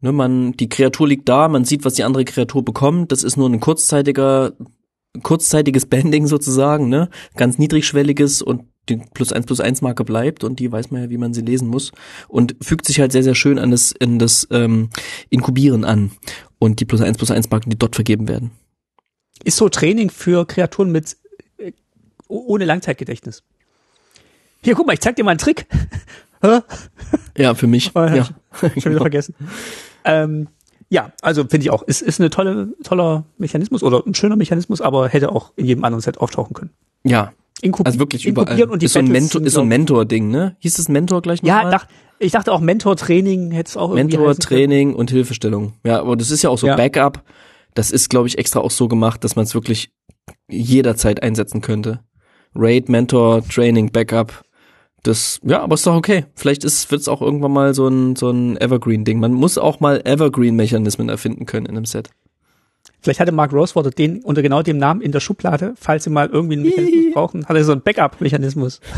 Ne, 0.00 0.12
man, 0.12 0.52
die 0.52 0.68
Kreatur 0.68 1.06
liegt 1.08 1.28
da, 1.28 1.48
man 1.48 1.64
sieht, 1.64 1.84
was 1.84 1.94
die 1.94 2.04
andere 2.04 2.24
Kreatur 2.24 2.64
bekommt. 2.64 3.12
Das 3.12 3.22
ist 3.22 3.36
nur 3.36 3.48
ein 3.48 3.60
kurzzeitiger, 3.60 4.52
kurzzeitiges 5.22 5.86
Banding 5.86 6.26
sozusagen, 6.26 6.88
ne? 6.88 7.08
Ganz 7.36 7.58
niedrigschwelliges 7.58 8.42
und 8.42 8.64
die 8.88 8.96
plus 8.96 9.32
eins 9.32 9.46
plus 9.46 9.60
eins 9.60 9.82
Marke 9.82 10.04
bleibt 10.04 10.44
und 10.44 10.60
die 10.60 10.70
weiß 10.70 10.90
man 10.90 11.02
ja, 11.02 11.10
wie 11.10 11.18
man 11.18 11.34
sie 11.34 11.40
lesen 11.40 11.68
muss. 11.68 11.92
Und 12.28 12.56
fügt 12.60 12.86
sich 12.86 13.00
halt 13.00 13.12
sehr, 13.12 13.22
sehr 13.22 13.34
schön 13.34 13.58
an 13.58 13.70
das, 13.70 13.92
in 13.92 14.18
das 14.18 14.46
ähm, 14.50 14.90
Inkubieren 15.28 15.84
an. 15.84 16.12
Und 16.58 16.80
die 16.80 16.84
plus 16.84 17.00
eins 17.00 17.16
plus 17.16 17.30
eins 17.30 17.50
Marken, 17.50 17.70
die 17.70 17.78
dort 17.78 17.94
vergeben 17.94 18.28
werden. 18.28 18.52
Ist 19.44 19.56
so 19.56 19.68
Training 19.68 20.10
für 20.10 20.46
Kreaturen 20.46 20.90
mit 20.92 21.16
äh, 21.58 21.72
ohne 22.28 22.64
Langzeitgedächtnis. 22.64 23.42
Hier, 24.62 24.74
guck 24.74 24.86
mal, 24.86 24.94
ich 24.94 25.00
zeig 25.00 25.16
dir 25.16 25.24
mal 25.24 25.32
einen 25.32 25.38
Trick. 25.38 25.66
Ja, 27.36 27.54
für 27.54 27.66
mich. 27.66 27.92
Oh, 27.94 28.00
ja. 28.00 28.14
ja. 28.14 28.28
Schon 28.60 28.92
wieder 28.92 29.00
vergessen. 29.00 29.34
Ähm, 30.08 30.46
ja, 30.88 31.10
also 31.22 31.42
finde 31.44 31.64
ich 31.64 31.70
auch. 31.70 31.82
Ist, 31.82 32.02
ist 32.02 32.20
eine 32.20 32.30
tolle, 32.30 32.74
toller 32.84 33.24
Mechanismus 33.38 33.82
oder 33.82 34.02
ein 34.06 34.14
schöner 34.14 34.36
Mechanismus, 34.36 34.80
aber 34.80 35.08
hätte 35.08 35.30
auch 35.32 35.52
in 35.56 35.66
jedem 35.66 35.84
anderen 35.84 36.00
Set 36.02 36.18
auftauchen 36.18 36.54
können. 36.54 36.70
ja, 37.04 37.32
Inkub 37.62 37.86
also 37.86 37.98
wirklich 37.98 38.26
überall. 38.26 38.62
und 38.64 38.82
die 38.82 38.86
ist 38.86 38.92
so 38.92 38.98
ein 38.98 39.08
Mentor, 39.08 39.40
ist 39.42 39.54
so 39.54 39.62
ein 39.62 39.68
Mentor-Ding, 39.68 40.28
ne? 40.28 40.56
Hieß 40.58 40.74
das 40.74 40.88
Mentor 40.90 41.22
gleich 41.22 41.40
Ja, 41.42 41.56
nochmal? 41.56 41.70
dach, 41.72 41.86
ich 42.18 42.32
dachte 42.32 42.52
auch 42.52 42.60
Mentor-Training 42.60 43.50
hätte 43.50 43.68
es 43.70 43.76
auch 43.78 43.90
irgendwie 43.96 44.16
Mentor, 44.16 44.28
heißen 44.28 44.44
können. 44.44 44.58
Training 44.60 44.94
und 44.94 45.10
Hilfestellung. 45.10 45.72
Ja, 45.82 46.00
aber 46.00 46.16
das 46.16 46.30
ist 46.30 46.42
ja 46.42 46.50
auch 46.50 46.58
so 46.58 46.66
Ja. 46.66 46.76
Backup. 46.76 47.22
Das 47.72 47.90
ist, 47.90 48.10
glaube 48.10 48.28
ich, 48.28 48.36
extra 48.36 48.60
auch 48.60 48.70
so 48.70 48.88
gemacht, 48.88 49.24
dass 49.24 49.36
man 49.36 49.44
es 49.44 49.54
wirklich 49.54 49.90
jederzeit 50.50 51.22
einsetzen 51.22 51.60
könnte. 51.62 52.00
Raid, 52.54 52.88
Mentor, 52.88 53.42
Training, 53.48 53.90
Backup. 53.90 54.44
Das, 55.06 55.40
ja, 55.44 55.62
aber 55.62 55.74
ist 55.74 55.86
doch 55.86 55.94
okay. 55.94 56.24
Vielleicht 56.34 56.64
ist, 56.64 56.90
wird's 56.90 57.06
auch 57.06 57.22
irgendwann 57.22 57.52
mal 57.52 57.74
so 57.74 57.86
ein, 57.86 58.16
so 58.16 58.30
ein 58.30 58.60
Evergreen-Ding. 58.60 59.20
Man 59.20 59.32
muss 59.32 59.56
auch 59.56 59.78
mal 59.78 60.00
Evergreen-Mechanismen 60.04 61.08
erfinden 61.08 61.46
können 61.46 61.66
in 61.66 61.76
einem 61.76 61.84
Set. 61.84 62.10
Vielleicht 63.00 63.20
hatte 63.20 63.30
Mark 63.32 63.52
Rosewater 63.52 63.90
den 63.90 64.22
unter 64.24 64.42
genau 64.42 64.62
dem 64.62 64.78
Namen 64.78 65.00
in 65.00 65.12
der 65.12 65.20
Schublade, 65.20 65.74
falls 65.76 66.04
sie 66.04 66.10
mal 66.10 66.28
irgendwie 66.28 66.54
einen 66.54 66.64
Mechanismus 66.64 67.14
brauchen, 67.14 67.46
hat 67.46 67.56
er 67.56 67.64
so 67.64 67.72
einen 67.72 67.82
Backup-Mechanismus. 67.82 68.80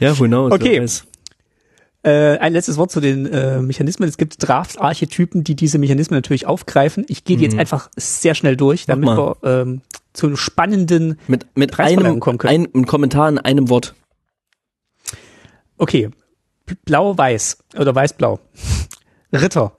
Ja, 0.00 0.18
who 0.18 0.24
knows? 0.24 0.52
Okay. 0.52 0.84
Äh, 2.02 2.38
ein 2.38 2.52
letztes 2.52 2.76
Wort 2.76 2.90
zu 2.90 3.00
den 3.00 3.26
äh, 3.26 3.62
Mechanismen. 3.62 4.08
Es 4.08 4.16
gibt 4.16 4.36
Draft-Archetypen, 4.46 5.44
die 5.44 5.54
diese 5.54 5.78
Mechanismen 5.78 6.16
natürlich 6.16 6.46
aufgreifen. 6.46 7.04
Ich 7.08 7.22
gehe 7.22 7.36
die 7.36 7.44
jetzt 7.44 7.56
einfach 7.56 7.88
sehr 7.96 8.34
schnell 8.34 8.56
durch, 8.56 8.86
damit 8.86 9.08
Mhm. 9.08 9.16
Wir 9.16 9.36
ähm, 9.44 9.82
zu 10.12 10.26
einem 10.26 10.36
spannenden. 10.36 11.18
Mit, 11.26 11.46
mit 11.56 11.78
einem, 11.78 12.20
kommen 12.20 12.38
können. 12.38 12.68
ein, 12.74 12.86
Kommentar 12.86 13.28
in 13.28 13.38
einem 13.38 13.68
Wort. 13.68 13.94
Okay, 15.78 16.10
blau-weiß 16.84 17.58
oder 17.76 17.94
weiß-blau. 17.94 18.38
Ritter. 19.32 19.76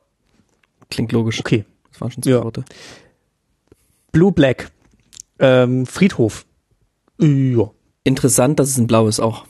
Klingt 0.89 1.11
logisch. 1.11 1.39
Okay. 1.39 1.65
Das 1.91 2.01
waren 2.01 2.11
schon 2.11 2.23
zwei 2.23 2.31
Ja. 2.31 2.43
Worte. 2.43 2.65
Blue-black. 4.11 4.71
Ähm, 5.39 5.85
Friedhof. 5.85 6.45
Ja. 7.19 7.69
Interessant, 8.03 8.59
dass 8.59 8.69
es 8.69 8.77
ein 8.77 8.87
Blau 8.87 9.07
ist 9.07 9.19
auch. 9.19 9.45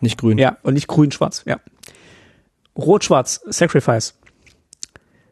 Nicht 0.00 0.18
grün. 0.18 0.38
ja, 0.38 0.58
und 0.62 0.74
nicht 0.74 0.88
grün-schwarz. 0.88 1.44
Ja. 1.46 1.60
Rot-schwarz. 2.76 3.40
Sacrifice. 3.46 4.14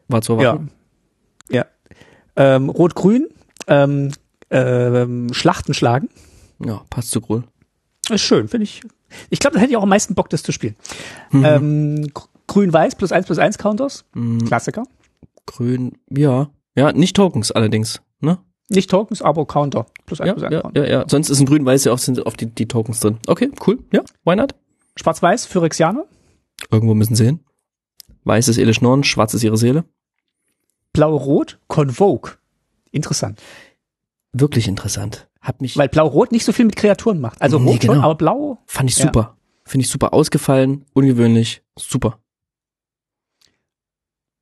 War 0.07 0.21
zu 0.21 0.33
Ja. 0.33 0.39
erwarten. 0.41 0.71
Ja. 1.49 1.65
Ähm, 2.35 2.69
Rot-grün. 2.69 3.27
Ähm, 3.67 4.11
ähm, 4.53 5.33
Schlachten 5.33 5.73
schlagen. 5.73 6.09
Ja, 6.63 6.81
passt 6.89 7.11
zu 7.11 7.21
Grün. 7.21 7.43
Ist 8.09 8.21
schön, 8.21 8.47
finde 8.47 8.63
ich. 8.65 8.81
Ich 9.29 9.39
glaube, 9.39 9.55
da 9.55 9.59
hätte 9.61 9.71
ich 9.71 9.77
auch 9.77 9.83
am 9.83 9.89
meisten 9.89 10.15
Bock, 10.15 10.29
das 10.29 10.43
zu 10.43 10.51
spielen. 10.51 10.75
Mhm. 11.31 11.45
Ähm, 11.45 12.07
gr- 12.13 12.27
Grün-Weiß 12.47 12.95
plus 12.95 13.11
1 13.11 13.25
plus 13.25 13.39
1 13.39 13.57
Counters. 13.57 14.05
Klassiker. 14.45 14.83
Grün, 15.45 15.97
ja. 16.09 16.49
Ja, 16.75 16.91
nicht 16.91 17.15
Tokens 17.15 17.51
allerdings, 17.51 18.01
ne? 18.19 18.39
Nicht 18.69 18.89
Tokens, 18.89 19.21
aber 19.21 19.45
Counter. 19.45 19.85
Plus 20.05 20.19
1 20.21 20.27
Ja, 20.27 20.33
plus 20.33 20.43
1 20.45 20.53
ja, 20.53 20.61
Counter. 20.61 20.83
ja, 20.85 20.99
ja. 20.99 21.05
Sonst 21.07 21.29
ist 21.29 21.39
ein 21.39 21.45
grün-weiß 21.45 21.83
ja 21.85 21.91
auch 21.93 21.97
sind 21.97 22.25
auf 22.25 22.35
die, 22.35 22.47
die 22.47 22.67
Tokens 22.67 22.99
drin. 22.99 23.17
Okay, 23.27 23.51
cool. 23.67 23.79
Ja, 23.91 24.01
why 24.25 24.35
not? 24.35 24.55
Schwarz-Weiß, 24.95 25.45
Phyrexianer. 25.45 26.05
Irgendwo 26.71 26.93
müssen 26.93 27.15
sie 27.15 27.25
hin. 27.25 27.39
Weiß 28.25 28.47
ist 28.47 28.57
Elish 28.57 28.81
Norn, 28.81 29.03
schwarz 29.03 29.33
ist 29.33 29.43
ihre 29.43 29.57
Seele. 29.57 29.83
Blau-Rot, 30.93 31.59
Convoke. 31.67 32.37
Interessant. 32.91 33.41
Wirklich 34.33 34.67
interessant. 34.67 35.27
Hat 35.41 35.61
mich, 35.61 35.77
Weil 35.77 35.89
Blau-Rot 35.89 36.31
nicht 36.31 36.43
so 36.45 36.51
viel 36.51 36.65
mit 36.65 36.75
Kreaturen 36.75 37.21
macht. 37.21 37.41
Also 37.41 37.59
Nee, 37.59 37.71
Rot 37.71 37.83
schon, 37.83 37.95
genau. 37.95 38.05
aber 38.05 38.15
Blau. 38.15 38.57
fand 38.65 38.89
ich 38.89 38.97
ja. 38.97 39.05
super. 39.05 39.35
Finde 39.65 39.85
ich 39.85 39.89
super 39.89 40.13
ausgefallen, 40.13 40.85
ungewöhnlich, 40.93 41.61
super. 41.77 42.19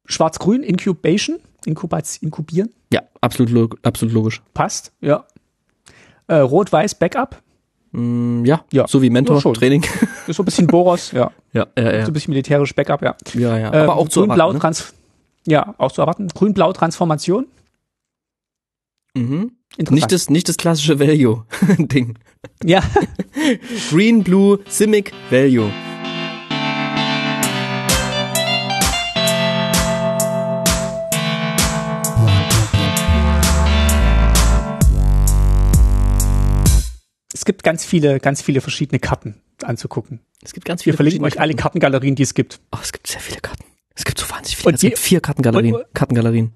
Schwarz-Grün, 0.05 0.63
Incubation. 0.63 1.39
Inkubaz 1.65 2.17
inkubieren. 2.17 2.73
Ja, 2.91 3.03
absolut, 3.21 3.51
log 3.51 3.77
absolut 3.83 4.13
logisch. 4.13 4.41
Passt, 4.53 4.93
ja. 4.99 5.25
Äh, 6.27 6.37
Rot-Weiß, 6.37 6.95
Backup. 6.95 7.41
Mm, 7.91 8.45
ja, 8.45 8.63
Ja, 8.71 8.87
so 8.87 9.01
wie 9.01 9.09
Mentor, 9.09 9.35
ja, 9.35 9.41
schon. 9.41 9.53
Training. 9.53 9.85
Ist 10.27 10.37
so 10.37 10.43
ein 10.43 10.45
bisschen 10.45 10.67
Boros, 10.67 11.11
ja. 11.11 11.31
ja, 11.53 11.67
ja, 11.77 11.83
ja. 11.93 12.05
So 12.05 12.11
ein 12.11 12.13
bisschen 12.13 12.31
militärisch 12.31 12.73
Backup, 12.73 13.01
ja. 13.01 13.15
ja, 13.33 13.57
ja. 13.57 13.73
Ähm, 13.73 13.83
Aber 13.89 13.97
auch 13.97 14.09
zu 14.09 14.23
erwarten, 14.23 14.57
ne? 14.57 14.73
Ja, 15.47 15.75
auch 15.77 15.91
zu 15.91 16.01
erwarten. 16.01 16.27
Grün-Blau 16.29 16.73
Transformation. 16.73 17.47
Mhm. 19.13 19.51
Nicht 19.89 20.11
das, 20.11 20.29
nicht 20.29 20.47
das 20.47 20.57
klassische 20.57 20.99
Value-Ding. 20.99 22.17
Ja. 22.63 22.81
Green, 23.89 24.23
Blue, 24.23 24.59
Simic, 24.67 25.11
Value. 25.29 25.71
es 37.33 37.45
gibt 37.45 37.63
ganz 37.63 37.83
viele, 37.83 38.19
ganz 38.19 38.43
viele 38.43 38.61
verschiedene 38.61 38.99
Karten 38.99 39.41
anzugucken. 39.63 40.19
Es 40.43 40.53
gibt 40.53 40.65
ganz 40.65 40.83
viele. 40.83 40.93
Wir 40.93 40.97
verlinken 40.97 41.25
euch 41.25 41.39
alle 41.39 41.55
Kartengalerien, 41.55 42.13
die 42.13 42.21
es 42.21 42.35
gibt. 42.35 42.59
Oh, 42.71 42.77
es 42.81 42.91
gibt 42.91 43.07
sehr 43.07 43.19
viele 43.19 43.39
Karten. 43.41 43.63
Es 43.95 44.05
gibt 44.05 44.19
so 44.19 44.29
wahnsinnig 44.29 44.57
viele. 44.57 44.67
Und 44.67 44.75
es 44.75 44.81
gibt 44.81 44.99
vier 44.99 45.21
Kartengalerien. 45.21 45.75
Und, 45.75 45.85
Kartengalerien. 45.95 46.51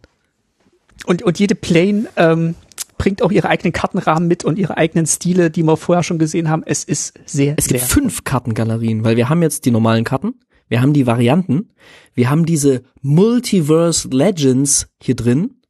Und, 1.06 1.24
und 1.24 1.40
jede 1.40 1.56
Plane 1.56 2.08
ähm, 2.16 2.56
bringt 2.98 3.22
auch 3.22 3.32
ihre 3.32 3.50
eigenen 3.50 3.74
Kartenrahmen 3.74 4.28
mit 4.28 4.44
und 4.44 4.58
ihre 4.58 4.78
eigenen 4.78 5.06
Stile, 5.06 5.52
die 5.52 5.64
wir 5.64 5.78
vorher 5.78 6.04
schon 6.04 6.20
gesehen 6.20 6.50
haben. 6.50 6.64
Es 6.66 6.84
ist 6.84 7.14
sehr, 7.26 7.56
Es 7.58 7.68
gibt 7.68 7.82
sehr 7.82 7.90
fünf 7.90 8.24
Kartengalerien, 8.24 9.04
weil 9.04 9.18
wir 9.18 9.30
haben 9.30 9.42
jetzt 9.42 9.66
die 9.66 9.72
normalen 9.72 10.04
Karten, 10.04 10.36
wir 10.68 10.82
haben 10.82 10.94
die 10.94 11.06
Varianten, 11.06 11.70
wir 12.14 12.30
haben 12.30 12.46
diese 12.46 12.84
Multiverse 13.02 14.08
Legends 14.10 14.88
hier 15.02 15.16
drin. 15.16 15.62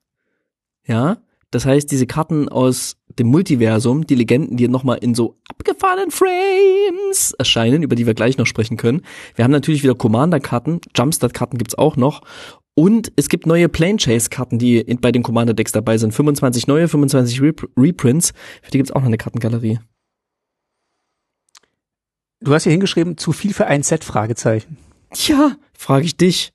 Ja, 0.87 1.17
das 1.51 1.65
heißt, 1.65 1.91
diese 1.91 2.05
Karten 2.05 2.49
aus 2.49 2.97
dem 3.17 3.27
Multiversum, 3.27 4.05
die 4.05 4.15
Legenden, 4.15 4.57
die 4.57 4.67
nochmal 4.67 4.97
in 4.97 5.15
so 5.15 5.37
abgefahrenen 5.47 6.11
Frames 6.11 7.31
erscheinen, 7.37 7.81
über 7.81 7.95
die 7.95 8.05
wir 8.05 8.13
gleich 8.13 8.37
noch 8.37 8.45
sprechen 8.45 8.77
können. 8.77 9.01
Wir 9.35 9.45
haben 9.45 9.51
natürlich 9.51 9.83
wieder 9.83 9.95
Commander-Karten, 9.95 10.81
Jumpstart-Karten 10.95 11.57
gibt's 11.57 11.75
auch 11.75 11.95
noch. 11.95 12.21
Und 12.75 13.13
es 13.15 13.29
gibt 13.29 13.47
neue 13.47 13.69
Plane 13.69 13.97
Chase-Karten, 13.97 14.59
die 14.59 14.77
in, 14.79 14.99
bei 14.99 15.13
den 15.13 15.23
Commander-Decks 15.23 15.71
dabei 15.71 15.97
sind. 15.97 16.13
25 16.13 16.67
neue, 16.67 16.87
25 16.89 17.41
Rep 17.41 17.69
Reprints. 17.77 18.33
Für 18.61 18.71
die 18.71 18.77
gibt's 18.77 18.91
auch 18.91 18.99
noch 18.99 19.07
eine 19.07 19.17
Kartengalerie. 19.17 19.79
Du 22.41 22.53
hast 22.53 22.63
hier 22.63 22.73
hingeschrieben, 22.73 23.17
zu 23.17 23.31
viel 23.31 23.53
für 23.53 23.67
ein 23.67 23.81
Set, 23.81 24.03
Fragezeichen. 24.03 24.77
Tja, 25.13 25.55
frage 25.73 26.05
ich 26.05 26.17
dich. 26.17 26.51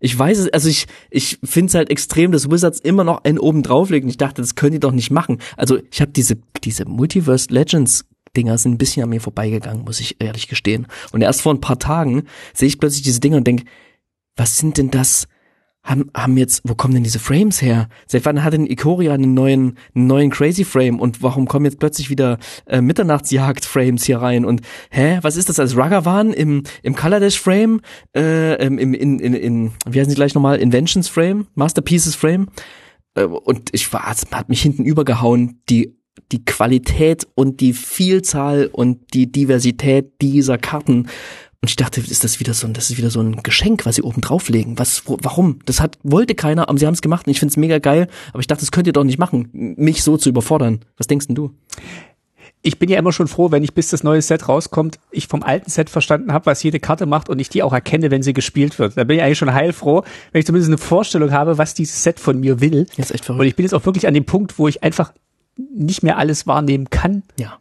Ich 0.00 0.18
weiß 0.18 0.38
es, 0.38 0.52
also 0.52 0.68
ich, 0.68 0.86
ich 1.10 1.38
finde 1.42 1.70
es 1.70 1.74
halt 1.74 1.90
extrem, 1.90 2.32
dass 2.32 2.50
Wizards 2.50 2.80
immer 2.80 3.04
noch 3.04 3.24
einen 3.24 3.38
oben 3.38 3.62
drauflegen. 3.62 4.10
Ich 4.10 4.18
dachte, 4.18 4.42
das 4.42 4.56
können 4.56 4.72
die 4.72 4.80
doch 4.80 4.92
nicht 4.92 5.10
machen. 5.10 5.38
Also 5.56 5.78
ich 5.90 6.00
habe 6.00 6.10
diese, 6.10 6.36
diese 6.64 6.84
Multiverse 6.86 7.48
Legends 7.50 8.04
Dinger 8.36 8.58
sind 8.58 8.72
ein 8.72 8.78
bisschen 8.78 9.02
an 9.02 9.08
mir 9.08 9.20
vorbeigegangen, 9.20 9.84
muss 9.84 10.00
ich 10.00 10.16
ehrlich 10.18 10.48
gestehen. 10.48 10.86
Und 11.12 11.22
erst 11.22 11.40
vor 11.40 11.54
ein 11.54 11.60
paar 11.60 11.78
Tagen 11.78 12.24
sehe 12.52 12.68
ich 12.68 12.78
plötzlich 12.78 13.02
diese 13.02 13.20
Dinger 13.20 13.38
und 13.38 13.46
denke, 13.46 13.64
was 14.36 14.58
sind 14.58 14.76
denn 14.76 14.90
das? 14.90 15.26
Haben, 15.86 16.10
haben 16.16 16.36
jetzt, 16.36 16.62
wo 16.64 16.74
kommen 16.74 16.94
denn 16.94 17.04
diese 17.04 17.20
Frames 17.20 17.62
her? 17.62 17.88
Seit 18.06 18.24
wann 18.24 18.42
hat 18.42 18.52
denn 18.52 18.66
Ikoria 18.66 19.14
einen 19.14 19.34
neuen, 19.34 19.78
einen 19.94 20.08
neuen 20.08 20.30
Crazy 20.30 20.64
Frame? 20.64 20.98
Und 20.98 21.22
warum 21.22 21.46
kommen 21.46 21.64
jetzt 21.64 21.78
plötzlich 21.78 22.10
wieder 22.10 22.38
äh, 22.66 22.80
Mitternachtsjagd-Frames 22.80 24.04
hier 24.04 24.18
rein? 24.18 24.44
Und 24.44 24.62
hä, 24.90 25.20
was 25.22 25.36
ist 25.36 25.48
das 25.48 25.60
als 25.60 25.76
Ragavan 25.76 26.32
im, 26.32 26.64
im 26.82 26.96
Kaladesh 26.96 27.40
Frame? 27.40 27.80
Äh, 28.16 28.66
im, 28.66 28.78
im, 28.78 28.94
in, 28.94 29.20
in, 29.20 29.34
in, 29.34 29.72
wie 29.88 30.00
heißen 30.00 30.10
die 30.10 30.16
gleich 30.16 30.34
nochmal? 30.34 30.58
Inventions 30.58 31.08
Frame? 31.08 31.46
Masterpieces 31.54 32.16
Frame? 32.16 32.48
Äh, 33.14 33.22
und 33.22 33.70
ich 33.72 33.92
war, 33.92 34.02
hat 34.06 34.48
mich 34.48 34.62
hinten 34.62 34.84
übergehauen, 34.84 35.62
die 35.70 35.96
die 36.32 36.44
Qualität 36.44 37.26
und 37.34 37.60
die 37.60 37.72
Vielzahl 37.72 38.68
und 38.72 39.14
die 39.14 39.30
Diversität 39.30 40.20
dieser 40.20 40.58
Karten. 40.58 41.08
Und 41.62 41.70
ich 41.70 41.76
dachte, 41.76 42.00
ist 42.00 42.22
das 42.22 42.38
wieder 42.38 42.54
so 42.54 42.66
ein, 42.66 42.74
das 42.74 42.90
ist 42.90 42.96
wieder 42.98 43.10
so 43.10 43.20
ein 43.20 43.42
Geschenk, 43.42 43.86
was 43.86 43.96
sie 43.96 44.02
oben 44.02 44.20
drauflegen. 44.20 44.78
Was, 44.78 45.02
wo, 45.06 45.16
warum? 45.22 45.58
Das 45.64 45.80
hat, 45.80 45.98
wollte 46.02 46.34
keiner, 46.34 46.68
aber 46.68 46.78
sie 46.78 46.86
haben 46.86 46.94
es 46.94 47.02
gemacht 47.02 47.26
und 47.26 47.30
ich 47.32 47.40
finde 47.40 47.50
es 47.52 47.56
mega 47.56 47.78
geil. 47.78 48.08
Aber 48.32 48.40
ich 48.40 48.46
dachte, 48.46 48.60
das 48.60 48.70
könnt 48.72 48.86
ihr 48.86 48.92
doch 48.92 49.04
nicht 49.04 49.18
machen, 49.18 49.48
mich 49.52 50.02
so 50.02 50.16
zu 50.16 50.28
überfordern. 50.28 50.80
Was 50.96 51.06
denkst 51.06 51.26
denn 51.28 51.34
du? 51.34 51.52
Ich 52.62 52.78
bin 52.78 52.88
ja 52.90 52.98
immer 52.98 53.12
schon 53.12 53.28
froh, 53.28 53.50
wenn 53.52 53.62
ich 53.62 53.74
bis 53.74 53.90
das 53.90 54.02
neue 54.02 54.20
Set 54.22 54.48
rauskommt, 54.48 54.98
ich 55.12 55.28
vom 55.28 55.42
alten 55.42 55.70
Set 55.70 55.88
verstanden 55.88 56.32
habe, 56.32 56.46
was 56.46 56.62
jede 56.62 56.80
Karte 56.80 57.06
macht 57.06 57.28
und 57.28 57.38
ich 57.38 57.48
die 57.48 57.62
auch 57.62 57.72
erkenne, 57.72 58.10
wenn 58.10 58.22
sie 58.22 58.32
gespielt 58.32 58.78
wird. 58.78 58.96
Da 58.96 59.04
bin 59.04 59.16
ich 59.18 59.22
eigentlich 59.22 59.38
schon 59.38 59.52
heilfroh, 59.54 60.02
wenn 60.32 60.40
ich 60.40 60.46
zumindest 60.46 60.70
eine 60.70 60.78
Vorstellung 60.78 61.30
habe, 61.32 61.58
was 61.58 61.74
dieses 61.74 62.02
Set 62.02 62.18
von 62.18 62.38
mir 62.40 62.60
will. 62.60 62.86
Jetzt 62.96 63.12
echt 63.12 63.20
Und 63.22 63.36
verrückt. 63.36 63.46
ich 63.48 63.56
bin 63.56 63.64
jetzt 63.64 63.72
auch 63.74 63.84
wirklich 63.86 64.06
an 64.08 64.14
dem 64.14 64.24
Punkt, 64.24 64.58
wo 64.58 64.66
ich 64.68 64.82
einfach 64.82 65.12
nicht 65.74 66.02
mehr 66.02 66.18
alles 66.18 66.46
wahrnehmen 66.46 66.90
kann 66.90 67.22
Ja. 67.38 67.58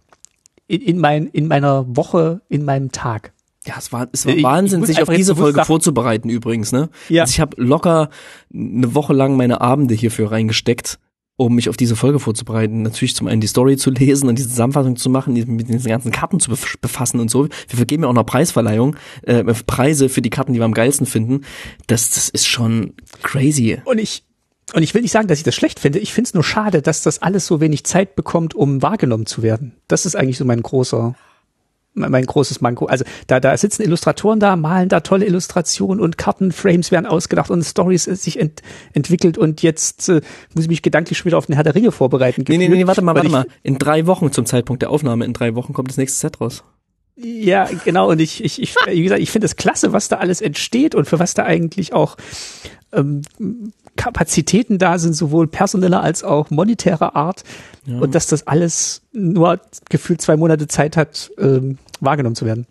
in, 0.67 0.81
in, 0.81 0.97
mein, 0.99 1.27
in 1.27 1.47
meiner 1.47 1.85
Woche, 1.95 2.41
in 2.49 2.65
meinem 2.65 2.91
Tag. 2.91 3.31
Ja, 3.65 3.75
es 3.77 3.91
war, 3.91 4.07
es 4.11 4.25
war 4.25 4.33
Ich- 4.33 4.39
ich 4.39 4.43
Wahnsinn, 4.43 4.79
muss 4.79 4.89
sich 4.89 5.01
auf 5.01 5.09
diese 5.09 5.35
Folge 5.35 5.55
sagen- 5.57 5.65
vorzubereiten 5.67 6.29
übrigens, 6.29 6.71
ne? 6.71 6.89
Ja. 7.09 7.23
Also 7.23 7.31
ich 7.31 7.39
habe 7.39 7.61
locker 7.61 8.09
eine 8.53 8.93
Woche 8.93 9.13
lang 9.13 9.35
meine 9.37 9.61
Abende 9.61 9.93
hierfür 9.95 10.31
reingesteckt, 10.31 10.99
um 11.37 11.55
mich 11.55 11.67
auf 11.67 11.75
diese 11.75 11.95
Folge 11.95 12.19
vorzubereiten. 12.19 12.83
Natürlich 12.83 13.15
zum 13.15 13.27
einen 13.27 13.41
die 13.41 13.47
Story 13.47 13.75
zu 13.77 13.89
lesen 13.89 14.29
und 14.29 14.37
diese 14.37 14.49
Zusammenfassung 14.49 14.95
zu 14.95 15.09
machen, 15.09 15.35
die- 15.35 15.45
mit 15.45 15.67
diesen 15.67 15.89
ganzen 15.89 16.11
Karten 16.11 16.39
zu 16.39 16.51
bef- 16.51 16.77
befassen 16.79 17.19
und 17.19 17.29
so. 17.31 17.45
Wir 17.45 17.77
vergeben 17.77 18.03
ja 18.03 18.09
auch 18.09 18.13
noch 18.13 18.25
Preisverleihung, 18.25 18.95
äh, 19.23 19.43
Preise 19.65 20.09
für 20.09 20.21
die 20.21 20.29
Karten, 20.29 20.53
die 20.53 20.59
wir 20.59 20.65
am 20.65 20.73
geilsten 20.73 21.05
finden. 21.07 21.41
Das, 21.87 22.09
das 22.11 22.29
ist 22.29 22.47
schon 22.47 22.93
crazy. 23.23 23.79
Und 23.85 23.97
ich, 23.97 24.23
und 24.73 24.83
ich 24.83 24.93
will 24.93 25.01
nicht 25.01 25.11
sagen, 25.11 25.27
dass 25.27 25.39
ich 25.39 25.43
das 25.43 25.55
schlecht 25.55 25.79
finde. 25.79 25.99
Ich 25.99 26.13
finde 26.13 26.27
es 26.29 26.33
nur 26.33 26.43
schade, 26.43 26.81
dass 26.81 27.01
das 27.01 27.21
alles 27.21 27.47
so 27.47 27.59
wenig 27.61 27.83
Zeit 27.83 28.15
bekommt, 28.15 28.53
um 28.53 28.81
wahrgenommen 28.81 29.25
zu 29.25 29.41
werden. 29.43 29.73
Das 29.87 30.05
ist 30.05 30.15
eigentlich 30.15 30.37
so 30.37 30.45
mein 30.45 30.61
großer, 30.61 31.15
mein, 31.95 32.25
großes 32.25 32.61
Manko. 32.61 32.85
Also 32.85 33.05
da, 33.27 33.39
da 33.39 33.55
sitzen 33.57 33.81
Illustratoren 33.81 34.39
da, 34.39 34.55
malen 34.55 34.89
da 34.89 34.99
tolle 34.99 35.25
Illustrationen 35.25 36.01
und 36.01 36.17
Kartenframes 36.17 36.91
werden 36.91 37.05
ausgedacht 37.05 37.49
und 37.49 37.63
Stories 37.63 38.07
ist 38.07 38.23
sich 38.23 38.39
ent, 38.39 38.61
entwickelt 38.93 39.37
und 39.37 39.61
jetzt 39.61 40.09
äh, 40.09 40.21
muss 40.53 40.65
ich 40.65 40.69
mich 40.69 40.81
gedanklich 40.81 41.17
schon 41.17 41.25
wieder 41.25 41.37
auf 41.37 41.47
den 41.47 41.55
Herr 41.55 41.63
der 41.63 41.75
Ringe 41.75 41.91
vorbereiten. 41.91 42.43
Nee, 42.47 42.57
nee, 42.57 42.67
gefühlt, 42.67 42.77
nee, 42.77 42.87
warte 42.87 43.01
mal, 43.01 43.15
warte 43.15 43.29
mal. 43.29 43.47
In 43.63 43.77
drei 43.77 44.05
Wochen 44.05 44.31
zum 44.31 44.45
Zeitpunkt 44.45 44.81
der 44.81 44.89
Aufnahme, 44.89 45.25
in 45.25 45.33
drei 45.33 45.55
Wochen 45.55 45.73
kommt 45.73 45.89
das 45.89 45.97
nächste 45.97 46.19
Set 46.19 46.41
raus. 46.41 46.63
Ja, 47.17 47.69
genau. 47.85 48.09
Und 48.09 48.19
ich, 48.19 48.43
ich, 48.43 48.61
ich 48.61 48.75
wie 48.85 49.03
gesagt, 49.03 49.21
ich 49.21 49.31
finde 49.31 49.45
es 49.45 49.55
klasse, 49.55 49.93
was 49.93 50.09
da 50.09 50.17
alles 50.17 50.41
entsteht 50.41 50.95
und 50.95 51.05
für 51.05 51.17
was 51.17 51.33
da 51.33 51.43
eigentlich 51.43 51.93
auch 51.93 52.17
ähm, 52.91 53.21
Kapazitäten 53.95 54.77
da 54.77 54.99
sind, 54.99 55.13
sowohl 55.13 55.47
personeller 55.47 56.01
als 56.01 56.25
auch 56.25 56.49
monetärer 56.49 57.15
Art. 57.15 57.43
Und 57.87 58.15
dass 58.15 58.25
das 58.25 58.47
alles 58.47 59.03
nur 59.13 59.61
gefühlt 59.89 60.19
zwei 60.19 60.37
Monate 60.37 60.67
Zeit 60.67 60.97
hat, 60.97 61.29
ähm, 61.37 61.77
wahrgenommen 62.01 62.35
zu 62.35 62.45
werden. 62.45 62.67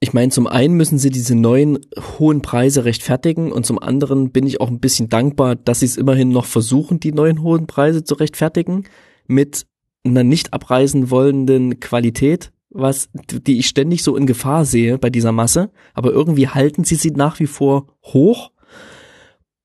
Ich 0.00 0.12
meine, 0.12 0.30
zum 0.30 0.46
einen 0.46 0.74
müssen 0.74 0.98
sie 0.98 1.10
diese 1.10 1.34
neuen 1.34 1.80
hohen 2.18 2.40
Preise 2.40 2.84
rechtfertigen 2.84 3.50
und 3.50 3.66
zum 3.66 3.80
anderen 3.80 4.30
bin 4.30 4.46
ich 4.46 4.60
auch 4.60 4.68
ein 4.68 4.78
bisschen 4.78 5.08
dankbar, 5.08 5.56
dass 5.56 5.80
sie 5.80 5.86
es 5.86 5.96
immerhin 5.96 6.28
noch 6.28 6.44
versuchen, 6.44 7.00
die 7.00 7.12
neuen 7.12 7.42
hohen 7.42 7.66
Preise 7.66 8.04
zu 8.04 8.14
rechtfertigen 8.14 8.84
mit 9.26 9.66
einer 10.04 10.22
nicht 10.22 10.52
abreisen 10.52 11.10
wollenden 11.10 11.80
Qualität, 11.80 12.52
was 12.70 13.08
die 13.14 13.58
ich 13.58 13.66
ständig 13.66 14.04
so 14.04 14.14
in 14.16 14.26
Gefahr 14.26 14.64
sehe 14.64 14.98
bei 14.98 15.10
dieser 15.10 15.32
Masse, 15.32 15.70
aber 15.94 16.12
irgendwie 16.12 16.46
halten 16.46 16.84
sie 16.84 16.94
sie 16.94 17.10
nach 17.10 17.40
wie 17.40 17.48
vor 17.48 17.88
hoch 18.04 18.52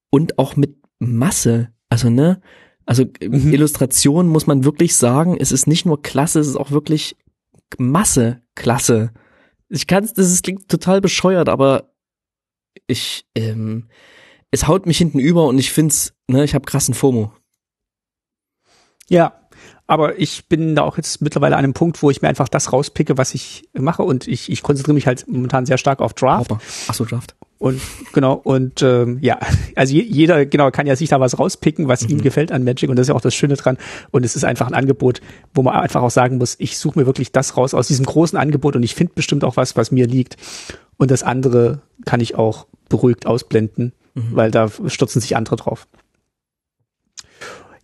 und 0.10 0.40
auch 0.40 0.56
mit 0.56 0.78
Masse, 0.98 1.70
also 1.90 2.10
ne, 2.10 2.42
also 2.86 3.06
Mhm. 3.22 3.54
Illustration 3.54 4.28
muss 4.28 4.48
man 4.48 4.66
wirklich 4.66 4.96
sagen, 4.96 5.38
es 5.40 5.52
ist 5.52 5.68
nicht 5.68 5.86
nur 5.86 6.02
klasse, 6.02 6.40
es 6.40 6.48
ist 6.48 6.58
auch 6.58 6.72
wirklich 6.72 7.16
Masse 7.78 8.42
klasse. 8.56 9.14
Ich 9.70 9.88
kann 9.88 10.04
das 10.04 10.32
ist, 10.32 10.44
klingt 10.44 10.70
total 10.70 11.02
bescheuert, 11.02 11.50
aber 11.50 11.94
ich, 12.88 13.26
ähm, 13.36 13.90
es 14.52 14.68
haut 14.68 14.86
mich 14.86 14.98
hinten 14.98 15.20
über 15.20 15.46
und 15.48 15.58
ich 15.58 15.72
find's, 15.72 16.14
ne, 16.28 16.44
ich 16.44 16.54
habe 16.54 16.66
krassen 16.66 16.94
FOMO. 16.94 17.34
Ja, 19.10 19.43
aber 19.88 20.20
ich 20.20 20.48
bin 20.48 20.76
da 20.76 20.84
auch 20.84 20.98
jetzt 20.98 21.22
mittlerweile 21.22 21.56
an 21.56 21.64
einem 21.64 21.74
Punkt, 21.74 22.02
wo 22.02 22.10
ich 22.10 22.22
mir 22.22 22.30
einfach 22.30 22.48
das 22.48 22.72
rauspicke, 22.72 23.18
was 23.18 23.34
ich 23.34 23.68
mache 23.74 24.04
und 24.04 24.28
ich, 24.28 24.52
ich 24.52 24.64
konzentriere 24.64 24.96
mich 24.96 25.08
halt 25.08 25.28
momentan 25.28 25.66
sehr 25.66 25.78
stark 25.78 26.00
auf 26.00 26.14
Draft. 26.14 26.52
Hopper. 26.52 26.62
Ach 26.88 26.94
so, 26.94 27.06
Draft. 27.06 27.36
Und 27.60 27.80
genau, 28.12 28.34
und 28.34 28.82
ähm, 28.82 29.20
ja, 29.22 29.40
also 29.76 29.94
je, 29.94 30.02
jeder 30.04 30.46
genau 30.46 30.70
kann 30.72 30.86
ja 30.86 30.98
sich 30.98 31.10
da 31.10 31.20
was 31.20 31.40
rauspicken, 31.40 31.88
was 31.88 32.04
ihm 32.04 32.22
gefällt 32.22 32.52
an 32.52 32.64
Magic 32.66 32.90
und 32.90 32.98
das 32.98 33.06
ist 33.06 33.10
ja 33.10 33.16
auch 33.16 33.22
das 33.22 33.36
Schöne 33.36 33.56
dran. 33.56 33.78
Und 34.12 34.26
es 34.26 34.36
ist 34.36 34.44
einfach 34.44 34.68
ein 34.68 34.74
Angebot, 34.74 35.22
wo 35.54 35.64
man 35.64 35.76
einfach 35.76 36.02
auch 36.02 36.12
sagen 36.12 36.40
muss, 36.40 36.56
ich 36.60 36.78
suche 36.78 37.00
mir 37.00 37.06
wirklich 37.06 37.32
das 37.32 37.56
raus 37.56 37.74
aus 37.74 37.88
diesem 37.88 38.06
großen 38.06 38.38
Angebot 38.38 38.76
und 38.76 38.84
ich 38.84 38.96
finde 38.96 39.14
bestimmt 39.16 39.46
auch 39.46 39.56
was, 39.56 39.78
was 39.78 39.92
mir 39.92 40.08
liegt. 40.08 40.36
Und 40.98 41.10
das 41.10 41.24
andere 41.24 41.80
kann 42.06 42.20
ich 42.20 42.36
auch 42.36 42.68
beruhigt 42.90 43.26
ausblenden, 43.26 43.94
weil 44.14 44.52
da 44.52 44.70
stürzen 44.88 45.22
sich 45.22 45.38
andere 45.38 45.56
drauf. 45.56 45.88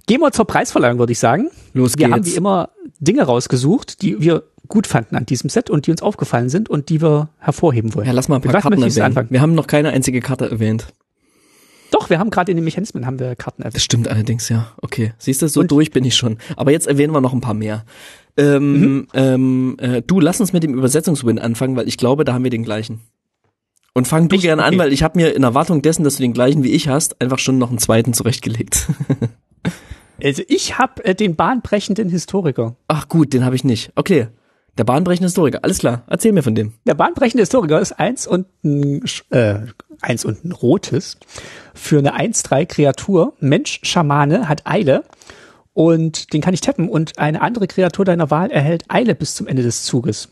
Gehen 0.10 0.22
wir 0.22 0.31
zur 0.31 0.45
Preisverleihung, 0.45 0.98
würde 0.98 1.11
ich 1.11 1.19
sagen. 1.19 1.49
Los 1.73 1.94
Wir 1.98 2.07
geht's. 2.07 2.11
haben 2.18 2.26
wie 2.26 2.36
immer 2.36 2.69
Dinge 2.99 3.23
rausgesucht, 3.23 4.02
die 4.02 4.19
wir 4.19 4.44
gut 4.68 4.88
fanden 4.88 5.15
an 5.15 5.26
diesem 5.26 5.49
Set 5.49 5.69
und 5.69 5.86
die 5.88 5.91
uns 5.91 6.02
aufgefallen 6.02 6.49
sind 6.49 6.68
und 6.69 6.90
die 6.90 7.02
wir 7.02 7.30
hervorheben 7.38 7.94
wollen. 7.94 8.07
ja, 8.07 8.11
lass 8.11 8.27
mal 8.27 8.36
ein 8.38 8.41
Mit 8.41 8.45
paar 8.52 8.56
was 8.56 8.61
Karten 8.64 8.81
erwähnen. 8.81 9.02
anfangen? 9.03 9.27
Wir 9.30 9.41
haben 9.41 9.53
noch 9.56 9.68
keine 9.68 9.90
einzige 9.91 10.19
Karte 10.19 10.49
erwähnt. 10.49 10.88
Doch, 11.91 12.10
wir 12.10 12.19
haben 12.19 12.30
gerade 12.31 12.52
in 12.52 12.57
den 12.57 12.64
Mechanismen 12.65 13.06
haben 13.06 13.19
wir 13.19 13.36
Karten 13.36 13.61
erwähnt. 13.61 13.76
Das 13.76 13.84
stimmt 13.84 14.07
allerdings, 14.07 14.49
ja. 14.49 14.72
Okay. 14.81 15.14
Siehst 15.19 15.41
du, 15.41 15.48
so 15.48 15.61
Und- 15.61 15.72
durch 15.72 15.91
bin 15.91 16.03
ich 16.06 16.15
schon. 16.15 16.38
Aber 16.56 16.72
jetzt 16.72 16.88
erwähnen 16.88 17.14
wir 17.14 17.22
noch 17.22 17.34
ein 17.34 17.41
paar 17.41 17.53
mehr. 17.56 17.86
Ähm, 18.38 18.80
Mhm. 18.81 19.07
ähm, 19.14 19.76
äh, 19.80 20.02
du, 20.02 20.19
lass 20.19 20.40
uns 20.40 20.53
mit 20.53 20.64
dem 20.64 20.73
Übersetzungswin 20.76 21.40
anfangen, 21.40 21.76
weil 21.76 21.88
ich 21.88 21.98
glaube, 21.98 22.23
da 22.26 22.34
haben 22.34 22.44
wir 22.44 22.52
den 22.52 22.64
gleichen. 22.64 23.02
Und 23.95 24.07
fang 24.07 24.30
du 24.30 24.36
Echt? 24.36 24.44
gerne 24.44 24.64
an, 24.64 24.76
Okay. 24.76 24.84
weil 24.84 24.94
ich 24.94 25.02
habe 25.03 25.18
mir 25.19 25.36
in 25.36 25.41
Erwartung 25.44 25.81
dessen, 25.81 26.03
dass 26.03 26.18
du 26.18 26.22
den 26.22 26.34
gleichen 26.34 26.64
wie 26.64 26.69
ich 26.72 26.88
hast, 26.88 27.19
einfach 27.22 27.40
schon 27.40 27.57
noch 27.57 27.69
einen 27.69 27.80
zweiten 27.80 28.14
zurechtgelegt. 28.14 28.88
Also 30.24 30.44
ich 30.48 30.78
habe 30.78 31.04
äh, 31.06 31.16
den 31.16 31.36
bahnbrechenden 31.36 32.10
Historiker. 32.10 32.76
Ach 32.88 33.08
gut, 33.08 33.34
den 33.34 33.46
habe 33.46 33.56
ich 33.56 33.64
nicht. 33.64 33.91
Okay. 33.96 34.28
Der 34.78 34.84
bahnbrechende 34.86 35.28
Historiker. 35.28 35.60
Alles 35.64 35.80
klar. 35.80 36.04
Erzähl 36.08 36.32
mir 36.32 36.44
von 36.44 36.56
dem. 36.56 36.74
Der 36.86 36.94
bahnbrechende 36.94 37.41
Historiker 37.41 37.82
ist 37.82 37.94
eins 37.94 38.26
und 38.26 38.48
ein, 38.64 39.04
äh, 39.30 39.60
eins 40.02 40.24
und 40.24 40.46
ein 40.46 40.52
rotes 40.52 41.18
für 41.74 42.00
eine 42.00 42.18
1-3 42.18 42.66
Kreatur. 42.66 43.34
Mensch, 43.40 43.82
Schamane, 43.84 44.48
hat 44.48 44.66
Eile 44.66 45.04
und 45.74 46.34
den 46.34 46.41
kann 46.41 46.54
ich 46.54 46.62
tappen 46.62 46.90
und 46.90 47.20
eine 47.20 47.41
andere 47.41 47.68
Kreatur 47.68 48.06
deiner 48.06 48.32
Wahl 48.32 48.52
erhält 48.52 48.86
Eile 48.88 49.16
bis 49.16 49.36
zum 49.36 49.48
Ende 49.48 49.64
des 49.64 49.84
Zuges. 49.84 50.30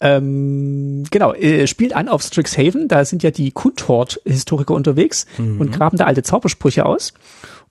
Ähm, 0.00 1.04
genau, 1.10 1.32
äh, 1.32 1.66
spielt 1.66 1.94
an 1.94 2.08
auf 2.08 2.22
Strixhaven, 2.22 2.88
da 2.88 3.04
sind 3.04 3.22
ja 3.22 3.30
die 3.30 3.52
Kuntort-Historiker 3.52 4.74
unterwegs 4.74 5.24
mhm. 5.38 5.60
und 5.60 5.72
graben 5.72 5.96
da 5.96 6.04
alte 6.04 6.22
Zaubersprüche 6.22 6.84
aus. 6.84 7.14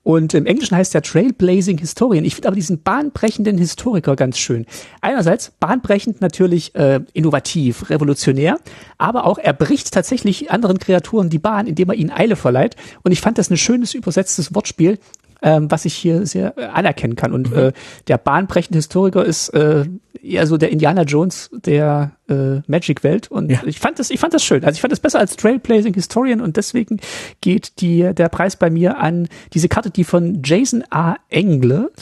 Und 0.04 0.34
im 0.34 0.46
Englischen 0.46 0.76
heißt 0.76 0.94
der 0.94 1.02
Trailblazing 1.02 1.78
Historian. 1.78 2.24
Ich 2.24 2.34
finde 2.34 2.48
aber 2.48 2.54
diesen 2.54 2.82
bahnbrechenden 2.82 3.58
Historiker 3.58 4.14
ganz 4.14 4.38
schön. 4.38 4.66
Einerseits 5.00 5.50
bahnbrechend 5.58 6.20
natürlich 6.20 6.74
äh, 6.74 7.00
innovativ, 7.14 7.90
revolutionär, 7.90 8.58
aber 8.98 9.24
auch 9.24 9.38
er 9.38 9.54
bricht 9.54 9.92
tatsächlich 9.92 10.50
anderen 10.50 10.78
Kreaturen 10.78 11.30
die 11.30 11.38
Bahn, 11.38 11.66
indem 11.66 11.88
er 11.88 11.96
ihnen 11.96 12.10
Eile 12.10 12.36
verleiht. 12.36 12.76
Und 13.02 13.12
ich 13.12 13.22
fand 13.22 13.38
das 13.38 13.50
ein 13.50 13.56
schönes 13.56 13.94
übersetztes 13.94 14.54
Wortspiel, 14.54 14.98
ähm, 15.44 15.70
was 15.70 15.84
ich 15.84 15.94
hier 15.94 16.26
sehr 16.26 16.56
äh, 16.56 16.64
anerkennen 16.64 17.16
kann. 17.16 17.32
Und 17.32 17.50
mhm. 17.50 17.58
äh, 17.58 17.72
der 18.08 18.18
bahnbrechende 18.18 18.78
Historiker 18.78 19.24
ist 19.24 19.50
äh, 19.50 19.84
eher 20.22 20.46
so 20.46 20.56
der 20.56 20.70
Indiana 20.70 21.02
Jones 21.02 21.50
der 21.52 22.12
äh, 22.28 22.60
Magic-Welt. 22.66 23.30
Und 23.30 23.50
ja. 23.50 23.60
ich 23.66 23.78
fand 23.78 23.98
das, 23.98 24.10
ich 24.10 24.18
fand 24.18 24.32
das 24.32 24.42
schön. 24.42 24.64
Also 24.64 24.76
ich 24.76 24.80
fand 24.80 24.90
das 24.90 25.00
besser 25.00 25.18
als 25.18 25.36
Trailblazing 25.36 25.92
Historian 25.94 26.40
und 26.40 26.56
deswegen 26.56 26.98
geht 27.42 27.80
die, 27.82 28.14
der 28.14 28.30
Preis 28.30 28.56
bei 28.56 28.70
mir 28.70 28.98
an 28.98 29.28
diese 29.52 29.68
Karte, 29.68 29.90
die 29.90 30.04
von 30.04 30.40
Jason 30.42 30.82
A. 30.90 31.16
Engle 31.28 31.92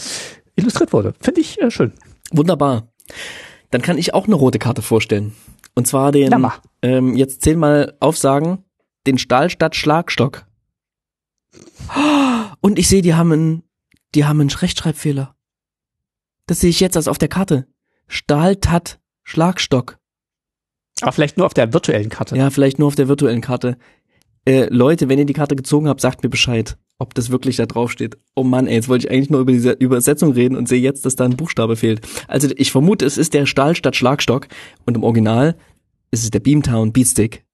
illustriert 0.55 0.93
wurde. 0.93 1.15
Finde 1.21 1.41
ich 1.41 1.61
äh, 1.61 1.71
schön. 1.71 1.93
Wunderbar. 2.31 2.93
Dann 3.73 3.83
kann 3.83 3.99
ich 3.99 4.15
auch 4.15 4.27
eine 4.27 4.37
rote 4.37 4.61
Karte 4.61 4.83
vorstellen. 4.83 5.33
Und 5.75 5.89
zwar 5.89 6.13
den, 6.13 6.33
ähm, 6.83 7.17
jetzt 7.17 7.43
zehnmal 7.43 7.95
aufsagen, 7.99 8.59
den 9.07 9.19
Stahlstadt 9.19 9.75
Schlagstock. 9.75 10.47
Und 12.63 12.79
ich 12.79 12.89
sehe, 12.89 13.03
die 13.03 13.15
haben 13.15 13.33
einen, 13.33 13.63
die 14.15 14.25
haben 14.25 14.41
einen 14.41 14.49
Rechtschreibfehler. 14.49 15.37
Das 16.47 16.61
sehe 16.61 16.71
ich 16.71 16.81
jetzt 16.81 16.97
als 16.97 17.09
auf 17.09 17.19
der 17.19 17.29
Karte. 17.29 17.67
Stahltat 18.07 19.01
Schlagstock. 19.25 19.99
Aber 21.01 21.13
vielleicht 21.13 21.37
nur 21.37 21.47
auf 21.47 21.55
der 21.55 21.73
virtuellen 21.73 22.09
Karte. 22.09 22.37
Ja, 22.37 22.51
vielleicht 22.51 22.79
nur 22.79 22.89
auf 22.89 22.95
der 22.95 23.09
virtuellen 23.09 23.41
Karte. 23.41 23.77
Äh, 24.45 24.67
Leute, 24.71 25.09
wenn 25.09 25.19
ihr 25.19 25.25
die 25.25 25.33
Karte 25.33 25.57
gezogen 25.57 25.89
habt, 25.89 26.01
sagt 26.01 26.23
mir 26.23 26.29
Bescheid, 26.29 26.79
ob 26.99 27.15
das 27.15 27.31
wirklich 27.31 27.57
da 27.57 27.67
drauf 27.67 27.91
steht. 27.91 28.17
Oh 28.37 28.45
Mann, 28.45 28.69
ey, 28.69 28.75
jetzt 28.75 28.89
wollte 28.89 29.07
ich 29.07 29.13
eigentlich 29.13 29.31
nur 29.31 29.41
über 29.41 29.53
diese 29.53 29.73
Übersetzung 29.73 30.33
reden 30.33 30.57
und 30.57 30.69
sehe 30.69 30.81
jetzt, 30.81 31.05
dass 31.05 31.17
da 31.17 31.25
ein 31.25 31.37
Buchstabe 31.37 31.75
fehlt. 31.75 32.01
Also 32.29 32.49
ich 32.57 32.71
vermute, 32.71 33.05
es 33.05 33.19
ist 33.19 33.35
der 33.35 33.47
Stahl 33.47 33.75
statt 33.75 33.97
Schlagstock 33.97 34.47
und 34.87 34.97
im 34.97 35.03
Original 35.03 35.57
ist 36.13 36.23
es 36.23 36.31
der 36.31 36.41
Beamtown 36.41 36.93
Beatstick. 36.93 37.45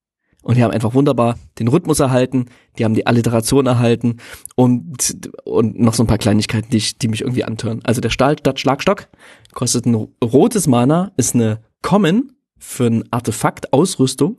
Und 0.49 0.57
die 0.57 0.65
haben 0.65 0.71
einfach 0.71 0.95
wunderbar 0.95 1.39
den 1.59 1.69
Rhythmus 1.69 2.01
erhalten, 2.01 2.47
die 2.79 2.87
haben 2.87 2.95
die 2.95 3.07
Alliteration 3.07 3.67
erhalten 3.67 4.17
und, 4.57 5.29
und 5.45 5.79
noch 5.79 5.93
so 5.93 6.03
ein 6.03 6.07
paar 6.07 6.17
Kleinigkeiten, 6.17 6.71
die, 6.71 6.79
ich, 6.79 6.97
die 6.97 7.09
mich 7.09 7.21
irgendwie 7.21 7.45
antören. 7.45 7.83
Also 7.85 8.01
der 8.01 8.09
Stahl 8.09 8.39
statt 8.39 8.59
Schlagstock 8.59 9.09
kostet 9.53 9.85
ein 9.85 10.09
rotes 10.25 10.67
Mana, 10.67 11.13
ist 11.19 11.35
eine 11.35 11.61
Common 11.83 12.33
für 12.59 12.87
ein 12.87 13.05
Artefakt 13.11 13.75
Ausrüstung 13.75 14.39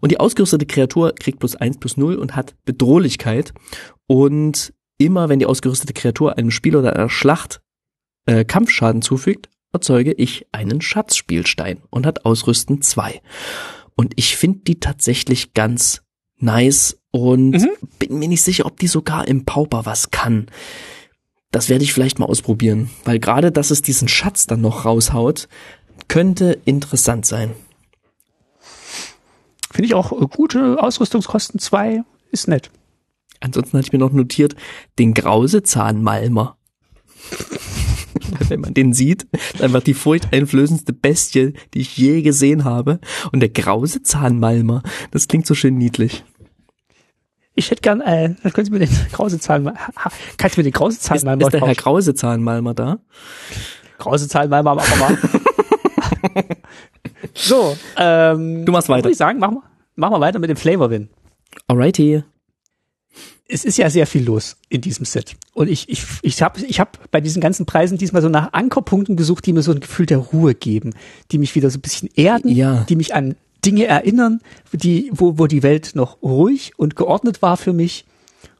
und 0.00 0.12
die 0.12 0.20
ausgerüstete 0.20 0.66
Kreatur 0.66 1.14
kriegt 1.14 1.38
plus 1.38 1.56
eins 1.56 1.78
plus 1.78 1.96
null 1.96 2.16
und 2.16 2.36
hat 2.36 2.54
Bedrohlichkeit 2.66 3.54
und 4.06 4.74
immer 4.98 5.30
wenn 5.30 5.38
die 5.38 5.46
ausgerüstete 5.46 5.94
Kreatur 5.94 6.36
einem 6.36 6.50
Spiel 6.50 6.76
oder 6.76 6.94
einer 6.94 7.08
Schlacht 7.08 7.62
äh, 8.26 8.44
Kampfschaden 8.44 9.00
zufügt, 9.00 9.48
erzeuge 9.72 10.12
ich 10.12 10.48
einen 10.52 10.82
Schatzspielstein 10.82 11.78
und 11.88 12.04
hat 12.04 12.26
Ausrüsten 12.26 12.82
zwei. 12.82 13.22
Und 13.96 14.12
ich 14.16 14.36
finde 14.36 14.60
die 14.60 14.78
tatsächlich 14.78 15.54
ganz 15.54 16.02
nice 16.38 16.98
und 17.10 17.52
mhm. 17.52 17.70
bin 17.98 18.18
mir 18.18 18.28
nicht 18.28 18.42
sicher, 18.42 18.66
ob 18.66 18.78
die 18.78 18.86
sogar 18.88 19.26
im 19.26 19.44
Pauper 19.44 19.86
was 19.86 20.10
kann. 20.10 20.46
Das 21.50 21.68
werde 21.68 21.84
ich 21.84 21.92
vielleicht 21.92 22.18
mal 22.18 22.26
ausprobieren, 22.26 22.90
weil 23.04 23.18
gerade, 23.18 23.50
dass 23.50 23.70
es 23.70 23.80
diesen 23.80 24.08
Schatz 24.08 24.46
dann 24.46 24.60
noch 24.60 24.84
raushaut, 24.84 25.48
könnte 26.08 26.60
interessant 26.64 27.24
sein. 27.24 27.52
Finde 29.72 29.86
ich 29.86 29.94
auch 29.94 30.12
äh, 30.12 30.26
gute 30.26 30.82
Ausrüstungskosten 30.82 31.58
zwei 31.58 32.02
ist 32.30 32.48
nett. 32.48 32.70
Ansonsten 33.40 33.76
hatte 33.78 33.86
ich 33.86 33.92
mir 33.92 33.98
noch 33.98 34.12
notiert, 34.12 34.54
den 34.98 35.14
Grausezahnmalmer. 35.14 36.56
wenn 38.48 38.60
man 38.60 38.74
den 38.74 38.92
sieht, 38.92 39.26
einfach 39.60 39.82
die 39.82 39.94
furchteinflößendste 39.94 40.92
Bestie, 40.92 41.54
die 41.74 41.80
ich 41.80 41.96
je 41.96 42.22
gesehen 42.22 42.64
habe. 42.64 43.00
Und 43.32 43.40
der 43.40 43.48
grause 43.48 44.02
Zahnmalmer, 44.02 44.82
das 45.10 45.28
klingt 45.28 45.46
so 45.46 45.54
schön 45.54 45.76
niedlich. 45.76 46.24
Ich 47.54 47.70
hätte 47.70 47.80
gern, 47.80 48.02
äh, 48.02 48.34
können 48.52 48.66
Sie 48.66 48.70
mir 48.70 48.80
den 48.80 48.90
grause 49.12 49.38
Zahnmalmer, 49.38 49.78
kannst 50.36 50.56
du 50.56 50.60
mir 50.60 50.64
den 50.64 50.72
grause 50.72 50.98
Zahnmalmer 50.98 51.42
Ist, 51.42 51.54
ist 51.54 51.60
der 51.60 51.66
Herr 51.66 51.74
grause 51.74 52.14
Zahnmalmer 52.14 52.74
da? 52.74 52.98
Grause 53.98 54.28
Zahnmalmer, 54.28 54.74
machen 54.74 55.00
wir 55.00 56.34
mal. 56.34 56.44
so, 57.34 57.76
ähm, 57.96 58.66
du 58.66 58.72
machst 58.72 58.88
weiter. 58.90 59.04
Würde 59.04 59.12
ich 59.12 59.18
sagen, 59.18 59.38
machen 59.38 59.56
wir, 59.56 59.62
machen 59.94 60.12
wir 60.12 60.20
weiter 60.20 60.38
mit 60.38 60.50
dem 60.50 60.56
Flavor 60.56 60.90
Win. 60.90 61.08
Alrighty 61.66 62.22
es 63.48 63.64
ist 63.64 63.78
ja 63.78 63.90
sehr 63.90 64.06
viel 64.06 64.24
los 64.24 64.56
in 64.68 64.80
diesem 64.80 65.04
Set. 65.04 65.36
Und 65.54 65.68
ich, 65.68 65.88
ich, 65.88 66.04
ich 66.22 66.42
habe 66.42 66.60
ich 66.60 66.80
hab 66.80 67.10
bei 67.10 67.20
diesen 67.20 67.40
ganzen 67.40 67.66
Preisen 67.66 67.98
diesmal 67.98 68.22
so 68.22 68.28
nach 68.28 68.52
Ankerpunkten 68.52 69.16
gesucht, 69.16 69.46
die 69.46 69.52
mir 69.52 69.62
so 69.62 69.72
ein 69.72 69.80
Gefühl 69.80 70.06
der 70.06 70.18
Ruhe 70.18 70.54
geben, 70.54 70.94
die 71.30 71.38
mich 71.38 71.54
wieder 71.54 71.70
so 71.70 71.78
ein 71.78 71.82
bisschen 71.82 72.10
erden, 72.14 72.48
ja. 72.48 72.84
die 72.88 72.96
mich 72.96 73.14
an 73.14 73.36
Dinge 73.64 73.86
erinnern, 73.86 74.40
die, 74.72 75.10
wo, 75.12 75.38
wo 75.38 75.46
die 75.46 75.62
Welt 75.62 75.92
noch 75.94 76.22
ruhig 76.22 76.72
und 76.76 76.96
geordnet 76.96 77.42
war 77.42 77.56
für 77.56 77.72
mich. 77.72 78.04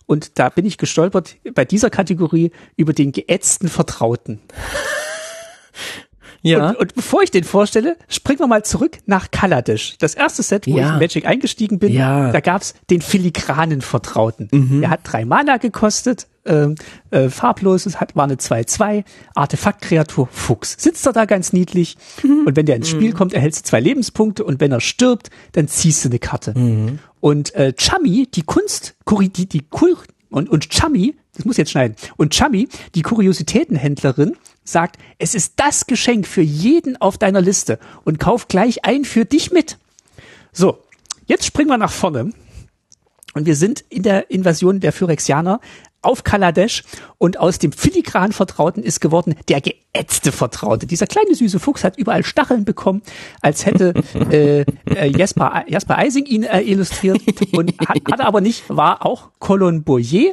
Und 0.06 0.38
da 0.38 0.48
bin 0.48 0.64
ich 0.64 0.78
gestolpert 0.78 1.36
bei 1.54 1.64
dieser 1.64 1.90
Kategorie 1.90 2.52
über 2.76 2.92
den 2.92 3.12
geätzten 3.12 3.68
Vertrauten. 3.68 4.40
Ja. 6.42 6.70
Und, 6.70 6.76
und, 6.76 6.94
bevor 6.94 7.22
ich 7.22 7.30
den 7.30 7.44
vorstelle, 7.44 7.96
springen 8.08 8.40
wir 8.40 8.46
mal 8.46 8.64
zurück 8.64 8.98
nach 9.06 9.30
Kaladesh. 9.30 9.96
Das 9.98 10.14
erste 10.14 10.42
Set, 10.42 10.66
wo 10.66 10.76
ja. 10.76 10.86
ich 10.86 10.92
in 10.92 10.98
Magic 10.98 11.26
eingestiegen 11.26 11.78
bin, 11.78 11.92
ja. 11.92 12.30
da 12.32 12.40
gab's 12.40 12.74
den 12.90 13.00
filigranen 13.00 13.80
Vertrauten. 13.80 14.48
Mhm. 14.52 14.80
Der 14.80 14.90
hat 14.90 15.00
drei 15.04 15.24
Mana 15.24 15.56
gekostet, 15.56 16.26
ähm, 16.46 16.76
äh, 17.10 17.28
farbloses, 17.28 18.00
hat, 18.00 18.16
war 18.16 18.24
eine 18.24 18.36
2-2, 18.36 19.04
Artefaktkreatur 19.34 20.28
Fuchs. 20.30 20.76
Sitzt 20.78 21.06
er 21.06 21.12
da 21.12 21.24
ganz 21.24 21.52
niedlich 21.52 21.96
mhm. 22.22 22.44
und 22.46 22.56
wenn 22.56 22.66
der 22.66 22.76
ins 22.76 22.88
Spiel 22.88 23.10
mhm. 23.10 23.14
kommt, 23.14 23.32
erhältst 23.32 23.66
du 23.66 23.70
zwei 23.70 23.80
Lebenspunkte 23.80 24.44
und 24.44 24.60
wenn 24.60 24.72
er 24.72 24.80
stirbt, 24.80 25.30
dann 25.52 25.68
ziehst 25.68 26.04
du 26.04 26.08
eine 26.08 26.18
Karte. 26.18 26.56
Mhm. 26.56 26.98
Und 27.20 27.54
äh, 27.54 27.72
Chami, 27.76 28.28
die 28.32 28.42
Kunst, 28.42 28.94
die, 29.10 29.46
die 29.46 29.62
Kur 29.68 29.98
und, 30.30 30.48
und 30.48 30.68
Chami, 30.70 31.16
das 31.34 31.44
muss 31.44 31.56
jetzt 31.56 31.70
schneiden, 31.70 31.96
und 32.16 32.34
Chami, 32.34 32.68
die 32.94 33.02
Kuriositätenhändlerin, 33.02 34.36
sagt, 34.68 34.96
es 35.18 35.34
ist 35.34 35.54
das 35.56 35.86
Geschenk 35.86 36.26
für 36.26 36.42
jeden 36.42 37.00
auf 37.00 37.18
deiner 37.18 37.40
Liste 37.40 37.78
und 38.04 38.20
kauf 38.20 38.48
gleich 38.48 38.84
ein 38.84 39.04
für 39.04 39.24
dich 39.24 39.50
mit. 39.52 39.78
So, 40.52 40.78
jetzt 41.26 41.46
springen 41.46 41.70
wir 41.70 41.78
nach 41.78 41.92
vorne 41.92 42.30
und 43.34 43.46
wir 43.46 43.56
sind 43.56 43.84
in 43.88 44.02
der 44.02 44.30
Invasion 44.30 44.80
der 44.80 44.92
Phyrexianer 44.92 45.60
auf 46.06 46.24
Kaladesh 46.24 46.84
und 47.18 47.38
aus 47.38 47.58
dem 47.58 47.72
filigran 47.72 48.32
Vertrauten 48.32 48.82
ist 48.82 49.00
geworden 49.00 49.34
der 49.48 49.60
geätzte 49.60 50.30
Vertraute. 50.30 50.86
Dieser 50.86 51.06
kleine 51.06 51.34
süße 51.34 51.58
Fuchs 51.58 51.84
hat 51.84 51.98
überall 51.98 52.24
Stacheln 52.24 52.64
bekommen, 52.64 53.02
als 53.42 53.66
hätte 53.66 53.92
äh, 54.30 54.64
äh, 54.94 55.06
Jasper, 55.08 55.64
Jasper 55.66 55.98
Eising 55.98 56.24
ihn 56.26 56.44
äh, 56.44 56.62
illustriert 56.62 57.20
und 57.52 57.76
hat, 57.80 57.98
hat 58.10 58.20
aber 58.20 58.40
nicht, 58.40 58.64
war 58.68 59.04
auch 59.04 59.30
Colon 59.40 59.82
Boyer, 59.82 60.32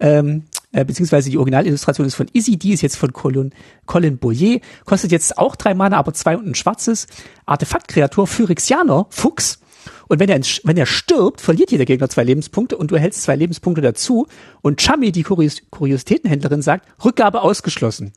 ähm, 0.00 0.44
äh, 0.74 0.84
beziehungsweise 0.84 1.30
die 1.30 1.38
Originalillustration 1.38 2.06
ist 2.06 2.16
von 2.16 2.26
Izzy, 2.32 2.56
die 2.56 2.72
ist 2.72 2.82
jetzt 2.82 2.96
von 2.96 3.12
Colin, 3.12 3.52
Colin 3.86 4.18
Boyer, 4.18 4.58
kostet 4.84 5.12
jetzt 5.12 5.38
auch 5.38 5.54
drei 5.56 5.72
Mana, 5.72 5.96
aber 5.96 6.12
zwei 6.12 6.36
und 6.36 6.46
ein 6.46 6.54
schwarzes. 6.54 7.06
Artefaktkreatur, 7.46 8.26
Phyrexianer, 8.26 9.06
Fuchs. 9.08 9.60
Und 10.08 10.18
wenn 10.18 10.28
er, 10.28 10.40
wenn 10.64 10.76
er 10.76 10.86
stirbt, 10.86 11.40
verliert 11.40 11.70
jeder 11.70 11.84
Gegner 11.84 12.08
zwei 12.08 12.24
Lebenspunkte 12.24 12.76
und 12.76 12.90
du 12.90 12.96
erhältst 12.96 13.22
zwei 13.22 13.36
Lebenspunkte 13.36 13.82
dazu. 13.82 14.26
Und 14.62 14.80
Chami, 14.80 15.12
die 15.12 15.22
Kurios 15.22 15.62
Kuriositätenhändlerin, 15.70 16.62
sagt, 16.62 16.88
Rückgabe 17.04 17.42
ausgeschlossen. 17.42 18.12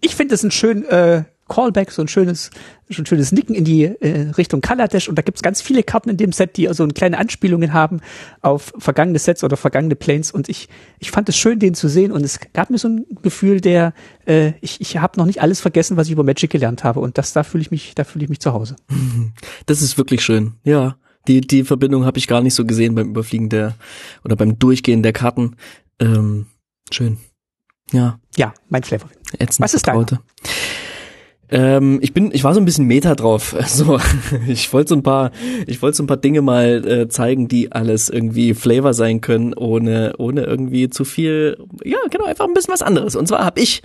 Ich 0.00 0.16
finde 0.16 0.32
das 0.32 0.42
ein 0.42 0.50
schön 0.50 0.84
äh, 0.84 1.24
Callback, 1.48 1.90
so 1.90 2.02
ein 2.02 2.08
schönes, 2.08 2.50
so 2.88 3.02
ein 3.02 3.06
schönes 3.06 3.32
Nicken 3.32 3.54
in 3.54 3.64
die 3.64 3.84
äh, 3.84 4.30
Richtung 4.30 4.60
Kaladesh. 4.60 5.08
Und 5.08 5.16
da 5.16 5.22
gibt's 5.22 5.42
ganz 5.42 5.60
viele 5.60 5.82
Karten 5.82 6.10
in 6.10 6.16
dem 6.16 6.32
Set, 6.32 6.56
die 6.56 6.68
so 6.72 6.86
kleine 6.88 7.18
Anspielungen 7.18 7.72
haben 7.72 8.00
auf 8.40 8.72
vergangene 8.78 9.18
Sets 9.18 9.42
oder 9.42 9.56
vergangene 9.56 9.96
Planes. 9.96 10.30
Und 10.30 10.48
ich, 10.48 10.68
ich 10.98 11.10
fand 11.10 11.28
es 11.28 11.36
schön, 11.36 11.58
den 11.58 11.74
zu 11.74 11.88
sehen. 11.88 12.12
Und 12.12 12.22
es 12.24 12.38
gab 12.52 12.70
mir 12.70 12.78
so 12.78 12.88
ein 12.88 13.06
Gefühl, 13.22 13.60
der, 13.60 13.94
äh, 14.26 14.52
ich, 14.60 14.80
ich 14.80 14.96
habe 14.98 15.18
noch 15.18 15.26
nicht 15.26 15.42
alles 15.42 15.60
vergessen, 15.60 15.96
was 15.96 16.06
ich 16.06 16.12
über 16.12 16.24
Magic 16.24 16.50
gelernt 16.50 16.84
habe. 16.84 17.00
Und 17.00 17.18
das, 17.18 17.32
da 17.32 17.42
fühle 17.42 17.62
ich 17.62 17.70
mich, 17.70 17.94
da 17.94 18.04
fühle 18.04 18.24
ich 18.24 18.30
mich 18.30 18.40
zu 18.40 18.52
Hause. 18.52 18.76
Das 19.66 19.82
ist 19.82 19.98
wirklich 19.98 20.22
schön, 20.22 20.54
ja. 20.64 20.96
Die, 21.26 21.40
die 21.40 21.64
Verbindung 21.64 22.04
habe 22.04 22.18
ich 22.18 22.26
gar 22.26 22.40
nicht 22.40 22.54
so 22.54 22.64
gesehen 22.64 22.94
beim 22.94 23.10
Überfliegen 23.10 23.48
der 23.48 23.74
oder 24.24 24.34
beim 24.36 24.58
Durchgehen 24.58 25.02
der 25.02 25.12
Karten. 25.12 25.56
Ähm, 26.00 26.46
schön. 26.90 27.18
Ja. 27.92 28.18
Ja, 28.36 28.54
mein 28.68 28.82
Flavor. 28.82 29.10
Ätzend 29.38 29.64
Was 29.64 29.74
ist 29.74 29.86
dein? 29.86 30.06
Ähm, 31.50 31.98
ich 32.02 32.12
bin, 32.12 32.30
ich 32.32 32.44
war 32.44 32.54
so 32.54 32.60
ein 32.60 32.64
bisschen 32.64 32.86
Meta 32.86 33.14
drauf. 33.14 33.54
Also 33.68 33.98
ich 34.46 34.72
wollte 34.72 34.90
so 34.90 34.94
ein 34.94 35.02
paar, 35.02 35.30
ich 35.66 35.82
wollte 35.82 35.96
so 35.96 36.02
ein 36.02 36.06
paar 36.06 36.16
Dinge 36.16 36.42
mal 36.42 36.86
äh, 36.86 37.08
zeigen, 37.08 37.48
die 37.48 37.72
alles 37.72 38.08
irgendwie 38.08 38.54
Flavor 38.54 38.94
sein 38.94 39.20
können, 39.20 39.54
ohne, 39.54 40.14
ohne 40.18 40.42
irgendwie 40.42 40.88
zu 40.88 41.04
viel. 41.04 41.58
Ja, 41.84 41.98
genau, 42.10 42.24
einfach 42.24 42.46
ein 42.46 42.54
bisschen 42.54 42.72
was 42.72 42.82
anderes. 42.82 43.14
Und 43.14 43.28
zwar 43.28 43.44
habe 43.44 43.60
ich 43.60 43.82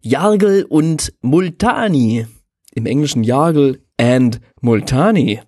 Jargel 0.00 0.64
und 0.64 1.12
Multani. 1.22 2.26
Im 2.74 2.86
Englischen 2.86 3.22
Jargel 3.22 3.80
and 3.98 4.40
Multani. 4.60 5.40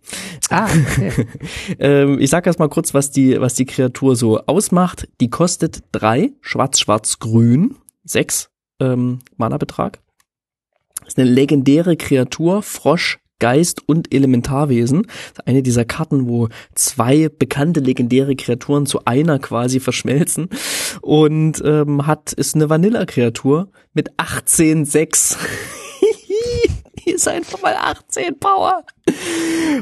Ah, 0.51 0.69
okay. 0.69 1.27
ähm, 1.79 2.19
ich 2.21 2.31
sag 2.31 2.47
erst 2.47 2.59
mal 2.59 2.69
kurz, 2.69 2.95
was 2.95 3.11
die, 3.11 3.41
was 3.41 3.55
die 3.55 3.67
Kreatur 3.67 4.17
so 4.17 4.41
ausmacht. 4.47 5.09
Die 5.21 5.31
kostet 5.31 5.83
drei, 5.93 6.33
schwarz, 6.41 6.79
schwarz, 6.79 7.19
grün, 7.19 7.77
sechs 8.05 8.51
ähm, 8.81 9.19
Mana-Betrag. 9.37 10.01
Ist 11.07 11.19
eine 11.19 11.31
legendäre 11.31 11.97
Kreatur, 11.97 12.63
Frosch, 12.63 13.19
Geist 13.39 13.83
und 13.87 14.15
Elementarwesen. 14.15 15.07
Eine 15.45 15.63
dieser 15.63 15.85
Karten, 15.85 16.27
wo 16.27 16.49
zwei 16.75 17.29
bekannte 17.29 17.81
legendäre 17.81 18.35
Kreaturen 18.35 18.87
zu 18.87 19.05
einer 19.05 19.39
quasi 19.39 19.79
verschmelzen. 19.79 20.49
Und 21.03 21.63
ähm, 21.65 22.07
hat, 22.07 22.33
ist 22.33 22.55
eine 22.55 22.71
Vanilla-Kreatur 22.71 23.69
mit 23.93 24.13
18,6. 24.15 25.37
Die 27.07 27.11
ist 27.11 27.29
einfach 27.29 27.61
mal 27.63 27.75
18 27.75 28.39
Power. 28.39 28.85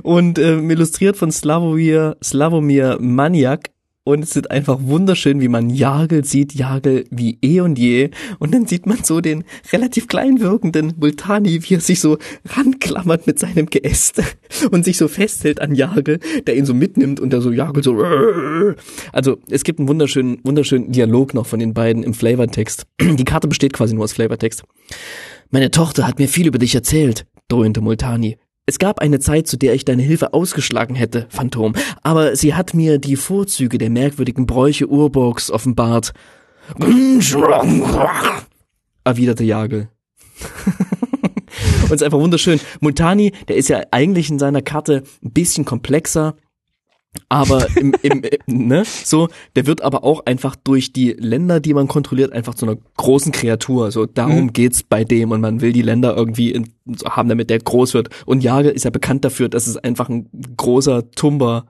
Und 0.03 0.39
ähm, 0.39 0.69
illustriert 0.71 1.17
von 1.17 1.31
Slavomir, 1.31 2.17
Slavomir 2.23 2.99
Maniak. 3.01 3.71
Und 4.07 4.23
es 4.23 4.37
ist 4.37 4.51
einfach 4.51 4.81
wunderschön, 4.83 5.41
wie 5.41 5.49
man 5.49 5.71
Jagel 5.71 6.27
sieht, 6.27 6.53
Jagel 6.53 7.07
wie 7.11 7.39
eh 7.41 7.61
und 7.61 7.79
je. 7.79 8.11
Und 8.39 8.53
dann 8.53 8.67
sieht 8.67 8.85
man 8.85 9.03
so 9.03 9.23
den 9.23 9.45
relativ 9.73 10.09
klein 10.09 10.41
wirkenden 10.41 10.93
Multani, 11.01 11.63
wie 11.63 11.77
er 11.77 11.81
sich 11.81 12.01
so 12.01 12.19
ranklammert 12.45 13.27
mit 13.27 13.39
seinem 13.39 13.65
Geäst 13.65 14.23
und 14.71 14.85
sich 14.85 14.99
so 14.99 15.09
festhält 15.09 15.63
an 15.63 15.75
Jagel, 15.75 16.21
der 16.47 16.55
ihn 16.55 16.67
so 16.67 16.75
mitnimmt 16.75 17.19
und 17.19 17.33
der 17.33 17.41
so 17.41 17.51
Jagel 17.51 17.83
so. 17.83 17.95
Also 19.13 19.39
es 19.49 19.65
gibt 19.65 19.79
einen 19.79 19.89
wunderschönen, 19.89 20.39
wunderschönen 20.45 20.93
Dialog 20.93 21.33
noch 21.33 21.47
von 21.47 21.59
den 21.59 21.73
beiden 21.73 22.03
im 22.03 22.13
Flavortext. 22.13 22.87
Die 23.01 23.25
Karte 23.25 23.49
besteht 23.49 23.73
quasi 23.73 23.95
nur 23.95 24.05
aus 24.05 24.13
Flavortext. 24.13 24.65
Meine 25.51 25.71
Tochter 25.71 26.07
hat 26.07 26.19
mir 26.19 26.29
viel 26.29 26.47
über 26.47 26.59
dich 26.59 26.75
erzählt, 26.75 27.27
dröhnte 27.49 27.81
Multani. 27.81 28.37
Es 28.67 28.79
gab 28.79 29.01
eine 29.01 29.21
Zeit, 29.21 29.47
zu 29.47 29.59
der 29.59 29.75
ich 29.75 29.85
deine 29.85 30.03
Hilfe 30.03 30.33
ausgeschlagen 30.33 30.95
hätte, 30.95 31.27
Phantom, 31.29 31.75
aber 32.03 32.35
sie 32.35 32.55
hat 32.55 32.73
mir 32.73 32.99
die 32.99 33.17
Vorzüge 33.17 33.77
der 33.77 33.91
merkwürdigen 33.91 34.47
Bräuche 34.47 34.89
Urburgs 34.89 35.51
offenbart. 35.51 36.15
erwiderte 39.05 39.45
Jagel. 39.45 39.91
Und 41.83 41.85
es 41.85 41.93
ist 41.93 42.03
einfach 42.03 42.19
wunderschön. 42.19 42.59
Multani, 42.81 43.33
der 43.49 43.57
ist 43.57 43.69
ja 43.69 43.83
eigentlich 43.91 44.31
in 44.31 44.39
seiner 44.39 44.63
Karte 44.63 45.03
ein 45.23 45.33
bisschen 45.33 45.67
komplexer, 45.67 46.35
aber 47.29 47.67
im, 47.77 47.95
im, 48.03 48.23
ne, 48.47 48.85
so, 48.85 49.29
der 49.57 49.67
wird 49.67 49.83
aber 49.83 50.05
auch 50.05 50.25
einfach 50.27 50.57
durch 50.57 50.93
die 50.93 51.13
Länder, 51.13 51.61
die 51.61 51.75
man 51.75 51.89
kontrolliert, 51.89 52.33
einfach 52.33 52.55
zu 52.55 52.67
einer 52.67 52.77
großen 52.97 53.33
Kreatur. 53.33 53.91
So, 53.93 54.07
darum 54.07 54.45
Mhm. 54.45 54.53
geht's 54.53 54.83
bei 54.83 55.05
dem 55.05 55.31
und 55.31 55.41
man 55.41 55.61
will 55.61 55.73
die 55.73 55.83
Länder 55.83 56.17
irgendwie 56.17 56.51
in, 56.53 56.71
haben, 57.05 57.29
damit 57.29 57.51
der 57.51 57.59
groß 57.59 57.95
wird. 57.95 58.09
Und 58.27 58.43
Jagel 58.43 58.73
ist 58.73 58.85
ja 58.85 58.91
bekannt 58.91 59.25
dafür, 59.25 59.49
dass 59.49 59.67
es 59.67 59.77
einfach 59.77 60.09
ein 60.09 60.29
großer 60.57 61.11
Tumber 61.13 61.67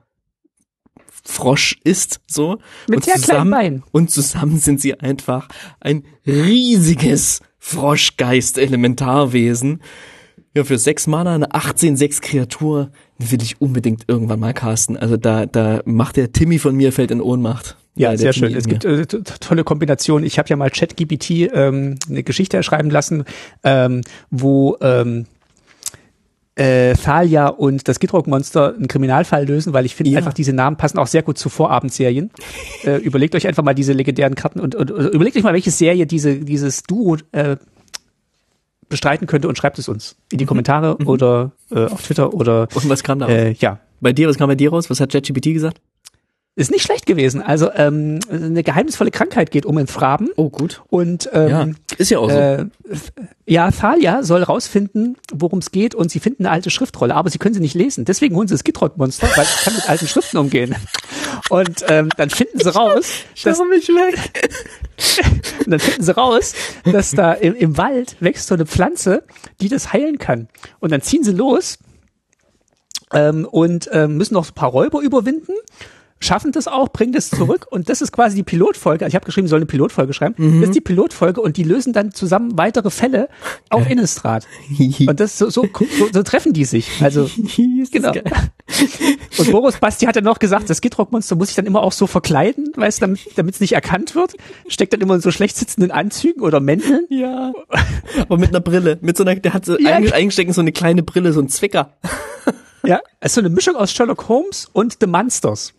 Frosch 1.27 1.79
ist, 1.83 2.21
so. 2.27 2.59
Mit 2.87 2.97
und 2.97 3.05
sehr 3.05 3.13
kleinen 3.15 3.23
zusammen, 3.23 3.51
Beinen. 3.51 3.83
und 3.91 4.11
zusammen 4.11 4.59
sind 4.59 4.79
sie 4.79 4.99
einfach 4.99 5.47
ein 5.79 6.03
riesiges 6.27 7.41
Froschgeist-Elementarwesen. 7.57 9.81
Ja, 10.55 10.63
für 10.63 10.77
sechs 10.77 11.05
Mana 11.07 11.35
eine 11.35 11.51
18-6 11.51 12.21
Kreatur 12.21 12.89
die 13.19 13.31
will 13.31 13.41
ich 13.41 13.61
unbedingt 13.61 14.03
irgendwann 14.07 14.39
mal 14.39 14.53
casten. 14.53 14.97
Also 14.97 15.17
da, 15.17 15.45
da 15.45 15.81
macht 15.85 16.17
der 16.17 16.33
Timmy 16.33 16.59
von 16.59 16.75
mir 16.75 16.91
fällt 16.91 17.11
in 17.11 17.21
Ohnmacht. 17.21 17.77
Ja, 17.95 18.15
sehr 18.17 18.33
schön. 18.33 18.53
Es 18.53 18.67
gibt 18.67 18.83
äh, 18.83 19.05
tolle 19.05 19.63
Kombinationen. 19.63 20.25
Ich 20.25 20.37
habe 20.37 20.49
ja 20.49 20.57
mal 20.57 20.69
ChatGPT 20.69 21.49
ähm, 21.53 21.95
eine 22.09 22.23
Geschichte 22.23 22.57
erschreiben 22.57 22.89
lassen, 22.89 23.23
ähm, 23.63 24.01
wo 24.31 24.75
ähm, 24.81 25.27
äh, 26.55 26.93
Thalia 26.95 27.47
und 27.47 27.87
das 27.87 27.99
Gidrock-Monster 27.99 28.75
einen 28.75 28.89
Kriminalfall 28.89 29.45
lösen, 29.45 29.71
weil 29.71 29.85
ich 29.85 29.95
finde 29.95 30.11
Ja. 30.11 30.17
einfach, 30.17 30.33
diese 30.33 30.51
Namen 30.51 30.75
passen 30.75 30.97
auch 30.97 31.07
sehr 31.07 31.23
gut 31.23 31.37
zu 31.37 31.47
Vorabendserien. 31.47 32.31
äh, 32.83 32.97
überlegt 32.97 33.33
euch 33.35 33.47
einfach 33.47 33.63
mal 33.63 33.75
diese 33.75 33.93
legendären 33.93 34.35
Karten 34.35 34.59
und, 34.59 34.75
und, 34.75 34.91
und 34.91 35.13
überlegt 35.13 35.37
euch 35.37 35.43
mal, 35.43 35.53
welche 35.53 35.71
Serie 35.71 36.05
diese, 36.05 36.39
dieses 36.39 36.83
Duo 36.83 37.17
äh, 37.31 37.55
bestreiten 38.89 39.27
könnte 39.27 39.47
und 39.47 39.57
schreibt 39.57 39.79
es 39.79 39.87
uns 39.87 40.15
in 40.31 40.37
die 40.37 40.45
Kommentare 40.45 40.97
oder 41.05 41.51
äh, 41.71 41.85
auf 41.85 42.03
Twitter 42.03 42.33
oder 42.33 42.67
Und 42.73 42.89
was 42.89 43.03
kam 43.03 43.19
da 43.19 43.27
äh, 43.27 43.53
ja. 43.53 43.79
Bei 44.01 44.13
dir, 44.13 44.27
was 44.27 44.37
kam 44.37 44.49
bei 44.49 44.55
dir 44.55 44.69
raus? 44.69 44.89
Was 44.89 44.99
hat 44.99 45.11
ChatGPT 45.11 45.53
gesagt? 45.53 45.81
Ist 46.57 46.71
nicht 46.71 46.83
schlecht 46.83 47.05
gewesen. 47.05 47.41
Also 47.41 47.69
ähm, 47.73 48.19
eine 48.31 48.63
geheimnisvolle 48.63 49.11
Krankheit 49.11 49.51
geht 49.51 49.65
um 49.65 49.77
in 49.77 49.87
Fraben 49.87 50.29
Oh, 50.37 50.49
gut. 50.49 50.83
und 50.89 51.29
ähm, 51.33 51.49
Ja, 51.49 51.67
ist 51.97 52.11
ja 52.11 52.19
auch 52.19 52.29
so. 52.29 52.37
Äh, 52.37 52.65
ja, 53.45 53.69
Thalia 53.71 54.23
soll 54.23 54.41
rausfinden, 54.41 55.17
worum 55.33 55.59
es 55.59 55.71
geht 55.71 55.95
und 55.95 56.09
sie 56.11 56.21
finden 56.21 56.45
eine 56.45 56.53
alte 56.53 56.69
Schriftrolle, 56.69 57.13
aber 57.13 57.29
sie 57.29 57.39
können 57.39 57.53
sie 57.53 57.59
nicht 57.59 57.75
lesen. 57.75 58.05
Deswegen 58.05 58.37
holen 58.37 58.47
sie 58.47 58.53
das 58.53 58.63
Gitrog-Monster, 58.63 59.27
weil 59.35 59.43
es 59.43 59.63
kann 59.65 59.75
mit 59.75 59.89
alten 59.89 60.07
Schriften 60.07 60.37
umgehen. 60.37 60.73
Und 61.49 61.83
ähm, 61.89 62.07
dann 62.15 62.29
finden 62.29 62.57
sie 62.59 62.73
raus, 62.73 63.05
dass, 63.43 63.57
Schau 63.57 63.65
mich 63.65 63.89
weg. 63.89 64.17
und 65.59 65.67
dann 65.71 65.79
finden 65.79 66.03
sie 66.03 66.15
raus, 66.15 66.53
dass 66.89 67.11
da 67.11 67.33
im, 67.33 67.53
im 67.53 67.77
Wald 67.77 68.15
wächst 68.21 68.47
so 68.47 68.55
eine 68.55 68.65
Pflanze, 68.65 69.23
die 69.59 69.67
das 69.67 69.91
heilen 69.91 70.19
kann. 70.19 70.47
Und 70.79 70.93
dann 70.93 71.01
ziehen 71.01 71.23
sie 71.25 71.33
los 71.33 71.79
ähm, 73.13 73.45
und 73.45 73.89
ähm, 73.91 74.15
müssen 74.17 74.33
noch 74.35 74.47
ein 74.49 74.53
paar 74.55 74.69
Räuber 74.69 75.01
überwinden. 75.01 75.51
Schaffen 76.25 76.51
das 76.51 76.67
auch, 76.67 76.89
bringen 76.89 77.13
das 77.13 77.29
zurück 77.29 77.67
und 77.69 77.87
das 77.89 78.01
ist 78.01 78.11
quasi 78.11 78.35
die 78.35 78.43
Pilotfolge. 78.43 79.05
Ich 79.07 79.15
habe 79.15 79.25
geschrieben, 79.25 79.47
sie 79.47 79.51
sollen 79.51 79.61
eine 79.61 79.67
Pilotfolge 79.67 80.13
schreiben. 80.13 80.35
Das 80.59 80.69
ist 80.69 80.75
die 80.75 80.81
Pilotfolge 80.81 81.39
und 81.39 81.55
die 81.57 81.63
lösen 81.63 81.93
dann 81.93 82.11
zusammen 82.11 82.57
weitere 82.57 82.89
Fälle 82.89 83.29
auf 83.69 83.89
Innistrad. 83.89 84.47
Und 85.07 85.19
das 85.19 85.37
so, 85.37 85.49
so, 85.49 85.65
so, 85.97 86.07
so 86.11 86.23
treffen 86.23 86.51
die 86.53 86.65
sich. 86.65 87.01
Also 87.01 87.29
genau. 87.91 88.11
Und 89.37 89.51
Boris 89.51 89.77
Basti 89.77 90.05
hat 90.05 90.15
dann 90.15 90.23
noch 90.23 90.39
gesagt, 90.39 90.69
das 90.69 90.81
Gitrock-Monster 90.81 91.35
muss 91.35 91.47
sich 91.49 91.55
dann 91.55 91.65
immer 91.65 91.81
auch 91.83 91.91
so 91.91 92.07
verkleiden, 92.07 92.71
weißt 92.75 93.01
du, 93.01 93.15
damit 93.35 93.55
es 93.55 93.61
nicht 93.61 93.73
erkannt 93.73 94.15
wird. 94.15 94.33
Steckt 94.67 94.93
dann 94.93 95.01
immer 95.01 95.15
in 95.15 95.21
so 95.21 95.31
schlecht 95.31 95.55
sitzenden 95.57 95.91
Anzügen 95.91 96.41
oder 96.41 96.59
Mänteln. 96.59 97.05
Ja. 97.09 97.53
Aber 98.17 98.37
mit 98.37 98.49
einer 98.49 98.59
Brille. 98.61 98.97
Mit 99.01 99.17
so 99.17 99.23
einer, 99.23 99.35
der 99.35 99.53
hat 99.53 99.65
so 99.65 99.77
Ja. 99.79 99.97
einge- 99.97 100.11
eingesteckt 100.13 100.47
in 100.47 100.53
so 100.53 100.61
eine 100.61 100.71
kleine 100.71 101.03
Brille, 101.03 101.31
so 101.33 101.41
ein 101.41 101.49
Zwicker. 101.49 101.93
Ja, 102.85 102.99
es 103.19 103.31
ist 103.31 103.35
so 103.35 103.41
eine 103.41 103.49
Mischung 103.49 103.75
aus 103.75 103.91
Sherlock 103.91 104.27
Holmes 104.29 104.69
und 104.73 104.97
The 104.99 105.07
Monsters. 105.07 105.73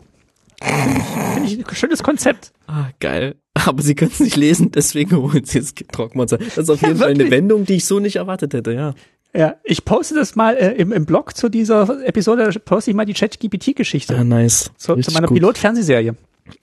Finde 0.62 1.46
ich 1.46 1.58
ein 1.58 1.74
schönes 1.74 2.02
Konzept. 2.02 2.52
Ah, 2.66 2.86
geil. 3.00 3.36
Aber 3.54 3.82
sie 3.82 3.94
können 3.94 4.10
es 4.12 4.20
nicht 4.20 4.36
lesen, 4.36 4.70
deswegen 4.72 5.16
holen 5.16 5.44
sie 5.44 5.60
das 5.60 5.74
Trockmonster. 5.74 6.38
Das 6.38 6.56
ist 6.58 6.70
auf 6.70 6.80
Ja, 6.82 6.88
jeden 6.88 7.00
Fall 7.00 7.10
eine. 7.10 7.30
Wendung, 7.30 7.64
die 7.64 7.74
ich 7.74 7.84
so 7.84 7.98
nicht 8.00 8.16
erwartet 8.16 8.54
hätte, 8.54 8.72
ja. 8.72 8.94
Ja, 9.34 9.56
ich 9.64 9.84
poste 9.84 10.14
das 10.14 10.34
mal 10.34 10.56
äh, 10.56 10.72
im, 10.72 10.92
im 10.92 11.04
Blog 11.04 11.36
zu 11.36 11.48
dieser 11.50 12.02
Episode, 12.06 12.50
poste 12.64 12.90
ich 12.90 12.96
mal 12.96 13.04
die 13.04 13.12
ChatGPT-Geschichte 13.12 14.16
Ah, 14.16 14.24
nice. 14.24 14.70
zu, 14.78 14.96
zu 14.96 15.12
meiner. 15.12 15.26
Pilot-Fernsehserie. 15.28 16.14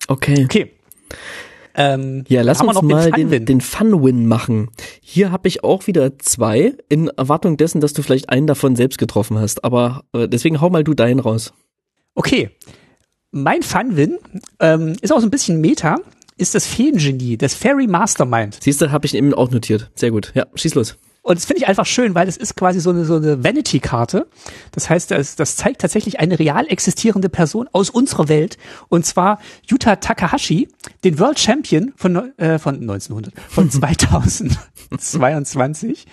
Okay. 0.08 0.44
Okay. 0.46 0.72
Ähm, 1.76 2.24
Ja, 2.28 2.42
lass 2.42 2.62
uns 2.62 2.74
noch 2.74 2.82
mal 2.82 3.12
den 3.12 3.14
den, 3.14 3.22
Fun-Win. 3.30 3.46
den 3.46 3.62
Fun-Win 3.62 4.26
machen. 4.28 4.70
Hier 5.02 5.32
habe 5.32 5.48
ich 5.48 5.64
auch 5.64 5.88
wieder 5.88 6.18
zwei, 6.20 6.74
in 6.90 7.08
Erwartung 7.10 7.58
dessen, 7.58 7.82
dass 7.82 7.94
du 7.94 8.02
vielleicht 8.02 8.30
einen 8.30 8.48
davon 8.48 8.76
selbst 8.76 8.98
getroffen 8.98 9.38
hast. 9.40 9.64
Aber 9.64 10.04
äh, 10.14 10.28
deswegen 10.28 10.62
hau 10.62 10.70
mal 10.70 10.84
du 10.84 10.94
deinen 10.94 11.20
raus. 11.20 11.54
Okay. 12.16 12.50
Mein 13.36 13.64
Fun-Win 13.64 14.20
ähm, 14.60 14.94
ist 15.02 15.12
auch 15.12 15.20
so 15.20 15.26
ein 15.26 15.32
bisschen 15.32 15.60
Meta, 15.60 15.98
ist 16.38 16.54
das 16.54 16.68
Feengenie, 16.68 17.36
das 17.36 17.56
Fairy 17.56 17.88
Mastermind. 17.88 18.60
Siehst 18.62 18.80
du, 18.80 18.92
habe 18.92 19.08
ich 19.08 19.16
eben 19.16 19.34
auch 19.34 19.50
notiert. 19.50 19.90
Sehr 19.96 20.12
gut. 20.12 20.32
Ja, 20.36 20.46
schieß 20.54 20.76
los. 20.76 20.98
Und 21.24 21.38
das 21.38 21.46
finde 21.46 21.62
ich 21.62 21.68
einfach 21.70 21.86
schön, 21.86 22.16
weil 22.16 22.28
es 22.28 22.36
ist 22.36 22.58
quasi 22.58 22.82
so 22.82 22.90
eine, 22.90 23.06
so 23.06 23.16
eine 23.16 23.46
Vanity-Karte. 23.46 24.28
Das 24.74 24.90
heißt, 24.90 25.10
das, 25.10 25.38
das 25.38 25.56
zeigt 25.56 25.80
tatsächlich 25.80 26.20
eine 26.20 26.38
real 26.38 26.68
existierende 26.68 27.30
Person 27.30 27.70
aus 27.72 27.90
unserer 27.90 28.28
Welt. 28.28 28.58
Und 28.90 29.06
zwar 29.06 29.40
Yuta 29.66 29.96
Takahashi, 29.96 30.68
den 31.06 31.20
World 31.20 31.40
Champion 31.40 31.94
von, 31.96 32.38
äh, 32.38 32.60
von 32.60 32.76
1900, 32.76 33.34
von 33.48 33.72
2022. 35.00 36.06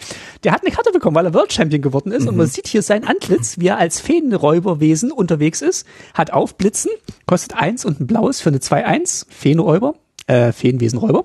Der 0.44 0.52
hat 0.52 0.62
eine 0.62 0.70
Karte 0.70 0.92
bekommen, 0.92 1.16
weil 1.16 1.26
er 1.26 1.34
World 1.34 1.52
Champion 1.52 1.82
geworden 1.82 2.12
ist. 2.12 2.28
Und 2.28 2.36
man 2.36 2.46
sieht 2.46 2.68
hier 2.68 2.82
sein 2.82 3.04
Antlitz, 3.04 3.58
wie 3.58 3.66
er 3.66 3.78
als 3.78 4.00
Feenräuberwesen 4.00 5.10
unterwegs 5.10 5.60
ist. 5.60 5.88
Hat 6.14 6.32
Aufblitzen, 6.32 6.92
kostet 7.26 7.56
eins 7.56 7.84
und 7.84 7.98
ein 7.98 8.06
blaues 8.06 8.40
für 8.40 8.50
eine 8.50 8.58
2-1. 8.58 9.26
Feenräuber 9.28 9.96
äh, 10.30 10.52
Feenwesenräuber, 10.52 11.24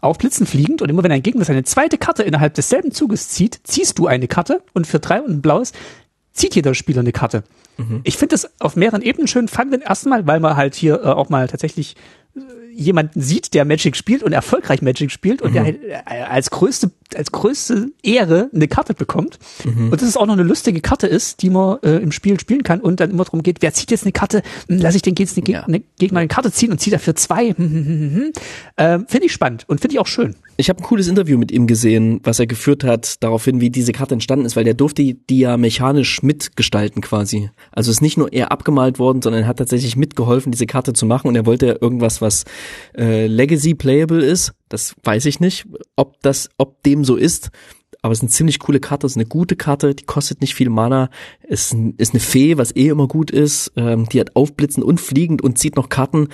aufblitzen 0.00 0.46
fliegend 0.46 0.80
und 0.80 0.88
immer 0.88 1.02
wenn 1.02 1.12
ein 1.12 1.22
Gegner 1.22 1.44
seine 1.44 1.64
zweite 1.64 1.98
Karte 1.98 2.22
innerhalb 2.22 2.54
desselben 2.54 2.92
Zuges 2.92 3.28
zieht, 3.28 3.60
ziehst 3.64 3.98
du 3.98 4.06
eine 4.06 4.26
Karte 4.26 4.62
und 4.72 4.86
für 4.86 4.98
drei 4.98 5.20
und 5.20 5.30
ein 5.30 5.42
blaues 5.42 5.72
zieht 6.32 6.54
jeder 6.54 6.74
Spieler 6.74 7.00
eine 7.00 7.12
Karte. 7.12 7.42
Ich 8.04 8.16
finde 8.16 8.34
das 8.34 8.60
auf 8.60 8.76
mehreren 8.76 9.02
Ebenen 9.02 9.26
schön 9.28 9.48
fun, 9.48 9.70
wenn 9.70 9.80
erstmal, 9.80 10.26
weil 10.26 10.40
man 10.40 10.56
halt 10.56 10.74
hier 10.74 11.02
äh, 11.02 11.06
auch 11.06 11.28
mal 11.28 11.46
tatsächlich 11.48 11.96
äh, 12.36 12.40
jemanden 12.78 13.20
sieht, 13.20 13.54
der 13.54 13.64
Magic 13.64 13.96
spielt 13.96 14.22
und 14.22 14.32
erfolgreich 14.32 14.82
Magic 14.82 15.10
spielt 15.10 15.42
und 15.42 15.50
mhm. 15.50 15.54
der 15.54 15.64
halt 15.64 15.80
äh, 15.82 16.22
als 16.22 16.50
größte, 16.50 16.92
als 17.14 17.32
größte 17.32 17.90
Ehre 18.02 18.50
eine 18.54 18.68
Karte 18.68 18.94
bekommt. 18.94 19.38
Mhm. 19.64 19.90
Und 19.90 20.00
das 20.00 20.08
ist 20.08 20.16
auch 20.16 20.26
noch 20.26 20.34
eine 20.34 20.44
lustige 20.44 20.80
Karte 20.80 21.06
ist, 21.06 21.42
die 21.42 21.50
man 21.50 21.78
äh, 21.82 21.96
im 21.96 22.12
Spiel 22.12 22.38
spielen 22.38 22.62
kann 22.62 22.80
und 22.80 23.00
dann 23.00 23.10
immer 23.10 23.24
darum 23.24 23.42
geht, 23.42 23.62
wer 23.62 23.74
zieht 23.74 23.90
jetzt 23.90 24.04
eine 24.04 24.12
Karte, 24.12 24.42
hm, 24.68 24.78
lass 24.78 24.94
ich 24.94 25.02
den 25.02 25.16
eine, 25.18 25.48
ja. 25.48 25.62
eine 25.64 25.80
Gegner 25.98 26.20
eine 26.20 26.28
Karte 26.28 26.52
ziehen 26.52 26.70
und 26.70 26.80
zieht 26.80 26.92
dafür 26.92 27.16
zwei. 27.16 27.48
äh, 27.48 27.54
finde 29.06 29.26
ich 29.26 29.32
spannend 29.32 29.64
und 29.66 29.80
finde 29.80 29.94
ich 29.94 30.00
auch 30.00 30.06
schön. 30.06 30.36
Ich 30.56 30.68
habe 30.68 30.80
ein 30.80 30.84
cooles 30.84 31.06
Interview 31.06 31.38
mit 31.38 31.52
ihm 31.52 31.66
gesehen, 31.66 32.20
was 32.24 32.40
er 32.40 32.46
geführt 32.46 32.82
hat, 32.82 33.22
daraufhin, 33.22 33.60
wie 33.60 33.70
diese 33.70 33.92
Karte 33.92 34.14
entstanden 34.14 34.44
ist, 34.44 34.56
weil 34.56 34.64
der 34.64 34.74
durfte 34.74 35.02
die 35.02 35.38
ja 35.38 35.56
mechanisch 35.56 36.22
mitgestalten 36.22 37.00
quasi. 37.00 37.50
Also 37.70 37.90
ist 37.90 38.00
nicht 38.00 38.18
nur 38.18 38.32
er 38.32 38.50
abgemalt 38.50 38.98
worden, 38.98 39.22
sondern 39.22 39.42
er 39.42 39.48
hat 39.48 39.58
tatsächlich 39.58 39.96
mitgeholfen, 39.96 40.50
diese 40.52 40.66
Karte 40.66 40.92
zu 40.92 41.06
machen 41.06 41.28
und 41.28 41.36
er 41.36 41.46
wollte 41.46 41.78
irgendwas, 41.80 42.20
was 42.20 42.44
äh, 42.96 43.26
Legacy 43.26 43.74
Playable 43.74 44.24
ist. 44.24 44.52
Das 44.68 44.94
weiß 45.02 45.26
ich 45.26 45.40
nicht, 45.40 45.66
ob 45.96 46.20
das, 46.22 46.50
ob 46.58 46.82
dem 46.82 47.04
so 47.04 47.16
ist. 47.16 47.50
Aber 48.00 48.12
es 48.12 48.18
ist 48.18 48.22
eine 48.22 48.30
ziemlich 48.30 48.58
coole 48.60 48.78
Karte, 48.78 49.06
es 49.06 49.14
ist 49.14 49.16
eine 49.16 49.26
gute 49.26 49.56
Karte, 49.56 49.94
die 49.94 50.04
kostet 50.04 50.40
nicht 50.40 50.54
viel 50.54 50.70
Mana, 50.70 51.10
ist, 51.42 51.74
ist 51.96 52.14
eine 52.14 52.20
Fee, 52.20 52.56
was 52.56 52.74
eh 52.76 52.88
immer 52.88 53.08
gut 53.08 53.30
ist, 53.30 53.72
ähm, 53.76 54.08
die 54.08 54.20
hat 54.20 54.36
aufblitzend 54.36 54.84
und 54.84 55.00
fliegend 55.00 55.42
und 55.42 55.58
zieht 55.58 55.74
noch 55.74 55.88
Karten, 55.88 56.28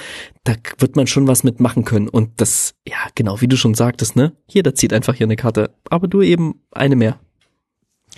da 0.45 0.55
wird 0.79 0.97
man 0.97 1.07
schon 1.07 1.27
was 1.27 1.43
mitmachen 1.43 1.85
können. 1.85 2.09
Und 2.09 2.33
das, 2.41 2.75
ja, 2.87 2.97
genau, 3.15 3.41
wie 3.41 3.49
du 3.49 3.57
schon 3.57 3.75
sagtest, 3.75 4.15
ne? 4.15 4.33
Jeder 4.47 4.75
zieht 4.75 4.93
einfach 4.93 5.15
hier 5.15 5.27
eine 5.27 5.37
Karte, 5.37 5.71
aber 5.89 6.07
du 6.07 6.21
eben 6.21 6.61
eine 6.71 6.97
mehr. 6.97 7.19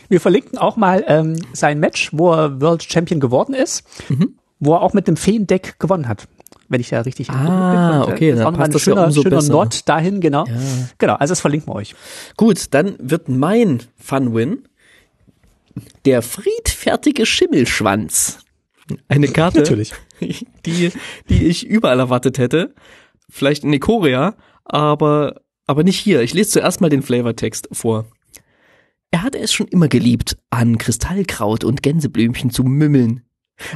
Wir 0.09 0.21
verlinken 0.21 0.59
auch 0.59 0.77
mal 0.77 1.05
ähm, 1.07 1.37
sein 1.53 1.79
Match, 1.79 2.11
wo 2.13 2.33
er 2.33 2.61
World 2.61 2.83
Champion 2.83 3.21
geworden 3.21 3.55
ist, 3.55 3.85
mhm. 4.09 4.39
wo 4.59 4.75
er 4.75 4.83
auch 4.83 4.93
mit 4.93 5.07
dem 5.07 5.17
Feen-Deck 5.17 5.79
gewonnen 5.79 6.09
hat 6.09 6.27
wenn 6.69 6.81
ich 6.81 6.89
da 6.89 7.01
richtig 7.01 7.31
Ah, 7.31 8.03
und, 8.03 8.09
äh, 8.09 8.13
okay, 8.13 8.33
dann 8.33 8.55
passt 8.55 8.75
das 8.75 8.83
schöner, 8.83 9.03
ja 9.03 9.07
umso 9.07 9.23
schöner 9.23 9.37
besser. 9.37 9.53
Nord 9.53 9.89
dahin, 9.89 10.21
genau. 10.21 10.47
Ja. 10.47 10.55
Genau, 10.99 11.15
also 11.15 11.33
das 11.33 11.41
verlinken 11.41 11.69
wir 11.73 11.77
euch. 11.77 11.95
Gut, 12.37 12.75
dann 12.75 12.97
wird 12.99 13.29
mein 13.29 13.83
Fun-Win 13.97 14.67
der 16.05 16.23
friedfertige 16.23 17.27
Schimmelschwanz. 17.27 18.39
Eine 19.09 19.29
Karte, 19.29 19.59
Natürlich. 19.59 19.93
die, 20.21 20.93
die 21.29 21.47
ich 21.47 21.67
überall 21.67 21.99
erwartet 21.99 22.39
hätte. 22.39 22.75
Vielleicht 23.29 23.65
in 23.65 23.73
Ikoria, 23.73 24.35
aber, 24.65 25.41
aber 25.67 25.83
nicht 25.83 25.99
hier. 25.99 26.23
Ich 26.23 26.35
lese 26.35 26.51
zuerst 26.51 26.81
mal 26.81 26.91
den 26.91 27.03
Flavortext 27.03 27.69
vor. 27.73 28.07
Er 29.11 29.23
hatte 29.23 29.39
es 29.39 29.53
schon 29.53 29.69
immer 29.69 29.89
geliebt, 29.89 30.37
an 30.51 30.79
Kristallkraut 30.79 31.65
und 31.65 31.83
Gänseblümchen 31.83 32.51
zu 32.51 32.63
mümmeln. 32.65 33.23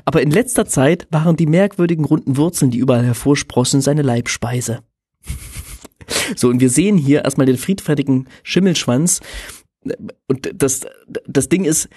Aber 0.05 0.23
in 0.23 0.31
letzter 0.31 0.67
Zeit 0.67 1.07
waren 1.11 1.37
die 1.37 1.47
merkwürdigen 1.47 2.05
runden 2.05 2.37
Wurzeln, 2.37 2.71
die 2.71 2.79
überall 2.79 3.05
hervorsprossen, 3.05 3.81
seine 3.81 4.03
Leibspeise. 4.03 4.81
so, 6.37 6.49
und 6.49 6.61
wir 6.61 6.71
sehen 6.71 6.97
hier 6.97 7.25
erstmal 7.25 7.47
den 7.47 7.59
friedfertigen 7.59 8.29
Schimmelschwanz. 8.43 9.21
Und 10.27 10.51
das, 10.55 10.87
das 11.27 11.49
Ding 11.49 11.65
ist, 11.65 11.89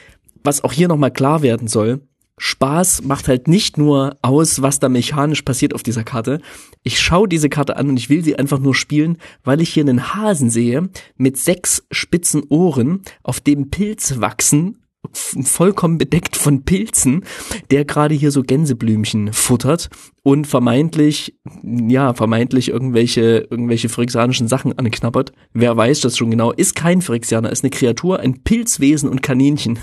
was 0.43 0.63
auch 0.63 0.73
hier 0.73 0.87
nochmal 0.87 1.11
klar 1.11 1.41
werden 1.41 1.67
soll, 1.67 2.01
Spaß 2.37 3.03
macht 3.03 3.27
halt 3.27 3.47
nicht 3.47 3.77
nur 3.77 4.17
aus, 4.21 4.61
was 4.61 4.79
da 4.79 4.89
mechanisch 4.89 5.43
passiert 5.43 5.75
auf 5.75 5.83
dieser 5.83 6.03
Karte. 6.03 6.41
Ich 6.81 6.99
schaue 6.99 7.27
diese 7.27 7.47
Karte 7.47 7.77
an 7.77 7.89
und 7.89 7.97
ich 7.97 8.09
will 8.09 8.23
sie 8.23 8.37
einfach 8.37 8.59
nur 8.59 8.73
spielen, 8.73 9.17
weil 9.43 9.61
ich 9.61 9.69
hier 9.69 9.83
einen 9.83 10.15
Hasen 10.15 10.49
sehe 10.49 10.89
mit 11.15 11.37
sechs 11.37 11.85
spitzen 11.91 12.43
Ohren, 12.49 13.03
auf 13.21 13.39
dem 13.39 13.69
Pilze 13.69 14.19
wachsen 14.19 14.82
vollkommen 15.13 15.97
bedeckt 15.97 16.35
von 16.35 16.63
Pilzen, 16.63 17.23
der 17.71 17.85
gerade 17.85 18.15
hier 18.15 18.31
so 18.31 18.41
Gänseblümchen 18.41 19.33
futtert 19.33 19.89
und 20.23 20.47
vermeintlich, 20.47 21.35
ja, 21.63 22.13
vermeintlich 22.13 22.69
irgendwelche, 22.69 23.47
irgendwelche 23.49 23.89
phyrexianischen 23.89 24.47
Sachen 24.47 24.77
anknabbert. 24.77 25.33
Wer 25.53 25.75
weiß 25.75 26.01
das 26.01 26.17
schon 26.17 26.31
genau, 26.31 26.51
ist 26.51 26.75
kein 26.75 27.01
Phyrexianer, 27.01 27.51
ist 27.51 27.63
eine 27.63 27.71
Kreatur, 27.71 28.19
ein 28.19 28.43
Pilzwesen 28.43 29.09
und 29.09 29.21
Kaninchen. 29.21 29.79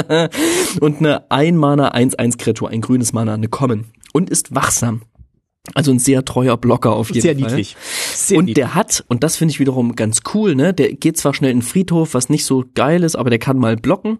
und 0.80 0.98
eine 0.98 1.30
Ein-Mana 1.30 1.94
1-1-Kreatur, 1.94 2.68
ein 2.68 2.80
grünes 2.80 3.12
Mana, 3.12 3.34
eine 3.34 3.48
Common. 3.48 3.86
Und 4.12 4.30
ist 4.30 4.54
wachsam. 4.54 5.02
Also 5.72 5.92
ein 5.92 5.98
sehr 5.98 6.26
treuer 6.26 6.58
Blocker 6.58 6.92
auf 6.92 7.08
jeden 7.08 7.22
sehr 7.22 7.34
Fall. 7.34 7.42
Niedlich. 7.42 7.74
Sehr 8.14 8.38
und 8.38 8.44
niedlich. 8.44 8.56
der 8.56 8.74
hat, 8.74 9.02
und 9.08 9.24
das 9.24 9.36
finde 9.36 9.52
ich 9.52 9.60
wiederum 9.60 9.96
ganz 9.96 10.20
cool, 10.34 10.54
ne, 10.54 10.74
der 10.74 10.92
geht 10.92 11.16
zwar 11.16 11.32
schnell 11.32 11.52
in 11.52 11.60
den 11.60 11.62
Friedhof, 11.62 12.12
was 12.12 12.28
nicht 12.28 12.44
so 12.44 12.64
geil 12.74 13.02
ist, 13.02 13.16
aber 13.16 13.30
der 13.30 13.38
kann 13.38 13.58
mal 13.58 13.76
blocken 13.76 14.18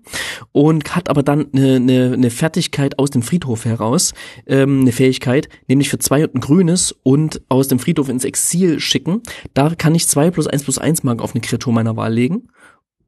und 0.53 0.97
hat 0.97 1.11
aber 1.11 1.23
dann 1.23 1.53
eine, 1.53 1.77
eine, 1.77 2.13
eine 2.15 2.31
Fertigkeit 2.31 2.99
aus 2.99 3.11
dem 3.11 3.21
Friedhof 3.21 3.67
heraus, 3.67 4.15
ähm, 4.47 4.81
eine 4.81 4.93
Fähigkeit, 4.93 5.51
nämlich 5.69 5.91
für 5.91 5.99
zwei 5.99 6.25
und 6.25 6.35
ein 6.35 6.41
grünes 6.41 6.93
und 7.03 7.43
aus 7.51 7.69
dem 7.69 7.79
Friedhof 7.79 8.09
ins 8.09 8.25
Exil 8.25 8.81
schicken. 8.81 9.21
Da 9.53 9.75
kann 9.75 9.95
ich 9.95 10.09
zwei 10.09 10.31
plus 10.31 10.47
eins 10.47 10.63
plus 10.63 10.79
eins 10.79 11.03
Marken 11.03 11.21
auf 11.21 11.35
eine 11.35 11.43
Kreatur 11.43 11.75
meiner 11.75 11.95
Wahl 11.95 12.15
legen. 12.15 12.49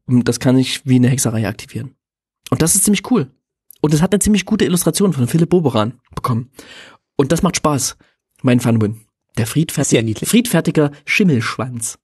Und 0.06 0.28
das 0.28 0.40
kann 0.40 0.58
ich 0.58 0.84
wie 0.84 0.96
eine 0.96 1.08
Hexerei 1.08 1.48
aktivieren. 1.48 1.94
Und 2.50 2.60
das 2.60 2.74
ist 2.74 2.84
ziemlich 2.84 3.10
cool. 3.10 3.30
Und 3.80 3.94
es 3.94 4.02
hat 4.02 4.12
eine 4.12 4.20
ziemlich 4.20 4.44
gute 4.44 4.66
Illustration 4.66 5.14
von 5.14 5.26
Philipp 5.26 5.48
Boberan 5.48 5.94
bekommen. 6.14 6.50
Und 7.16 7.32
das 7.32 7.42
macht 7.42 7.56
Spaß 7.56 7.96
mein 8.42 8.60
Funwin. 8.60 9.06
Der 9.36 9.46
friedfertige, 9.46 10.26
friedfertiger 10.26 10.92
Schimmelschwanz. 11.04 11.98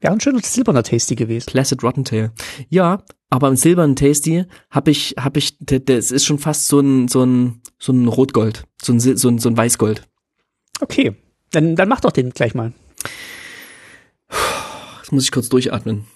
Wäre 0.00 0.12
ein 0.12 0.20
schöner 0.20 0.40
silberner 0.42 0.82
Tasty 0.82 1.14
gewesen. 1.14 1.46
Placid 1.46 1.82
Rottentail. 1.82 2.32
Ja, 2.68 3.04
aber 3.30 3.48
im 3.48 3.56
silbernen 3.56 3.96
Tasty 3.96 4.44
habe 4.70 4.90
ich, 4.90 5.14
habe 5.18 5.38
ich, 5.38 5.56
das 5.60 6.10
ist 6.10 6.24
schon 6.24 6.38
fast 6.38 6.68
so 6.68 6.80
ein, 6.80 7.08
so 7.08 7.24
ein, 7.24 7.62
so 7.78 7.92
ein 7.92 8.06
Rotgold, 8.06 8.66
so 8.80 8.92
ein, 8.92 9.00
so 9.00 9.28
ein, 9.28 9.38
so 9.38 9.48
ein 9.48 9.56
Weißgold. 9.56 10.06
Okay, 10.80 11.16
dann, 11.50 11.76
dann 11.76 11.88
mach 11.88 12.00
doch 12.00 12.12
den 12.12 12.30
gleich 12.30 12.54
mal. 12.54 12.72
Jetzt 14.98 15.12
muss 15.12 15.24
ich 15.24 15.32
kurz 15.32 15.48
durchatmen. 15.48 16.06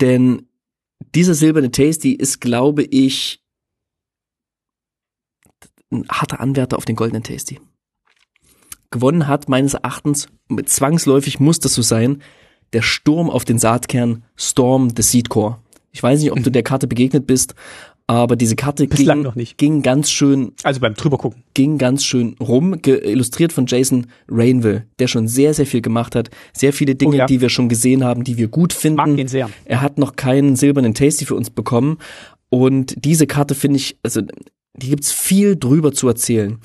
Denn 0.00 0.48
dieser 1.14 1.34
silberne 1.34 1.70
Tasty 1.70 2.12
ist, 2.12 2.40
glaube 2.40 2.82
ich, 2.84 3.42
ein 5.90 6.06
harter 6.08 6.40
Anwärter 6.40 6.76
auf 6.76 6.84
den 6.84 6.96
goldenen 6.96 7.22
Tasty 7.22 7.60
gewonnen 8.94 9.28
hat, 9.28 9.48
meines 9.50 9.74
Erachtens, 9.74 10.28
zwangsläufig 10.64 11.40
muss 11.40 11.60
das 11.60 11.74
so 11.74 11.82
sein, 11.82 12.22
der 12.72 12.82
Sturm 12.82 13.28
auf 13.28 13.44
den 13.44 13.58
Saatkern 13.58 14.24
Storm 14.36 14.88
the 14.96 15.02
Seed 15.02 15.28
Core. 15.28 15.58
Ich 15.92 16.02
weiß 16.02 16.20
nicht, 16.20 16.32
ob 16.32 16.42
du 16.42 16.50
der 16.50 16.62
Karte 16.62 16.86
begegnet 16.86 17.26
bist, 17.26 17.54
aber 18.06 18.36
diese 18.36 18.54
Karte 18.54 18.86
ging, 18.86 19.22
noch 19.22 19.34
nicht. 19.34 19.56
ging 19.56 19.82
ganz 19.82 20.10
schön. 20.10 20.52
Also 20.62 20.80
beim 20.80 20.94
drübergucken. 20.94 21.42
Ging 21.54 21.78
ganz 21.78 22.04
schön 22.04 22.36
rum, 22.38 22.76
illustriert 22.84 23.52
von 23.52 23.66
Jason 23.66 24.08
Rainville, 24.28 24.86
der 24.98 25.06
schon 25.06 25.26
sehr, 25.26 25.54
sehr 25.54 25.66
viel 25.66 25.80
gemacht 25.80 26.14
hat. 26.14 26.30
Sehr 26.52 26.72
viele 26.72 26.96
Dinge, 26.96 27.14
oh 27.14 27.18
ja. 27.18 27.26
die 27.26 27.40
wir 27.40 27.48
schon 27.48 27.68
gesehen 27.68 28.04
haben, 28.04 28.24
die 28.24 28.36
wir 28.36 28.48
gut 28.48 28.72
finden. 28.72 28.96
Mag 28.96 29.18
ihn 29.18 29.28
sehr. 29.28 29.48
Er 29.64 29.80
hat 29.80 29.98
noch 29.98 30.16
keinen 30.16 30.56
silbernen 30.56 30.94
Tasty 30.94 31.24
für 31.24 31.34
uns 31.34 31.48
bekommen. 31.48 31.98
Und 32.50 32.94
diese 33.04 33.26
Karte 33.26 33.54
finde 33.54 33.78
ich, 33.78 33.96
also, 34.02 34.20
die 34.76 34.88
gibt's 34.88 35.10
viel 35.10 35.56
drüber 35.56 35.92
zu 35.92 36.06
erzählen. 36.06 36.58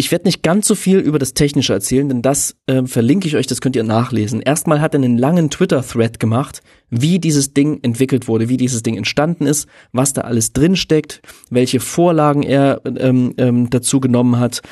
Ich 0.00 0.10
werde 0.10 0.26
nicht 0.26 0.42
ganz 0.42 0.66
so 0.66 0.74
viel 0.74 0.98
über 0.98 1.18
das 1.18 1.34
Technische 1.34 1.74
erzählen, 1.74 2.08
denn 2.08 2.22
das 2.22 2.56
äh, 2.66 2.84
verlinke 2.86 3.28
ich 3.28 3.36
euch, 3.36 3.46
das 3.46 3.60
könnt 3.60 3.76
ihr 3.76 3.84
nachlesen. 3.84 4.40
Erstmal 4.40 4.80
hat 4.80 4.94
er 4.94 5.02
einen 5.02 5.18
langen 5.18 5.50
Twitter-Thread 5.50 6.18
gemacht, 6.18 6.62
wie 6.88 7.18
dieses 7.18 7.52
Ding 7.52 7.80
entwickelt 7.82 8.26
wurde, 8.26 8.48
wie 8.48 8.56
dieses 8.56 8.82
Ding 8.82 8.96
entstanden 8.96 9.44
ist, 9.44 9.68
was 9.92 10.14
da 10.14 10.22
alles 10.22 10.54
drinsteckt, 10.54 11.20
welche 11.50 11.80
Vorlagen 11.80 12.42
er 12.42 12.80
ähm, 12.86 13.34
ähm, 13.36 13.68
dazu 13.68 14.00
genommen 14.00 14.38
hat. 14.38 14.62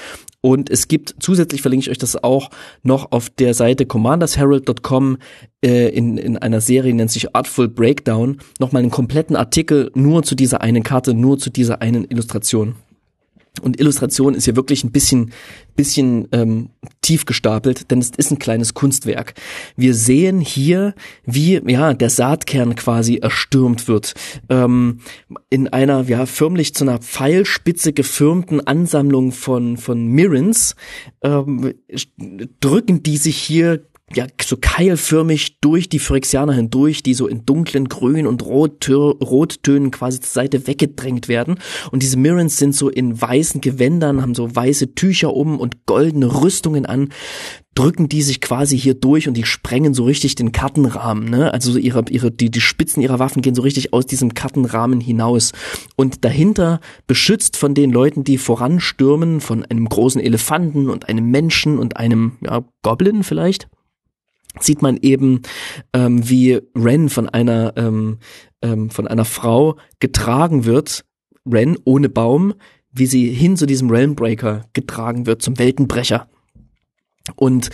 Und 0.40 0.70
es 0.70 0.88
gibt, 0.88 1.16
zusätzlich 1.20 1.60
verlinke 1.60 1.82
ich 1.82 1.90
euch 1.90 1.98
das 1.98 2.16
auch 2.16 2.48
noch 2.82 3.12
auf 3.12 3.28
der 3.28 3.52
Seite 3.52 3.84
commandersherald.com 3.84 5.18
äh, 5.62 5.90
in, 5.90 6.16
in 6.16 6.38
einer 6.38 6.62
Serie, 6.62 6.94
nennt 6.94 7.10
sich 7.10 7.36
Artful 7.36 7.68
Breakdown, 7.68 8.38
nochmal 8.60 8.80
einen 8.80 8.90
kompletten 8.90 9.36
Artikel 9.36 9.90
nur 9.94 10.22
zu 10.22 10.34
dieser 10.34 10.62
einen 10.62 10.84
Karte, 10.84 11.12
nur 11.12 11.38
zu 11.38 11.50
dieser 11.50 11.82
einen 11.82 12.06
Illustration. 12.06 12.76
Und 13.60 13.80
Illustration 13.80 14.34
ist 14.34 14.46
ja 14.46 14.56
wirklich 14.56 14.84
ein 14.84 14.92
bisschen, 14.92 15.32
bisschen 15.76 16.28
ähm, 16.32 16.70
tief 17.02 17.26
gestapelt, 17.26 17.90
denn 17.90 17.98
es 17.98 18.10
ist 18.16 18.30
ein 18.30 18.38
kleines 18.38 18.74
Kunstwerk. 18.74 19.34
Wir 19.76 19.94
sehen 19.94 20.40
hier, 20.40 20.94
wie 21.24 21.60
ja 21.66 21.94
der 21.94 22.10
Saatkern 22.10 22.74
quasi 22.74 23.16
erstürmt 23.16 23.88
wird. 23.88 24.14
Ähm, 24.48 25.00
in 25.50 25.68
einer 25.68 26.08
ja 26.08 26.26
förmlich 26.26 26.74
zu 26.74 26.84
einer 26.84 26.98
Pfeilspitze 26.98 27.92
gefirmten 27.92 28.66
Ansammlung 28.66 29.32
von 29.32 29.76
von 29.76 30.06
Mirrens 30.06 30.76
ähm, 31.22 31.74
drücken 32.60 33.02
die 33.02 33.16
sich 33.16 33.36
hier 33.36 33.84
ja, 34.14 34.26
so 34.42 34.56
keilförmig 34.58 35.60
durch 35.60 35.88
die 35.88 35.98
Phyrexianer 35.98 36.54
hindurch, 36.54 37.02
die 37.02 37.14
so 37.14 37.26
in 37.26 37.44
dunklen 37.44 37.88
Grün- 37.88 38.26
und 38.26 38.42
Rottönen 38.42 39.90
quasi 39.90 40.20
zur 40.20 40.30
Seite 40.30 40.66
weggedrängt 40.66 41.28
werden. 41.28 41.58
Und 41.90 42.02
diese 42.02 42.16
Mirrens 42.16 42.56
sind 42.56 42.74
so 42.74 42.88
in 42.88 43.20
weißen 43.20 43.60
Gewändern, 43.60 44.22
haben 44.22 44.34
so 44.34 44.54
weiße 44.54 44.94
Tücher 44.94 45.34
um 45.34 45.60
und 45.60 45.84
goldene 45.86 46.42
Rüstungen 46.42 46.86
an, 46.86 47.10
drücken 47.74 48.08
die 48.08 48.22
sich 48.22 48.40
quasi 48.40 48.76
hier 48.76 48.94
durch 48.94 49.28
und 49.28 49.34
die 49.34 49.44
sprengen 49.44 49.94
so 49.94 50.04
richtig 50.04 50.34
den 50.34 50.50
Kartenrahmen, 50.50 51.30
ne? 51.30 51.52
Also 51.52 51.70
so 51.70 51.78
ihre, 51.78 52.04
ihre, 52.08 52.32
die, 52.32 52.50
die 52.50 52.60
Spitzen 52.60 53.02
ihrer 53.02 53.20
Waffen 53.20 53.40
gehen 53.40 53.54
so 53.54 53.62
richtig 53.62 53.92
aus 53.92 54.04
diesem 54.04 54.34
Kartenrahmen 54.34 55.00
hinaus. 55.00 55.52
Und 55.94 56.24
dahinter, 56.24 56.80
beschützt 57.06 57.56
von 57.56 57.74
den 57.74 57.92
Leuten, 57.92 58.24
die 58.24 58.38
voranstürmen, 58.38 59.40
von 59.40 59.64
einem 59.64 59.88
großen 59.88 60.20
Elefanten 60.20 60.88
und 60.88 61.08
einem 61.08 61.30
Menschen 61.30 61.78
und 61.78 61.98
einem, 61.98 62.38
ja, 62.40 62.64
Goblin 62.82 63.22
vielleicht, 63.22 63.68
sieht 64.60 64.82
man 64.82 64.96
eben, 64.96 65.42
ähm, 65.92 66.28
wie 66.28 66.60
Ren 66.74 67.08
von 67.08 67.28
einer, 67.28 67.74
ähm, 67.76 68.18
ähm, 68.62 68.90
von 68.90 69.06
einer 69.06 69.24
Frau 69.24 69.76
getragen 70.00 70.64
wird, 70.64 71.04
Ren 71.46 71.76
ohne 71.84 72.08
Baum, 72.08 72.54
wie 72.92 73.06
sie 73.06 73.30
hin 73.30 73.56
zu 73.56 73.66
diesem 73.66 73.90
Realmbreaker 73.90 74.64
getragen 74.72 75.26
wird, 75.26 75.42
zum 75.42 75.58
Weltenbrecher. 75.58 76.28
Und 77.36 77.70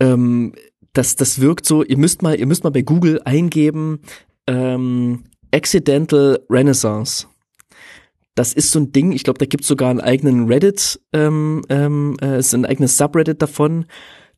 ähm, 0.00 0.54
das, 0.92 1.16
das 1.16 1.40
wirkt 1.40 1.66
so, 1.66 1.82
ihr 1.82 1.98
müsst 1.98 2.22
mal, 2.22 2.38
ihr 2.38 2.46
müsst 2.46 2.64
mal 2.64 2.70
bei 2.70 2.82
Google 2.82 3.20
eingeben, 3.24 4.00
ähm, 4.46 5.24
Accidental 5.52 6.40
Renaissance. 6.48 7.26
Das 8.34 8.54
ist 8.54 8.70
so 8.70 8.80
ein 8.80 8.92
Ding, 8.92 9.12
ich 9.12 9.24
glaube, 9.24 9.38
da 9.38 9.44
gibt's 9.44 9.68
sogar 9.68 9.90
einen 9.90 10.00
eigenen 10.00 10.46
Reddit, 10.46 11.00
ähm, 11.12 11.62
ähm, 11.68 12.16
äh, 12.22 12.38
ist 12.38 12.54
ein 12.54 12.64
eigenes 12.64 12.96
Subreddit 12.96 13.42
davon. 13.42 13.86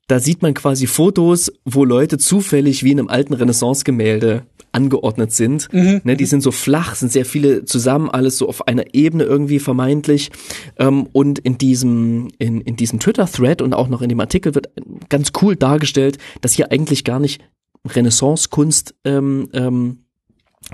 Da 0.07 0.21
sieht 0.21 0.43
man 0.43 0.55
quasi 0.55 0.87
Fotos, 0.87 1.51
wo 1.65 1.85
Leute 1.85 2.19
zufällig 2.19 2.85
wie 2.85 2.93
in 2.93 2.99
einem 2.99 3.09
alten 3.09 3.33
Renaissance-Gemälde 3.33 4.47
angeordnet 4.73 5.33
sind. 5.33 5.73
Mhm. 5.73 6.01
Ne, 6.05 6.17
die 6.17 6.27
sind 6.27 6.43
so 6.43 6.51
flach, 6.51 6.95
sind 6.95 7.13
sehr 7.13 7.25
viele 7.25 7.65
zusammen, 7.65 8.11
alles 8.11 8.37
so 8.37 8.49
auf 8.49 8.67
einer 8.67 8.95
Ebene 8.95 9.25
irgendwie 9.25 9.61
vermeintlich. 9.61 10.31
Ähm, 10.79 11.09
und 11.13 11.39
in 11.39 11.57
diesem, 11.59 12.29
in, 12.39 12.61
in 12.61 12.77
diesem 12.77 12.99
Twitter-Thread 12.99 13.63
und 13.63 13.73
auch 13.73 13.89
noch 13.89 14.03
in 14.03 14.09
dem 14.09 14.21
Artikel 14.21 14.55
wird 14.55 14.71
ganz 15.09 15.33
cool 15.41 15.57
dargestellt, 15.57 16.19
dass 16.41 16.53
hier 16.53 16.71
eigentlich 16.73 17.05
gar 17.05 17.21
nicht 17.21 17.41
Renaissance-Kunst 17.87 18.95
ähm, 19.05 19.49
ähm, 19.53 20.04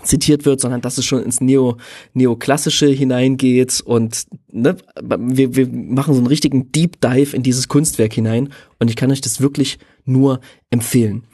zitiert 0.02 0.44
wird, 0.44 0.60
sondern 0.60 0.80
dass 0.80 0.98
es 0.98 1.04
schon 1.04 1.22
ins 1.22 1.40
Neo, 1.40 1.76
Neoklassische 2.14 2.86
hineingeht 2.88 3.80
und 3.80 4.26
ne, 4.50 4.76
wir, 5.00 5.56
wir 5.56 5.68
machen 5.68 6.14
so 6.14 6.20
einen 6.20 6.26
richtigen 6.26 6.72
Deep 6.72 7.00
Dive 7.00 7.36
in 7.36 7.42
dieses 7.42 7.68
Kunstwerk 7.68 8.12
hinein 8.12 8.52
und 8.78 8.88
ich 8.88 8.96
kann 8.96 9.10
euch 9.10 9.20
das 9.20 9.40
wirklich 9.40 9.78
nur 10.04 10.40
empfehlen. 10.70 11.24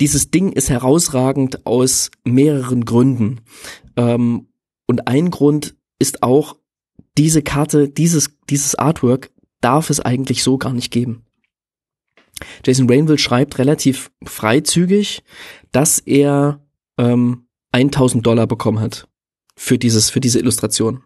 Dieses 0.00 0.30
Ding 0.30 0.52
ist 0.52 0.70
herausragend 0.70 1.66
aus 1.66 2.10
mehreren 2.24 2.84
Gründen. 2.84 3.40
Ähm, 3.96 4.48
und 4.86 5.08
ein 5.08 5.30
Grund 5.30 5.76
ist 5.98 6.22
auch, 6.22 6.56
diese 7.16 7.42
Karte, 7.42 7.88
dieses, 7.88 8.30
dieses 8.50 8.74
Artwork 8.74 9.30
darf 9.60 9.88
es 9.88 10.00
eigentlich 10.00 10.42
so 10.42 10.58
gar 10.58 10.72
nicht 10.72 10.90
geben. 10.90 11.22
Jason 12.64 12.90
Rainville 12.90 13.18
schreibt 13.18 13.58
relativ 13.58 14.10
freizügig, 14.24 15.22
dass 15.70 16.00
er 16.00 16.60
ähm, 16.98 17.43
1000 17.74 18.24
Dollar 18.24 18.46
bekommen 18.46 18.80
hat 18.80 19.08
für 19.56 19.78
dieses, 19.78 20.10
für 20.10 20.20
diese 20.20 20.38
Illustration. 20.38 21.02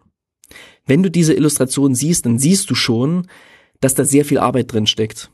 Wenn 0.85 1.03
du 1.03 1.11
diese 1.11 1.33
Illustration 1.33 1.95
siehst, 1.95 2.25
dann 2.25 2.39
siehst 2.39 2.69
du 2.69 2.75
schon, 2.75 3.27
dass 3.81 3.95
da 3.95 4.05
sehr 4.05 4.25
viel 4.25 4.37
Arbeit 4.37 4.71
drin 4.71 4.87
steckt. 4.87 5.31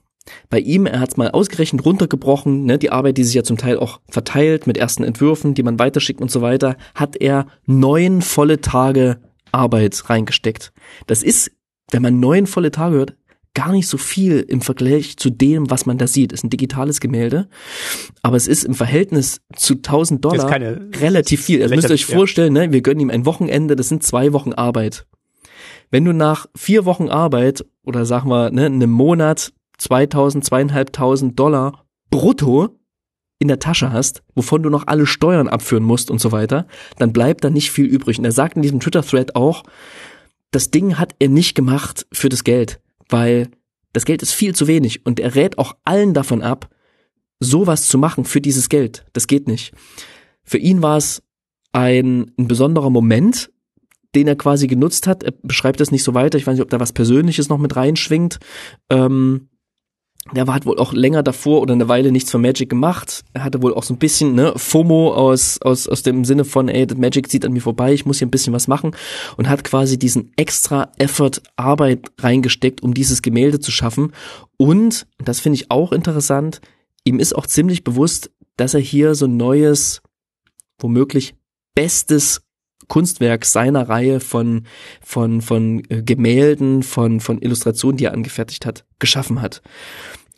Bei 0.49 0.59
ihm, 0.59 0.85
er 0.85 0.99
hat 0.99 1.09
es 1.09 1.17
mal 1.17 1.29
ausgerechnet 1.31 1.85
runtergebrochen, 1.85 2.65
ne, 2.65 2.79
die 2.79 2.91
Arbeit, 2.91 3.17
die 3.17 3.23
sich 3.23 3.35
ja 3.35 3.43
zum 3.43 3.57
Teil 3.57 3.77
auch 3.77 3.99
verteilt 4.09 4.65
mit 4.65 4.77
ersten 4.77 5.03
Entwürfen, 5.03 5.53
die 5.53 5.63
man 5.63 5.77
weiterschickt 5.77 6.19
und 6.19 6.31
so 6.31 6.41
weiter, 6.41 6.77
hat 6.95 7.15
er 7.15 7.47
neun 7.65 8.21
volle 8.21 8.59
Tage 8.59 9.19
Arbeit 9.51 10.09
reingesteckt. 10.09 10.73
Das 11.05 11.21
ist, 11.21 11.51
wenn 11.91 12.01
man 12.01 12.19
neun 12.19 12.47
volle 12.47 12.71
Tage 12.71 12.95
hört, 12.95 13.15
gar 13.55 13.71
nicht 13.71 13.87
so 13.87 13.97
viel 13.97 14.39
im 14.47 14.61
Vergleich 14.61 15.17
zu 15.17 15.31
dem, 15.31 15.71
was 15.71 15.87
man 15.87 15.97
da 15.97 16.05
sieht. 16.05 16.31
Es 16.31 16.41
ist 16.41 16.43
ein 16.43 16.49
digitales 16.51 16.99
Gemälde, 16.99 17.47
aber 18.21 18.37
es 18.37 18.47
ist 18.47 18.63
im 18.63 18.75
Verhältnis 18.75 19.41
zu 19.55 19.75
1000 19.75 20.23
Dollar 20.23 20.51
relativ 20.51 21.43
viel. 21.43 21.63
Also 21.63 21.73
müsst 21.73 21.89
ihr 21.89 21.95
euch 21.95 22.05
vorstellen, 22.05 22.53
ne, 22.53 22.71
wir 22.71 22.81
gönnen 22.81 22.99
ihm 22.99 23.09
ein 23.09 23.25
Wochenende, 23.25 23.75
das 23.75 23.89
sind 23.89 24.03
zwei 24.03 24.33
Wochen 24.33 24.53
Arbeit. 24.53 25.07
Wenn 25.89 26.05
du 26.05 26.13
nach 26.13 26.47
vier 26.55 26.85
Wochen 26.85 27.09
Arbeit 27.09 27.65
oder 27.83 28.05
sagen 28.05 28.29
wir 28.29 28.51
ne, 28.51 28.65
einem 28.65 28.91
Monat 28.91 29.53
2000, 29.77 30.43
zweieinhalbtausend 30.45 31.39
Dollar 31.39 31.85
brutto 32.11 32.77
in 33.39 33.47
der 33.47 33.59
Tasche 33.59 33.91
hast, 33.91 34.23
wovon 34.33 34.63
du 34.63 34.69
noch 34.69 34.87
alle 34.87 35.05
Steuern 35.05 35.47
abführen 35.47 35.83
musst 35.83 36.09
und 36.09 36.19
so 36.19 36.31
weiter, 36.31 36.67
dann 36.97 37.13
bleibt 37.13 37.43
da 37.43 37.49
nicht 37.49 37.71
viel 37.71 37.85
übrig. 37.85 38.17
Und 38.17 38.25
er 38.25 38.31
sagt 38.31 38.55
in 38.55 38.61
diesem 38.61 38.79
Twitter-Thread 38.79 39.35
auch, 39.35 39.63
das 40.51 40.71
Ding 40.71 40.97
hat 40.97 41.15
er 41.19 41.29
nicht 41.29 41.55
gemacht 41.55 42.07
für 42.13 42.29
das 42.29 42.45
Geld, 42.45 42.79
weil 43.09 43.49
das 43.93 44.05
Geld 44.05 44.21
ist 44.21 44.33
viel 44.33 44.55
zu 44.55 44.67
wenig 44.67 45.05
und 45.05 45.19
er 45.19 45.35
rät 45.35 45.57
auch 45.57 45.75
allen 45.83 46.13
davon 46.13 46.41
ab, 46.41 46.69
sowas 47.39 47.87
zu 47.87 47.97
machen 47.97 48.25
für 48.25 48.41
dieses 48.41 48.69
Geld. 48.69 49.05
Das 49.13 49.27
geht 49.27 49.47
nicht. 49.47 49.73
Für 50.43 50.57
ihn 50.57 50.81
war 50.81 50.97
es 50.97 51.23
ein, 51.71 52.31
ein 52.37 52.47
besonderer 52.47 52.89
Moment, 52.89 53.51
den 54.15 54.27
er 54.27 54.35
quasi 54.35 54.67
genutzt 54.67 55.07
hat. 55.07 55.23
Er 55.23 55.33
beschreibt 55.43 55.79
das 55.79 55.91
nicht 55.91 56.03
so 56.03 56.13
weiter. 56.13 56.37
Ich 56.37 56.47
weiß 56.47 56.53
nicht, 56.53 56.63
ob 56.63 56.69
da 56.69 56.79
was 56.79 56.93
Persönliches 56.93 57.49
noch 57.49 57.57
mit 57.57 57.75
reinschwingt. 57.75 58.39
Ähm, 58.89 59.49
der 60.33 60.47
war, 60.47 60.55
hat 60.55 60.65
wohl 60.65 60.79
auch 60.79 60.91
länger 60.91 61.21
davor 61.21 61.61
oder 61.61 61.73
eine 61.73 61.87
Weile 61.87 62.11
nichts 62.11 62.31
von 62.31 62.41
Magic 62.41 62.67
gemacht. 62.67 63.23
Er 63.33 63.43
hatte 63.43 63.61
wohl 63.61 63.75
auch 63.75 63.83
so 63.83 63.93
ein 63.93 63.99
bisschen 63.99 64.33
ne, 64.33 64.53
FOMO 64.55 65.13
aus, 65.13 65.61
aus, 65.61 65.87
aus 65.87 66.01
dem 66.01 66.25
Sinne 66.25 66.45
von, 66.45 66.67
ey, 66.67 66.87
das 66.87 66.97
Magic 66.97 67.29
zieht 67.29 67.45
an 67.45 67.53
mir 67.53 67.61
vorbei, 67.61 67.93
ich 67.93 68.05
muss 68.05 68.17
hier 68.17 68.27
ein 68.27 68.31
bisschen 68.31 68.53
was 68.53 68.67
machen 68.67 68.95
und 69.37 69.47
hat 69.47 69.63
quasi 69.63 69.99
diesen 69.99 70.31
extra 70.35 70.91
Effort 70.97 71.43
Arbeit 71.57 72.11
reingesteckt, 72.19 72.81
um 72.81 72.95
dieses 72.95 73.21
Gemälde 73.21 73.59
zu 73.59 73.71
schaffen. 73.71 74.13
Und, 74.57 75.05
das 75.23 75.39
finde 75.39 75.57
ich 75.57 75.69
auch 75.69 75.91
interessant, 75.91 76.59
ihm 77.03 77.19
ist 77.19 77.35
auch 77.35 77.45
ziemlich 77.45 77.83
bewusst, 77.83 78.31
dass 78.57 78.73
er 78.73 78.79
hier 78.79 79.13
so 79.13 79.25
ein 79.27 79.37
neues, 79.37 80.01
womöglich 80.79 81.35
bestes 81.75 82.41
Kunstwerk 82.87 83.45
seiner 83.45 83.89
Reihe 83.89 84.19
von, 84.19 84.65
von, 85.01 85.41
von 85.41 85.83
äh, 85.89 86.01
Gemälden, 86.01 86.83
von, 86.83 87.19
von 87.19 87.41
Illustrationen, 87.41 87.97
die 87.97 88.05
er 88.05 88.13
angefertigt 88.13 88.65
hat, 88.65 88.85
geschaffen 88.99 89.41
hat. 89.41 89.61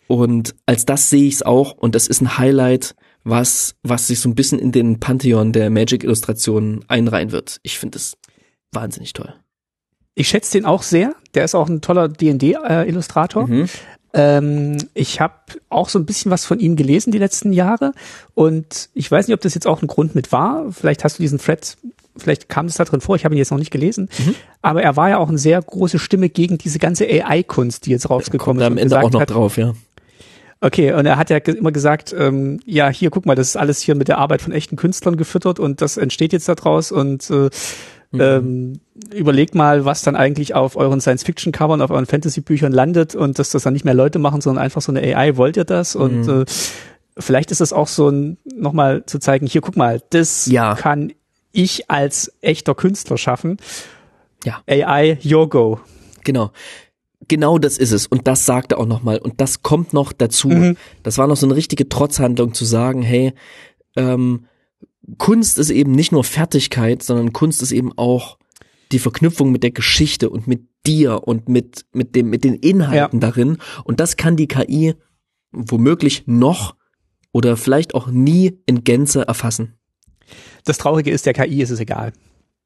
Und 0.07 0.55
als 0.65 0.85
das 0.85 1.09
sehe 1.09 1.27
ich 1.27 1.35
es 1.35 1.43
auch 1.43 1.73
und 1.73 1.95
das 1.95 2.07
ist 2.07 2.21
ein 2.21 2.37
Highlight, 2.37 2.95
was, 3.23 3.75
was 3.83 4.07
sich 4.07 4.19
so 4.21 4.29
ein 4.29 4.35
bisschen 4.35 4.59
in 4.59 4.71
den 4.71 4.99
Pantheon 4.99 5.51
der 5.51 5.69
Magic-Illustrationen 5.69 6.85
einreihen 6.87 7.31
wird. 7.31 7.59
Ich 7.61 7.77
finde 7.77 7.97
es 7.97 8.17
wahnsinnig 8.71 9.13
toll. 9.13 9.33
Ich 10.15 10.29
schätze 10.29 10.53
den 10.53 10.65
auch 10.65 10.81
sehr. 10.81 11.13
Der 11.33 11.43
ist 11.43 11.53
auch 11.53 11.67
ein 11.67 11.81
toller 11.81 12.07
D&D-Illustrator. 12.07 13.47
Äh, 13.47 13.51
mhm. 13.51 13.69
Ähm, 14.13 14.77
ich 14.93 15.19
habe 15.19 15.35
auch 15.69 15.89
so 15.89 15.99
ein 15.99 16.05
bisschen 16.05 16.31
was 16.31 16.45
von 16.45 16.59
ihm 16.59 16.75
gelesen 16.75 17.11
die 17.11 17.19
letzten 17.19 17.51
Jahre 17.53 17.91
und 18.33 18.89
ich 18.93 19.11
weiß 19.11 19.27
nicht, 19.27 19.35
ob 19.35 19.41
das 19.41 19.53
jetzt 19.53 19.67
auch 19.67 19.81
ein 19.81 19.87
Grund 19.87 20.15
mit 20.15 20.31
war. 20.31 20.71
Vielleicht 20.71 21.03
hast 21.03 21.19
du 21.19 21.23
diesen 21.23 21.39
Thread 21.39 21.77
vielleicht 22.17 22.49
kam 22.49 22.65
es 22.65 22.75
da 22.75 22.83
drin 22.83 23.01
vor, 23.01 23.15
ich 23.15 23.25
habe 23.25 23.35
ihn 23.35 23.39
jetzt 23.39 23.51
noch 23.51 23.57
nicht 23.57 23.71
gelesen, 23.71 24.09
mhm. 24.19 24.35
aber 24.61 24.83
er 24.83 24.95
war 24.95 25.09
ja 25.09 25.17
auch 25.17 25.29
eine 25.29 25.37
sehr 25.37 25.61
große 25.61 25.99
Stimme 25.99 26.29
gegen 26.29 26.57
diese 26.57 26.79
ganze 26.79 27.05
AI-Kunst, 27.05 27.85
die 27.85 27.91
jetzt 27.91 28.09
rausgekommen 28.09 28.61
Kommt 28.63 28.77
ist. 28.77 28.77
Am 28.77 28.77
Ende 28.77 29.01
auch 29.01 29.11
noch 29.11 29.21
hat, 29.21 29.31
drauf, 29.31 29.57
ja. 29.57 29.73
Okay, 30.59 30.91
und 30.93 31.05
er 31.05 31.17
hat 31.17 31.29
ja 31.29 31.37
immer 31.37 31.71
gesagt, 31.71 32.15
ähm, 32.17 32.59
ja, 32.65 32.89
hier, 32.89 33.11
guck 33.11 33.27
mal, 33.27 33.35
das 33.35 33.49
ist 33.49 33.57
alles 33.57 33.79
hier 33.79 33.93
mit 33.93 34.07
der 34.07 34.17
Arbeit 34.17 34.41
von 34.41 34.51
echten 34.51 34.75
Künstlern 34.75 35.15
gefüttert 35.15 35.59
und 35.59 35.81
das 35.81 35.97
entsteht 35.97 36.33
jetzt 36.33 36.49
daraus 36.49 36.91
und 36.91 37.29
äh, 37.29 37.49
mhm. 38.11 38.19
ähm, 38.19 38.73
überlegt 39.13 39.53
mal, 39.53 39.85
was 39.85 40.01
dann 40.01 40.15
eigentlich 40.15 40.55
auf 40.55 40.75
euren 40.75 40.99
Science-Fiction-Covern, 40.99 41.81
auf 41.81 41.91
euren 41.91 42.07
Fantasy-Büchern 42.07 42.71
landet 42.71 43.13
und 43.13 43.37
dass 43.37 43.51
das 43.51 43.63
dann 43.63 43.73
nicht 43.73 43.85
mehr 43.85 43.93
Leute 43.93 44.17
machen, 44.17 44.41
sondern 44.41 44.63
einfach 44.63 44.81
so 44.81 44.91
eine 44.91 45.01
AI, 45.01 45.37
wollt 45.37 45.57
ihr 45.57 45.65
das? 45.65 45.95
Und 45.95 46.25
mhm. 46.25 46.41
äh, 46.41 46.45
vielleicht 47.19 47.51
ist 47.51 47.61
es 47.61 47.71
auch 47.71 47.87
so 47.87 48.09
ein, 48.09 48.37
nochmal 48.55 49.05
zu 49.05 49.19
zeigen, 49.19 49.45
hier, 49.45 49.61
guck 49.61 49.77
mal, 49.77 50.01
das 50.09 50.47
ja. 50.47 50.73
kann 50.73 51.13
ich 51.51 51.89
als 51.89 52.33
echter 52.41 52.75
Künstler 52.75 53.17
schaffen. 53.17 53.57
Ja. 54.43 54.61
AI, 54.67 55.17
your 55.25 55.49
go. 55.49 55.79
Genau. 56.23 56.51
Genau 57.27 57.57
das 57.57 57.77
ist 57.77 57.91
es. 57.91 58.07
Und 58.07 58.27
das 58.27 58.45
sagt 58.45 58.71
er 58.71 58.79
auch 58.79 58.85
nochmal. 58.85 59.17
Und 59.17 59.41
das 59.41 59.63
kommt 59.63 59.93
noch 59.93 60.13
dazu. 60.13 60.49
Mhm. 60.49 60.77
Das 61.03 61.17
war 61.17 61.27
noch 61.27 61.35
so 61.35 61.47
eine 61.47 61.55
richtige 61.55 61.89
Trotzhandlung 61.89 62.53
zu 62.53 62.63
sagen, 62.63 63.01
hey, 63.01 63.33
ähm, 63.95 64.45
Kunst 65.17 65.57
ist 65.57 65.69
eben 65.69 65.93
nicht 65.93 66.11
nur 66.11 66.23
Fertigkeit, 66.23 67.01
sondern 67.01 67.33
Kunst 67.33 67.61
ist 67.61 67.71
eben 67.71 67.97
auch 67.97 68.37
die 68.91 68.99
Verknüpfung 68.99 69.51
mit 69.51 69.63
der 69.63 69.71
Geschichte 69.71 70.29
und 70.29 70.47
mit 70.47 70.67
dir 70.85 71.27
und 71.27 71.49
mit, 71.49 71.85
mit 71.93 72.15
dem, 72.15 72.29
mit 72.29 72.43
den 72.43 72.55
Inhalten 72.55 73.19
ja. 73.19 73.27
darin. 73.27 73.57
Und 73.83 73.99
das 73.99 74.15
kann 74.17 74.37
die 74.37 74.47
KI 74.47 74.95
womöglich 75.51 76.23
noch 76.27 76.75
oder 77.31 77.57
vielleicht 77.57 77.95
auch 77.95 78.07
nie 78.07 78.59
in 78.65 78.83
Gänze 78.83 79.27
erfassen. 79.27 79.76
Das 80.67 80.77
Traurige 80.77 81.11
ist, 81.11 81.25
der 81.25 81.33
KI 81.33 81.61
ist 81.61 81.69
es 81.69 81.79
egal. 81.79 82.13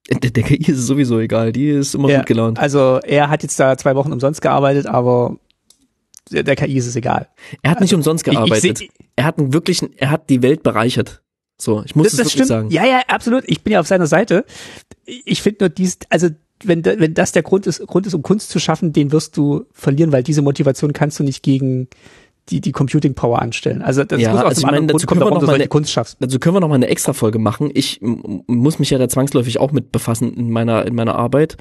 Der, 0.10 0.32
der 0.32 0.44
KI 0.44 0.58
ist 0.58 0.80
es 0.80 0.88
sowieso 0.88 1.20
egal, 1.20 1.52
die 1.52 1.70
ist 1.70 1.94
immer 1.94 2.10
ja, 2.10 2.18
gut 2.18 2.28
gelaunt. 2.28 2.60
Also 2.60 3.00
er 3.04 3.30
hat 3.30 3.44
jetzt 3.44 3.60
da 3.60 3.78
zwei 3.78 3.96
Wochen 3.96 4.12
umsonst 4.12 4.42
gearbeitet, 4.42 4.88
aber 4.88 5.38
der, 6.32 6.44
der 6.44 6.56
KI 6.56 6.78
ist 6.78 6.88
es 6.88 6.96
egal. 6.96 7.28
Er 7.62 7.72
hat 7.72 7.82
nicht 7.82 7.94
umsonst 7.94 8.24
gearbeitet. 8.24 8.82
Ich, 8.82 8.90
ich 8.90 8.92
er 9.16 9.26
hat 9.26 9.38
einen 9.38 9.54
wirklichen, 9.54 9.92
er 9.98 10.10
hat 10.10 10.30
die 10.30 10.42
Welt 10.42 10.64
bereichert. 10.64 11.22
So, 11.60 11.84
ich 11.86 11.96
muss 11.96 12.06
das, 12.06 12.14
es 12.14 12.18
das 12.18 12.26
wirklich 12.26 12.34
stimmt. 12.34 12.48
sagen. 12.48 12.72
Ja, 12.72 12.86
ja, 12.86 13.02
absolut. 13.08 13.44
Ich 13.46 13.62
bin 13.62 13.74
ja 13.74 13.80
auf 13.80 13.88
seiner 13.88 14.08
Seite. 14.08 14.46
Ich 15.06 15.44
finde 15.44 15.66
nur 15.66 15.70
dies, 15.70 16.00
also 16.10 16.30
wenn, 16.64 16.84
wenn 16.84 17.14
das 17.14 17.32
der 17.32 17.44
Grund 17.44 17.68
ist, 17.68 17.86
Grund 17.86 18.08
ist, 18.08 18.14
um 18.14 18.24
Kunst 18.24 18.50
zu 18.50 18.60
schaffen, 18.60 18.94
den 18.94 19.12
wirst 19.12 19.38
du 19.38 19.66
verlieren, 19.72 20.12
weil 20.12 20.24
diese 20.24 20.42
Motivation 20.42 20.94
kannst 20.94 21.20
du 21.20 21.24
nicht 21.24 21.44
gegen 21.44 21.88
die, 22.50 22.60
die 22.62 22.72
Computing 22.72 23.14
Power 23.14 23.42
anstellen. 23.42 23.82
Also 23.82 24.04
das 24.04 24.20
Ja, 24.20 24.32
muss 24.32 24.40
aus 24.42 24.46
also 24.48 24.62
dem 24.62 24.66
ich 24.68 24.72
meine, 24.72 24.88
dazu 24.88 25.06
können 25.08 25.22
eine- 25.50 25.68
Kunst 25.68 25.92
schaffst. 25.92 26.18
Dazu 26.20 26.40
können 26.40 26.56
wir 26.56 26.60
noch 26.60 26.68
mal 26.68 26.76
eine 26.76 26.88
extra 26.88 27.14
Folge 27.14 27.40
machen. 27.40 27.70
Ich 27.74 28.00
muss 28.02 28.80
mich 28.80 28.90
ja 28.90 28.98
da 28.98 29.08
zwangsläufig 29.08 29.60
auch 29.60 29.72
mit 29.72 29.92
befassen 29.92 30.34
in 30.34 30.52
meiner 30.52 30.86
in 30.86 30.96
meiner 30.96 31.16
Arbeit. 31.16 31.58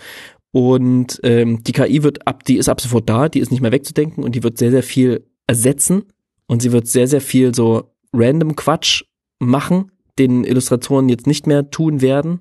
Und 0.53 1.21
ähm, 1.23 1.63
die 1.63 1.73
KI 1.73 2.03
wird 2.03 2.27
ab, 2.27 2.45
die 2.45 2.57
ist 2.57 2.69
ab 2.69 2.81
sofort 2.81 3.09
da, 3.09 3.29
die 3.29 3.39
ist 3.39 3.53
nicht 3.53 3.61
mehr 3.61 3.71
wegzudenken 3.73 4.25
und 4.25 4.35
die 4.35 4.43
wird 4.43 4.59
sehr 4.59 4.71
sehr 4.73 4.83
viel 4.83 5.27
ersetzen 5.47 6.05
und 6.47 6.61
sie 6.63 6.73
wird 6.73 6.89
sehr 6.89 7.07
sehr 7.07 7.21
viel 7.21 7.55
so 7.55 7.93
random 8.13 8.57
Quatsch 8.57 9.05
machen, 9.39 9.93
den 10.19 10.45
Illustratoren 10.45 11.09
jetzt 11.09 11.27
nicht 11.27 11.47
mehr 11.47 11.71
tun 11.71 12.01
werden. 12.01 12.41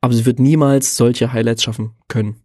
Aber 0.00 0.12
sie 0.14 0.26
wird 0.26 0.38
niemals 0.38 0.96
solche 0.96 1.32
Highlights 1.32 1.62
schaffen 1.62 1.92
können. 2.06 2.36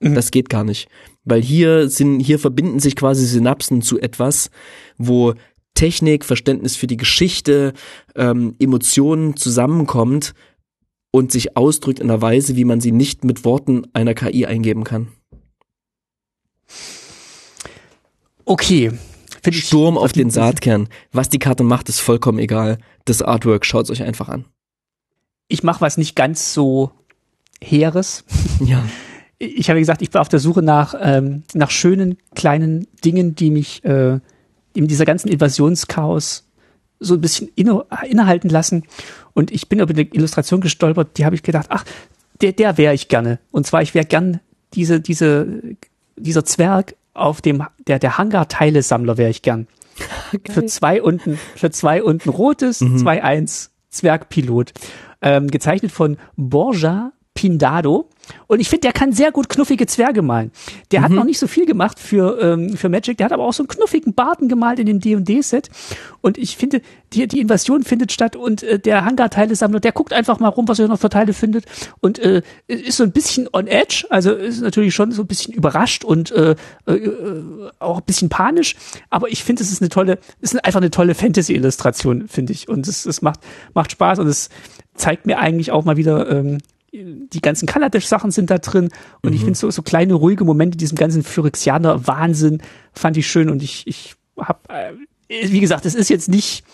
Mhm. 0.00 0.14
Das 0.14 0.30
geht 0.30 0.48
gar 0.50 0.62
nicht, 0.62 0.88
weil 1.28 1.42
hier 1.42 1.88
sind 1.88 2.20
hier 2.20 2.38
verbinden 2.38 2.80
sich 2.80 2.96
quasi 2.96 3.26
Synapsen 3.26 3.82
zu 3.82 3.98
etwas, 3.98 4.50
wo 4.96 5.34
Technik, 5.74 6.24
Verständnis 6.24 6.76
für 6.76 6.86
die 6.86 6.96
Geschichte, 6.96 7.72
ähm, 8.16 8.56
Emotionen 8.58 9.36
zusammenkommt 9.36 10.34
und 11.10 11.30
sich 11.32 11.56
ausdrückt 11.56 12.00
in 12.00 12.10
einer 12.10 12.20
Weise, 12.20 12.56
wie 12.56 12.64
man 12.64 12.80
sie 12.80 12.92
nicht 12.92 13.24
mit 13.24 13.44
Worten 13.44 13.86
einer 13.92 14.14
KI 14.14 14.46
eingeben 14.46 14.84
kann. 14.84 15.08
Okay. 18.44 18.92
Sturm 19.50 19.96
auf 19.96 20.12
den 20.12 20.28
Saatkern. 20.28 20.88
Was 21.10 21.30
die 21.30 21.38
Karte 21.38 21.62
macht, 21.62 21.88
ist 21.88 22.00
vollkommen 22.00 22.38
egal. 22.38 22.78
Das 23.06 23.22
Artwork, 23.22 23.64
schaut's 23.64 23.90
euch 23.90 24.02
einfach 24.02 24.28
an. 24.28 24.44
Ich 25.48 25.62
mache 25.62 25.80
was 25.80 25.96
nicht 25.96 26.16
ganz 26.16 26.52
so 26.52 26.90
Heeres. 27.62 28.24
Ja. 28.60 28.84
Ich 29.38 29.70
habe 29.70 29.78
gesagt, 29.78 30.02
ich 30.02 30.10
bin 30.10 30.20
auf 30.20 30.28
der 30.28 30.40
Suche 30.40 30.62
nach, 30.62 30.94
ähm, 31.00 31.44
nach 31.54 31.70
schönen 31.70 32.18
kleinen 32.34 32.88
Dingen, 33.04 33.34
die 33.34 33.50
mich 33.50 33.84
äh, 33.84 34.18
in 34.74 34.88
dieser 34.88 35.04
ganzen 35.04 35.28
Invasionschaos 35.28 36.44
so 37.00 37.14
ein 37.14 37.20
bisschen 37.20 37.48
inne, 37.54 37.84
innehalten 38.08 38.50
lassen. 38.50 38.84
Und 39.34 39.50
ich 39.52 39.68
bin 39.68 39.78
über 39.78 39.92
eine 39.92 40.02
Illustration 40.02 40.60
gestolpert, 40.60 41.16
die 41.18 41.24
habe 41.24 41.36
ich 41.36 41.42
gedacht, 41.42 41.66
ach, 41.70 41.84
der, 42.40 42.52
der 42.52 42.78
wäre 42.78 42.94
ich 42.94 43.08
gerne. 43.08 43.38
Und 43.50 43.66
zwar, 43.66 43.82
ich 43.82 43.94
wäre 43.94 44.06
gern 44.06 44.40
diese, 44.74 45.00
diese, 45.00 45.62
dieser 46.16 46.44
Zwerg 46.44 46.96
auf 47.14 47.40
dem, 47.40 47.64
der, 47.86 47.98
der 47.98 48.18
Hangar-Teile-Sammler 48.18 49.16
wäre 49.18 49.30
ich 49.30 49.42
gern. 49.42 49.66
Für 50.50 50.64
zwei 50.66 51.02
unten, 51.02 51.38
für 51.56 51.72
zwei 51.72 52.04
unten 52.04 52.28
rotes, 52.28 52.78
zwei 52.78 53.24
eins 53.24 53.72
Zwergpilot. 53.90 54.72
Ähm, 55.20 55.48
gezeichnet 55.48 55.90
von 55.90 56.18
Borja 56.36 57.12
Pindado. 57.38 58.08
Und 58.48 58.58
ich 58.58 58.68
finde, 58.68 58.80
der 58.82 58.92
kann 58.92 59.12
sehr 59.12 59.30
gut 59.30 59.48
knuffige 59.48 59.86
Zwerge 59.86 60.22
malen. 60.22 60.50
Der 60.90 61.02
hat 61.02 61.12
noch 61.12 61.22
nicht 61.24 61.38
so 61.38 61.46
viel 61.46 61.66
gemacht 61.66 62.00
für, 62.00 62.38
ähm, 62.42 62.76
für 62.76 62.88
Magic, 62.88 63.16
der 63.16 63.26
hat 63.26 63.32
aber 63.32 63.44
auch 63.44 63.52
so 63.52 63.62
einen 63.62 63.68
knuffigen 63.68 64.12
Barten 64.12 64.48
gemalt 64.48 64.80
in 64.80 64.86
dem 64.86 64.98
D&D-Set. 64.98 65.70
Und 66.20 66.36
ich 66.36 66.56
finde, 66.56 66.82
die, 67.12 67.28
die 67.28 67.40
Invasion 67.40 67.84
findet 67.84 68.10
statt 68.10 68.34
und 68.34 68.64
äh, 68.64 68.80
der 68.80 69.04
Hangar-Teilesammler, 69.04 69.78
der 69.78 69.92
guckt 69.92 70.12
einfach 70.12 70.40
mal 70.40 70.48
rum, 70.48 70.66
was 70.66 70.80
er 70.80 70.88
noch 70.88 70.98
für 70.98 71.08
Teile 71.08 71.32
findet 71.32 71.64
und 72.00 72.18
äh, 72.18 72.42
ist 72.66 72.96
so 72.96 73.04
ein 73.04 73.12
bisschen 73.12 73.48
on 73.52 73.68
edge, 73.68 74.04
also 74.10 74.32
ist 74.32 74.60
natürlich 74.60 74.94
schon 74.94 75.12
so 75.12 75.22
ein 75.22 75.28
bisschen 75.28 75.54
überrascht 75.54 76.04
und 76.04 76.32
äh, 76.32 76.56
äh, 76.86 76.92
äh, 76.92 77.70
auch 77.78 77.98
ein 77.98 78.04
bisschen 78.04 78.28
panisch, 78.28 78.74
aber 79.10 79.28
ich 79.28 79.44
finde, 79.44 79.62
es 79.62 79.70
ist 79.70 79.80
eine 79.80 79.90
tolle, 79.90 80.18
es 80.40 80.52
ist 80.52 80.64
einfach 80.64 80.80
eine 80.80 80.90
tolle 80.90 81.14
Fantasy-Illustration, 81.14 82.26
finde 82.26 82.52
ich. 82.52 82.68
Und 82.68 82.88
es, 82.88 83.06
es 83.06 83.22
macht, 83.22 83.40
macht 83.74 83.92
Spaß 83.92 84.18
und 84.18 84.26
es 84.26 84.50
zeigt 84.94 85.26
mir 85.26 85.38
eigentlich 85.38 85.70
auch 85.70 85.84
mal 85.84 85.96
wieder, 85.96 86.28
ähm, 86.30 86.58
die 86.92 87.40
ganzen 87.40 87.66
Kaladesh-Sachen 87.66 88.30
sind 88.30 88.50
da 88.50 88.58
drin. 88.58 88.90
Und 89.22 89.32
ich 89.32 89.40
finde 89.40 89.58
so, 89.58 89.70
so 89.70 89.82
kleine 89.82 90.14
ruhige 90.14 90.44
Momente, 90.44 90.78
diesem 90.78 90.96
ganzen 90.96 91.22
Phyrexianer 91.22 92.06
Wahnsinn 92.06 92.62
fand 92.92 93.16
ich 93.16 93.26
schön. 93.26 93.50
Und 93.50 93.62
ich, 93.62 93.86
ich 93.86 94.14
hab, 94.36 94.70
äh, 94.72 94.92
wie 95.28 95.60
gesagt, 95.60 95.86
es 95.86 95.94
ist 95.94 96.08
jetzt 96.08 96.28
nicht, 96.28 96.64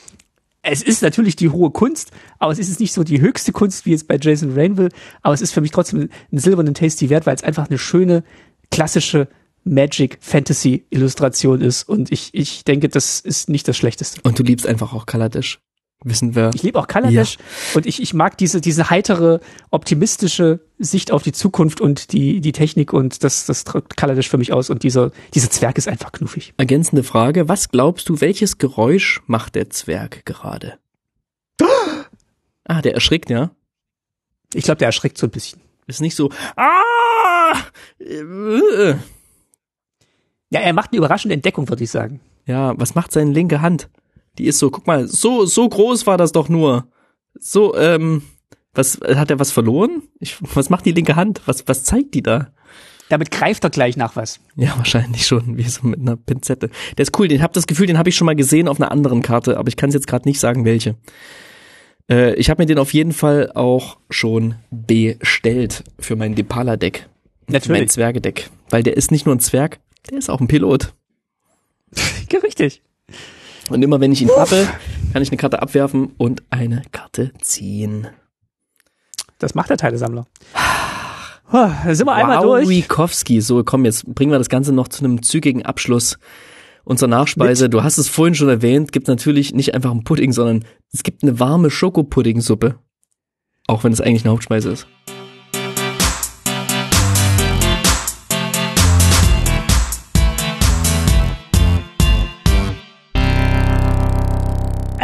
es 0.63 0.83
ist 0.83 1.03
natürlich 1.03 1.37
die 1.37 1.51
hohe 1.51 1.71
Kunst, 1.71 2.11
aber 2.39 2.53
es 2.53 2.59
ist 2.59 2.69
jetzt 2.69 2.81
nicht 2.81 2.93
so 2.93 3.05
die 3.05 3.21
höchste 3.21 3.53
Kunst 3.53 3.87
wie 3.87 3.91
jetzt 3.91 4.09
bei 4.09 4.19
Jason 4.21 4.53
Rainville, 4.55 4.91
aber 5.23 5.35
es 5.35 5.43
ist 5.43 5.53
für 5.53 5.61
mich 5.61 5.73
trotzdem 5.73 6.09
einen 6.31 6.41
silbernen 6.41 6.75
Tasty 6.75 7.11
wert, 7.11 7.27
weil 7.27 7.35
es 7.35 7.43
einfach 7.43 7.69
eine 7.69 7.79
schöne, 7.79 8.25
klassische 8.71 9.29
Magic 9.65 10.19
Fantasy 10.21 10.85
Illustration 10.91 11.61
ist. 11.61 11.89
Und 11.89 12.13
ich, 12.13 12.31
ich 12.33 12.65
denke, 12.65 12.89
das 12.89 13.21
ist 13.21 13.49
nicht 13.49 13.67
das 13.67 13.77
Schlechteste. 13.77 14.21
Und 14.23 14.39
du 14.39 14.43
liebst 14.43 14.67
einfach 14.67 14.93
auch 14.93 15.07
Kaladesh. 15.07 15.59
Wissen 16.07 16.35
wir. 16.35 16.51
Ich 16.55 16.63
liebe 16.63 16.79
auch 16.79 16.87
Kaladesh 16.87 17.39
und 17.75 17.87
ich, 17.87 18.03
ich 18.03 18.13
mag 18.13 18.37
diese, 18.37 18.61
diese 18.61 18.91
heitere, 18.91 19.41
optimistische 19.71 20.61
Sicht 20.79 21.11
auf 21.11 21.23
die 21.23 21.33
Zukunft 21.33 21.81
und 21.81 22.13
die, 22.13 22.43
die 22.43 22.53
Technik 22.53 22.93
und 22.93 23.25
das, 23.25 23.47
das 23.47 23.65
drückt 23.65 23.97
Kaladesh 23.97 24.29
für 24.29 24.37
mich 24.37 24.53
aus 24.53 24.69
und 24.69 24.83
dieser, 24.83 25.13
dieser 25.33 25.51
Zwerg 25.51 25.79
ist 25.79 25.89
einfach 25.89 26.13
knuffig. 26.13 26.53
Ergänzende 26.59 27.05
Frage. 27.05 27.49
Was 27.49 27.71
glaubst 27.71 28.11
du, 28.11 28.21
welches 28.21 28.59
Geräusch 28.59 29.23
macht 29.27 29.55
der 29.55 29.71
Zwerg 29.71 30.27
gerade? 30.27 30.75
Ah, 32.65 32.83
der 32.83 32.95
erschrickt, 32.95 33.31
ja? 33.31 33.51
Ich 34.53 34.65
glaube, 34.65 34.79
der 34.79 34.89
erschreckt 34.89 35.17
so 35.17 35.27
ein 35.27 35.31
bisschen. 35.31 35.61
Ist 35.87 36.03
nicht 36.03 36.17
so, 36.17 36.31
ah! 36.57 37.55
Ja, 40.51 40.61
er 40.61 40.73
macht 40.75 40.93
eine 40.93 40.99
überraschende 40.99 41.35
Entdeckung, 41.35 41.69
würde 41.69 41.85
ich 41.85 41.91
sagen. 41.91 42.21
Ja, 42.47 42.79
was 42.79 42.95
macht 42.95 43.11
seine 43.11 43.33
linke 43.33 43.63
Hand? 43.63 43.89
Die 44.39 44.47
ist 44.47 44.59
so, 44.59 44.71
guck 44.71 44.87
mal, 44.87 45.07
so, 45.07 45.47
so 45.47 45.69
groß 45.69 46.07
war 46.07 46.19
das 46.19 46.33
doch 46.33 46.49
nur. 46.49 46.89
So, 47.39 47.77
ähm, 47.77 48.23
was, 48.75 49.01
hat 49.03 49.31
er 49.31 49.39
was 49.39 49.53
verloren? 49.53 50.03
Ich, 50.19 50.37
was 50.55 50.71
macht 50.71 50.87
die 50.87 50.93
linke 50.93 51.17
Hand? 51.17 51.43
Was, 51.47 51.67
was 51.69 51.85
zeigt 51.85 52.15
die 52.15 52.23
da? 52.23 52.49
Damit 53.09 53.31
greift 53.31 53.65
er 53.65 53.71
gleich 53.71 53.97
nach 53.97 54.17
was. 54.17 54.41
Ja, 54.57 54.77
wahrscheinlich 54.77 55.27
schon, 55.27 55.57
wie 55.57 55.69
so 55.69 55.87
mit 55.87 56.01
einer 56.01 56.17
Pinzette. 56.17 56.71
Der 56.97 57.03
ist 57.03 57.19
cool, 57.19 57.29
den 57.29 57.43
hab 57.43 57.53
das 57.53 57.67
Gefühl, 57.67 57.87
den 57.87 57.99
habe 57.99 58.09
ich 58.09 58.17
schon 58.17 58.27
mal 58.27 58.35
gesehen 58.35 58.67
auf 58.67 58.81
einer 58.81 58.91
anderen 58.91 59.23
Karte, 59.23 59.59
aber 59.59 59.69
ich 59.69 59.77
kann 59.77 59.91
es 59.91 59.95
jetzt 59.95 60.07
gerade 60.07 60.27
nicht 60.29 60.41
sagen, 60.41 60.65
welche. 60.65 60.97
Äh, 62.11 62.35
ich 62.35 62.51
habe 62.51 62.63
mir 62.63 62.67
den 62.67 62.79
auf 62.79 62.95
jeden 62.95 63.13
Fall 63.13 63.53
auch 63.55 63.99
schon 64.11 64.57
bestellt 64.71 65.85
für 65.99 66.17
mein 66.17 66.35
Depala-Deck. 66.35 67.09
Mein 67.47 67.53
Natürlich. 67.55 67.91
Zwergedeck. 67.91 68.51
Weil 68.71 68.83
der 68.83 68.97
ist 68.97 69.11
nicht 69.11 69.27
nur 69.27 69.35
ein 69.35 69.41
Zwerg, 69.41 69.81
der 70.11 70.19
ist 70.19 70.31
auch 70.31 70.41
ein 70.41 70.49
Pilot. 70.49 70.95
Ja, 72.33 72.41
richtig. 72.41 72.83
Und 73.71 73.83
immer 73.83 74.01
wenn 74.01 74.13
ich 74.13 74.23
ihn 74.23 74.31
habe, 74.31 74.69
kann 75.13 75.23
ich 75.23 75.31
eine 75.31 75.37
Karte 75.37 75.63
abwerfen 75.63 76.13
und 76.19 76.43
eine 76.51 76.83
Karte 76.93 77.33
ziehen. 77.41 78.09
Das 79.39 79.55
macht 79.55 79.71
der 79.71 79.77
Teilesammler. 79.77 80.27
Da 81.51 81.95
sind 81.95 82.07
wir 82.07 82.15
einmal 82.15 82.43
durch. 82.43 82.69
Wikowski. 82.69 83.41
So, 83.41 83.63
komm, 83.65 83.85
jetzt 83.85 84.07
bringen 84.15 84.33
wir 84.33 84.39
das 84.39 84.49
Ganze 84.49 84.73
noch 84.73 84.89
zu 84.89 85.05
einem 85.05 85.23
zügigen 85.23 85.65
Abschluss 85.65 86.19
unserer 86.85 87.09
Nachspeise. 87.09 87.69
Du 87.69 87.83
hast 87.83 87.99
es 87.99 88.09
vorhin 88.09 88.35
schon 88.35 88.49
erwähnt, 88.49 88.93
gibt 88.93 89.09
natürlich 89.09 89.55
nicht 89.55 89.75
einfach 89.75 89.91
einen 89.91 90.05
Pudding, 90.05 90.33
sondern 90.33 90.65
es 90.93 91.03
gibt 91.03 91.23
eine 91.23 91.39
warme 91.41 91.71
Schokopuddingsuppe. 91.71 92.77
Auch 93.67 93.85
wenn 93.85 93.93
es 93.93 94.01
eigentlich 94.01 94.25
eine 94.25 94.33
Hauptspeise 94.33 94.71
ist. 94.71 94.87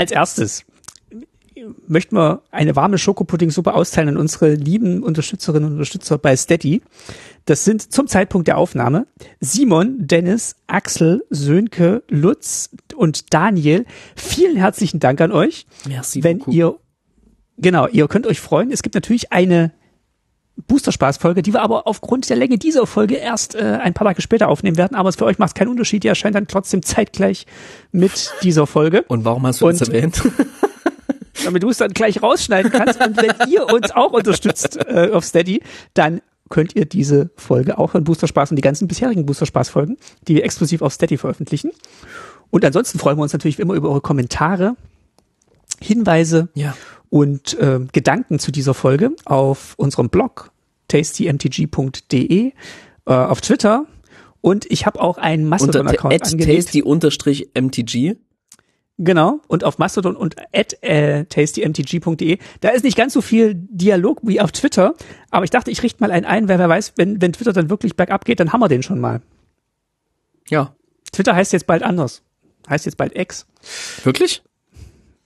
Als 0.00 0.12
erstes 0.12 0.64
möchten 1.86 2.16
wir 2.16 2.40
eine 2.50 2.74
warme 2.74 2.96
Schokopuddingsuppe 2.96 3.74
austeilen 3.74 4.08
an 4.08 4.16
unsere 4.16 4.54
lieben 4.54 5.02
Unterstützerinnen 5.02 5.66
und 5.66 5.72
Unterstützer 5.74 6.16
bei 6.16 6.34
Steady. 6.34 6.80
Das 7.44 7.66
sind 7.66 7.92
zum 7.92 8.06
Zeitpunkt 8.06 8.48
der 8.48 8.56
Aufnahme 8.56 9.06
Simon, 9.40 10.06
Dennis, 10.06 10.56
Axel, 10.68 11.22
Sönke, 11.28 12.02
Lutz 12.08 12.70
und 12.96 13.34
Daniel. 13.34 13.84
Vielen 14.16 14.56
herzlichen 14.56 15.00
Dank 15.00 15.20
an 15.20 15.32
euch. 15.32 15.66
Merci 15.86 16.24
Wenn 16.24 16.38
beaucoup. 16.38 16.54
ihr, 16.54 16.78
genau, 17.58 17.86
ihr 17.86 18.08
könnt 18.08 18.26
euch 18.26 18.40
freuen. 18.40 18.72
Es 18.72 18.80
gibt 18.80 18.94
natürlich 18.94 19.32
eine 19.32 19.70
Booster-Spaß-Folge, 20.66 21.42
die 21.42 21.52
wir 21.52 21.62
aber 21.62 21.86
aufgrund 21.86 22.28
der 22.28 22.36
Länge 22.36 22.58
dieser 22.58 22.86
Folge 22.86 23.16
erst 23.16 23.54
äh, 23.54 23.78
ein 23.82 23.94
paar 23.94 24.06
Tage 24.06 24.22
später 24.22 24.48
aufnehmen 24.48 24.76
werden. 24.76 24.94
Aber 24.94 25.08
es 25.08 25.16
für 25.16 25.24
euch 25.24 25.38
macht 25.38 25.54
keinen 25.54 25.68
Unterschied. 25.68 26.04
Die 26.04 26.08
erscheint 26.08 26.34
dann 26.34 26.46
trotzdem 26.46 26.82
zeitgleich 26.82 27.46
mit 27.92 28.32
dieser 28.42 28.66
Folge. 28.66 29.02
Und 29.08 29.24
warum 29.24 29.46
hast 29.46 29.60
du 29.60 29.66
Und- 29.68 29.80
erwähnt? 29.80 30.22
damit 31.44 31.62
du 31.62 31.70
es 31.70 31.78
dann 31.78 31.92
gleich 31.92 32.22
rausschneiden 32.22 32.70
kannst. 32.70 33.00
Und 33.00 33.16
wenn 33.16 33.48
ihr 33.50 33.66
uns 33.72 33.90
auch 33.92 34.12
unterstützt 34.12 34.76
äh, 34.76 35.10
auf 35.12 35.24
Steady, 35.24 35.62
dann 35.94 36.20
könnt 36.50 36.76
ihr 36.76 36.84
diese 36.84 37.30
Folge 37.36 37.78
auch 37.78 37.90
von 37.92 38.04
Booster 38.04 38.26
Spaß 38.26 38.50
und 38.50 38.56
die 38.56 38.62
ganzen 38.62 38.88
bisherigen 38.88 39.24
Booster 39.24 39.46
Spaß 39.46 39.68
Folgen, 39.70 39.96
die 40.28 40.34
wir 40.34 40.44
exklusiv 40.44 40.82
auf 40.82 40.92
Steady 40.92 41.16
veröffentlichen. 41.16 41.70
Und 42.50 42.64
ansonsten 42.64 42.98
freuen 42.98 43.16
wir 43.16 43.22
uns 43.22 43.32
natürlich 43.32 43.56
wie 43.58 43.62
immer 43.62 43.74
über 43.74 43.88
eure 43.88 44.00
Kommentare, 44.00 44.74
Hinweise 45.80 46.48
Ja. 46.54 46.74
Und 47.10 47.58
äh, 47.58 47.80
Gedanken 47.92 48.38
zu 48.38 48.50
dieser 48.50 48.74
Folge 48.74 49.10
auf 49.24 49.74
unserem 49.76 50.08
Blog 50.08 50.52
tastymtg.de, 50.88 52.46
äh, 52.46 52.52
auf 53.04 53.40
Twitter 53.40 53.86
und 54.40 54.66
ich 54.70 54.86
habe 54.86 55.00
auch 55.00 55.18
einen 55.18 55.48
Mastodon-Account 55.48 56.14
at 56.14 56.32
angelegt. 56.32 56.66
tasty-mtg. 56.66 58.16
Genau, 59.02 59.40
und 59.48 59.64
auf 59.64 59.78
Mastodon 59.78 60.14
und 60.14 60.36
at 60.52 60.82
äh, 60.82 61.24
tastymtg.de. 61.24 62.38
Da 62.60 62.68
ist 62.68 62.84
nicht 62.84 62.98
ganz 62.98 63.14
so 63.14 63.22
viel 63.22 63.54
Dialog 63.54 64.20
wie 64.22 64.40
auf 64.42 64.52
Twitter, 64.52 64.94
aber 65.30 65.44
ich 65.44 65.50
dachte, 65.50 65.70
ich 65.70 65.82
richte 65.82 66.02
mal 66.02 66.10
einen 66.10 66.26
ein, 66.26 66.48
weil 66.48 66.58
wer 66.58 66.68
weiß, 66.68 66.94
wenn, 66.96 67.20
wenn 67.22 67.32
Twitter 67.32 67.54
dann 67.54 67.70
wirklich 67.70 67.96
bergab 67.96 68.26
geht, 68.26 68.40
dann 68.40 68.52
haben 68.52 68.60
wir 68.60 68.68
den 68.68 68.82
schon 68.82 69.00
mal. 69.00 69.22
Ja. 70.48 70.74
Twitter 71.12 71.34
heißt 71.34 71.52
jetzt 71.54 71.66
bald 71.66 71.82
anders. 71.82 72.22
heißt 72.68 72.84
jetzt 72.84 72.96
bald 72.96 73.16
X. 73.16 73.46
Wirklich? 74.04 74.42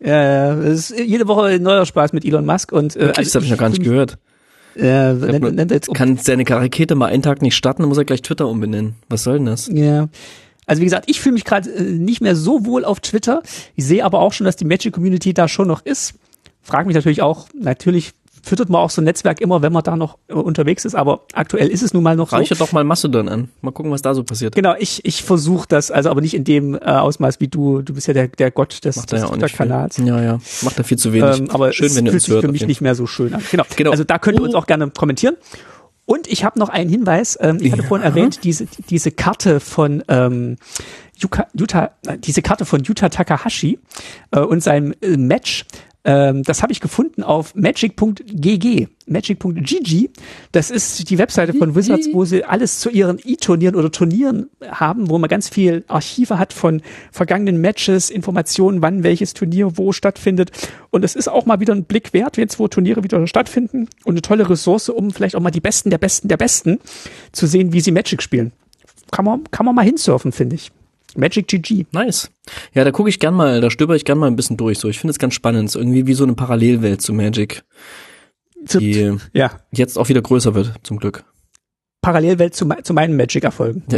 Äh, 0.00 0.10
es 0.10 0.90
ist 0.90 1.00
jede 1.00 1.28
Woche 1.28 1.46
ein 1.46 1.62
neuer 1.62 1.86
Spaß 1.86 2.12
mit 2.12 2.24
Elon 2.24 2.44
Musk 2.44 2.72
und 2.72 2.96
äh, 2.96 3.00
Wirklich? 3.00 3.26
das 3.26 3.34
habe 3.34 3.44
ich 3.44 3.50
noch 3.50 3.58
gar 3.58 3.70
nicht 3.70 3.82
gehört. 3.82 4.18
Hab 4.76 4.80
nennt, 4.80 5.54
nennt 5.54 5.70
jetzt 5.70 5.94
Kann 5.94 6.16
seine 6.16 6.48
Rakete 6.48 6.96
mal 6.96 7.06
einen 7.06 7.22
Tag 7.22 7.42
nicht 7.42 7.54
starten, 7.54 7.82
dann 7.82 7.88
muss 7.88 7.98
er 7.98 8.04
gleich 8.04 8.22
Twitter 8.22 8.48
umbenennen. 8.48 8.96
Was 9.08 9.22
soll 9.22 9.34
denn 9.38 9.46
das? 9.46 9.70
Ja. 9.72 10.08
Also 10.66 10.80
wie 10.80 10.86
gesagt, 10.86 11.08
ich 11.08 11.20
fühle 11.20 11.34
mich 11.34 11.44
gerade 11.44 11.70
äh, 11.70 11.82
nicht 11.82 12.20
mehr 12.20 12.36
so 12.36 12.64
wohl 12.64 12.84
auf 12.84 13.00
Twitter. 13.00 13.42
Ich 13.76 13.84
sehe 13.84 14.04
aber 14.04 14.20
auch 14.20 14.32
schon, 14.32 14.46
dass 14.46 14.56
die 14.56 14.64
Magic 14.64 14.92
Community 14.92 15.34
da 15.34 15.48
schon 15.48 15.68
noch 15.68 15.84
ist. 15.84 16.14
Frag 16.62 16.86
mich 16.86 16.94
natürlich 16.94 17.22
auch, 17.22 17.48
natürlich 17.58 18.12
füttert 18.44 18.68
man 18.68 18.80
auch 18.80 18.90
so 18.90 19.00
ein 19.00 19.04
Netzwerk 19.04 19.40
immer, 19.40 19.62
wenn 19.62 19.72
man 19.72 19.82
da 19.82 19.96
noch 19.96 20.18
äh, 20.28 20.34
unterwegs 20.34 20.84
ist, 20.84 20.94
aber 20.94 21.22
aktuell 21.32 21.68
ist 21.68 21.82
es 21.82 21.94
nun 21.94 22.02
mal 22.02 22.14
noch 22.16 22.30
so. 22.30 22.36
Reiche 22.36 22.54
doch 22.54 22.72
mal 22.72 22.84
Mastodon 22.84 23.28
an. 23.28 23.48
Mal 23.62 23.70
gucken, 23.72 23.90
was 23.90 24.02
da 24.02 24.14
so 24.14 24.22
passiert. 24.22 24.54
Genau, 24.54 24.74
ich, 24.78 25.04
ich 25.04 25.22
versuche 25.24 25.66
das, 25.68 25.90
also 25.90 26.10
aber 26.10 26.20
nicht 26.20 26.34
in 26.34 26.44
dem 26.44 26.74
äh, 26.74 26.78
Ausmaß 26.80 27.40
wie 27.40 27.48
du. 27.48 27.82
Du 27.82 27.94
bist 27.94 28.06
ja 28.06 28.14
der, 28.14 28.28
der 28.28 28.50
Gott 28.50 28.84
des, 28.84 28.96
des 29.06 29.22
ja. 29.22 29.28
Twitter-Kanals. 29.28 29.96
Ja, 29.98 30.22
ja. 30.22 30.38
Macht 30.62 30.78
er 30.78 30.84
viel 30.84 30.98
zu 30.98 31.12
wenig. 31.12 31.40
Ähm, 31.40 31.50
aber 31.50 31.72
Schön, 31.72 31.86
es 31.86 31.96
wenn 31.96 32.06
fühlt 32.06 32.22
sich 32.22 32.32
hört. 32.32 32.44
für 32.44 32.52
mich 32.52 32.66
nicht 32.66 32.80
mehr 32.80 32.94
so 32.94 33.06
schön 33.06 33.32
an. 33.34 33.42
Genau. 33.50 33.64
Genau. 33.76 33.90
Also 33.90 34.04
da 34.04 34.18
könnt 34.18 34.38
ihr 34.38 34.42
uns 34.44 34.54
Oh. 34.54 34.58
auch 34.58 34.66
gerne 34.66 34.90
kommentieren. 34.90 35.36
Und 36.06 36.26
ich 36.26 36.44
habe 36.44 36.58
noch 36.58 36.68
einen 36.68 36.90
Hinweis. 36.90 37.38
Ähm, 37.40 37.58
ich 37.62 37.72
hatte 37.72 37.80
Ja. 37.82 37.88
vorhin 37.88 38.04
erwähnt, 38.04 38.40
diese, 38.44 38.66
diese 38.90 39.10
Karte 39.10 39.58
von 39.58 40.04
ähm, 40.08 40.56
Yuka, 41.18 41.46
Yuta, 41.58 41.92
diese 42.18 42.42
Karte 42.42 42.66
von 42.66 42.82
Yuta 42.84 43.08
Takahashi 43.08 43.78
äh, 44.32 44.40
und 44.40 44.62
seinem 44.62 44.92
äh, 45.00 45.16
Match. 45.16 45.64
Ähm, 46.06 46.42
das 46.42 46.62
habe 46.62 46.70
ich 46.70 46.80
gefunden 46.80 47.22
auf 47.22 47.54
magic.gg, 47.54 48.88
magic.gg. 49.06 50.10
Das 50.52 50.70
ist 50.70 51.08
die 51.08 51.16
Webseite 51.16 51.54
von 51.54 51.74
Wizards, 51.74 52.08
wo 52.12 52.26
sie 52.26 52.44
alles 52.44 52.80
zu 52.80 52.90
ihren 52.90 53.18
E-Turnieren 53.24 53.74
oder 53.74 53.90
Turnieren 53.90 54.50
haben, 54.62 55.08
wo 55.08 55.18
man 55.18 55.30
ganz 55.30 55.48
viel 55.48 55.82
Archive 55.88 56.38
hat 56.38 56.52
von 56.52 56.82
vergangenen 57.10 57.58
Matches, 57.60 58.10
Informationen, 58.10 58.82
wann 58.82 59.02
welches 59.02 59.32
Turnier 59.32 59.78
wo 59.78 59.92
stattfindet. 59.92 60.50
Und 60.90 61.04
es 61.04 61.16
ist 61.16 61.28
auch 61.28 61.46
mal 61.46 61.60
wieder 61.60 61.74
ein 61.74 61.84
Blick 61.84 62.12
wert, 62.12 62.36
jetzt 62.36 62.58
wo 62.58 62.68
Turniere 62.68 63.02
wieder 63.02 63.26
stattfinden 63.26 63.88
und 64.04 64.12
eine 64.12 64.22
tolle 64.22 64.48
Ressource, 64.48 64.90
um 64.90 65.10
vielleicht 65.10 65.36
auch 65.36 65.40
mal 65.40 65.50
die 65.50 65.60
Besten 65.60 65.88
der 65.88 65.98
Besten 65.98 66.28
der 66.28 66.36
Besten 66.36 66.80
zu 67.32 67.46
sehen, 67.46 67.72
wie 67.72 67.80
sie 67.80 67.92
Magic 67.92 68.22
spielen. 68.22 68.52
Kann 69.10 69.24
man, 69.24 69.44
kann 69.50 69.64
man 69.64 69.74
mal 69.74 69.84
hinsurfen, 69.84 70.32
finde 70.32 70.56
ich. 70.56 70.70
Magic 71.16 71.46
GG. 71.48 71.86
Nice. 71.92 72.30
Ja, 72.72 72.84
da 72.84 72.90
gucke 72.90 73.08
ich 73.08 73.18
gern 73.18 73.34
mal, 73.34 73.60
da 73.60 73.70
stöber 73.70 73.96
ich 73.96 74.04
gern 74.04 74.18
mal 74.18 74.26
ein 74.26 74.36
bisschen 74.36 74.56
durch. 74.56 74.78
So, 74.78 74.88
ich 74.88 74.98
finde 74.98 75.12
es 75.12 75.18
ganz 75.18 75.34
spannend. 75.34 75.68
Ist 75.68 75.76
irgendwie 75.76 76.06
wie 76.06 76.14
so 76.14 76.24
eine 76.24 76.34
Parallelwelt 76.34 77.00
zu 77.02 77.12
Magic, 77.12 77.62
die 78.74 79.16
ja, 79.32 79.60
jetzt 79.72 79.98
auch 79.98 80.08
wieder 80.08 80.22
größer 80.22 80.54
wird, 80.54 80.72
zum 80.82 80.98
Glück. 80.98 81.24
Parallelwelt 82.02 82.54
zu, 82.54 82.68
zu 82.82 82.92
meinen 82.92 83.16
Magic-Erfolgen. 83.16 83.82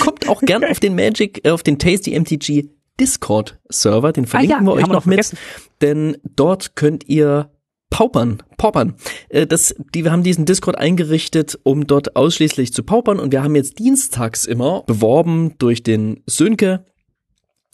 Kommt 0.00 0.28
auch 0.28 0.40
gern 0.40 0.64
auf 0.64 0.80
den 0.80 0.94
Magic, 0.94 1.44
äh, 1.44 1.50
auf 1.50 1.62
den 1.62 1.78
Tasty 1.78 2.18
MTG 2.18 2.68
Discord 2.98 3.58
Server, 3.68 4.12
den 4.12 4.26
verlinken 4.26 4.56
Ah 4.56 4.60
ja, 4.60 4.66
wir 4.66 4.72
euch 4.72 4.86
noch 4.86 4.94
noch 4.94 5.06
mit, 5.06 5.24
vergessen. 5.24 5.38
denn 5.80 6.16
dort 6.34 6.74
könnt 6.74 7.08
ihr 7.08 7.50
paupern, 7.90 8.42
paupern. 8.56 8.94
Äh, 9.28 9.46
Das, 9.46 9.74
die, 9.94 10.04
wir 10.04 10.12
haben 10.12 10.22
diesen 10.22 10.44
Discord 10.44 10.78
eingerichtet, 10.78 11.58
um 11.62 11.86
dort 11.86 12.16
ausschließlich 12.16 12.72
zu 12.72 12.82
paupern 12.82 13.18
und 13.18 13.32
wir 13.32 13.42
haben 13.42 13.56
jetzt 13.56 13.78
dienstags 13.78 14.44
immer 14.44 14.82
beworben 14.86 15.54
durch 15.58 15.82
den 15.82 16.22
Sönke, 16.26 16.84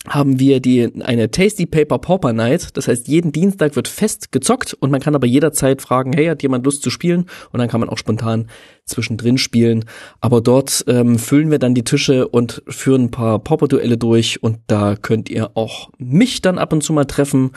haben 0.06 0.38
wir 0.38 0.60
die 0.60 1.02
eine 1.02 1.30
Tasty 1.30 1.64
Paper 1.64 1.98
Pauper 1.98 2.32
Night. 2.32 2.76
Das 2.76 2.88
heißt, 2.88 3.08
jeden 3.08 3.32
Dienstag 3.32 3.74
wird 3.74 3.88
fest 3.88 4.32
gezockt 4.32 4.74
und 4.74 4.90
man 4.90 5.00
kann 5.00 5.14
aber 5.14 5.26
jederzeit 5.26 5.80
fragen, 5.80 6.12
hey, 6.12 6.26
hat 6.26 6.42
jemand 6.42 6.64
Lust 6.66 6.82
zu 6.82 6.90
spielen? 6.90 7.26
Und 7.52 7.58
dann 7.58 7.68
kann 7.68 7.80
man 7.80 7.88
auch 7.88 7.96
spontan 7.96 8.48
zwischendrin 8.84 9.38
spielen. 9.38 9.86
Aber 10.20 10.42
dort 10.42 10.84
ähm, 10.88 11.18
füllen 11.18 11.50
wir 11.50 11.58
dann 11.58 11.74
die 11.74 11.84
Tische 11.84 12.28
und 12.28 12.62
führen 12.68 13.04
ein 13.04 13.10
paar 13.10 13.38
Pauper-Duelle 13.38 13.96
durch 13.96 14.42
und 14.42 14.58
da 14.66 14.94
könnt 14.96 15.30
ihr 15.30 15.56
auch 15.56 15.90
mich 15.96 16.42
dann 16.42 16.58
ab 16.58 16.72
und 16.74 16.82
zu 16.82 16.92
mal 16.92 17.06
treffen 17.06 17.52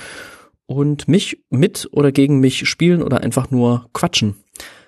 und 0.67 1.07
mich 1.07 1.43
mit 1.49 1.87
oder 1.91 2.11
gegen 2.11 2.39
mich 2.39 2.69
spielen 2.69 3.01
oder 3.01 3.21
einfach 3.21 3.49
nur 3.49 3.89
quatschen. 3.93 4.35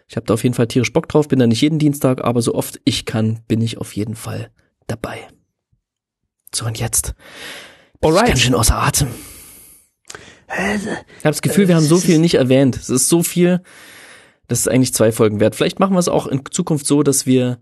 Ich 0.07 0.15
habe 0.15 0.25
da 0.25 0.33
auf 0.33 0.43
jeden 0.43 0.55
Fall 0.55 0.67
tierisch 0.67 0.93
Bock 0.93 1.07
drauf, 1.07 1.27
bin 1.27 1.39
da 1.39 1.47
nicht 1.47 1.61
jeden 1.61 1.79
Dienstag, 1.79 2.23
aber 2.23 2.41
so 2.41 2.53
oft 2.53 2.79
ich 2.83 3.05
kann, 3.05 3.39
bin 3.47 3.61
ich 3.61 3.77
auf 3.77 3.95
jeden 3.95 4.15
Fall 4.15 4.51
dabei. 4.87 5.27
So, 6.53 6.65
und 6.65 6.79
jetzt 6.79 7.15
bin 8.01 8.11
ich 8.11 8.15
Alright. 8.15 8.27
ganz 8.29 8.41
schön 8.41 8.55
außer 8.55 8.75
Atem. 8.75 9.07
Ich 10.47 10.55
habe 10.55 11.05
das 11.23 11.43
Gefühl, 11.43 11.67
wir 11.67 11.75
haben 11.75 11.85
so 11.85 11.97
viel 11.97 12.17
nicht 12.17 12.33
erwähnt. 12.33 12.75
Es 12.75 12.89
ist 12.89 13.07
so 13.07 13.21
viel, 13.21 13.61
das 14.47 14.61
ist 14.61 14.67
eigentlich 14.67 14.95
zwei 14.95 15.11
Folgen 15.11 15.39
wert. 15.39 15.55
Vielleicht 15.55 15.79
machen 15.79 15.93
wir 15.93 15.99
es 15.99 16.07
auch 16.07 16.25
in 16.25 16.41
Zukunft 16.49 16.87
so, 16.87 17.03
dass 17.03 17.27
wir 17.27 17.59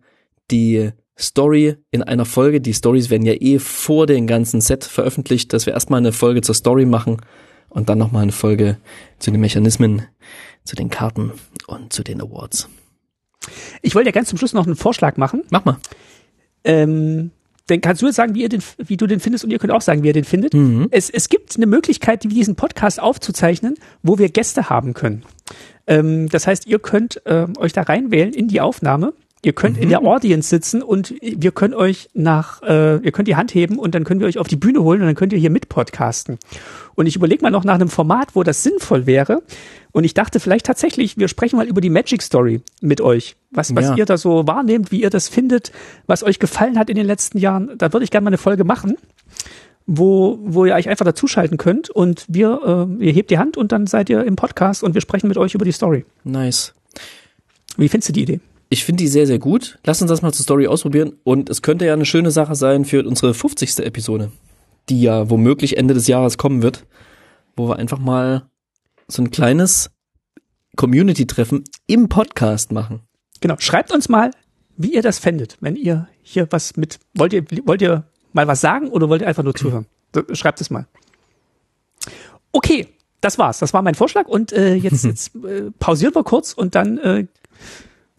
die 0.50 0.92
Story 1.20 1.76
in 1.92 2.02
einer 2.02 2.24
Folge, 2.24 2.62
die 2.62 2.74
Stories 2.74 3.10
werden 3.10 3.26
ja 3.26 3.34
eh 3.34 3.60
vor 3.60 4.08
dem 4.08 4.26
ganzen 4.26 4.62
Set 4.62 4.86
veröffentlicht, 4.86 5.52
dass 5.52 5.66
wir 5.66 5.74
erstmal 5.74 5.98
eine 5.98 6.14
Folge 6.14 6.42
zur 6.42 6.56
Story 6.56 6.86
machen 6.86 7.18
und 7.78 7.90
dann 7.90 8.00
nochmal 8.00 8.24
eine 8.24 8.32
Folge 8.32 8.78
zu 9.20 9.30
den 9.30 9.40
Mechanismen, 9.40 10.02
zu 10.64 10.76
den 10.76 10.90
Karten 10.90 11.32
und 11.68 11.94
zu 11.94 12.04
den 12.04 12.20
Awards. 12.20 12.68
Ich 13.84 13.94
wollte 13.94 14.10
ja 14.10 14.12
ganz 14.12 14.30
zum 14.30 14.40
Schluss 14.40 14.54
noch 14.54 14.66
einen 14.66 14.76
Vorschlag 14.76 15.18
machen. 15.18 15.44
Mach 15.52 15.64
mal. 15.64 15.78
Ähm, 16.64 17.30
dann 17.68 17.80
kannst 17.82 18.02
du 18.02 18.08
jetzt 18.08 18.16
sagen, 18.16 18.34
wie, 18.34 18.42
ihr 18.42 18.50
den, 18.50 18.64
wie 18.80 18.98
du 18.98 19.06
den 19.06 19.20
findest 19.20 19.44
und 19.44 19.52
ihr 19.52 19.60
könnt 19.60 19.72
auch 19.72 19.82
sagen, 19.82 20.02
wie 20.02 20.08
ihr 20.08 20.14
den 20.14 20.24
findet. 20.24 20.56
Es, 20.90 21.12
es 21.12 21.30
gibt 21.30 21.56
eine 21.56 21.68
Möglichkeit, 21.68 22.24
diesen 22.24 22.56
Podcast 22.56 23.00
aufzuzeichnen, 23.00 23.76
wo 24.02 24.18
wir 24.18 24.30
Gäste 24.30 24.72
haben 24.72 24.96
können. 24.96 25.24
Ähm, 25.86 26.30
das 26.30 26.48
heißt, 26.48 26.66
ihr 26.66 26.80
könnt 26.80 27.22
ähm, 27.28 27.54
euch 27.60 27.74
da 27.74 27.84
reinwählen 27.84 28.34
in 28.34 28.48
die 28.48 28.60
Aufnahme. 28.60 29.14
Ihr 29.44 29.54
könnt 29.54 29.78
in 29.78 29.90
der 29.90 30.02
Audience 30.02 30.50
sitzen 30.50 30.82
und 30.82 31.14
wir 31.22 31.52
können 31.52 31.74
euch 31.76 32.10
nach, 32.14 32.62
äh, 32.64 32.98
ihr 32.98 33.12
könnt 33.12 33.28
die 33.28 33.36
Hand 33.36 33.54
heben 33.54 33.78
und 33.78 33.94
dann 33.94 34.04
können 34.04 34.20
wir 34.20 34.28
euch 34.28 34.40
auf 34.40 34.48
die 34.48 34.56
Bühne 34.56 34.82
holen 34.82 35.00
und 35.02 35.06
dann 35.08 35.16
könnt 35.16 35.32
ihr 35.32 35.40
hier 35.40 35.52
mit 35.52 35.70
podcasten. 35.70 36.40
Und 36.96 37.06
ich 37.06 37.16
überlege 37.16 37.44
mal 37.44 37.52
noch 37.52 37.64
nach 37.64 37.76
einem 37.76 37.90
Format, 37.90 38.30
wo 38.36 38.42
das 38.44 38.64
sinnvoll 38.64 39.06
wäre. 39.06 39.44
Und 39.92 40.04
ich 40.04 40.16
dachte 40.16 40.40
vielleicht 40.40 40.66
tatsächlich, 40.66 41.18
wir 41.18 41.28
sprechen 41.28 41.56
mal 41.58 41.68
über 41.68 41.82
die 41.82 41.92
Magic 41.92 42.24
Story 42.24 42.62
mit 42.82 43.00
euch. 43.00 43.36
Was, 43.52 43.76
was 43.76 43.86
Ja. 43.86 43.96
ihr 43.96 44.06
da 44.06 44.18
so 44.18 44.48
wahrnehmt, 44.48 44.92
wie 44.92 45.02
ihr 45.02 45.10
das 45.12 45.28
findet, 45.30 45.72
was 46.08 46.24
euch 46.24 46.40
gefallen 46.40 46.78
hat 46.80 46.90
in 46.90 46.96
den 46.96 47.06
letzten 47.06 47.38
Jahren. 47.38 47.72
Da 47.78 47.94
würde 47.94 48.04
ich 48.04 48.12
gerne 48.12 48.24
mal 48.26 48.30
eine 48.32 48.38
Folge 48.40 48.64
machen, 48.64 48.98
wo, 49.86 50.40
wo 50.42 50.66
ihr 50.66 50.74
euch 50.74 50.90
einfach 50.90 51.06
dazuschalten 51.06 51.58
könnt 51.58 51.90
und 51.90 52.26
wir, 52.28 52.88
äh, 53.00 53.06
ihr 53.06 53.14
hebt 53.14 53.30
die 53.32 53.38
Hand 53.38 53.56
und 53.56 53.72
dann 53.72 53.88
seid 53.88 54.10
ihr 54.10 54.24
im 54.24 54.36
Podcast 54.36 54.84
und 54.84 54.94
wir 54.96 55.02
sprechen 55.02 55.28
mit 55.28 55.38
euch 55.38 55.54
über 55.54 55.64
die 55.64 55.72
Story. 55.72 56.06
Nice. 56.24 56.74
Wie 57.78 57.88
findest 57.88 58.10
du 58.10 58.14
die 58.14 58.24
Idee? 58.24 58.40
Ich 58.70 58.84
finde 58.84 59.04
die 59.04 59.08
sehr, 59.08 59.28
sehr 59.28 59.40
gut. 59.40 59.80
Lass 59.86 60.02
uns 60.02 60.10
das 60.10 60.22
mal 60.22 60.34
zur 60.34 60.44
Story 60.44 60.68
ausprobieren. 60.68 61.14
Und 61.24 61.50
es 61.50 61.62
könnte 61.62 61.86
ja 61.86 61.94
eine 61.94 62.06
schöne 62.06 62.32
Sache 62.32 62.56
sein 62.56 62.84
für 62.86 63.06
unsere 63.06 63.34
50. 63.34 63.80
Episode, 63.80 64.32
die 64.90 65.02
ja 65.02 65.30
womöglich 65.30 65.78
Ende 65.78 65.94
des 65.94 66.08
Jahres 66.08 66.38
kommen 66.38 66.62
wird, 66.62 66.86
wo 67.56 67.70
wir 67.70 67.78
einfach 67.78 68.00
mal 68.00 68.50
so 69.08 69.22
ein 69.22 69.32
kleines 69.32 69.90
Community-Treffen 70.76 71.64
im 71.88 72.10
Podcast 72.10 72.72
machen. 72.72 73.02
Genau, 73.40 73.56
schreibt 73.60 73.94
uns 73.94 74.10
mal, 74.10 74.32
wie 74.76 74.94
ihr 74.94 75.02
das 75.02 75.18
fändet, 75.18 75.58
wenn 75.62 75.76
ihr 75.76 76.08
hier 76.22 76.48
was 76.52 76.76
mit, 76.76 77.00
wollt 77.14 77.34
ihr, 77.34 77.46
wollt 77.66 77.82
ihr 77.82 78.04
mal 78.34 78.48
was 78.48 78.62
sagen 78.62 78.90
oder 78.90 79.10
wollt 79.10 79.22
ihr 79.22 79.28
einfach 79.28 79.44
nur 79.44 79.56
zuhören? 79.56 79.86
Schreibt 80.34 80.60
es 80.60 80.70
mal. 80.70 80.88
Okay, 82.52 82.88
das 83.22 83.38
war's. 83.38 83.60
Das 83.60 83.74
war 83.74 83.82
mein 83.82 83.96
Vorschlag 83.96 84.28
und 84.28 84.52
äh, 84.52 84.76
jetzt, 84.76 85.06
jetzt 85.06 85.36
äh, 85.36 85.72
pausieren 85.80 86.14
wir 86.16 86.24
kurz 86.24 86.54
und 86.54 86.76
dann 86.76 86.98
äh, 86.98 87.28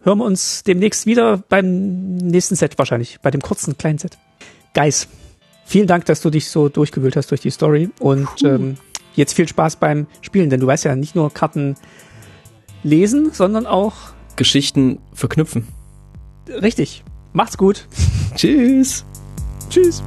hören 0.01 0.19
wir 0.19 0.25
uns 0.25 0.63
demnächst 0.63 1.05
wieder 1.05 1.37
beim 1.49 2.15
nächsten 2.15 2.55
Set 2.55 2.77
wahrscheinlich, 2.77 3.19
bei 3.21 3.31
dem 3.31 3.41
kurzen 3.41 3.77
kleinen 3.77 3.97
Set. 3.97 4.17
Guys, 4.73 5.07
vielen 5.65 5.87
Dank, 5.87 6.05
dass 6.05 6.21
du 6.21 6.29
dich 6.29 6.49
so 6.49 6.69
durchgewühlt 6.69 7.15
hast 7.15 7.31
durch 7.31 7.41
die 7.41 7.51
Story 7.51 7.89
und 7.99 8.29
ähm, 8.43 8.77
jetzt 9.15 9.33
viel 9.33 9.47
Spaß 9.47 9.77
beim 9.77 10.07
Spielen, 10.21 10.49
denn 10.49 10.59
du 10.59 10.67
weißt 10.67 10.85
ja 10.85 10.95
nicht 10.95 11.15
nur 11.15 11.33
Karten 11.33 11.75
lesen, 12.83 13.31
sondern 13.33 13.65
auch 13.65 13.95
Geschichten 14.35 14.99
verknüpfen. 15.13 15.67
richtig. 16.47 17.03
Macht's 17.33 17.57
gut. 17.57 17.87
Tschüss. 18.35 19.05
Tschüss. 19.69 20.01